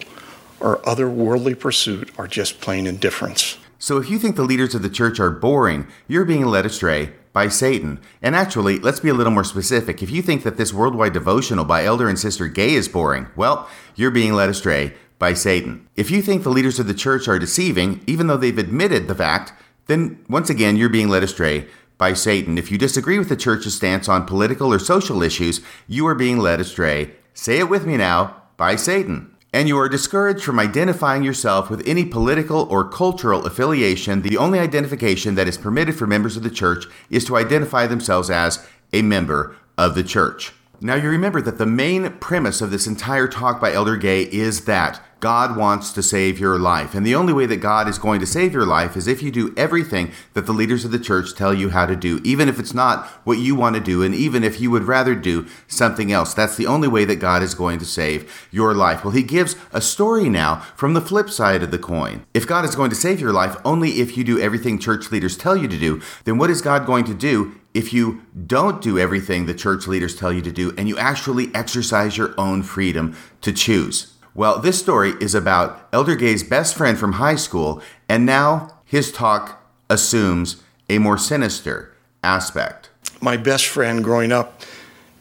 or 0.61 0.87
other 0.87 1.09
worldly 1.09 1.55
pursuit 1.55 2.11
or 2.19 2.27
just 2.29 2.61
plain 2.61 2.87
indifference. 2.87 3.57
So 3.79 3.97
if 3.97 4.11
you 4.11 4.19
think 4.19 4.37
the 4.37 4.43
leaders 4.43 4.75
of 4.75 4.83
the 4.83 4.91
church 4.91 5.19
are 5.19 5.31
boring, 5.31 5.87
you're 6.09 6.27
being 6.27 6.45
led 6.45 6.67
astray 6.67 7.13
by 7.33 7.49
Satan. 7.49 8.01
And 8.22 8.35
actually, 8.35 8.78
let's 8.78 9.01
be 9.01 9.09
a 9.09 9.14
little 9.14 9.33
more 9.33 9.45
specific. 9.45 10.03
If 10.03 10.11
you 10.11 10.22
think 10.22 10.43
that 10.43 10.57
this 10.57 10.72
worldwide 10.72 11.12
devotional 11.12 11.64
by 11.64 11.85
Elder 11.85 12.09
and 12.09 12.18
Sister 12.18 12.49
Gay 12.49 12.74
is 12.74 12.89
boring, 12.89 13.28
well, 13.37 13.68
you're 13.95 14.11
being 14.11 14.35
led 14.35 14.49
astray 14.49 14.95
by 15.18 15.35
Satan. 15.35 15.87
If 15.97 16.11
you 16.11 16.22
think 16.22 16.43
the 16.43 16.51
leaders 16.51 16.78
of 16.78 16.87
the 16.87 16.95
church 16.95 17.28
are 17.28 17.39
deceiving, 17.39 18.03
even 18.07 18.26
though 18.26 18.37
they've 18.37 18.57
admitted 18.57 19.07
the 19.07 19.14
fact, 19.14 19.53
then 19.87 20.24
once 20.28 20.51
again, 20.51 20.76
you're 20.76 20.89
being 20.89 21.09
led 21.09 21.22
astray 21.22 21.68
by 21.99 22.14
Satan. 22.14 22.57
If 22.59 22.70
you 22.70 22.78
disagree 22.78 23.18
with 23.18 23.28
the 23.28 23.37
church's 23.37 23.74
stance 23.74 24.09
on 24.09 24.26
political 24.26 24.72
or 24.72 24.78
social 24.78 25.22
issues, 25.22 25.61
you 25.87 26.07
are 26.07 26.14
being 26.14 26.39
led 26.39 26.61
astray. 26.61 27.12
Say 27.35 27.59
it 27.59 27.68
with 27.68 27.87
me 27.87 27.97
now 27.97 28.43
by 28.57 28.76
Satan 28.76 29.37
and 29.53 29.69
you 29.69 29.79
are 29.79 29.89
discouraged 29.89 30.45
from 30.45 30.61
identifying 30.61 31.23
yourself 31.23 31.71
with 31.71 31.87
any 31.87 32.05
political 32.05 32.69
or 32.71 32.89
cultural 32.89 33.47
affiliation, 33.47 34.23
the 34.23 34.37
only 34.37 34.59
identification 34.59 35.35
that 35.35 35.49
is 35.49 35.59
permitted 35.59 35.97
for 35.97 36.07
members 36.07 36.37
of 36.37 36.43
the 36.43 36.51
church 36.51 36.87
is 37.11 37.25
to 37.25 37.37
identify 37.37 37.87
themselves 37.87 38.31
as 38.31 38.67
a 38.93 39.03
member 39.03 39.57
of 39.77 39.95
the 39.95 40.05
church. 40.05 40.53
Now, 40.81 40.95
you 40.95 41.11
remember 41.11 41.43
that 41.43 41.59
the 41.59 41.67
main 41.67 42.11
premise 42.19 42.61
of 42.61 42.71
this 42.71 42.87
entire 42.87 43.29
talk 43.29 43.61
by 43.61 43.73
Elder 43.73 43.97
Gay 43.97 44.23
is 44.23 44.65
that 44.65 45.03
God 45.21 45.57
wants 45.57 45.93
to 45.93 46.03
save 46.03 46.41
your 46.41 46.59
life. 46.59 46.95
And 46.95 47.07
the 47.07 47.14
only 47.14 47.33
way 47.33 47.45
that 47.47 47.59
God 47.59 47.89
is 47.89 47.99
going 47.99 48.21
to 48.21 48.27
save 48.27 48.55
your 48.55 48.64
life 48.64 48.97
is 48.97 49.07
if 49.07 49.23
you 49.23 49.31
do 49.31 49.55
everything 49.57 50.12
that 50.33 50.47
the 50.47 50.53
leaders 50.53 50.85
of 50.85 50.91
the 50.91 50.99
church 50.99 51.35
tell 51.35 51.53
you 51.53 51.71
how 51.71 51.85
to 51.85 51.95
do, 51.95 52.21
even 52.25 52.49
if 52.49 52.59
it's 52.59 52.73
not 52.73 53.07
what 53.25 53.39
you 53.39 53.55
want 53.55 53.77
to 53.77 53.83
do, 53.83 54.03
and 54.03 54.14
even 54.14 54.43
if 54.43 54.61
you 54.61 54.71
would 54.71 54.85
rather 54.85 55.14
do 55.14 55.47
something 55.68 56.11
else. 56.11 56.33
That's 56.33 56.57
the 56.57 56.66
only 56.66 56.89
way 56.89 57.05
that 57.05 57.16
God 57.16 57.43
is 57.43 57.55
going 57.55 57.79
to 57.81 57.85
save 57.85 58.49
your 58.51 58.75
life. 58.75 59.05
Well, 59.05 59.12
he 59.12 59.23
gives 59.23 59.57
a 59.73 59.81
story 59.81 60.29
now 60.31 60.66
from 60.75 60.95
the 60.95 61.01
flip 61.03 61.29
side 61.29 61.62
of 61.62 61.71
the 61.71 61.79
coin. 61.79 62.25
If 62.33 62.47
God 62.47 62.64
is 62.64 62.75
going 62.75 62.91
to 62.91 62.97
save 62.97 63.21
your 63.21 63.33
life 63.33 63.57
only 63.64 64.01
if 64.01 64.16
you 64.16 64.25
do 64.25 64.41
everything 64.41 64.79
church 64.79 65.12
leaders 65.12 65.37
tell 65.37 65.57
you 65.57 65.68
to 65.68 65.79
do, 65.79 66.01
then 66.25 66.39
what 66.39 66.51
is 66.51 66.62
God 66.62 66.87
going 66.87 67.05
to 67.05 67.14
do 67.14 67.55
if 67.75 67.93
you 67.93 68.23
don't 68.47 68.81
do 68.81 68.99
everything 68.99 69.47
the 69.47 69.55
church 69.55 69.87
leaders 69.87 70.16
tell 70.16 70.33
you 70.33 70.43
to 70.43 70.51
do 70.51 70.75
and 70.79 70.89
you 70.89 70.97
actually 70.99 71.55
exercise 71.55 72.16
your 72.16 72.35
own 72.39 72.62
freedom 72.62 73.16
to 73.43 73.53
choose? 73.53 74.14
Well, 74.41 74.59
this 74.59 74.78
story 74.78 75.12
is 75.20 75.34
about 75.34 75.86
Elder 75.93 76.16
Gay's 76.16 76.43
best 76.43 76.74
friend 76.74 76.97
from 76.97 77.20
high 77.20 77.34
school, 77.34 77.82
and 78.09 78.24
now 78.24 78.70
his 78.86 79.12
talk 79.12 79.62
assumes 79.91 80.62
a 80.88 80.97
more 80.97 81.18
sinister 81.18 81.95
aspect. 82.24 82.88
My 83.20 83.36
best 83.36 83.66
friend 83.66 84.03
growing 84.03 84.32
up 84.32 84.62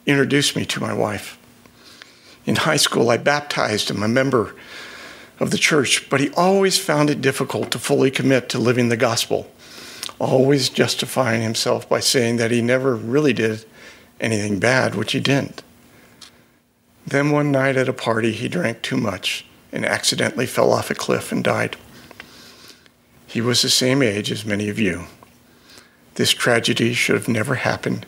introduced 0.06 0.56
me 0.56 0.66
to 0.68 0.80
my 0.80 0.94
wife. 0.94 1.38
In 2.46 2.56
high 2.56 2.78
school, 2.78 3.10
I 3.10 3.18
baptized 3.18 3.92
him, 3.92 4.04
a 4.04 4.08
member 4.08 4.56
of 5.42 5.52
the 5.52 5.58
church, 5.58 6.10
but 6.10 6.22
he 6.22 6.30
always 6.30 6.78
found 6.78 7.10
it 7.10 7.20
difficult 7.20 7.72
to 7.72 7.78
fully 7.78 8.12
commit 8.12 8.48
to 8.48 8.58
living 8.58 8.88
the 8.88 8.96
gospel, 8.96 9.52
always 10.18 10.70
justifying 10.70 11.42
himself 11.42 11.90
by 11.90 12.00
saying 12.00 12.38
that 12.38 12.52
he 12.52 12.62
never 12.62 12.96
really 12.96 13.34
did 13.34 13.66
anything 14.22 14.60
bad, 14.60 14.96
which 14.96 15.12
he 15.12 15.20
didn't. 15.20 15.62
Then 17.10 17.32
one 17.32 17.52
night 17.52 17.76
at 17.76 17.90
a 17.90 17.94
party, 17.94 18.32
he 18.32 18.48
drank 18.48 18.84
too 18.84 18.98
much 18.98 19.44
and 19.72 19.84
accidentally 19.84 20.46
fell 20.46 20.72
off 20.72 20.92
a 20.92 20.96
cliff 20.96 21.32
and 21.32 21.44
died. 21.44 21.76
He 23.26 23.42
was 23.42 23.64
the 23.64 23.70
same 23.70 24.04
age 24.04 24.32
as 24.32 24.46
many 24.46 24.70
of 24.70 24.78
you. 24.78 25.06
This 26.16 26.32
tragedy 26.32 26.94
should 26.94 27.16
have 27.16 27.28
never 27.28 27.56
happened 27.56 28.06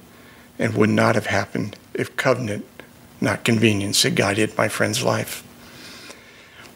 and 0.60 0.76
would 0.76 0.92
not 0.92 1.16
have 1.16 1.26
happened 1.26 1.78
if 1.96 2.16
covenant, 2.16 2.64
not 3.20 3.44
convenience, 3.44 4.04
had 4.04 4.16
guided 4.16 4.56
my 4.56 4.68
friend's 4.68 5.02
life. 5.02 5.44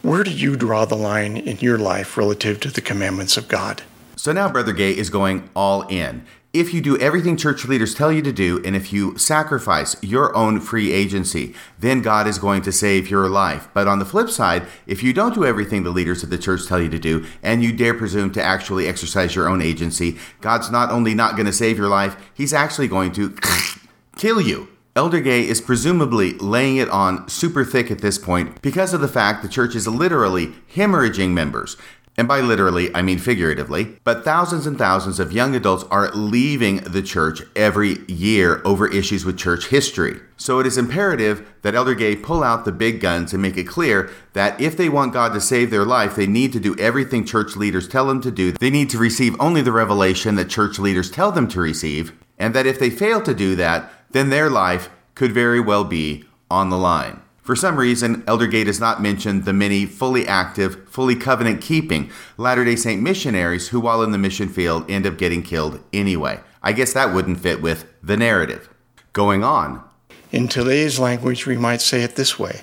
Where 0.01 0.23
do 0.23 0.31
you 0.31 0.55
draw 0.55 0.85
the 0.85 0.97
line 0.97 1.37
in 1.37 1.57
your 1.59 1.77
life 1.77 2.17
relative 2.17 2.59
to 2.61 2.71
the 2.71 2.81
commandments 2.81 3.37
of 3.37 3.47
God? 3.47 3.83
So 4.15 4.31
now 4.31 4.49
Brother 4.51 4.73
Gay 4.73 4.97
is 4.97 5.11
going 5.11 5.47
all 5.55 5.83
in 5.89 6.25
if 6.59 6.73
you 6.73 6.79
do 6.79 6.97
everything 6.99 7.35
church 7.35 7.65
leaders 7.65 7.93
tell 7.93 8.13
you 8.13 8.21
to 8.21 8.31
do, 8.31 8.61
and 8.63 8.77
if 8.77 8.93
you 8.93 9.17
sacrifice 9.17 10.01
your 10.01 10.33
own 10.35 10.61
free 10.61 10.93
agency, 10.93 11.53
then 11.77 12.01
God 12.01 12.27
is 12.27 12.39
going 12.39 12.61
to 12.61 12.71
save 12.71 13.09
your 13.09 13.27
life. 13.27 13.67
But 13.73 13.89
on 13.89 13.99
the 13.99 14.05
flip 14.05 14.29
side, 14.29 14.65
if 14.87 15.03
you 15.03 15.11
don't 15.11 15.33
do 15.33 15.43
everything 15.43 15.83
the 15.83 15.89
leaders 15.89 16.23
of 16.23 16.29
the 16.29 16.37
church 16.37 16.65
tell 16.65 16.81
you 16.81 16.89
to 16.89 16.97
do, 16.97 17.25
and 17.43 17.61
you 17.61 17.73
dare 17.73 17.93
presume 17.93 18.31
to 18.31 18.43
actually 18.43 18.87
exercise 18.87 19.35
your 19.35 19.49
own 19.49 19.61
agency, 19.61 20.17
God's 20.39 20.71
not 20.71 20.91
only 20.91 21.13
not 21.13 21.35
going 21.35 21.45
to 21.45 21.53
save 21.53 21.77
your 21.77 21.89
life, 21.89 22.15
He's 22.33 22.53
actually 22.53 22.87
going 22.87 23.11
to 23.13 23.35
kill 24.15 24.39
you. 24.39 24.69
Elder 24.97 25.19
Gay 25.19 25.45
is 25.45 25.59
presumably 25.59 26.35
laying 26.35 26.77
it 26.77 26.89
on 26.89 27.27
super 27.27 27.65
thick 27.65 27.91
at 27.91 27.99
this 27.99 28.17
point 28.17 28.61
because 28.61 28.93
of 28.93 29.01
the 29.01 29.09
fact 29.09 29.43
the 29.43 29.49
church 29.49 29.75
is 29.75 29.89
literally 29.89 30.53
hemorrhaging 30.73 31.31
members. 31.31 31.75
And 32.17 32.27
by 32.27 32.39
literally, 32.39 32.95
I 32.95 33.01
mean 33.01 33.19
figuratively. 33.19 33.97
But 34.03 34.23
thousands 34.23 34.65
and 34.65 34.77
thousands 34.77 35.19
of 35.19 35.33
young 35.33 35.53
adults 35.53 35.83
are 35.91 36.11
leaving 36.11 36.77
the 36.77 37.01
church 37.01 37.41
every 37.55 37.97
year 38.07 38.61
over 38.63 38.87
issues 38.87 39.25
with 39.25 39.37
church 39.37 39.67
history. 39.67 40.19
So 40.37 40.59
it 40.59 40.65
is 40.65 40.77
imperative 40.77 41.45
that 41.61 41.75
Elder 41.75 41.93
Gay 41.93 42.15
pull 42.15 42.43
out 42.43 42.63
the 42.63 42.71
big 42.71 43.01
guns 43.01 43.33
and 43.33 43.41
make 43.41 43.57
it 43.57 43.67
clear 43.67 44.09
that 44.33 44.59
if 44.61 44.77
they 44.77 44.87
want 44.87 45.13
God 45.13 45.33
to 45.33 45.41
save 45.41 45.71
their 45.71 45.85
life, 45.85 46.15
they 46.15 46.27
need 46.27 46.53
to 46.53 46.59
do 46.59 46.75
everything 46.77 47.25
church 47.25 47.55
leaders 47.55 47.87
tell 47.87 48.07
them 48.07 48.21
to 48.21 48.31
do. 48.31 48.53
They 48.53 48.69
need 48.69 48.89
to 48.91 48.97
receive 48.97 49.39
only 49.39 49.61
the 49.61 49.71
revelation 49.73 50.35
that 50.35 50.49
church 50.49 50.79
leaders 50.79 51.11
tell 51.11 51.31
them 51.31 51.47
to 51.49 51.59
receive. 51.59 52.13
And 52.37 52.53
that 52.53 52.65
if 52.65 52.79
they 52.79 52.89
fail 52.89 53.21
to 53.23 53.33
do 53.33 53.55
that, 53.55 53.91
then 54.11 54.29
their 54.29 54.49
life 54.49 54.89
could 55.15 55.33
very 55.33 55.59
well 55.59 55.83
be 55.83 56.25
on 56.49 56.69
the 56.69 56.77
line. 56.77 57.21
For 57.45 57.55
some 57.55 57.77
reason, 57.77 58.23
Elder 58.25 58.47
Gay 58.47 58.63
does 58.63 58.79
not 58.79 59.03
mention 59.03 59.43
the 59.43 59.53
many 59.53 59.85
fully 59.85 60.27
active, 60.27 60.89
fully 60.89 61.15
covenant 61.15 61.61
keeping 61.61 62.09
Latter 62.37 62.65
day 62.65 62.75
Saint 62.75 63.03
missionaries 63.03 63.67
who, 63.67 63.79
while 63.79 64.01
in 64.01 64.09
the 64.09 64.17
mission 64.17 64.49
field, 64.49 64.89
end 64.89 65.05
up 65.05 65.19
getting 65.19 65.43
killed 65.43 65.79
anyway. 65.93 66.39
I 66.63 66.71
guess 66.71 66.93
that 66.93 67.13
wouldn't 67.13 67.39
fit 67.39 67.61
with 67.61 67.85
the 68.01 68.17
narrative. 68.17 68.67
Going 69.13 69.43
on. 69.43 69.83
In 70.31 70.47
today's 70.47 70.97
language, 70.97 71.45
we 71.45 71.55
might 71.55 71.81
say 71.81 72.01
it 72.01 72.15
this 72.15 72.39
way 72.39 72.61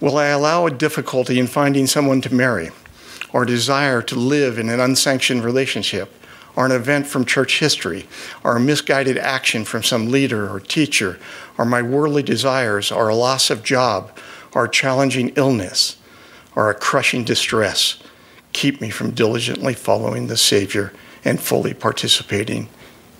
Will 0.00 0.18
I 0.18 0.26
allow 0.26 0.66
a 0.66 0.72
difficulty 0.72 1.38
in 1.38 1.46
finding 1.46 1.86
someone 1.86 2.20
to 2.22 2.34
marry, 2.34 2.70
or 3.32 3.44
desire 3.44 4.02
to 4.02 4.16
live 4.16 4.58
in 4.58 4.68
an 4.68 4.80
unsanctioned 4.80 5.44
relationship? 5.44 6.12
Or 6.56 6.66
an 6.66 6.72
event 6.72 7.06
from 7.06 7.24
church 7.24 7.60
history, 7.60 8.06
or 8.44 8.56
a 8.56 8.60
misguided 8.60 9.16
action 9.18 9.64
from 9.64 9.82
some 9.82 10.10
leader 10.10 10.50
or 10.50 10.60
teacher, 10.60 11.18
or 11.56 11.64
my 11.64 11.82
worldly 11.82 12.22
desires, 12.22 12.92
or 12.92 13.08
a 13.08 13.14
loss 13.14 13.50
of 13.50 13.62
job, 13.62 14.16
or 14.54 14.64
a 14.64 14.70
challenging 14.70 15.30
illness, 15.30 15.96
or 16.54 16.68
a 16.68 16.74
crushing 16.74 17.24
distress, 17.24 18.02
keep 18.52 18.80
me 18.80 18.90
from 18.90 19.12
diligently 19.12 19.74
following 19.74 20.26
the 20.26 20.36
Savior 20.36 20.92
and 21.24 21.40
fully 21.40 21.72
participating 21.72 22.68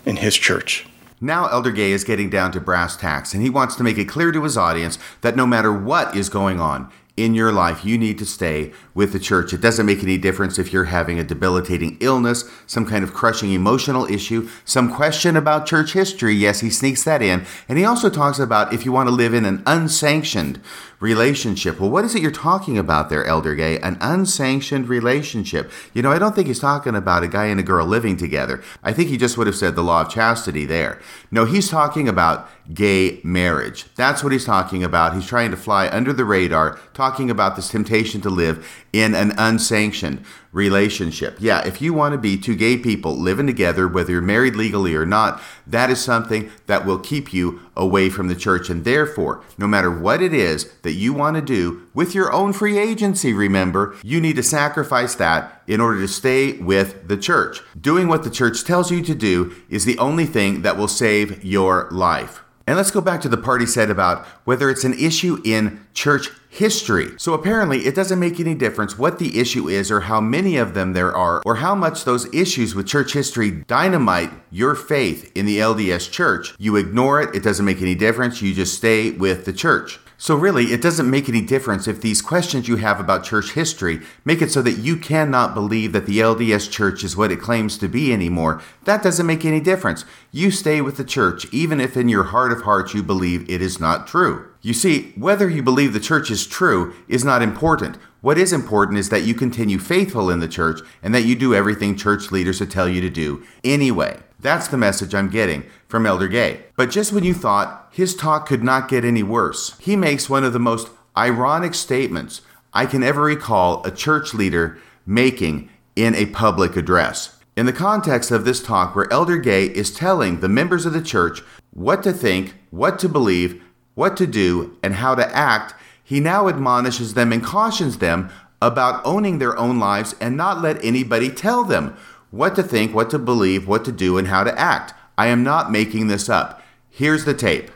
in 0.05 0.17
His 0.17 0.37
church. 0.37 0.87
Now, 1.25 1.47
Elder 1.47 1.71
Gay 1.71 1.93
is 1.93 2.03
getting 2.03 2.31
down 2.31 2.51
to 2.51 2.61
brass 2.61 2.97
tacks, 2.97 3.33
and 3.33 3.45
he 3.45 3.49
wants 3.49 3.77
to 3.77 3.85
make 3.85 3.97
it 3.97 4.09
clear 4.09 4.33
to 4.33 4.43
his 4.43 4.57
audience 4.57 4.99
that 5.21 5.37
no 5.37 5.47
matter 5.47 5.73
what 5.73 6.17
is 6.17 6.29
going 6.29 6.59
on, 6.59 6.91
in 7.17 7.35
your 7.35 7.53
life, 7.53 7.85
you 7.85 7.99
need 7.99 8.19
to 8.19 8.25
stay 8.25 8.73
with 8.95 9.13
the 9.13 9.19
church. 9.19 9.53
It 9.53 9.61
doesn't 9.61 9.85
make 9.85 10.03
any 10.03 10.17
difference 10.17 10.59
if 10.59 10.73
you're 10.73 10.85
having 10.85 11.19
a 11.19 11.25
debilitating 11.25 11.99
illness, 12.01 12.49
some 12.67 12.87
kind 12.87 13.05
of 13.05 13.13
crushing 13.13 13.53
emotional 13.53 14.07
issue, 14.07 14.49
some 14.65 14.93
question 14.93 15.37
about 15.37 15.67
church 15.67 15.93
history. 15.93 16.35
Yes, 16.35 16.61
he 16.61 16.71
sneaks 16.71 17.05
that 17.05 17.21
in. 17.21 17.45
And 17.69 17.79
he 17.79 17.85
also 17.85 18.09
talks 18.09 18.39
about 18.39 18.73
if 18.73 18.87
you 18.87 18.93
want 18.93 19.09
to 19.09 19.15
live 19.15 19.35
in 19.35 19.45
an 19.45 19.63
unsanctioned 19.67 20.61
relationship. 21.03 21.81
Well, 21.81 21.91
what 21.91 22.05
is 22.05 22.15
it 22.15 22.23
you're 22.23 22.31
talking 22.31 22.79
about 22.79 23.11
there, 23.11 23.25
Elder 23.25 23.57
Gay? 23.57 23.79
An 23.81 23.99
unsanctioned 24.01 24.89
relationship. 24.89 25.71
You 25.93 26.01
know, 26.01 26.13
I 26.13 26.19
don't 26.21 26.35
think 26.35 26.47
he's 26.47 26.61
talking 26.61 26.95
about 26.95 27.25
a 27.25 27.29
guy 27.29 27.47
and 27.47 27.59
a 27.59 27.65
girl 27.65 27.85
living 27.85 28.17
together. 28.17 28.63
I 28.85 28.93
think 28.93 29.09
he 29.09 29.17
just 29.17 29.37
would 29.37 29.49
have 29.49 29.57
said 29.57 29.75
the 29.75 29.83
law 29.83 30.03
of 30.03 30.09
chastity 30.09 30.65
there. 30.65 31.01
No, 31.33 31.45
he's 31.45 31.69
talking 31.69 32.09
about 32.09 32.49
gay 32.73 33.21
marriage. 33.25 33.87
That's 33.97 34.23
what 34.23 34.33
he's 34.33 34.45
talking 34.45 34.85
about. 34.85 35.15
He's 35.15 35.27
trying 35.27 35.51
to 35.51 35.57
fly 35.57 35.89
under 35.89 36.13
the 36.13 36.25
radar, 36.25 36.79
talking 36.95 37.31
about 37.31 37.57
this 37.57 37.69
temptation 37.69 38.21
to 38.21 38.31
live 38.31 38.85
in 38.93 39.17
an 39.17 39.33
unsanctioned 39.37 40.25
relationship. 40.53 41.39
Yeah, 41.41 41.67
if 41.67 41.81
you 41.81 41.95
want 41.95 42.13
to 42.13 42.19
be 42.19 42.37
two 42.37 42.55
gay 42.55 42.77
people 42.77 43.17
living 43.17 43.47
together, 43.47 43.89
whether 43.89 44.13
you're 44.13 44.21
married 44.21 44.55
legally 44.55 44.95
or 44.95 45.07
not, 45.07 45.43
that 45.67 45.91
is 45.91 46.03
something 46.03 46.51
that 46.67 46.85
will 46.85 46.99
keep 46.99 47.33
you 47.33 47.61
away 47.75 48.11
from 48.11 48.29
the 48.29 48.37
church. 48.37 48.69
And 48.69 48.85
therefore, 48.85 49.43
no 49.57 49.67
matter 49.67 49.91
what 49.91 50.21
it 50.21 50.35
is 50.35 50.71
that 50.83 50.93
you 50.93 51.15
want 51.15 51.37
to 51.37 51.43
do 51.43 51.89
with 51.95 52.15
your 52.15 52.31
own 52.33 52.53
free 52.53 52.79
agency, 52.79 53.33
remember, 53.33 53.97
you 54.03 54.21
need 54.21 54.37
to 54.37 54.43
sacrifice 54.43 55.15
that 55.15 55.63
in 55.67 55.81
order 55.81 56.01
to 56.01 56.09
stay 56.09 56.59
with 56.59 57.09
the 57.09 57.17
church. 57.17 57.61
Doing 57.81 58.09
what 58.09 58.25
the 58.25 58.31
church 58.31 58.65
tells 58.65 58.91
you 58.91 59.03
to 59.03 59.15
do 59.15 59.55
is 59.71 59.87
the 59.87 59.99
only 59.99 60.27
thing 60.27 60.63
that 60.63 60.77
will 60.77 60.89
save 60.89 61.43
your 61.43 61.89
life. 61.91 62.42
And 62.67 62.77
let's 62.77 62.91
go 62.91 63.01
back 63.01 63.21
to 63.23 63.29
the 63.29 63.37
part 63.37 63.61
he 63.61 63.67
said 63.67 63.91
about 63.91 64.27
whether 64.45 64.71
it's 64.71 64.85
an 64.85 64.95
issue 64.95 65.39
in 65.45 65.85
church 65.95 66.29
history. 66.49 67.09
So 67.17 67.33
apparently, 67.33 67.87
it 67.87 67.95
doesn't 67.95 68.19
make 68.19 68.39
any 68.39 68.55
difference 68.55 68.99
what 68.99 69.19
the 69.19 69.41
issue 69.41 69.69
is 69.69 69.91
or 69.91 70.01
how 70.01 70.21
many 70.21 70.57
of 70.57 70.75
them 70.75 70.93
there 70.93 71.15
are 71.15 71.43
or 71.47 71.57
how 71.57 71.75
much 71.75 72.05
those 72.05 72.33
issues 72.35 72.75
with 72.75 72.87
church 72.87 73.15
history 73.15 73.51
dynamite 73.51 74.31
your 74.51 74.75
faith 74.75 75.33
in 75.35 75.47
the 75.47 75.59
LDS 75.59 76.11
church. 76.11 76.55
You 76.59 76.77
ignore 76.77 77.23
it, 77.23 77.35
it 77.35 77.43
doesn't 77.43 77.65
make 77.65 77.81
any 77.81 77.95
difference. 77.95 78.43
You 78.43 78.53
just 78.55 78.75
stay 78.75 79.13
with 79.13 79.47
the 79.47 79.53
church. 79.53 79.99
So, 80.23 80.37
really, 80.37 80.67
it 80.67 80.81
doesn't 80.81 81.11
make 81.11 81.29
any 81.29 81.41
difference 81.41 81.89
if 81.89 82.01
these 82.01 82.23
questions 82.23 82.69
you 82.69 82.77
have 82.77 83.01
about 83.01 83.25
church 83.25 83.55
history 83.55 84.03
make 84.25 84.41
it 84.41 84.53
so 84.53 84.63
that 84.63 84.79
you 84.79 84.97
cannot 84.97 85.53
believe 85.53 85.93
that 85.95 86.07
the 86.07 86.21
LDS 86.21 86.71
church 86.71 87.03
is 87.03 87.17
what 87.17 87.33
it 87.33 87.41
claims 87.41 87.77
to 87.79 87.89
be 87.89 88.13
anymore. 88.13 88.63
That 88.85 89.03
doesn't 89.03 89.27
make 89.27 89.45
any 89.45 89.59
difference. 89.59 90.05
You 90.31 90.53
stay 90.53 90.81
with 90.81 90.97
the 90.97 91.03
church, 91.03 91.53
even 91.53 91.81
if 91.81 91.97
in 91.97 92.09
your 92.09 92.23
heart 92.23 92.53
of 92.53 92.63
hearts 92.63 92.95
you 92.95 93.03
believe 93.03 93.51
it 93.51 93.61
is 93.61 93.81
not 93.81 94.07
true. 94.07 94.49
You 94.61 94.75
see, 94.75 95.11
whether 95.17 95.51
you 95.51 95.61
believe 95.61 95.93
the 95.93 95.99
church 95.99 96.31
is 96.31 96.47
true 96.47 96.95
is 97.09 97.25
not 97.25 97.43
important. 97.43 97.99
What 98.21 98.39
is 98.39 98.53
important 98.53 99.01
is 99.01 99.09
that 99.09 99.25
you 99.25 99.35
continue 99.35 99.81
faithful 99.81 100.31
in 100.31 100.39
the 100.39 100.47
church 100.47 100.83
and 101.03 101.13
that 101.17 101.25
you 101.25 101.35
do 101.35 101.53
everything 101.53 101.97
church 101.97 102.31
leaders 102.31 102.61
would 102.61 102.71
tell 102.71 102.89
you 102.89 103.01
to 103.01 103.11
do 103.11 103.45
anyway. 103.65 104.21
That's 104.43 104.67
the 104.67 104.77
message 104.77 105.15
I'm 105.15 105.31
getting 105.31 105.65
from 105.87 106.05
Elder 106.05 106.27
Gay. 106.27 106.65
But 106.77 106.91
just 106.91 107.13
when 107.13 107.23
you 107.23 107.33
thought 107.33 107.89
his 107.93 108.17
talk 108.17 108.47
could 108.47 108.65
not 108.65 108.89
get 108.89 109.05
any 109.05 109.23
worse, 109.23 109.79
he 109.79 109.95
makes 109.95 110.29
one 110.29 110.43
of 110.43 110.53
the 110.53 110.59
most 110.59 110.91
ironic 111.17 111.75
statements 111.75 112.43
I 112.75 112.87
can 112.87 113.05
ever 113.05 113.23
recall 113.23 113.87
a 113.87 113.93
church 113.93 114.35
leader 114.35 114.79
making 115.07 115.71
in 115.95 116.17
a 116.17 116.27
public 116.27 116.77
address. 116.77 117.39
In 117.57 117.67
the 117.67 117.73
context 117.73 118.33
of 118.33 118.45
this 118.45 118.63
talk, 118.63 118.97
where 118.97 119.13
Elder 119.13 119.37
Gay 119.37 119.67
is 119.67 119.95
telling 119.95 120.41
the 120.41 120.49
members 120.49 120.87
of 120.87 120.93
the 120.93 121.03
church 121.03 121.43
what 121.71 122.03
to 122.03 122.13
think, 122.13 122.55
what 122.71 122.99
to 122.99 123.09
believe, 123.09 123.63
what 123.95 124.17
to 124.17 124.27
do, 124.27 124.77
and 124.83 124.95
how 124.95 125.15
to 125.15 125.37
act, 125.37 125.75
he 126.03 126.19
now 126.19 126.49
admonishes 126.49 127.15
them 127.15 127.31
and 127.31 127.45
cautions 127.45 127.99
them 127.99 128.31
about 128.61 129.05
owning 129.05 129.39
their 129.39 129.57
own 129.57 129.79
lives 129.79 130.15
and 130.21 130.37
not 130.37 130.63
let 130.63 130.83
anybody 130.85 131.29
tell 131.29 131.63
them 131.63 131.97
what 132.33 132.57
to 132.57 132.63
think, 132.63 132.93
what 132.93 133.11
to 133.11 133.19
believe, 133.19 133.69
what 133.69 133.85
to 133.85 133.93
do, 133.93 134.19
and 134.19 134.27
how 134.27 134.43
to 134.43 134.59
act. 134.59 134.95
I 135.17 135.29
am 135.29 135.45
not 135.45 135.71
making 135.71 136.09
this 136.09 136.29
up. 136.29 136.63
Here's 136.91 137.25
the 137.25 137.35
tape. 137.35 137.71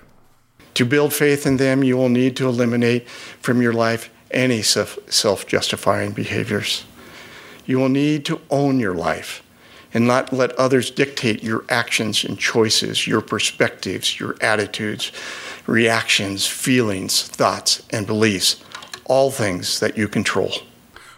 To 0.74 0.84
build 0.84 1.12
faith 1.12 1.46
in 1.46 1.58
them, 1.58 1.84
you 1.84 1.96
will 1.96 2.08
need 2.08 2.36
to 2.38 2.48
eliminate 2.48 3.08
from 3.08 3.62
your 3.62 3.72
life 3.72 4.10
any 4.30 4.62
self 4.62 5.46
justifying 5.46 6.12
behaviors. 6.12 6.84
You 7.66 7.78
will 7.78 7.88
need 7.88 8.24
to 8.26 8.40
own 8.50 8.80
your 8.80 8.94
life 8.94 9.42
and 9.92 10.06
not 10.06 10.32
let 10.32 10.52
others 10.52 10.90
dictate 10.90 11.42
your 11.42 11.64
actions 11.68 12.24
and 12.24 12.38
choices, 12.38 13.06
your 13.06 13.20
perspectives, 13.20 14.18
your 14.18 14.36
attitudes, 14.40 15.12
reactions, 15.66 16.46
feelings, 16.46 17.22
thoughts, 17.22 17.82
and 17.90 18.06
beliefs, 18.06 18.62
all 19.04 19.30
things 19.30 19.80
that 19.80 19.96
you 19.96 20.08
control. 20.08 20.52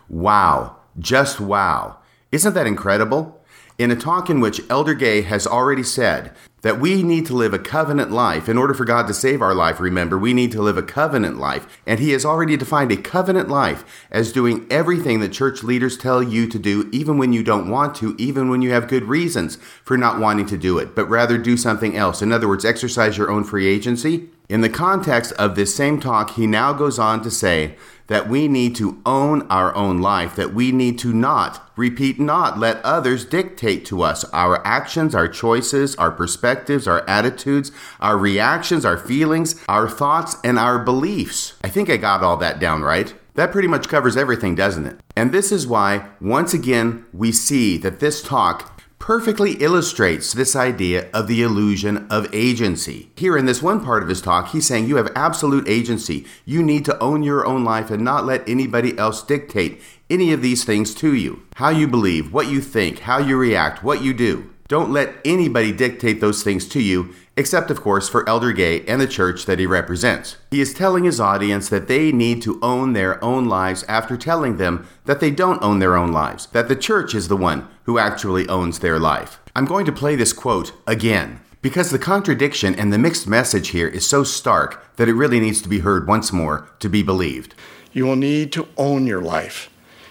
Wow, 0.08 0.76
just 0.98 1.40
wow. 1.40 1.97
Isn't 2.30 2.54
that 2.54 2.66
incredible? 2.66 3.40
In 3.78 3.90
a 3.90 3.96
talk 3.96 4.28
in 4.28 4.40
which 4.40 4.60
Elder 4.68 4.92
Gay 4.92 5.22
has 5.22 5.46
already 5.46 5.84
said 5.84 6.32
that 6.62 6.80
we 6.80 7.02
need 7.02 7.24
to 7.26 7.32
live 7.32 7.54
a 7.54 7.58
covenant 7.58 8.10
life. 8.10 8.48
In 8.48 8.58
order 8.58 8.74
for 8.74 8.84
God 8.84 9.06
to 9.06 9.14
save 9.14 9.40
our 9.40 9.54
life, 9.54 9.78
remember, 9.78 10.18
we 10.18 10.34
need 10.34 10.50
to 10.52 10.60
live 10.60 10.76
a 10.76 10.82
covenant 10.82 11.38
life. 11.38 11.80
And 11.86 12.00
He 12.00 12.10
has 12.10 12.24
already 12.24 12.56
defined 12.56 12.90
a 12.90 12.96
covenant 12.96 13.48
life 13.48 13.84
as 14.10 14.32
doing 14.32 14.66
everything 14.68 15.20
that 15.20 15.32
church 15.32 15.62
leaders 15.62 15.96
tell 15.96 16.22
you 16.22 16.48
to 16.48 16.58
do, 16.58 16.90
even 16.92 17.16
when 17.16 17.32
you 17.32 17.44
don't 17.44 17.70
want 17.70 17.94
to, 17.96 18.16
even 18.18 18.50
when 18.50 18.60
you 18.60 18.72
have 18.72 18.88
good 18.88 19.04
reasons 19.04 19.56
for 19.84 19.96
not 19.96 20.18
wanting 20.18 20.46
to 20.46 20.58
do 20.58 20.76
it, 20.78 20.96
but 20.96 21.08
rather 21.08 21.38
do 21.38 21.56
something 21.56 21.96
else. 21.96 22.20
In 22.20 22.32
other 22.32 22.48
words, 22.48 22.64
exercise 22.64 23.16
your 23.16 23.30
own 23.30 23.44
free 23.44 23.68
agency. 23.68 24.28
In 24.48 24.62
the 24.62 24.68
context 24.68 25.32
of 25.32 25.54
this 25.54 25.74
same 25.74 26.00
talk, 26.00 26.30
he 26.30 26.46
now 26.46 26.72
goes 26.72 26.98
on 26.98 27.22
to 27.22 27.30
say 27.30 27.76
that 28.08 28.28
we 28.28 28.48
need 28.48 28.74
to 28.76 29.00
own 29.06 29.42
our 29.48 29.74
own 29.74 30.00
life, 30.00 30.34
that 30.36 30.52
we 30.52 30.72
need 30.72 30.98
to 30.98 31.12
not, 31.12 31.70
repeat, 31.76 32.18
not 32.18 32.58
let 32.58 32.84
others 32.84 33.24
dictate 33.24 33.84
to 33.86 34.02
us 34.02 34.24
our 34.32 34.66
actions, 34.66 35.14
our 35.14 35.28
choices, 35.28 35.94
our 35.96 36.10
perspectives, 36.10 36.88
our 36.88 37.08
attitudes, 37.08 37.70
our 38.00 38.18
reactions, 38.18 38.84
our 38.84 38.98
feelings, 38.98 39.62
our 39.68 39.88
thoughts, 39.88 40.36
and 40.42 40.58
our 40.58 40.78
beliefs. 40.78 41.54
I 41.62 41.68
think 41.68 41.88
I 41.88 41.96
got 41.96 42.22
all 42.22 42.36
that 42.38 42.58
down 42.58 42.82
right. 42.82 43.14
That 43.34 43.52
pretty 43.52 43.68
much 43.68 43.88
covers 43.88 44.16
everything, 44.16 44.56
doesn't 44.56 44.86
it? 44.86 44.98
And 45.14 45.30
this 45.30 45.52
is 45.52 45.66
why, 45.66 46.08
once 46.20 46.52
again, 46.52 47.04
we 47.12 47.30
see 47.30 47.76
that 47.78 48.00
this 48.00 48.20
talk 48.20 48.77
perfectly 49.08 49.52
illustrates 49.52 50.34
this 50.34 50.54
idea 50.54 51.08
of 51.14 51.26
the 51.28 51.40
illusion 51.40 52.06
of 52.10 52.28
agency. 52.34 53.10
Here 53.16 53.38
in 53.38 53.46
this 53.46 53.62
one 53.62 53.82
part 53.82 54.02
of 54.02 54.08
his 54.10 54.20
talk, 54.20 54.48
he's 54.48 54.66
saying 54.66 54.86
you 54.86 54.96
have 54.96 55.10
absolute 55.16 55.66
agency. 55.66 56.26
You 56.44 56.62
need 56.62 56.84
to 56.84 56.98
own 56.98 57.22
your 57.22 57.46
own 57.46 57.64
life 57.64 57.90
and 57.90 58.04
not 58.04 58.26
let 58.26 58.46
anybody 58.46 58.98
else 58.98 59.22
dictate 59.22 59.80
any 60.10 60.30
of 60.34 60.42
these 60.42 60.62
things 60.62 60.94
to 60.96 61.14
you. 61.14 61.42
How 61.54 61.70
you 61.70 61.88
believe, 61.88 62.34
what 62.34 62.48
you 62.48 62.60
think, 62.60 62.98
how 62.98 63.16
you 63.16 63.38
react, 63.38 63.82
what 63.82 64.02
you 64.02 64.12
do. 64.12 64.50
Don't 64.68 64.92
let 64.92 65.14
anybody 65.24 65.72
dictate 65.72 66.20
those 66.20 66.42
things 66.42 66.68
to 66.68 66.82
you, 66.82 67.14
except, 67.38 67.70
of 67.70 67.80
course, 67.80 68.06
for 68.06 68.28
Elder 68.28 68.52
Gay 68.52 68.84
and 68.84 69.00
the 69.00 69.06
church 69.06 69.46
that 69.46 69.58
he 69.58 69.64
represents. 69.64 70.36
He 70.50 70.60
is 70.60 70.74
telling 70.74 71.04
his 71.04 71.18
audience 71.18 71.70
that 71.70 71.88
they 71.88 72.12
need 72.12 72.42
to 72.42 72.58
own 72.60 72.92
their 72.92 73.22
own 73.24 73.46
lives 73.46 73.82
after 73.88 74.18
telling 74.18 74.58
them 74.58 74.86
that 75.06 75.20
they 75.20 75.30
don't 75.30 75.62
own 75.62 75.78
their 75.78 75.96
own 75.96 76.12
lives, 76.12 76.48
that 76.48 76.68
the 76.68 76.76
church 76.76 77.14
is 77.14 77.28
the 77.28 77.36
one 77.36 77.66
who 77.84 77.98
actually 77.98 78.46
owns 78.48 78.80
their 78.80 78.98
life. 78.98 79.40
I'm 79.56 79.64
going 79.64 79.86
to 79.86 79.92
play 79.92 80.16
this 80.16 80.34
quote 80.34 80.72
again. 80.86 81.40
Because 81.62 81.90
the 81.90 81.98
contradiction 81.98 82.74
and 82.74 82.92
the 82.92 82.98
mixed 82.98 83.26
message 83.26 83.68
here 83.70 83.88
is 83.88 84.06
so 84.06 84.22
stark 84.22 84.94
that 84.96 85.08
it 85.08 85.14
really 85.14 85.40
needs 85.40 85.62
to 85.62 85.68
be 85.68 85.78
heard 85.78 86.06
once 86.06 86.30
more 86.30 86.68
to 86.80 86.90
be 86.90 87.02
believed. 87.02 87.54
You 87.92 88.04
will 88.04 88.16
need 88.16 88.52
to 88.52 88.68
own 88.76 89.06
your 89.06 89.22
life 89.22 89.70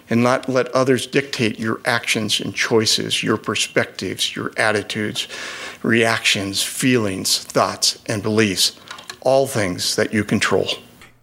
and 0.10 0.24
not 0.24 0.48
let 0.48 0.68
others 0.70 1.08
dictate 1.08 1.60
your 1.60 1.80
actions 1.86 2.40
and 2.40 2.56
choices, 2.56 3.24
your 3.24 3.38
perspectives, 3.38 4.36
your 4.36 4.52
attitudes, 4.58 5.28
reactions, 5.84 6.64
feelings, 6.64 7.40
thoughts, 7.40 8.02
and 8.08 8.24
beliefs, 8.24 8.80
all 9.22 9.48
things 9.48 9.96
that 9.96 10.14
you 10.14 10.24
control. 10.24 10.68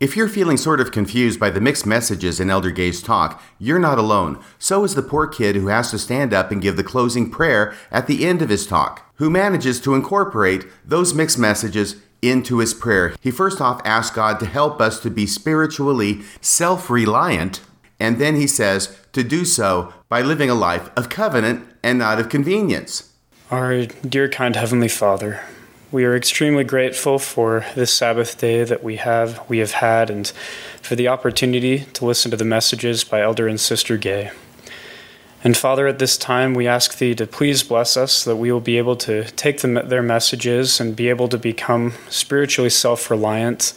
If 0.00 0.16
you're 0.16 0.28
feeling 0.28 0.56
sort 0.56 0.80
of 0.80 0.92
confused 0.92 1.40
by 1.40 1.50
the 1.50 1.60
mixed 1.60 1.86
messages 1.86 2.40
in 2.40 2.50
Elder 2.50 2.70
Gay's 2.70 3.00
talk, 3.00 3.42
you're 3.58 3.78
not 3.78 3.98
alone. 3.98 4.42
So 4.58 4.84
is 4.84 4.94
the 4.94 5.02
poor 5.02 5.26
kid 5.26 5.56
who 5.56 5.68
has 5.68 5.90
to 5.92 5.98
stand 5.98 6.34
up 6.34 6.50
and 6.50 6.60
give 6.60 6.76
the 6.76 6.84
closing 6.84 7.30
prayer 7.30 7.74
at 7.90 8.06
the 8.06 8.26
end 8.26 8.42
of 8.42 8.48
his 8.48 8.66
talk, 8.66 9.10
who 9.16 9.30
manages 9.30 9.80
to 9.80 9.94
incorporate 9.94 10.66
those 10.84 11.14
mixed 11.14 11.38
messages 11.38 11.96
into 12.20 12.58
his 12.58 12.74
prayer. 12.74 13.14
He 13.20 13.30
first 13.30 13.60
off 13.60 13.80
asks 13.84 14.14
God 14.14 14.40
to 14.40 14.46
help 14.46 14.80
us 14.80 14.98
to 15.00 15.10
be 15.10 15.26
spiritually 15.26 16.22
self 16.40 16.90
reliant 16.90 17.60
and 18.04 18.18
then 18.18 18.36
he 18.36 18.46
says 18.46 18.94
to 19.14 19.24
do 19.24 19.46
so 19.46 19.94
by 20.10 20.20
living 20.20 20.50
a 20.50 20.54
life 20.54 20.90
of 20.94 21.08
covenant 21.08 21.66
and 21.82 21.98
not 21.98 22.20
of 22.20 22.28
convenience. 22.28 23.10
Our 23.50 23.86
dear, 23.86 24.28
kind 24.28 24.54
Heavenly 24.54 24.88
Father, 24.88 25.40
we 25.90 26.04
are 26.04 26.14
extremely 26.14 26.64
grateful 26.64 27.18
for 27.18 27.64
this 27.74 27.94
Sabbath 27.94 28.38
day 28.38 28.62
that 28.62 28.84
we 28.84 28.96
have, 28.96 29.42
we 29.48 29.58
have 29.58 29.72
had, 29.72 30.10
and 30.10 30.26
for 30.82 30.96
the 30.96 31.08
opportunity 31.08 31.86
to 31.94 32.04
listen 32.04 32.30
to 32.30 32.36
the 32.36 32.44
messages 32.44 33.04
by 33.04 33.22
Elder 33.22 33.48
and 33.48 33.58
Sister 33.58 33.96
Gay. 33.96 34.30
And 35.42 35.56
Father, 35.56 35.86
at 35.86 35.98
this 35.98 36.18
time, 36.18 36.52
we 36.52 36.66
ask 36.66 36.98
Thee 36.98 37.14
to 37.14 37.26
please 37.26 37.62
bless 37.62 37.96
us 37.96 38.22
that 38.24 38.36
we 38.36 38.52
will 38.52 38.60
be 38.60 38.76
able 38.76 38.96
to 38.96 39.24
take 39.32 39.60
them, 39.60 39.74
their 39.74 40.02
messages 40.02 40.78
and 40.78 40.94
be 40.94 41.08
able 41.08 41.28
to 41.28 41.38
become 41.38 41.94
spiritually 42.10 42.70
self 42.70 43.10
reliant 43.10 43.72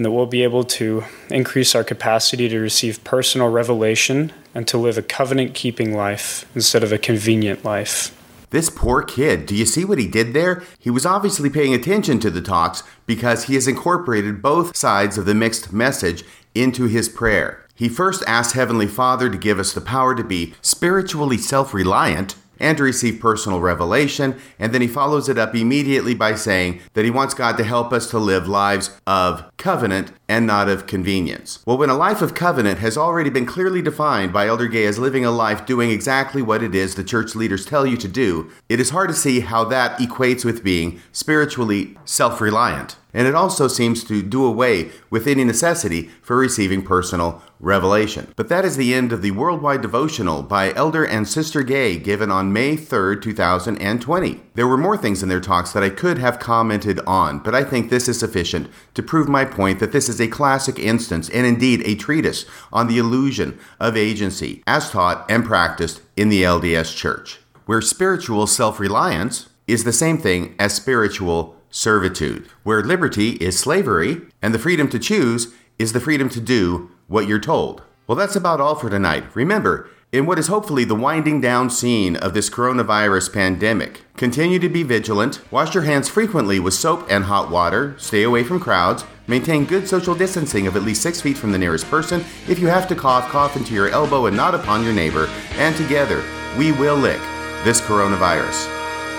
and 0.00 0.04
that 0.06 0.12
we'll 0.12 0.24
be 0.24 0.42
able 0.42 0.64
to 0.64 1.04
increase 1.28 1.74
our 1.74 1.84
capacity 1.84 2.48
to 2.48 2.58
receive 2.58 3.04
personal 3.04 3.50
revelation 3.50 4.32
and 4.54 4.66
to 4.66 4.78
live 4.78 4.96
a 4.96 5.02
covenant 5.02 5.52
keeping 5.52 5.94
life 5.94 6.46
instead 6.54 6.82
of 6.82 6.90
a 6.90 6.96
convenient 6.96 7.66
life. 7.66 8.16
This 8.48 8.70
poor 8.70 9.02
kid, 9.02 9.44
do 9.44 9.54
you 9.54 9.66
see 9.66 9.84
what 9.84 9.98
he 9.98 10.08
did 10.08 10.32
there? 10.32 10.62
He 10.78 10.88
was 10.88 11.04
obviously 11.04 11.50
paying 11.50 11.74
attention 11.74 12.18
to 12.20 12.30
the 12.30 12.40
talks 12.40 12.82
because 13.04 13.44
he 13.44 13.54
has 13.56 13.68
incorporated 13.68 14.40
both 14.40 14.74
sides 14.74 15.18
of 15.18 15.26
the 15.26 15.34
mixed 15.34 15.70
message 15.70 16.24
into 16.54 16.86
his 16.86 17.10
prayer. 17.10 17.66
He 17.74 17.90
first 17.90 18.24
asked 18.26 18.54
Heavenly 18.54 18.86
Father 18.86 19.28
to 19.28 19.36
give 19.36 19.58
us 19.58 19.74
the 19.74 19.82
power 19.82 20.14
to 20.14 20.24
be 20.24 20.54
spiritually 20.62 21.36
self 21.36 21.74
reliant 21.74 22.36
and 22.60 22.76
to 22.76 22.84
receive 22.84 23.18
personal 23.18 23.60
revelation. 23.60 24.38
And 24.58 24.72
then 24.72 24.82
he 24.82 24.88
follows 24.88 25.28
it 25.28 25.38
up 25.38 25.54
immediately 25.54 26.14
by 26.14 26.34
saying 26.34 26.80
that 26.92 27.04
he 27.04 27.10
wants 27.10 27.34
God 27.34 27.56
to 27.56 27.64
help 27.64 27.92
us 27.92 28.08
to 28.10 28.18
live 28.18 28.46
lives 28.46 29.00
of 29.06 29.44
covenant 29.56 30.12
and 30.28 30.46
not 30.46 30.68
of 30.68 30.86
convenience. 30.86 31.60
Well, 31.66 31.78
when 31.78 31.90
a 31.90 31.96
life 31.96 32.22
of 32.22 32.34
covenant 32.34 32.78
has 32.78 32.96
already 32.96 33.30
been 33.30 33.46
clearly 33.46 33.82
defined 33.82 34.32
by 34.32 34.46
Elder 34.46 34.68
Gay 34.68 34.84
as 34.84 34.98
living 34.98 35.24
a 35.24 35.30
life 35.30 35.66
doing 35.66 35.90
exactly 35.90 36.42
what 36.42 36.62
it 36.62 36.74
is 36.74 36.94
the 36.94 37.02
church 37.02 37.34
leaders 37.34 37.66
tell 37.66 37.86
you 37.86 37.96
to 37.96 38.08
do, 38.08 38.50
it 38.68 38.78
is 38.78 38.90
hard 38.90 39.08
to 39.08 39.14
see 39.14 39.40
how 39.40 39.64
that 39.64 39.98
equates 39.98 40.44
with 40.44 40.62
being 40.62 41.00
spiritually 41.12 41.96
self 42.04 42.40
reliant 42.40 42.96
and 43.12 43.26
it 43.26 43.34
also 43.34 43.68
seems 43.68 44.04
to 44.04 44.22
do 44.22 44.44
away 44.44 44.90
with 45.10 45.26
any 45.26 45.44
necessity 45.44 46.08
for 46.22 46.36
receiving 46.36 46.82
personal 46.82 47.42
revelation. 47.60 48.32
But 48.36 48.48
that 48.48 48.64
is 48.64 48.76
the 48.76 48.94
end 48.94 49.12
of 49.12 49.22
the 49.22 49.32
worldwide 49.32 49.82
devotional 49.82 50.42
by 50.42 50.72
Elder 50.74 51.04
and 51.04 51.28
Sister 51.28 51.62
Gay 51.62 51.98
given 51.98 52.30
on 52.30 52.52
May 52.52 52.76
3rd, 52.76 53.22
2020. 53.22 54.40
There 54.54 54.66
were 54.66 54.78
more 54.78 54.96
things 54.96 55.22
in 55.22 55.28
their 55.28 55.40
talks 55.40 55.72
that 55.72 55.82
I 55.82 55.90
could 55.90 56.18
have 56.18 56.38
commented 56.38 57.00
on, 57.00 57.40
but 57.40 57.54
I 57.54 57.64
think 57.64 57.90
this 57.90 58.08
is 58.08 58.18
sufficient 58.18 58.68
to 58.94 59.02
prove 59.02 59.28
my 59.28 59.44
point 59.44 59.78
that 59.80 59.92
this 59.92 60.08
is 60.08 60.20
a 60.20 60.28
classic 60.28 60.78
instance 60.78 61.28
and 61.28 61.46
indeed 61.46 61.82
a 61.84 61.94
treatise 61.94 62.46
on 62.72 62.86
the 62.86 62.98
illusion 62.98 63.58
of 63.78 63.96
agency 63.96 64.62
as 64.66 64.90
taught 64.90 65.26
and 65.28 65.44
practiced 65.44 66.00
in 66.16 66.28
the 66.28 66.42
LDS 66.42 66.96
Church, 66.96 67.40
where 67.66 67.80
spiritual 67.80 68.46
self 68.46 68.80
reliance 68.80 69.48
is 69.66 69.84
the 69.84 69.92
same 69.92 70.18
thing 70.18 70.54
as 70.58 70.74
spiritual 70.74 71.59
servitude, 71.70 72.46
where 72.62 72.82
liberty 72.82 73.30
is 73.32 73.58
slavery 73.58 74.22
and 74.42 74.52
the 74.52 74.58
freedom 74.58 74.88
to 74.90 74.98
choose 74.98 75.52
is 75.78 75.92
the 75.92 76.00
freedom 76.00 76.28
to 76.28 76.40
do 76.40 76.90
what 77.06 77.26
you're 77.26 77.40
told. 77.40 77.82
Well, 78.06 78.16
that's 78.16 78.36
about 78.36 78.60
all 78.60 78.74
for 78.74 78.90
tonight. 78.90 79.24
Remember, 79.34 79.88
in 80.12 80.26
what 80.26 80.38
is 80.40 80.48
hopefully 80.48 80.84
the 80.84 80.94
winding 80.96 81.40
down 81.40 81.70
scene 81.70 82.16
of 82.16 82.34
this 82.34 82.50
coronavirus 82.50 83.32
pandemic, 83.32 84.02
continue 84.16 84.58
to 84.58 84.68
be 84.68 84.82
vigilant, 84.82 85.40
wash 85.52 85.72
your 85.72 85.84
hands 85.84 86.08
frequently 86.08 86.58
with 86.58 86.74
soap 86.74 87.06
and 87.08 87.24
hot 87.24 87.50
water, 87.50 87.94
stay 87.96 88.24
away 88.24 88.42
from 88.42 88.58
crowds, 88.58 89.04
maintain 89.28 89.64
good 89.64 89.86
social 89.86 90.16
distancing 90.16 90.66
of 90.66 90.74
at 90.74 90.82
least 90.82 91.02
six 91.02 91.20
feet 91.20 91.36
from 91.36 91.52
the 91.52 91.58
nearest 91.58 91.86
person. 91.86 92.24
If 92.48 92.58
you 92.58 92.66
have 92.66 92.88
to 92.88 92.96
cough, 92.96 93.28
cough 93.28 93.56
into 93.56 93.72
your 93.72 93.88
elbow 93.90 94.26
and 94.26 94.36
not 94.36 94.54
upon 94.54 94.82
your 94.82 94.92
neighbor, 94.92 95.28
and 95.52 95.76
together 95.76 96.24
we 96.58 96.72
will 96.72 96.96
lick 96.96 97.20
this 97.62 97.80
coronavirus. 97.80 98.68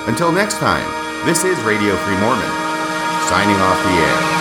Until 0.09 0.33
next 0.33 0.57
time, 0.57 1.10
this 1.25 1.43
is 1.43 1.59
Radio 1.61 1.95
Free 1.97 2.17
Mormon, 2.17 2.49
signing 3.29 3.55
off 3.57 3.83
the 3.83 3.91
air. 3.91 4.40